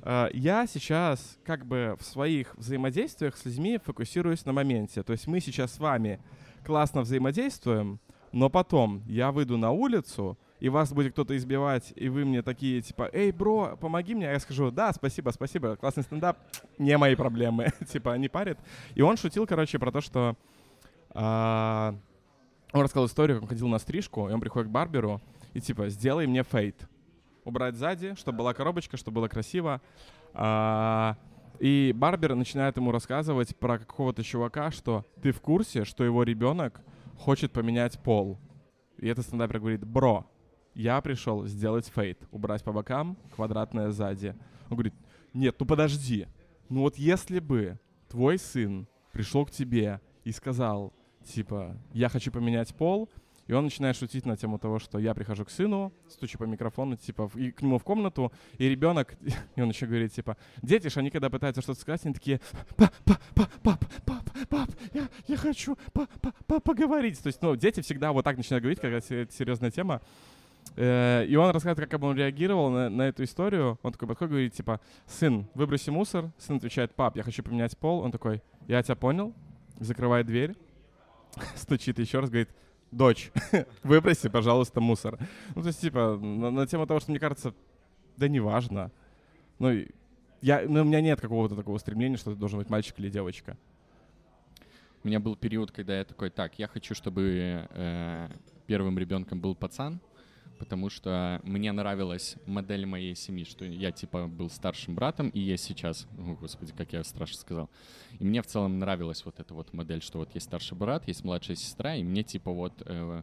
я 0.05 0.67
сейчас 0.67 1.39
как 1.45 1.65
бы 1.65 1.97
в 1.99 2.05
своих 2.05 2.55
взаимодействиях 2.57 3.37
с 3.37 3.45
людьми 3.45 3.79
фокусируюсь 3.83 4.45
на 4.45 4.53
моменте. 4.53 5.03
То 5.03 5.13
есть 5.13 5.27
мы 5.27 5.41
сейчас 5.41 5.73
с 5.73 5.79
вами 5.79 6.21
классно 6.65 7.03
взаимодействуем, 7.03 8.01
но 8.33 8.51
потом 8.51 9.03
я 9.07 9.31
выйду 9.33 9.57
на 9.57 9.71
улицу, 9.71 10.39
и 10.61 10.69
вас 10.69 10.93
будет 10.93 11.13
кто-то 11.13 11.37
избивать, 11.37 11.93
и 11.95 12.09
вы 12.09 12.25
мне 12.25 12.43
такие, 12.43 12.81
типа, 12.81 13.09
эй, 13.13 13.33
бро, 13.33 13.77
помоги 13.81 14.15
мне. 14.15 14.27
Я 14.27 14.41
скажу, 14.41 14.71
да, 14.71 14.93
спасибо, 14.93 15.31
спасибо, 15.31 15.77
классный 15.77 16.03
стендап, 16.03 16.39
не 16.79 16.97
мои 16.97 17.15
проблемы. 17.15 17.73
типа, 17.93 18.17
не 18.17 18.29
парит. 18.29 18.59
И 18.95 19.03
он 19.03 19.17
шутил, 19.17 19.47
короче, 19.47 19.79
про 19.79 19.93
то, 19.93 20.01
что... 20.01 20.37
А, 21.11 21.95
он 22.73 22.83
рассказал 22.83 23.07
историю, 23.07 23.37
как 23.37 23.43
он 23.45 23.49
ходил 23.49 23.69
на 23.69 23.79
стрижку, 23.79 24.29
и 24.29 24.33
он 24.33 24.41
приходит 24.41 24.69
к 24.69 24.73
барберу, 24.73 25.21
и 25.53 25.61
типа, 25.61 25.89
сделай 25.89 26.27
мне 26.27 26.43
фейт 26.43 26.89
убрать 27.45 27.77
сзади, 27.77 28.15
чтобы 28.17 28.39
была 28.39 28.55
коробочка, 28.55 28.97
чтобы 28.97 29.17
было 29.17 29.29
красиво. 29.29 29.81
А, 30.33 31.17
и 31.59 31.93
Барбер 31.95 32.35
начинает 32.35 32.77
ему 32.77 32.91
рассказывать 32.91 33.57
про 33.57 33.79
какого-то 33.79 34.23
чувака, 34.23 34.71
что 34.71 35.05
ты 35.23 35.33
в 35.33 35.41
курсе, 35.41 35.85
что 35.85 36.05
его 36.05 36.23
ребенок 36.23 36.83
хочет 37.19 37.53
поменять 37.53 37.99
пол. 38.03 38.39
И 38.99 39.09
этот 39.09 39.27
стендапер 39.27 39.61
говорит, 39.61 39.85
бро, 39.85 40.27
я 40.75 41.01
пришел 41.01 41.47
сделать 41.47 41.87
фейт, 41.89 42.19
убрать 42.31 42.65
по 42.65 42.73
бокам, 42.73 43.17
квадратное 43.35 43.91
сзади. 43.91 44.35
Он 44.69 44.77
говорит, 44.77 44.95
нет, 45.33 45.57
ну 45.59 45.67
подожди, 45.67 46.27
ну 46.69 46.81
вот 46.81 46.97
если 46.97 47.39
бы 47.39 47.79
твой 48.09 48.39
сын 48.39 48.89
пришел 49.13 49.47
к 49.47 49.51
тебе 49.51 50.01
и 50.25 50.33
сказал, 50.33 50.93
типа, 51.25 51.77
я 51.93 52.09
хочу 52.09 52.33
поменять 52.33 52.75
пол, 52.75 53.09
и 53.47 53.53
он 53.53 53.65
начинает 53.65 53.97
шутить 53.97 54.25
на 54.25 54.37
тему 54.37 54.59
того, 54.59 54.79
что 54.79 54.99
я 54.99 55.15
прихожу 55.15 55.45
к 55.45 55.51
сыну, 55.51 55.93
стучу 56.09 56.39
по 56.39 56.45
микрофону, 56.45 56.97
типа, 56.97 57.31
и 57.35 57.51
к 57.51 57.63
нему 57.63 57.79
в 57.79 57.85
комнату, 57.85 58.33
и 58.59 58.69
ребенок, 58.69 59.15
и 59.57 59.61
он 59.61 59.69
еще 59.69 59.87
говорит, 59.87 60.13
типа, 60.13 60.37
дети 60.63 60.89
же, 60.89 61.01
они 61.01 61.11
когда 61.11 61.31
пытаются 61.31 61.63
что-то 61.63 61.81
сказать, 61.81 62.05
они 62.05 62.15
такие, 62.15 62.41
пап, 62.77 62.95
пап, 63.05 63.21
пап, 63.35 63.51
пап, 63.63 63.85
пап, 64.07 64.49
пап, 64.49 64.71
я, 64.93 65.09
я 65.27 65.37
хочу 65.37 65.77
па, 65.93 66.09
па, 66.21 66.33
па, 66.47 66.61
поговорить. 66.61 67.23
То 67.23 67.27
есть, 67.27 67.43
ну, 67.43 67.57
дети 67.57 67.81
всегда 67.81 68.13
вот 68.13 68.25
так 68.25 68.37
начинают 68.37 68.63
говорить, 68.63 68.81
когда 68.81 68.99
это 68.99 69.33
серьезная 69.33 69.71
тема. 69.71 70.01
Э, 70.77 71.25
и 71.27 71.37
он 71.37 71.51
рассказывает, 71.51 71.91
как 71.91 72.03
он 72.03 72.17
реагировал 72.17 72.71
на, 72.71 72.89
на 72.89 73.03
эту 73.03 73.25
историю. 73.25 73.79
Он 73.83 73.93
такой 73.93 74.09
подходит, 74.09 74.31
говорит, 74.31 74.55
типа, 74.55 74.81
сын, 75.07 75.47
выброси 75.55 75.91
мусор. 75.91 76.33
Сын 76.39 76.57
отвечает, 76.57 76.95
пап, 76.95 77.17
я 77.17 77.23
хочу 77.23 77.43
поменять 77.43 77.77
пол. 77.77 78.01
Он 78.01 78.11
такой, 78.11 78.43
я 78.67 78.83
тебя 78.83 78.97
понял. 78.97 79.35
Закрывает 79.79 80.27
дверь, 80.27 80.55
стучит 81.57 81.99
еще 81.99 82.21
раз, 82.21 82.31
говорит, 82.31 82.49
дочь, 82.97 83.31
выброси, 83.83 84.29
пожалуйста, 84.29 84.81
мусор. 84.81 85.19
Ну, 85.55 85.63
то 85.63 85.69
есть, 85.69 85.81
типа, 85.81 86.19
на, 86.21 86.51
на 86.51 86.67
тему 86.67 86.87
того, 86.87 87.01
что 87.01 87.11
мне 87.11 87.21
кажется, 87.21 87.55
да 88.17 88.29
неважно. 88.29 88.91
Ну, 89.59 89.85
я, 90.41 90.65
ну, 90.67 90.83
у 90.83 90.85
меня 90.85 91.01
нет 91.01 91.21
какого-то 91.21 91.57
такого 91.57 91.79
стремления, 91.79 92.17
что 92.17 92.31
это 92.31 92.41
должен 92.41 92.59
быть 92.59 92.71
мальчик 92.71 92.99
или 92.99 93.09
девочка. 93.09 93.57
У 95.03 95.09
меня 95.09 95.21
был 95.21 95.37
период, 95.37 95.71
когда 95.71 95.99
я 95.99 96.05
такой, 96.05 96.31
так, 96.31 96.59
я 96.59 96.67
хочу, 96.67 96.95
чтобы 96.95 97.67
э, 97.71 98.29
первым 98.67 98.99
ребенком 98.99 99.41
был 99.41 99.55
пацан, 99.55 100.01
потому 100.59 100.91
что 100.91 101.41
мне 101.45 101.73
нравилась 101.73 102.37
модель 102.47 102.87
моей 102.87 103.15
семьи, 103.15 103.45
что 103.45 103.65
я 103.65 103.93
типа 103.93 104.27
был 104.27 104.51
старшим 104.51 104.95
братом, 104.95 105.29
и 105.31 105.41
я 105.41 105.57
сейчас, 105.57 106.07
о, 106.19 106.35
господи, 106.35 106.73
как 106.77 106.93
я 106.93 107.05
страшно 107.05 107.39
сказал. 107.39 107.71
И 108.19 108.25
мне 108.25 108.43
в 108.43 108.47
целом 108.47 108.79
нравилась 108.79 109.25
вот 109.25 109.41
эта 109.41 109.55
вот 109.55 109.73
модель, 109.73 110.03
что 110.03 110.19
вот 110.19 110.35
есть 110.35 110.47
старший 110.47 110.77
брат, 110.77 111.07
есть 111.09 111.25
младшая 111.25 111.57
сестра, 111.57 111.95
и 111.95 112.03
мне 112.03 112.23
типа 112.23 112.51
вот 112.51 112.83
э, 112.87 113.23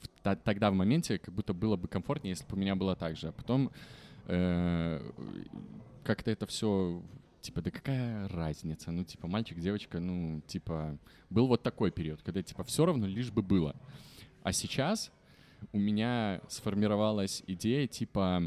в, 0.00 0.36
тогда 0.36 0.70
в 0.70 0.74
моменте 0.74 1.18
как 1.18 1.34
будто 1.34 1.54
было 1.54 1.76
бы 1.76 1.88
комфортнее, 1.88 2.30
если 2.30 2.46
бы 2.46 2.56
у 2.56 2.60
меня 2.60 2.74
было 2.74 2.96
так 2.96 3.16
же. 3.16 3.28
А 3.28 3.32
потом 3.32 3.70
э, 4.26 5.10
как-то 6.04 6.30
это 6.30 6.46
все 6.46 7.02
типа, 7.46 7.62
да 7.62 7.70
какая 7.70 8.28
разница, 8.28 8.90
ну, 8.90 9.04
типа, 9.04 9.28
мальчик, 9.28 9.60
девочка, 9.60 10.00
ну, 10.00 10.40
типа, 10.48 10.98
был 11.30 11.46
вот 11.46 11.62
такой 11.62 11.92
период, 11.92 12.20
когда, 12.22 12.42
типа, 12.42 12.64
все 12.64 12.84
равно 12.84 13.06
лишь 13.06 13.30
бы 13.30 13.40
было. 13.40 13.76
А 14.42 14.52
сейчас 14.52 15.12
у 15.72 15.78
меня 15.78 16.40
сформировалась 16.48 17.42
идея 17.46 17.86
типа, 17.86 18.42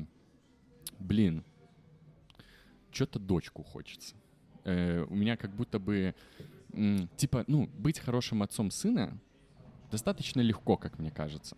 блин, 1.00 1.44
что-то 2.92 3.20
дочку 3.20 3.64
хочется. 3.64 4.16
Э, 4.64 5.06
у 5.10 5.16
меня 5.16 5.38
как 5.38 5.56
будто 5.56 5.80
бы, 5.80 6.16
типа, 7.18 7.44
ну, 7.48 7.68
быть 7.78 8.00
хорошим 8.00 8.44
отцом 8.44 8.72
сына, 8.72 9.20
достаточно 9.92 10.42
легко, 10.42 10.78
как 10.78 11.00
мне 11.00 11.12
кажется. 11.12 11.58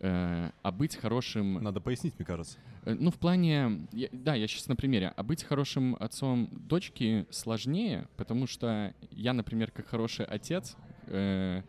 Э, 0.00 0.50
а 0.62 0.72
быть 0.72 0.96
хорошим... 0.96 1.54
Надо 1.54 1.80
пояснить, 1.80 2.14
мне 2.18 2.26
кажется. 2.26 2.58
Э, 2.84 2.94
ну, 2.94 3.10
в 3.10 3.18
плане... 3.18 3.86
я- 3.92 4.08
да, 4.12 4.34
я 4.34 4.46
сейчас 4.46 4.68
на 4.68 4.76
примере. 4.76 5.12
А 5.16 5.22
быть 5.22 5.42
хорошим 5.42 5.96
отцом 5.98 6.48
дочки 6.52 7.26
сложнее, 7.30 8.08
потому 8.16 8.46
что 8.46 8.94
я, 9.10 9.32
например, 9.32 9.70
как 9.70 9.88
хороший 9.88 10.24
отец, 10.24 10.76
э, 11.06 11.62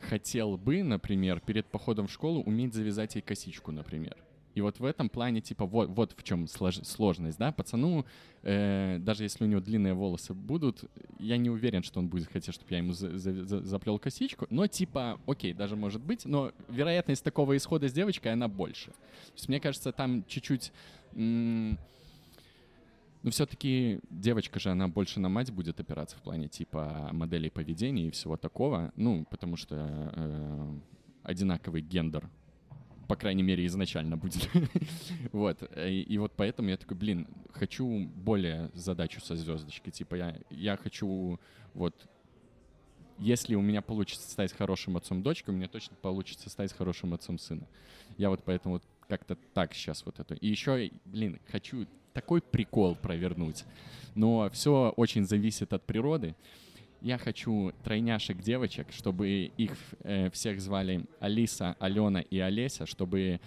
хотел 0.00 0.56
бы, 0.56 0.82
например, 0.82 1.40
перед 1.40 1.66
походом 1.66 2.06
в 2.06 2.12
школу 2.12 2.42
уметь 2.42 2.74
завязать 2.74 3.14
ей 3.14 3.22
косичку, 3.22 3.72
например. 3.72 4.16
И 4.54 4.62
вот 4.62 4.80
в 4.80 4.84
этом 4.86 5.10
плане, 5.10 5.42
типа, 5.42 5.66
вот, 5.66 5.90
вот 5.90 6.14
в 6.16 6.22
чем 6.22 6.44
слож- 6.44 6.82
сложность, 6.82 7.38
да, 7.38 7.52
пацану, 7.52 8.06
э, 8.42 8.96
даже 9.00 9.24
если 9.24 9.44
у 9.44 9.46
него 9.46 9.60
длинные 9.60 9.92
волосы 9.92 10.32
будут, 10.32 10.84
я 11.18 11.36
не 11.36 11.50
уверен, 11.50 11.82
что 11.82 12.00
он 12.00 12.08
будет 12.08 12.28
хотеть, 12.28 12.54
чтобы 12.54 12.70
я 12.70 12.78
ему 12.78 12.92
за- 12.92 13.18
за- 13.18 13.44
за- 13.44 13.62
заплел 13.62 13.98
косичку, 13.98 14.46
но 14.48 14.66
типа, 14.66 15.20
окей, 15.26 15.52
даже 15.52 15.76
может 15.76 16.00
быть, 16.00 16.24
но 16.24 16.52
вероятность 16.70 17.22
такого 17.22 17.54
исхода 17.54 17.86
с 17.88 17.92
девочкой, 17.92 18.32
она 18.32 18.48
больше. 18.48 18.86
То 18.86 19.32
есть 19.34 19.48
мне 19.48 19.60
кажется, 19.60 19.92
там 19.92 20.24
чуть-чуть... 20.26 20.72
но 23.26 23.32
все-таки 23.32 23.98
девочка 24.08 24.60
же, 24.60 24.70
она 24.70 24.86
больше 24.86 25.18
на 25.18 25.28
мать 25.28 25.50
будет 25.50 25.80
опираться 25.80 26.16
в 26.16 26.22
плане 26.22 26.46
типа 26.46 27.10
моделей 27.10 27.50
поведения 27.50 28.06
и 28.06 28.10
всего 28.12 28.36
такого. 28.36 28.92
Ну, 28.94 29.26
потому 29.28 29.56
что 29.56 30.12
э, 30.14 30.78
одинаковый 31.24 31.82
гендер, 31.82 32.30
по 33.08 33.16
крайней 33.16 33.42
мере, 33.42 33.66
изначально 33.66 34.16
будет. 34.16 34.48
вот. 35.32 35.60
И, 35.76 36.02
и 36.02 36.18
вот 36.18 36.34
поэтому 36.36 36.68
я 36.68 36.76
такой, 36.76 36.96
блин, 36.96 37.26
хочу 37.52 38.08
более 38.14 38.70
задачу 38.74 39.20
со 39.20 39.34
звездочкой. 39.34 39.92
Типа 39.92 40.14
я, 40.14 40.38
я 40.50 40.76
хочу 40.76 41.40
вот 41.74 42.08
если 43.18 43.56
у 43.56 43.60
меня 43.60 43.82
получится 43.82 44.30
стать 44.30 44.52
хорошим 44.52 44.96
отцом 44.96 45.24
дочки, 45.24 45.50
у 45.50 45.52
меня 45.52 45.66
точно 45.66 45.96
получится 45.96 46.48
стать 46.48 46.72
хорошим 46.72 47.12
отцом 47.12 47.40
сына. 47.40 47.66
Я 48.18 48.30
вот 48.30 48.44
поэтому 48.44 48.74
вот 48.74 48.84
как-то 49.08 49.34
так 49.34 49.74
сейчас 49.74 50.06
вот 50.06 50.20
это. 50.20 50.34
И 50.34 50.46
еще, 50.46 50.92
блин, 51.04 51.40
хочу 51.48 51.88
такой 52.16 52.40
прикол 52.40 52.94
провернуть. 52.96 53.64
Но 54.14 54.48
все 54.50 54.94
очень 54.96 55.26
зависит 55.26 55.74
от 55.74 55.84
природы. 55.84 56.34
Я 57.02 57.18
хочу 57.18 57.72
тройняшек 57.84 58.38
девочек, 58.38 58.86
чтобы 58.90 59.52
их 59.58 59.72
э, 60.02 60.30
всех 60.30 60.62
звали 60.62 61.04
Алиса, 61.20 61.76
Алена 61.78 62.22
и 62.22 62.38
Олеся, 62.38 62.86
чтобы 62.86 63.38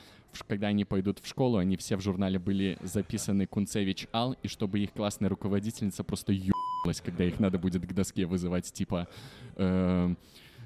когда 0.48 0.68
они 0.68 0.86
пойдут 0.86 1.18
в 1.18 1.28
школу, 1.28 1.58
они 1.58 1.76
все 1.78 1.96
в 1.96 2.02
журнале 2.02 2.38
были 2.38 2.78
записаны 2.84 3.48
Кунцевич 3.48 4.08
Ал, 4.14 4.36
и 4.44 4.48
чтобы 4.48 4.80
их 4.80 4.94
классная 4.94 5.30
руководительница 5.30 6.04
просто 6.04 6.32
ебалась, 6.32 7.02
когда 7.04 7.24
их 7.24 7.40
надо 7.40 7.58
будет 7.58 7.88
к 7.88 7.94
доске 7.94 8.28
вызывать, 8.28 8.72
типа... 8.72 9.08
э, 9.56 10.14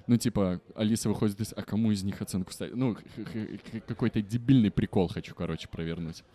ну, 0.05 0.17
типа, 0.17 0.59
Алиса 0.75 1.07
выходит. 1.07 1.53
А 1.55 1.63
кому 1.63 1.91
из 1.91 2.03
них 2.03 2.21
оценку 2.21 2.51
ставить? 2.51 2.75
Ну, 2.75 2.97
какой-то 3.87 4.21
дебильный 4.21 4.69
прикол 4.69 5.07
хочу, 5.07 5.33
короче, 5.33 5.69
провернуть. 5.69 6.25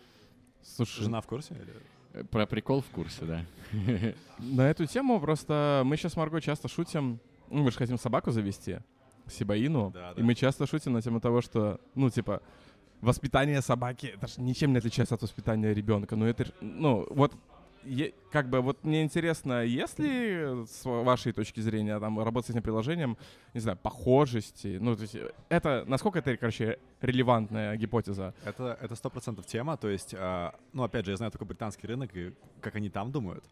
Слушай, 0.63 1.05
Жена 1.05 1.21
в 1.21 1.27
курсе? 1.27 1.55
или? 1.55 1.75
Э, 2.15 2.25
Про 2.25 2.47
прикол 2.47 2.81
в 2.83 2.87
курсе, 2.87 3.25
да. 3.25 3.45
на 4.39 4.69
эту 4.71 4.87
тему 4.87 5.21
просто 5.21 5.83
мы 5.85 5.97
сейчас 5.97 6.13
с 6.13 6.17
Марго 6.17 6.41
часто 6.41 6.69
шутим. 6.69 7.21
Ну, 7.51 7.63
мы 7.63 7.71
же 7.71 7.79
хотим 7.79 7.99
собаку 7.99 8.31
завести, 8.31 8.79
Сибаину. 9.27 9.91
Да, 9.93 10.13
И 10.13 10.17
да. 10.21 10.23
мы 10.23 10.35
часто 10.35 10.67
шутим 10.67 10.93
на 10.93 11.03
тему 11.03 11.21
того, 11.21 11.41
что, 11.41 11.81
ну, 11.95 12.11
типа, 12.11 12.43
воспитание 13.01 13.63
собаки, 13.63 14.07
это 14.07 14.27
ж 14.27 14.37
ничем 14.39 14.73
не 14.73 14.79
отличается 14.79 15.15
от 15.15 15.23
воспитания 15.23 15.73
ребенка. 15.73 16.17
Ну, 16.17 16.27
это, 16.27 16.47
ну, 16.61 17.07
вот, 17.11 17.33
е- 17.85 18.13
как 18.31 18.49
бы, 18.49 18.61
вот 18.61 18.85
мне 18.85 19.03
интересно, 19.03 19.65
есть 19.65 19.99
ли 19.99 20.65
с 20.67 20.85
вашей 20.85 21.33
точки 21.33 21.61
зрения, 21.61 21.99
там, 22.01 22.19
работать 22.23 22.49
с 22.49 22.51
этим 22.51 22.63
приложением, 22.63 23.17
не 23.55 23.61
знаю, 23.61 23.79
похожести, 23.79 24.79
ну, 24.81 24.97
то 24.97 25.03
есть, 25.03 25.15
э, 25.15 25.33
это, 25.49 25.85
насколько 25.87 26.19
это, 26.19 26.37
короче, 26.37 26.79
релевантная 27.01 27.77
гипотеза? 27.77 28.35
Это 28.45 28.79
это 28.81 28.95
сто 28.97 29.11
процентов 29.11 29.47
тема, 29.47 29.77
то 29.77 29.89
есть, 29.89 30.15
а, 30.17 30.55
ну 30.73 30.83
опять 30.83 31.05
же, 31.05 31.13
я 31.13 31.17
знаю 31.17 31.33
только 31.33 31.45
британский 31.45 31.87
рынок 31.87 32.11
и 32.15 32.35
как 32.61 32.77
они 32.77 32.91
там 32.91 33.11
думают, 33.13 33.45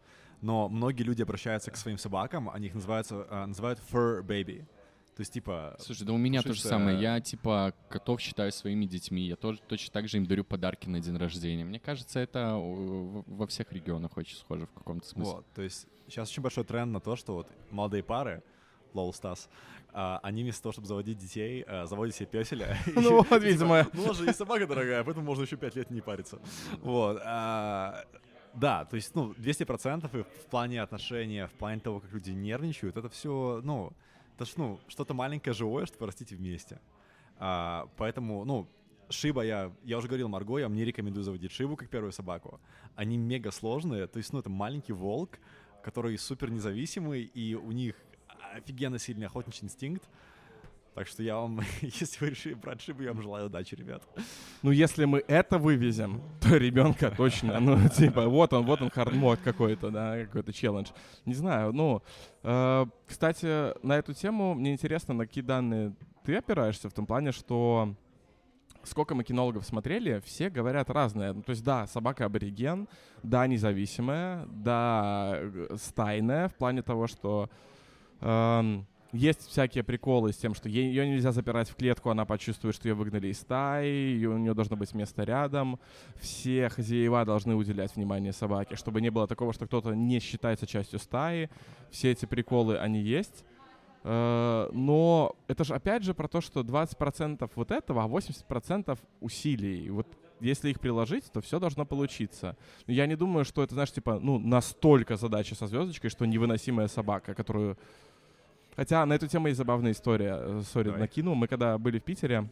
но 0.42 0.68
многие 0.68 1.02
люди 1.02 1.22
обращаются 1.22 1.70
к 1.70 1.76
своим 1.76 1.98
собакам, 1.98 2.50
они 2.50 2.66
их 2.66 2.74
называются 2.74 3.26
а, 3.30 3.46
называют 3.46 3.80
fur 3.90 4.22
baby, 4.22 4.64
то 5.16 5.22
есть 5.22 5.32
типа 5.32 5.76
Слушай, 5.78 6.04
да 6.04 6.12
у 6.12 6.18
меня 6.18 6.42
то 6.42 6.52
же 6.52 6.60
самое. 6.60 6.98
э, 6.98 7.00
Я, 7.00 7.20
типа, 7.20 7.72
котов 7.88 8.20
считаю 8.20 8.52
своими 8.52 8.84
детьми. 8.84 9.22
Я 9.22 9.36
тоже 9.36 9.58
точно 9.66 9.92
так 9.92 10.08
же 10.08 10.18
им 10.18 10.26
дарю 10.26 10.44
подарки 10.44 10.88
на 10.88 11.00
день 11.00 11.16
рождения. 11.16 11.64
Мне 11.64 11.80
кажется, 11.80 12.20
это 12.20 12.38
э, 12.54 13.22
во 13.26 13.46
всех 13.46 13.72
регионах 13.72 14.16
очень 14.16 14.36
схоже 14.36 14.66
в 14.66 14.72
каком-то 14.72 15.06
смысле. 15.06 15.32
вот, 15.36 15.46
то 15.54 15.62
есть 15.62 15.86
сейчас 16.06 16.30
очень 16.30 16.42
большой 16.42 16.64
тренд 16.64 16.92
на 16.92 17.00
то, 17.00 17.16
что 17.16 17.32
вот 17.32 17.48
молодые 17.70 18.02
пары, 18.02 18.42
лол 18.92 19.12
Стас, 19.14 19.48
а, 19.92 20.20
они 20.22 20.42
вместо 20.42 20.62
того, 20.64 20.72
чтобы 20.72 20.86
заводить 20.86 21.16
детей, 21.16 21.64
а, 21.66 21.86
заводят 21.86 22.14
себе 22.14 22.26
песеля. 22.26 22.76
Ну, 22.94 23.16
вот, 23.16 23.22
Типа, 23.24 23.34
видимо. 23.38 23.86
Ну, 23.94 24.12
же 24.12 24.26
есть 24.26 24.36
собака 24.38 24.66
дорогая, 24.66 25.02
поэтому 25.02 25.24
можно 25.24 25.44
еще 25.44 25.56
пять 25.56 25.76
лет 25.76 25.90
не 25.90 26.02
париться. 26.02 26.38
Вот. 26.82 27.20
а, 27.24 28.04
Да, 28.52 28.84
то 28.84 28.96
есть, 28.96 29.14
ну, 29.14 29.32
200% 29.32 30.20
и 30.20 30.22
в 30.22 30.46
плане 30.50 30.82
отношения, 30.82 31.46
в 31.46 31.52
плане 31.52 31.80
того, 31.80 32.00
как 32.00 32.12
люди 32.12 32.32
нервничают, 32.32 32.96
это 32.98 33.08
все, 33.08 33.60
ну, 33.64 33.92
это 34.36 34.44
ж, 34.44 34.52
ну, 34.56 34.78
что-то 34.86 35.14
маленькое 35.14 35.54
живое, 35.54 35.86
что 35.86 35.96
вы 35.98 36.06
растите 36.06 36.36
вместе. 36.36 36.78
А, 37.38 37.88
Поэтому, 37.96 38.44
ну, 38.44 38.68
Шиба 39.08 39.42
я, 39.42 39.72
я 39.84 39.98
уже 39.98 40.08
говорил 40.08 40.28
Марго, 40.28 40.58
я 40.58 40.66
вам 40.66 40.74
не 40.74 40.84
рекомендую 40.84 41.24
заводить 41.24 41.52
Шибу 41.52 41.76
как 41.76 41.88
первую 41.88 42.12
собаку. 42.12 42.60
Они 42.96 43.16
мега 43.16 43.50
сложные, 43.50 44.06
то 44.06 44.18
есть, 44.18 44.32
ну, 44.32 44.40
это 44.40 44.50
маленький 44.50 44.92
волк, 44.92 45.38
который 45.82 46.18
супер 46.18 46.50
независимый, 46.50 47.22
и 47.22 47.54
у 47.54 47.72
них 47.72 47.96
офигенно 48.52 48.98
сильный 48.98 49.26
охотничий 49.26 49.64
инстинкт. 49.64 50.08
Так 50.96 51.08
что 51.08 51.22
я 51.22 51.36
вам, 51.36 51.60
если 51.82 52.24
вы 52.24 52.30
решили 52.30 52.54
брать 52.54 52.80
Шибу, 52.80 53.02
я 53.02 53.12
вам 53.12 53.20
желаю 53.20 53.46
удачи, 53.46 53.74
ребят. 53.74 54.02
Ну, 54.62 54.70
если 54.70 55.04
мы 55.04 55.22
это 55.28 55.58
вывезем, 55.58 56.22
то 56.40 56.56
ребенка 56.56 57.12
точно, 57.14 57.60
ну, 57.60 57.76
типа, 57.94 58.26
вот 58.26 58.54
он, 58.54 58.64
вот 58.64 58.80
он 58.80 58.88
хардмод 58.88 59.40
какой-то, 59.44 59.90
да, 59.90 60.24
какой-то 60.24 60.54
челлендж. 60.54 60.88
Не 61.26 61.34
знаю, 61.34 61.74
ну, 61.74 62.02
э, 62.42 62.86
кстати, 63.06 63.78
на 63.86 63.98
эту 63.98 64.14
тему 64.14 64.54
мне 64.54 64.72
интересно, 64.72 65.12
на 65.12 65.26
какие 65.26 65.44
данные 65.44 65.94
ты 66.24 66.34
опираешься 66.34 66.88
в 66.88 66.94
том 66.94 67.04
плане, 67.04 67.32
что 67.32 67.94
сколько 68.82 69.14
мы 69.14 69.22
кинологов 69.22 69.66
смотрели, 69.66 70.22
все 70.24 70.48
говорят 70.48 70.88
разное. 70.88 71.34
Ну, 71.34 71.42
то 71.42 71.50
есть, 71.50 71.62
да, 71.62 71.86
собака 71.88 72.24
абориген, 72.24 72.88
да, 73.22 73.46
независимая, 73.46 74.46
да, 74.46 75.34
э, 75.40 75.76
стайная, 75.76 76.48
в 76.48 76.54
плане 76.54 76.80
того, 76.80 77.06
что 77.06 77.50
эм, 78.22 78.86
есть 79.16 79.48
всякие 79.48 79.82
приколы 79.82 80.32
с 80.32 80.36
тем, 80.36 80.54
что 80.54 80.68
ее 80.68 81.08
нельзя 81.08 81.32
запирать 81.32 81.68
в 81.68 81.74
клетку, 81.74 82.10
она 82.10 82.24
почувствует, 82.24 82.74
что 82.74 82.88
ее 82.88 82.94
выгнали 82.94 83.28
из 83.28 83.40
стаи, 83.40 84.24
у 84.24 84.38
нее 84.38 84.54
должно 84.54 84.76
быть 84.76 84.94
место 84.94 85.24
рядом. 85.24 85.78
Все 86.16 86.68
хозяева 86.68 87.24
должны 87.24 87.54
уделять 87.54 87.96
внимание 87.96 88.32
собаке, 88.32 88.76
чтобы 88.76 89.00
не 89.00 89.10
было 89.10 89.26
такого, 89.26 89.52
что 89.52 89.66
кто-то 89.66 89.94
не 89.94 90.20
считается 90.20 90.66
частью 90.66 90.98
стаи. 90.98 91.50
Все 91.90 92.12
эти 92.12 92.26
приколы, 92.26 92.78
они 92.78 93.00
есть. 93.00 93.44
Э, 94.04 94.68
Но 94.72 95.34
это 95.48 95.64
же 95.64 95.74
опять 95.74 96.04
же 96.04 96.14
про 96.14 96.28
то, 96.28 96.40
что 96.40 96.60
20% 96.60 97.50
вот 97.54 97.70
этого, 97.70 98.04
а 98.04 98.06
80% 98.06 98.98
усилий. 99.20 99.90
Вот 99.90 100.06
если 100.40 100.70
их 100.70 100.80
приложить, 100.80 101.24
то 101.32 101.40
все 101.40 101.58
должно 101.58 101.84
получиться. 101.84 102.56
Я 102.86 103.06
не 103.06 103.16
думаю, 103.16 103.44
что 103.44 103.62
это, 103.62 103.74
знаешь, 103.74 103.92
типа, 103.92 104.18
ну, 104.22 104.38
настолько 104.38 105.16
задача 105.16 105.54
со 105.54 105.66
звездочкой, 105.66 106.10
что 106.10 106.26
невыносимая 106.26 106.88
собака, 106.88 107.34
которую... 107.34 107.76
Хотя 108.76 109.04
на 109.06 109.14
эту 109.14 109.26
тему 109.26 109.48
есть 109.48 109.58
забавная 109.58 109.92
история. 109.92 110.36
Э, 110.38 110.62
Сори, 110.72 110.90
накину. 110.90 111.34
Мы 111.34 111.48
когда 111.48 111.78
были 111.78 111.98
в 111.98 112.04
Питере, 112.04 112.48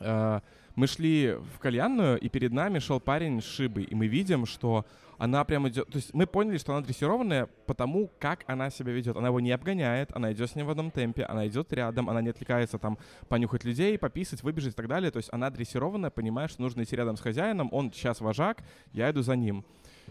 э, 0.00 0.40
мы 0.74 0.86
шли 0.86 1.36
в 1.54 1.58
кальянную, 1.58 2.18
и 2.18 2.28
перед 2.28 2.52
нами 2.52 2.78
шел 2.78 3.00
парень 3.00 3.42
с 3.42 3.44
шибой, 3.44 3.84
и 3.84 3.94
мы 3.94 4.06
видим, 4.06 4.46
что 4.46 4.86
она 5.18 5.44
прям 5.44 5.68
идет... 5.68 5.88
То 5.88 5.96
есть 5.96 6.14
мы 6.14 6.26
поняли, 6.26 6.58
что 6.58 6.74
она 6.74 6.84
дрессированная 6.84 7.48
потому, 7.66 8.10
как 8.18 8.44
она 8.46 8.70
себя 8.70 8.92
ведет. 8.92 9.16
Она 9.16 9.28
его 9.28 9.38
не 9.38 9.52
обгоняет, 9.52 10.10
она 10.16 10.32
идет 10.32 10.50
с 10.50 10.56
ним 10.56 10.66
в 10.66 10.70
одном 10.70 10.90
темпе, 10.90 11.24
она 11.24 11.46
идет 11.46 11.72
рядом, 11.72 12.10
она 12.10 12.20
не 12.22 12.30
отвлекается 12.30 12.78
там 12.78 12.98
понюхать 13.28 13.62
людей, 13.64 13.98
пописать, 13.98 14.42
выбежать 14.42 14.72
и 14.72 14.76
так 14.76 14.88
далее. 14.88 15.10
То 15.10 15.18
есть 15.18 15.28
она 15.32 15.50
дрессированная, 15.50 16.10
понимая, 16.10 16.48
что 16.48 16.62
нужно 16.62 16.82
идти 16.82 16.96
рядом 16.96 17.16
с 17.16 17.20
хозяином, 17.20 17.68
он 17.70 17.92
сейчас 17.92 18.20
вожак, 18.20 18.64
я 18.92 19.10
иду 19.10 19.22
за 19.22 19.36
ним. 19.36 19.64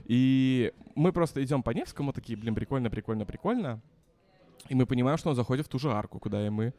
И 0.06 0.72
мы 0.96 1.12
просто 1.12 1.44
идем 1.44 1.64
по 1.64 1.72
Невскому, 1.72 2.14
такие, 2.14 2.38
блин, 2.38 2.56
прикольно, 2.56 2.90
прикольно, 2.90 3.26
прикольно. 3.26 3.82
И 4.70 4.76
мы 4.76 4.86
понимаем, 4.86 5.18
что 5.18 5.30
он 5.30 5.36
заходит 5.36 5.66
в 5.66 5.70
ту 5.70 5.80
же 5.80 5.92
арку, 5.92 6.20
куда 6.20 6.46
и 6.46 6.50
мы. 6.50 6.74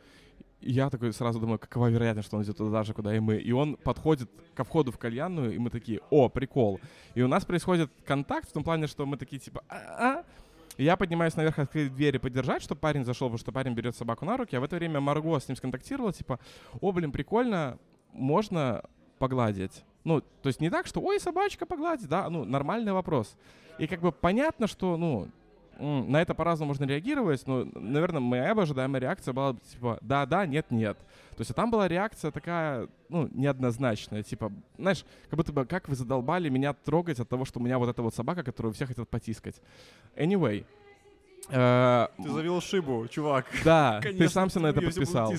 И 0.61 0.73
я 0.73 0.91
такой 0.91 1.13
сразу 1.13 1.41
думаю, 1.41 1.59
какова 1.59 1.89
вероятность, 1.89 2.29
что 2.29 2.37
он 2.37 2.45
идет 2.45 2.57
туда 2.57 2.85
же, 2.85 2.95
куда 2.95 3.15
и 3.15 3.21
мы. 3.21 3.37
И 3.37 3.53
он 3.53 3.77
подходит 3.77 4.31
ко 4.55 4.65
входу 4.65 4.93
в 4.93 4.99
кальянную, 4.99 5.55
и 5.55 5.59
мы 5.59 5.71
такие, 5.71 6.01
о, 6.11 6.29
прикол. 6.29 6.81
И 7.15 7.23
у 7.23 7.29
нас 7.29 7.45
происходит 7.45 7.91
контакт 8.07 8.49
в 8.49 8.53
том 8.53 8.63
плане, 8.63 8.87
что 8.87 9.05
мы 9.05 9.17
такие, 9.17 9.41
типа, 9.41 9.65
а 9.69 10.25
И 10.77 10.85
я 10.85 10.97
поднимаюсь 10.97 11.37
наверх 11.37 11.59
открыть 11.59 11.95
дверь 11.95 12.17
и 12.17 12.19
поддержать, 12.19 12.63
чтобы 12.63 12.81
парень 12.81 13.05
зашел, 13.05 13.29
потому 13.29 13.39
что 13.39 13.53
парень 13.53 13.75
берет 13.75 13.97
собаку 13.97 14.25
на 14.25 14.37
руки, 14.37 14.57
а 14.57 14.61
в 14.61 14.65
это 14.65 14.77
время 14.77 15.01
Марго 15.01 15.39
с 15.39 15.49
ним 15.49 15.57
сконтактировала, 15.57 16.13
типа, 16.13 16.39
о, 16.81 16.93
блин, 16.93 17.13
прикольно, 17.13 17.79
можно 18.13 18.83
погладить. 19.19 19.85
Ну, 20.05 20.21
то 20.21 20.49
есть 20.49 20.61
не 20.61 20.71
так, 20.71 20.87
что, 20.87 21.01
ой, 21.01 21.21
собачка 21.21 21.67
погладить, 21.67 22.09
да, 22.09 22.29
ну, 22.31 22.45
нормальный 22.45 22.93
вопрос. 22.93 23.37
И 23.79 23.87
как 23.87 24.01
бы 24.01 24.13
понятно, 24.13 24.67
что, 24.67 24.97
ну, 24.97 25.29
на 25.79 26.21
это 26.21 26.35
по-разному 26.35 26.69
можно 26.69 26.85
реагировать, 26.85 27.47
но, 27.47 27.65
наверное, 27.75 28.21
моя 28.21 28.53
ожидаемая 28.53 29.01
реакция 29.01 29.33
была 29.33 29.57
типа 29.73 29.99
да-да, 30.01 30.47
нет-нет. 30.47 30.97
То 31.37 31.41
есть 31.41 31.51
а 31.51 31.55
там 31.55 31.71
была 31.71 31.89
реакция 31.89 32.31
такая, 32.31 32.89
ну, 33.09 33.29
неоднозначная, 33.33 34.23
типа, 34.23 34.53
знаешь, 34.79 35.05
как 35.31 35.37
будто 35.37 35.53
бы 35.53 35.65
как 35.65 35.89
вы 35.89 35.97
задолбали 35.97 36.49
меня 36.49 36.75
трогать 36.75 37.21
от 37.21 37.29
того, 37.29 37.45
что 37.45 37.59
у 37.59 37.63
меня 37.63 37.79
вот 37.79 37.89
эта 37.89 38.03
вот 38.03 38.15
собака, 38.15 38.43
которую 38.43 38.73
все 38.75 38.87
хотят 38.87 39.09
потискать. 39.09 39.61
Anyway. 40.17 40.65
э, 41.49 42.07
Ты 42.23 42.29
завел 42.29 42.61
шибу, 42.61 43.09
чувак. 43.09 43.47
да, 43.65 44.01
ты 44.01 44.11
Конечно, 44.11 44.29
сам 44.29 44.51
себя 44.51 44.63
на 44.63 44.67
это 44.69 44.81
подписал. 44.83 45.33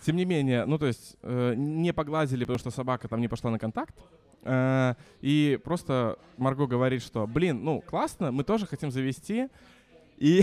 Тем 0.00 0.16
не 0.16 0.24
менее, 0.24 0.64
ну 0.66 0.78
то 0.78 0.86
есть 0.86 1.16
э, 1.22 1.54
не 1.56 1.92
погладили, 1.92 2.40
потому 2.40 2.58
что 2.58 2.70
собака 2.70 3.08
там 3.08 3.20
не 3.20 3.28
пошла 3.28 3.50
на 3.50 3.58
контакт. 3.58 3.94
Э, 4.48 4.94
и 5.20 5.60
просто 5.62 6.18
Марго 6.38 6.66
говорит, 6.66 7.02
что, 7.02 7.26
блин, 7.26 7.62
ну 7.62 7.82
классно, 7.82 8.32
мы 8.32 8.44
тоже 8.44 8.66
хотим 8.66 8.90
завести. 8.90 9.48
И 10.16 10.42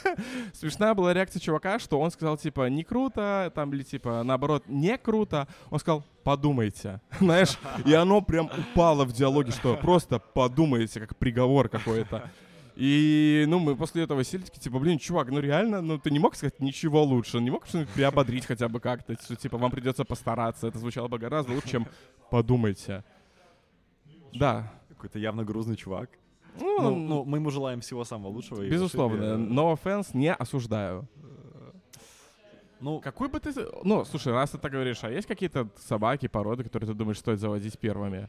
смешная 0.52 0.94
была 0.94 1.12
реакция 1.14 1.38
чувака, 1.38 1.78
что 1.78 2.00
он 2.00 2.10
сказал, 2.10 2.36
типа, 2.36 2.68
не 2.68 2.82
круто, 2.82 3.52
там, 3.54 3.72
или, 3.72 3.82
типа, 3.82 4.22
наоборот, 4.24 4.64
не 4.66 4.98
круто. 4.98 5.46
Он 5.70 5.78
сказал, 5.78 6.02
подумайте. 6.24 7.00
Знаешь, 7.20 7.56
и 7.84 7.92
оно 7.92 8.20
прям 8.20 8.46
упало 8.46 9.04
в 9.04 9.12
диалоге, 9.12 9.52
что 9.52 9.76
просто 9.76 10.18
подумайте, 10.18 11.00
как 11.00 11.16
приговор 11.16 11.68
какой-то. 11.68 12.30
И, 12.74 13.44
ну, 13.48 13.58
мы 13.58 13.76
после 13.76 14.02
этого 14.02 14.24
сели 14.24 14.42
такие, 14.42 14.60
типа, 14.60 14.78
блин, 14.78 14.98
чувак, 14.98 15.28
ну 15.30 15.40
реально, 15.40 15.82
ну 15.82 15.98
ты 15.98 16.10
не 16.10 16.18
мог 16.18 16.34
сказать 16.34 16.58
ничего 16.58 17.02
лучше, 17.02 17.38
не 17.38 17.50
мог 17.50 17.66
что-нибудь 17.66 17.92
приободрить 17.92 18.46
хотя 18.46 18.68
бы 18.68 18.80
как-то, 18.80 19.14
что, 19.22 19.36
типа, 19.36 19.58
вам 19.58 19.70
придется 19.70 20.04
постараться. 20.04 20.66
Это 20.68 20.78
звучало 20.78 21.08
бы 21.08 21.18
гораздо 21.18 21.52
лучше, 21.52 21.68
чем 21.68 21.86
подумайте. 22.30 23.04
Да. 24.32 24.72
Какой-то 24.88 25.18
явно 25.18 25.44
грузный 25.44 25.76
чувак. 25.76 26.10
Ну, 26.60 26.82
Ну, 26.82 26.96
ну, 26.96 27.24
мы 27.24 27.38
ему 27.38 27.50
желаем 27.50 27.80
всего 27.80 28.04
самого 28.04 28.30
лучшего. 28.30 28.62
и 28.62 28.70
безусловно, 28.70 29.36
Шибе, 29.36 29.54
no 29.54 29.72
offense, 29.74 30.08
не 30.14 30.32
осуждаю. 30.32 31.08
Ну, 32.80 33.00
Какой 33.00 33.28
бы 33.28 33.38
ты... 33.38 33.52
Ну, 33.84 34.04
слушай, 34.04 34.32
раз 34.32 34.50
ты 34.50 34.58
так 34.58 34.72
говоришь, 34.72 35.04
а 35.04 35.10
есть 35.10 35.28
какие-то 35.28 35.68
собаки, 35.76 36.26
породы, 36.26 36.64
которые 36.64 36.88
ты 36.88 36.94
думаешь, 36.94 37.18
стоит 37.18 37.38
заводить 37.38 37.78
первыми? 37.78 38.28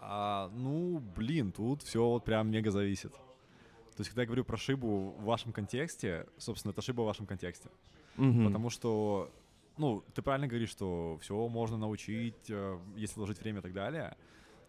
а, 0.00 0.50
ну, 0.54 1.00
блин, 1.16 1.52
тут 1.52 1.82
все 1.82 2.04
вот 2.04 2.24
прям 2.24 2.50
мега 2.50 2.70
зависит. 2.72 3.12
То 3.12 4.00
есть, 4.02 4.10
когда 4.10 4.22
я 4.22 4.26
говорю 4.26 4.44
про 4.44 4.56
шибу 4.56 5.14
в 5.18 5.24
вашем 5.24 5.52
контексте, 5.52 6.26
собственно, 6.36 6.72
это 6.72 6.82
шиба 6.82 7.02
в 7.02 7.04
вашем 7.04 7.26
контексте. 7.26 7.68
Мгм. 8.16 8.46
Потому 8.46 8.70
что, 8.70 9.30
ну, 9.76 10.02
ты 10.14 10.22
правильно 10.22 10.48
говоришь, 10.48 10.70
что 10.70 11.18
все 11.20 11.48
можно 11.48 11.76
научить, 11.76 12.48
э, 12.50 12.78
если 12.96 13.18
вложить 13.20 13.40
время 13.40 13.60
и 13.60 13.62
так 13.62 13.72
далее. 13.72 14.16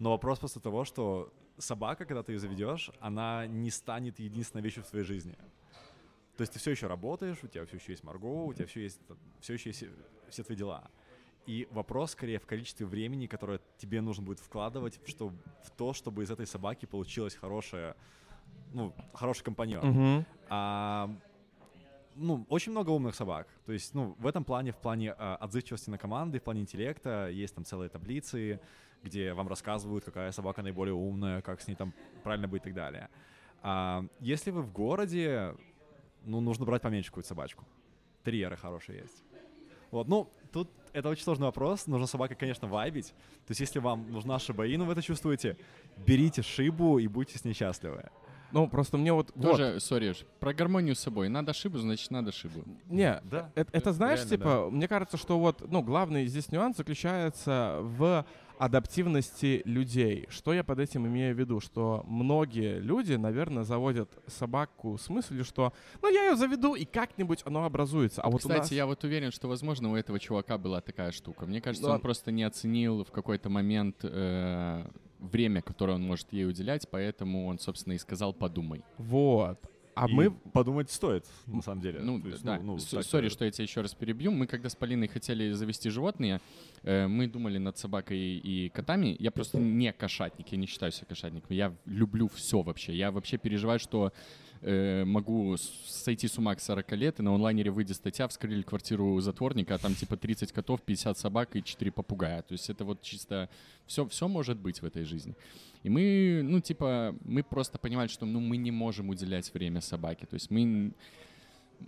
Но 0.01 0.09
вопрос 0.09 0.39
просто 0.39 0.59
того, 0.59 0.83
что 0.83 1.31
собака, 1.59 2.05
когда 2.05 2.23
ты 2.23 2.31
ее 2.31 2.39
заведешь, 2.39 2.89
она 2.99 3.45
не 3.45 3.69
станет 3.69 4.17
единственной 4.17 4.63
вещью 4.63 4.83
в 4.83 4.87
твоей 4.87 5.05
жизни. 5.05 5.37
То 6.37 6.41
есть 6.41 6.53
ты 6.53 6.57
все 6.57 6.71
еще 6.71 6.87
работаешь, 6.87 7.37
у 7.43 7.47
тебя 7.47 7.67
все 7.67 7.77
еще 7.77 7.91
есть 7.91 8.03
Марго, 8.03 8.25
у 8.25 8.51
тебя 8.51 8.65
все, 8.65 8.81
есть, 8.81 8.99
все 9.41 9.53
еще 9.53 9.69
есть 9.69 9.83
все 10.29 10.43
твои 10.43 10.57
дела. 10.57 10.89
И 11.45 11.67
вопрос 11.69 12.13
скорее 12.13 12.39
в 12.39 12.47
количестве 12.47 12.87
времени, 12.87 13.27
которое 13.27 13.59
тебе 13.77 14.01
нужно 14.01 14.23
будет 14.23 14.39
вкладывать 14.39 14.99
что, 15.05 15.29
в 15.63 15.69
то, 15.77 15.93
чтобы 15.93 16.23
из 16.23 16.31
этой 16.31 16.47
собаки 16.47 16.87
получилась 16.87 17.35
хорошая, 17.35 17.95
ну, 18.73 18.95
хороший 19.13 19.43
компаньон. 19.43 19.85
Мгм. 19.85 20.25
А, 20.49 21.15
ну, 22.15 22.43
очень 22.49 22.71
много 22.71 22.89
умных 22.89 23.13
собак. 23.13 23.47
То 23.67 23.71
есть, 23.71 23.93
ну, 23.93 24.15
в 24.17 24.25
этом 24.25 24.43
плане, 24.45 24.71
в 24.71 24.77
плане 24.77 25.13
а, 25.15 25.35
отзывчивости 25.35 25.91
на 25.91 25.99
команды, 25.99 26.39
в 26.39 26.43
плане 26.43 26.61
интеллекта, 26.61 27.29
есть 27.29 27.53
там 27.53 27.65
целые 27.65 27.89
таблицы, 27.89 28.59
где 29.03 29.33
вам 29.33 29.47
рассказывают, 29.47 30.05
какая 30.05 30.31
собака 30.31 30.61
наиболее 30.61 30.93
умная, 30.93 31.41
как 31.41 31.61
с 31.61 31.67
ней 31.67 31.75
там 31.75 31.93
правильно 32.23 32.47
быть 32.47 32.61
и 32.63 32.65
так 32.65 32.73
далее. 32.73 33.09
А, 33.61 34.05
если 34.19 34.51
вы 34.51 34.61
в 34.61 34.71
городе, 34.71 35.55
ну, 36.23 36.41
нужно 36.41 36.65
брать 36.65 36.81
поменьше 36.81 37.09
какую-то 37.09 37.29
собачку. 37.29 37.65
Терьеры 38.23 38.55
хорошие 38.55 38.99
есть. 38.99 39.23
Вот, 39.91 40.07
ну, 40.07 40.31
тут 40.51 40.69
это 40.93 41.09
очень 41.09 41.23
сложный 41.23 41.45
вопрос. 41.45 41.87
Нужно 41.87 42.07
собака, 42.07 42.35
конечно, 42.35 42.67
вайбить. 42.67 43.13
То 43.45 43.51
есть, 43.51 43.59
если 43.59 43.79
вам 43.79 44.11
нужна 44.11 44.39
шибаина, 44.39 44.85
вы 44.85 44.93
это 44.93 45.01
чувствуете, 45.01 45.57
берите 45.97 46.41
шибу 46.41 46.99
и 46.99 47.07
будьте 47.07 47.37
с 47.37 47.45
ней 47.45 47.53
счастливы. 47.53 48.09
Ну, 48.51 48.67
просто 48.67 48.97
мне 48.97 49.13
вот... 49.13 49.31
вот. 49.33 49.51
Тоже, 49.51 49.79
сори, 49.79 50.11
ж, 50.11 50.25
про 50.39 50.53
гармонию 50.53 50.95
с 50.95 50.99
собой. 50.99 51.29
Надо 51.29 51.53
шибу, 51.53 51.77
значит, 51.77 52.11
надо 52.11 52.31
шибу. 52.31 52.63
Не, 52.87 53.21
Да. 53.23 53.51
это, 53.55 53.69
это 53.71 53.93
знаешь, 53.93 54.19
реально, 54.19 54.37
типа, 54.37 54.69
мне 54.69 54.87
кажется, 54.87 55.17
что 55.17 55.39
вот, 55.39 55.69
ну, 55.71 55.81
главный 55.81 56.25
здесь 56.25 56.51
нюанс 56.51 56.77
заключается 56.77 57.79
в 57.81 58.25
адаптивности 58.61 59.63
людей. 59.65 60.27
Что 60.29 60.53
я 60.53 60.63
под 60.63 60.77
этим 60.77 61.07
имею 61.07 61.35
в 61.35 61.39
виду? 61.39 61.59
Что 61.59 62.03
многие 62.05 62.77
люди, 62.77 63.13
наверное, 63.13 63.63
заводят 63.63 64.11
собаку 64.27 64.99
с 64.99 65.09
мыслью, 65.09 65.43
что, 65.43 65.73
ну, 66.03 66.13
я 66.13 66.29
ее 66.29 66.35
заведу, 66.35 66.75
и 66.75 66.85
как-нибудь 66.85 67.41
оно 67.45 67.65
образуется. 67.65 68.21
А 68.21 68.29
вот 68.29 68.41
Кстати, 68.41 68.59
нас... 68.59 68.71
я 68.71 68.85
вот 68.85 69.03
уверен, 69.03 69.31
что, 69.31 69.47
возможно, 69.47 69.91
у 69.91 69.95
этого 69.95 70.19
чувака 70.19 70.59
была 70.59 70.79
такая 70.79 71.11
штука. 71.11 71.47
Мне 71.47 71.59
кажется, 71.59 71.87
Ну, 71.87 71.95
он 71.95 72.01
просто 72.01 72.31
не 72.31 72.43
оценил 72.43 73.03
в 73.03 73.11
какой-то 73.11 73.49
момент 73.49 73.95
э, 74.03 74.85
время, 75.17 75.63
которое 75.63 75.93
он 75.93 76.03
может 76.03 76.31
ей 76.31 76.47
уделять, 76.47 76.87
поэтому 76.87 77.47
он, 77.47 77.57
собственно, 77.57 77.93
и 77.93 77.97
сказал 77.97 78.31
«подумай». 78.31 78.83
Вот. 78.99 79.59
А 79.93 80.07
И 80.07 80.13
мы... 80.13 80.31
подумать 80.31 80.89
стоит, 80.89 81.25
на 81.47 81.61
самом 81.61 81.81
деле. 81.81 81.99
Ну, 81.99 82.21
То 82.21 82.27
есть, 82.29 82.43
да, 82.43 82.59
ну, 82.59 82.77
так, 82.77 83.03
сори, 83.03 83.27
э, 83.27 83.29
что 83.29 83.45
я 83.45 83.51
тебя 83.51 83.63
еще 83.63 83.81
раз 83.81 83.93
перебью. 83.93 84.31
Мы, 84.31 84.47
когда 84.47 84.69
с 84.69 84.75
Полиной 84.75 85.07
хотели 85.07 85.51
завести 85.51 85.89
животные, 85.89 86.39
э, 86.83 87.07
мы 87.07 87.27
думали 87.27 87.57
над 87.57 87.77
собакой 87.77 88.17
и 88.17 88.69
котами. 88.69 89.15
Я 89.19 89.31
просто 89.31 89.57
не 89.57 89.91
кошатник, 89.91 90.47
я 90.49 90.57
не 90.57 90.67
считаю 90.67 90.91
себя 90.91 91.07
кошатником. 91.07 91.55
Я 91.55 91.75
люблю 91.85 92.27
все 92.29 92.61
вообще. 92.61 92.95
Я 92.95 93.11
вообще 93.11 93.37
переживаю, 93.37 93.79
что 93.79 94.13
э, 94.61 95.03
могу 95.05 95.57
сойти 95.57 96.27
с 96.27 96.37
ума 96.37 96.55
к 96.55 96.61
40 96.61 96.91
лет, 96.93 97.19
и 97.19 97.23
на 97.23 97.33
онлайнере 97.33 97.71
выйдет 97.71 97.95
статья, 97.95 98.27
вскрыли 98.27 98.61
квартиру 98.61 99.19
затворника, 99.21 99.75
а 99.75 99.77
там 99.77 99.95
типа 99.95 100.17
30 100.17 100.51
котов, 100.51 100.81
50 100.81 101.17
собак 101.17 101.55
и 101.55 101.63
4 101.63 101.91
попугая. 101.91 102.41
То 102.41 102.53
есть 102.53 102.69
это 102.69 102.85
вот 102.85 103.01
чисто... 103.01 103.49
Все, 103.87 104.07
все 104.07 104.27
может 104.27 104.57
быть 104.57 104.81
в 104.81 104.85
этой 104.85 105.03
жизни. 105.03 105.35
И 105.83 105.89
мы, 105.89 106.41
ну, 106.43 106.61
типа, 106.61 107.15
мы 107.25 107.43
просто 107.43 107.77
понимали, 107.77 108.07
что 108.07 108.25
ну, 108.25 108.39
мы 108.39 108.57
не 108.57 108.71
можем 108.71 109.09
уделять 109.09 109.51
время 109.53 109.81
собаке. 109.81 110.25
То 110.27 110.35
есть 110.35 110.51
мы, 110.51 110.93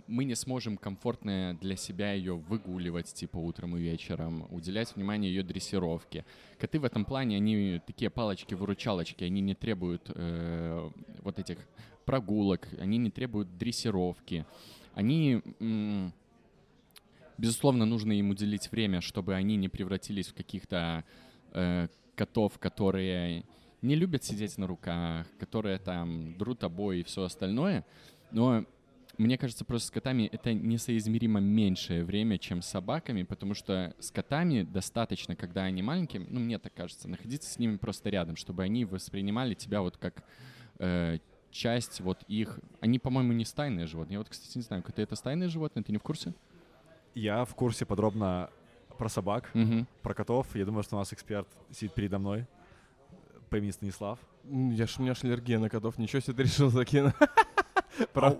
мы 0.06 0.24
не 0.24 0.34
сможем 0.34 0.76
комфортно 0.76 1.56
для 1.60 1.76
себя 1.76 2.12
ее 2.12 2.34
выгуливать, 2.34 3.12
типа, 3.14 3.38
утром 3.38 3.76
и 3.76 3.80
вечером, 3.80 4.46
уделять 4.50 4.94
внимание 4.96 5.32
ее 5.32 5.42
дрессировке. 5.42 6.24
Коты 6.58 6.80
в 6.80 6.84
этом 6.84 7.04
плане, 7.04 7.36
они 7.36 7.80
такие 7.86 8.10
палочки-выручалочки, 8.10 9.24
они 9.24 9.40
не 9.40 9.54
требуют 9.54 10.10
э, 10.14 10.90
вот 11.22 11.38
этих 11.38 11.58
прогулок, 12.04 12.68
они 12.78 12.98
не 12.98 13.10
требуют 13.10 13.56
дрессировки. 13.56 14.46
Они, 14.94 15.42
безусловно, 17.38 17.84
нужно 17.84 18.12
им 18.12 18.30
уделить 18.30 18.70
время, 18.70 19.00
чтобы 19.00 19.34
они 19.34 19.56
не 19.56 19.68
превратились 19.68 20.28
в 20.28 20.34
каких-то 20.34 21.04
э, 21.52 21.88
котов, 22.14 22.58
которые 22.58 23.44
не 23.82 23.96
любят 23.96 24.24
сидеть 24.24 24.56
на 24.56 24.66
руках, 24.66 25.26
которые 25.38 25.78
там 25.78 26.36
друт 26.38 26.64
обои 26.64 27.00
и 27.00 27.04
все 27.04 27.24
остальное. 27.24 27.84
Но 28.30 28.64
мне 29.18 29.38
кажется, 29.38 29.64
просто 29.64 29.88
с 29.88 29.90
котами 29.90 30.28
это 30.32 30.52
несоизмеримо 30.52 31.40
меньшее 31.40 32.04
время, 32.04 32.38
чем 32.38 32.62
с 32.62 32.66
собаками, 32.66 33.22
потому 33.22 33.54
что 33.54 33.94
с 34.00 34.10
котами 34.10 34.62
достаточно, 34.62 35.36
когда 35.36 35.64
они 35.64 35.82
маленькие, 35.82 36.26
ну, 36.28 36.40
мне 36.40 36.58
так 36.58 36.74
кажется, 36.74 37.08
находиться 37.08 37.50
с 37.50 37.58
ними 37.58 37.76
просто 37.76 38.10
рядом, 38.10 38.36
чтобы 38.36 38.62
они 38.62 38.84
воспринимали 38.84 39.54
тебя 39.54 39.82
вот 39.82 39.96
как 39.98 40.24
э, 40.78 41.18
часть 41.54 42.00
вот 42.00 42.18
их... 42.28 42.58
Они, 42.80 42.98
по-моему, 42.98 43.32
не 43.32 43.44
стайные 43.44 43.86
животные. 43.86 44.14
Я 44.14 44.18
вот, 44.18 44.28
кстати, 44.28 44.58
не 44.58 44.62
знаю, 44.64 44.82
коты— 44.82 45.02
это 45.06 45.16
стайные 45.16 45.48
животные, 45.48 45.82
ты 45.84 45.92
не 45.92 45.98
в 45.98 46.02
курсе? 46.02 46.34
Я 47.14 47.44
в 47.44 47.54
курсе 47.54 47.86
подробно 47.86 48.50
про 48.98 49.08
собак, 49.08 49.50
Мгм. 49.54 49.86
про 50.02 50.14
котов. 50.14 50.54
Я 50.56 50.64
думаю, 50.64 50.82
что 50.82 50.96
у 50.96 50.98
нас 50.98 51.12
эксперт 51.12 51.48
сидит 51.70 51.94
передо 51.94 52.18
мной 52.18 52.46
по 53.50 53.56
имени 53.56 53.70
Станислав. 53.70 54.18
Я 54.44 54.86
ж, 54.86 54.98
у 54.98 55.02
меня 55.02 55.14
ж 55.14 55.24
аллергия 55.24 55.58
на 55.58 55.70
котов, 55.70 55.96
ничего 55.98 56.20
себе 56.20 56.34
ты 56.34 56.42
решил 56.42 56.70
закинуть. 56.70 57.14
А 58.14 58.36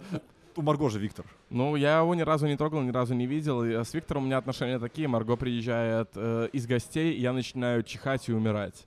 у, 0.57 0.63
Марго 0.63 0.89
же 0.91 0.99
Виктор. 0.99 1.25
Ну, 1.51 1.77
я 1.77 1.99
его 1.99 2.15
ни 2.17 2.23
разу 2.23 2.47
не 2.49 2.57
трогал, 2.57 2.83
ни 2.83 2.91
разу 2.91 3.15
не 3.15 3.27
видел. 3.27 3.65
И 3.65 3.71
э, 3.71 3.85
с 3.85 3.95
Виктором 3.95 4.25
у 4.25 4.27
меня 4.27 4.39
отношения 4.39 4.79
такие. 4.81 5.07
Марго 5.09 5.37
приезжает 5.37 6.11
э, 6.17 6.49
из 6.53 6.67
гостей, 6.67 7.17
я 7.19 7.33
начинаю 7.33 7.83
чихать 7.85 8.29
и 8.29 8.33
умирать. 8.33 8.87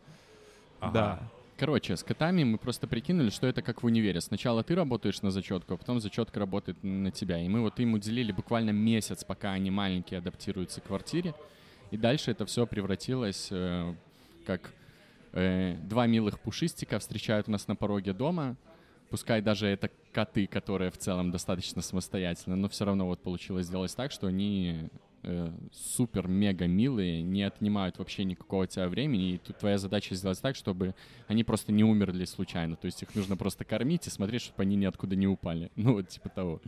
Ага. 0.81 0.93
Да. 0.93 1.19
Короче, 1.57 1.97
с 1.97 2.03
котами 2.03 2.43
мы 2.43 2.59
просто 2.59 2.85
прикинули, 2.85 3.31
что 3.31 3.47
это 3.47 3.63
как 3.63 3.81
в 3.81 3.85
универе. 3.85 4.21
Сначала 4.21 4.63
ты 4.63 4.75
работаешь 4.75 5.23
на 5.23 5.31
зачетку, 5.31 5.73
а 5.73 5.77
потом 5.77 5.99
зачетка 5.99 6.39
работает 6.39 6.77
на 6.83 7.09
тебя. 7.09 7.41
И 7.43 7.47
мы 7.47 7.61
вот 7.61 7.79
им 7.79 7.93
уделили 7.93 8.31
буквально 8.31 8.69
месяц, 8.69 9.23
пока 9.23 9.53
они 9.53 9.71
маленькие 9.71 10.19
адаптируются 10.19 10.81
к 10.81 10.83
квартире. 10.83 11.33
И 11.89 11.97
дальше 11.97 12.29
это 12.29 12.45
все 12.45 12.67
превратилось 12.67 13.47
э, 13.49 13.95
как 14.45 14.71
э, 15.33 15.77
два 15.81 16.05
милых 16.05 16.39
пушистика 16.39 16.99
встречают 16.99 17.47
нас 17.47 17.67
на 17.67 17.75
пороге 17.75 18.13
дома. 18.13 18.55
Пускай 19.09 19.41
даже 19.41 19.65
это 19.65 19.89
коты, 20.11 20.45
которые 20.45 20.91
в 20.91 20.97
целом 20.97 21.31
достаточно 21.31 21.81
самостоятельны, 21.81 22.55
но 22.55 22.69
все 22.69 22.85
равно 22.85 23.07
вот 23.07 23.19
получилось 23.23 23.65
сделать 23.65 23.95
так, 23.95 24.11
что 24.11 24.27
они 24.27 24.89
э, 25.27 25.51
супер-мега 25.71 26.67
милые, 26.67 27.21
не 27.21 27.43
отнимают 27.43 27.99
вообще 27.99 28.23
никакого 28.23 28.63
от 28.63 28.71
тебя 28.71 28.87
времени, 28.87 29.33
и 29.33 29.37
тут 29.37 29.57
твоя 29.57 29.77
задача 29.77 30.15
сделать 30.15 30.41
так, 30.41 30.55
чтобы 30.55 30.95
они 31.27 31.43
просто 31.43 31.71
не 31.71 31.83
умерли 31.83 32.25
случайно. 32.25 32.75
То 32.75 32.85
есть 32.85 33.03
их 33.03 33.13
нужно 33.13 33.37
просто 33.37 33.65
кормить 33.65 34.07
и 34.07 34.09
смотреть, 34.09 34.41
чтобы 34.41 34.63
они 34.63 34.75
ниоткуда 34.75 35.15
не 35.15 35.27
упали. 35.27 35.71
Ну, 35.87 35.93
вот 35.93 36.09
типа 36.09 36.27
того. 36.29 36.61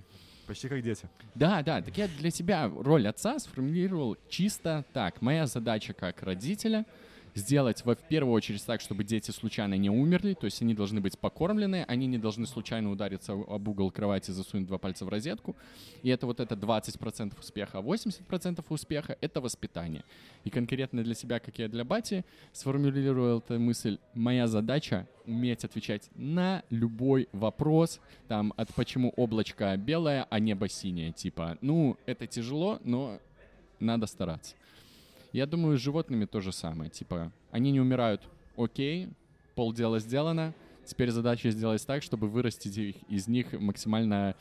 Почти 0.47 0.69
как 0.69 0.81
дети. 0.81 1.09
Да, 1.35 1.61
да, 1.61 1.81
так 1.81 1.97
я 1.97 2.07
для 2.07 2.29
себя 2.31 2.69
роль 2.73 3.07
отца 3.07 3.37
сформулировал 3.39 4.17
чисто 4.29 4.85
так. 4.93 5.21
Моя 5.21 5.45
задача 5.45 5.93
как 5.93 6.23
родителя— 6.23 6.85
сделать 7.35 7.83
в 7.85 7.95
первую 7.95 8.33
очередь 8.33 8.65
так, 8.65 8.81
чтобы 8.81 9.03
дети 9.03 9.31
случайно 9.31 9.75
не 9.75 9.89
умерли, 9.89 10.33
то 10.33 10.45
есть 10.45 10.61
они 10.61 10.73
должны 10.73 11.01
быть 11.01 11.17
покормлены, 11.17 11.85
они 11.87 12.07
не 12.07 12.17
должны 12.17 12.45
случайно 12.45 12.91
удариться 12.91 13.33
об 13.33 13.67
угол 13.67 13.91
кровати, 13.91 14.31
засунуть 14.31 14.67
два 14.67 14.77
пальца 14.77 15.05
в 15.05 15.09
розетку. 15.09 15.55
И 16.03 16.09
это 16.09 16.25
вот 16.25 16.39
это 16.39 16.55
20% 16.55 17.39
успеха, 17.39 17.79
а 17.79 17.81
80% 17.81 18.63
успеха— 18.69 19.17
это 19.21 19.41
воспитание. 19.41 20.03
И 20.43 20.49
конкретно 20.49 21.03
для 21.03 21.15
себя, 21.15 21.39
как 21.39 21.59
я 21.59 21.67
для 21.67 21.83
бати, 21.83 22.25
сформулировал 22.53 23.39
эту 23.39 23.59
мысль, 23.59 23.97
моя 24.13 24.47
задача— 24.47 25.07
уметь 25.25 25.63
отвечать 25.63 26.09
на 26.15 26.63
любой 26.69 27.29
вопрос, 27.31 27.99
там, 28.27 28.53
от 28.57 28.73
почему 28.73 29.13
облачко 29.15 29.75
белое, 29.77 30.25
а 30.29 30.39
небо 30.39 30.67
синее, 30.67 31.11
типа, 31.11 31.57
ну, 31.61 31.97
это 32.05 32.25
тяжело, 32.25 32.79
но 32.83 33.19
надо 33.79 34.07
стараться. 34.07 34.55
Я 35.31 35.45
думаю, 35.45 35.77
с 35.77 35.81
животными 35.81 36.25
то 36.25 36.41
же 36.41 36.51
самое. 36.51 36.89
Типа, 36.89 37.31
они 37.51 37.71
не 37.71 37.79
умирают, 37.79 38.21
окей, 38.57 39.09
полдела 39.55 39.99
сделано. 39.99 40.53
Теперь 40.85 41.11
задача 41.11 41.51
сделать 41.51 41.85
так, 41.85 42.01
чтобы 42.01 42.27
вырастить 42.27 42.77
их, 42.77 42.95
из 43.09 43.27
них 43.27 43.53
максимально 43.53 44.35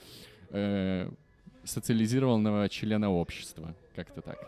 э, 0.51 1.11
социализированного 1.65 2.69
члена 2.69 3.11
общества. 3.11 3.75
Как-то 3.95 4.23
так. 4.23 4.39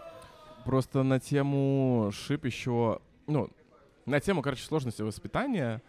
Просто 0.65 1.03
на 1.03 1.21
тему 1.21 2.11
шип 2.13 2.47
еще, 2.47 3.01
ну, 3.27 3.51
на 4.07 4.21
тему, 4.21 4.41
короче, 4.41 4.65
сложности 4.65 5.03
воспитания, 5.03 5.83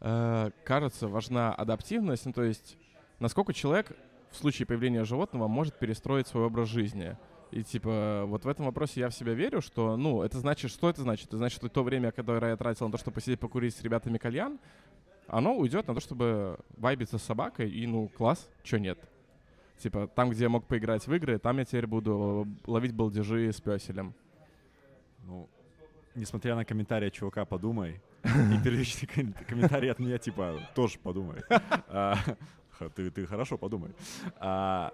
э, 0.00 0.50
кажется, 0.64 1.08
важна 1.08 1.52
адаптивность, 1.52 2.26
ну, 2.26 2.32
то 2.32 2.44
есть 2.44 2.76
насколько 3.18 3.52
человек 3.52 3.96
в 4.30 4.36
случае 4.36 4.66
появления 4.66 5.04
животного 5.04 5.48
может 5.48 5.78
перестроить 5.78 6.26
свой 6.28 6.44
образ 6.44 6.68
жизни. 6.68 7.16
И 7.52 7.62
типа 7.62 8.24
вот 8.26 8.44
в 8.44 8.48
этом 8.48 8.66
вопросе 8.66 9.00
я 9.00 9.08
в 9.08 9.14
себя 9.14 9.34
верю, 9.34 9.60
что, 9.60 9.96
ну, 9.96 10.22
это 10.22 10.38
значит, 10.38 10.70
что 10.70 10.90
это 10.90 11.02
значит? 11.02 11.28
Это 11.28 11.36
значит, 11.36 11.58
что 11.58 11.68
то 11.68 11.82
время, 11.84 12.10
которое 12.10 12.50
я 12.50 12.56
тратил 12.56 12.86
на 12.86 12.92
то, 12.92 12.98
чтобы 12.98 13.14
посидеть 13.14 13.38
покурить 13.38 13.74
с 13.74 13.82
ребятами 13.82 14.18
кальян, 14.18 14.58
оно 15.28 15.56
уйдет 15.56 15.86
на 15.88 15.94
то, 15.94 16.00
чтобы 16.00 16.58
вайбиться 16.76 17.18
с 17.18 17.22
собакой, 17.22 17.70
и, 17.70 17.86
ну, 17.86 18.08
класс, 18.08 18.48
чё 18.62 18.78
нет. 18.78 18.98
Типа, 19.78 20.06
там, 20.08 20.30
где 20.30 20.44
я 20.44 20.48
мог 20.48 20.66
поиграть 20.66 21.06
в 21.06 21.12
игры, 21.14 21.38
там 21.38 21.58
я 21.58 21.64
теперь 21.64 21.86
буду 21.86 22.46
ловить 22.66 22.92
балдежи 22.92 23.52
с 23.52 23.60
песелем. 23.60 24.14
Ну, 25.24 25.48
несмотря 26.14 26.54
на 26.56 26.64
комментарии 26.64 27.10
чувака, 27.10 27.44
подумай. 27.44 28.00
И 28.24 28.64
первичный 28.64 29.08
комментарий 29.46 29.90
от 29.90 29.98
меня, 29.98 30.18
типа, 30.18 30.60
тоже 30.74 30.98
подумай. 30.98 31.42
А, 32.80 32.88
ты, 32.88 33.10
ты 33.10 33.26
хорошо 33.26 33.58
подумай. 33.58 33.90
А, 34.38 34.92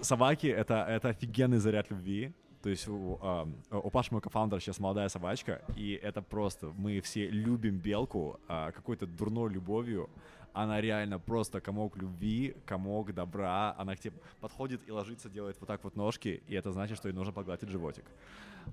собаки 0.00 0.46
это,— 0.46 0.84
это 0.88 1.08
офигенный 1.08 1.58
заряд 1.58 1.90
любви. 1.90 2.32
То 2.62 2.70
есть 2.70 2.88
у, 2.88 3.18
а, 3.22 3.48
у 3.70 3.90
Паши, 3.90 4.12
моего 4.12 4.22
кофаундера, 4.22 4.60
сейчас 4.60 4.80
молодая 4.80 5.08
собачка, 5.08 5.62
и 5.76 5.92
это 6.02 6.20
просто, 6.20 6.72
мы 6.76 7.00
все 7.00 7.28
любим 7.28 7.78
белку 7.78 8.40
а, 8.48 8.72
какой-то 8.72 9.06
дурной 9.06 9.52
любовью. 9.52 10.10
Она 10.52 10.80
реально 10.80 11.18
просто 11.18 11.60
комок 11.60 11.96
любви, 11.96 12.56
комок 12.64 13.12
добра. 13.14 13.74
Она 13.78 13.94
к 13.94 14.00
тебе 14.00 14.14
подходит 14.40 14.80
и 14.88 14.90
ложится, 14.90 15.28
делает 15.28 15.56
вот 15.60 15.66
так 15.66 15.84
вот 15.84 15.96
ножки, 15.96 16.42
и 16.48 16.54
это 16.54 16.72
значит, 16.72 16.96
что 16.96 17.08
ей 17.08 17.14
нужно 17.14 17.32
погладить 17.32 17.68
животик. 17.68 18.04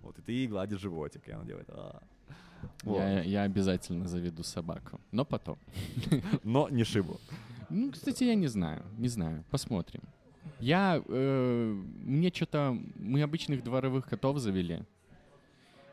Вот, 0.01 0.17
и 0.17 0.21
ты 0.21 0.31
ей 0.31 0.47
гладишь 0.47 0.79
животик, 0.79 1.27
и 1.27 1.31
она 1.31 1.43
делает... 1.43 1.69
А. 1.69 2.01
Вот. 2.83 2.99
Я, 2.99 3.21
я 3.21 3.43
обязательно 3.43 4.07
заведу 4.07 4.43
собаку, 4.43 5.01
но 5.11 5.25
потом. 5.25 5.57
Но 6.43 6.69
не 6.69 6.85
шибу. 6.85 7.19
Ну, 7.75 7.91
кстати, 7.91 8.23
я 8.23 8.35
не 8.35 8.45
знаю, 8.45 8.83
не 8.99 9.07
знаю, 9.07 9.43
посмотрим. 9.49 10.01
Я, 10.59 11.01
э, 11.03 11.83
мне 12.03 12.31
что-то, 12.31 12.77
мы 12.95 13.23
обычных 13.23 13.63
дворовых 13.63 14.07
котов 14.07 14.37
завели. 14.37 14.83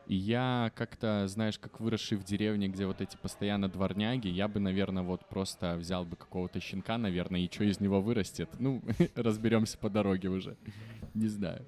И 0.05 0.13
я 0.13 0.71
как-то, 0.75 1.27
знаешь, 1.27 1.57
как 1.57 1.79
выросший 1.79 2.19
в 2.19 2.23
деревне, 2.23 2.67
где 2.67 2.85
вот 2.85 3.01
эти 3.01 3.17
постоянно 3.17 3.67
дворняги, 3.67 4.27
я 4.27 4.47
бы, 4.47 4.59
наверное, 4.59 5.01
вот 5.01 5.27
просто 5.27 5.75
взял 5.75 6.05
бы 6.05 6.15
какого-то 6.15 6.59
щенка, 6.59 6.99
наверное, 6.99 7.39
и 7.39 7.51
что 7.51 7.63
из 7.63 7.79
него 7.79 7.99
вырастет. 7.99 8.49
Ну, 8.59 8.83
разберемся 9.15 9.79
по 9.79 9.89
дороге 9.89 10.29
уже. 10.29 10.57
Не 11.15 11.29
знаю. 11.29 11.65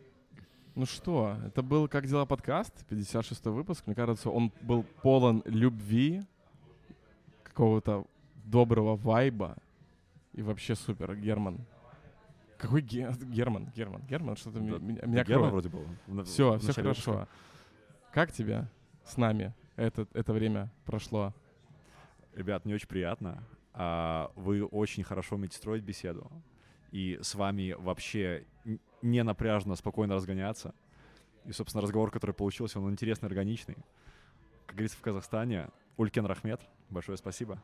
Ну 0.75 0.85
что, 0.85 1.37
это 1.43 1.63
был 1.63 1.87
«Как 1.87 2.05
дела?» 2.05 2.27
подкаст, 2.27 2.85
56-й 2.87 3.49
выпуск. 3.49 3.87
Мне 3.87 3.95
кажется, 3.95 4.29
он 4.29 4.51
был 4.61 4.85
полон 5.01 5.41
любви, 5.45 6.21
какого-то 7.43 8.05
доброго 8.45 8.95
вайба, 8.95 9.57
и 10.33 10.41
вообще 10.41 10.75
супер, 10.75 11.15
Герман. 11.15 11.65
Какой 12.57 12.81
Ге- 12.81 13.11
Герман? 13.21 13.69
Герман, 13.75 14.01
Герман, 14.07 14.35
что-то 14.35 14.59
да, 14.59 14.77
меня, 14.79 15.05
меня 15.05 15.23
Герман 15.23 15.51
вроде 15.51 15.69
был. 15.69 15.85
Все, 16.25 16.57
все 16.59 16.73
хорошо. 16.73 17.11
Выпуска. 17.11 17.29
Как 18.11 18.31
тебе 18.31 18.67
с 19.05 19.17
нами 19.17 19.53
это, 19.75 20.07
это 20.13 20.33
время 20.33 20.71
прошло? 20.85 21.33
Ребят, 22.33 22.65
мне 22.65 22.75
очень 22.75 22.87
приятно. 22.87 23.43
А, 23.73 24.31
вы 24.35 24.63
очень 24.63 25.03
хорошо 25.03 25.35
умеете 25.35 25.57
строить 25.57 25.83
беседу. 25.83 26.31
И 26.91 27.19
с 27.21 27.35
вами 27.35 27.75
вообще 27.77 28.45
не 29.01 29.23
напряжно, 29.23 29.75
спокойно 29.75 30.15
разгоняться. 30.15 30.73
И, 31.45 31.51
собственно, 31.51 31.81
разговор, 31.81 32.11
который 32.11 32.33
получился, 32.33 32.79
он 32.79 32.91
интересный, 32.91 33.27
органичный. 33.27 33.77
Как 34.65 34.75
говорится 34.75 34.97
в 34.97 35.01
Казахстане, 35.01 35.69
Улькен 35.97 36.25
Рахмет, 36.25 36.61
большое 36.89 37.17
спасибо. 37.17 37.61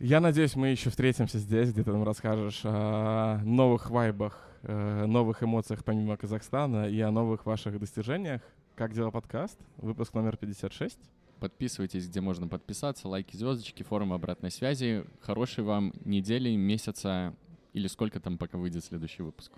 Я 0.00 0.20
надеюсь, 0.20 0.56
мы 0.56 0.68
еще 0.68 0.90
встретимся 0.90 1.38
здесь, 1.38 1.70
где 1.70 1.84
ты 1.84 1.92
нам 1.92 2.02
расскажешь 2.02 2.62
о 2.64 3.38
новых 3.44 3.90
вайбах, 3.90 4.36
э, 4.62 5.06
новых 5.06 5.44
эмоциях 5.44 5.84
помимо 5.84 6.16
Казахстана 6.16 6.88
и 6.88 7.00
о 7.00 7.12
новых 7.12 7.46
ваших 7.46 7.78
достижениях. 7.78 8.42
Как 8.74 8.92
дела 8.92 9.12
подкаст? 9.12 9.56
Выпуск 9.76 10.12
номер 10.14 10.36
56. 10.36 10.98
Подписывайтесь, 11.38 12.08
где 12.08 12.20
можно 12.20 12.48
подписаться, 12.48 13.06
лайки, 13.06 13.36
звездочки, 13.36 13.84
форум 13.84 14.12
обратной 14.12 14.50
связи. 14.50 15.04
Хорошей 15.20 15.62
вам 15.62 15.92
недели, 16.04 16.56
месяца 16.56 17.32
или 17.72 17.86
сколько 17.86 18.18
там, 18.18 18.36
пока 18.36 18.58
выйдет 18.58 18.84
следующий 18.84 19.22
выпуск. 19.22 19.52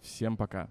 Всем 0.00 0.36
пока. 0.36 0.68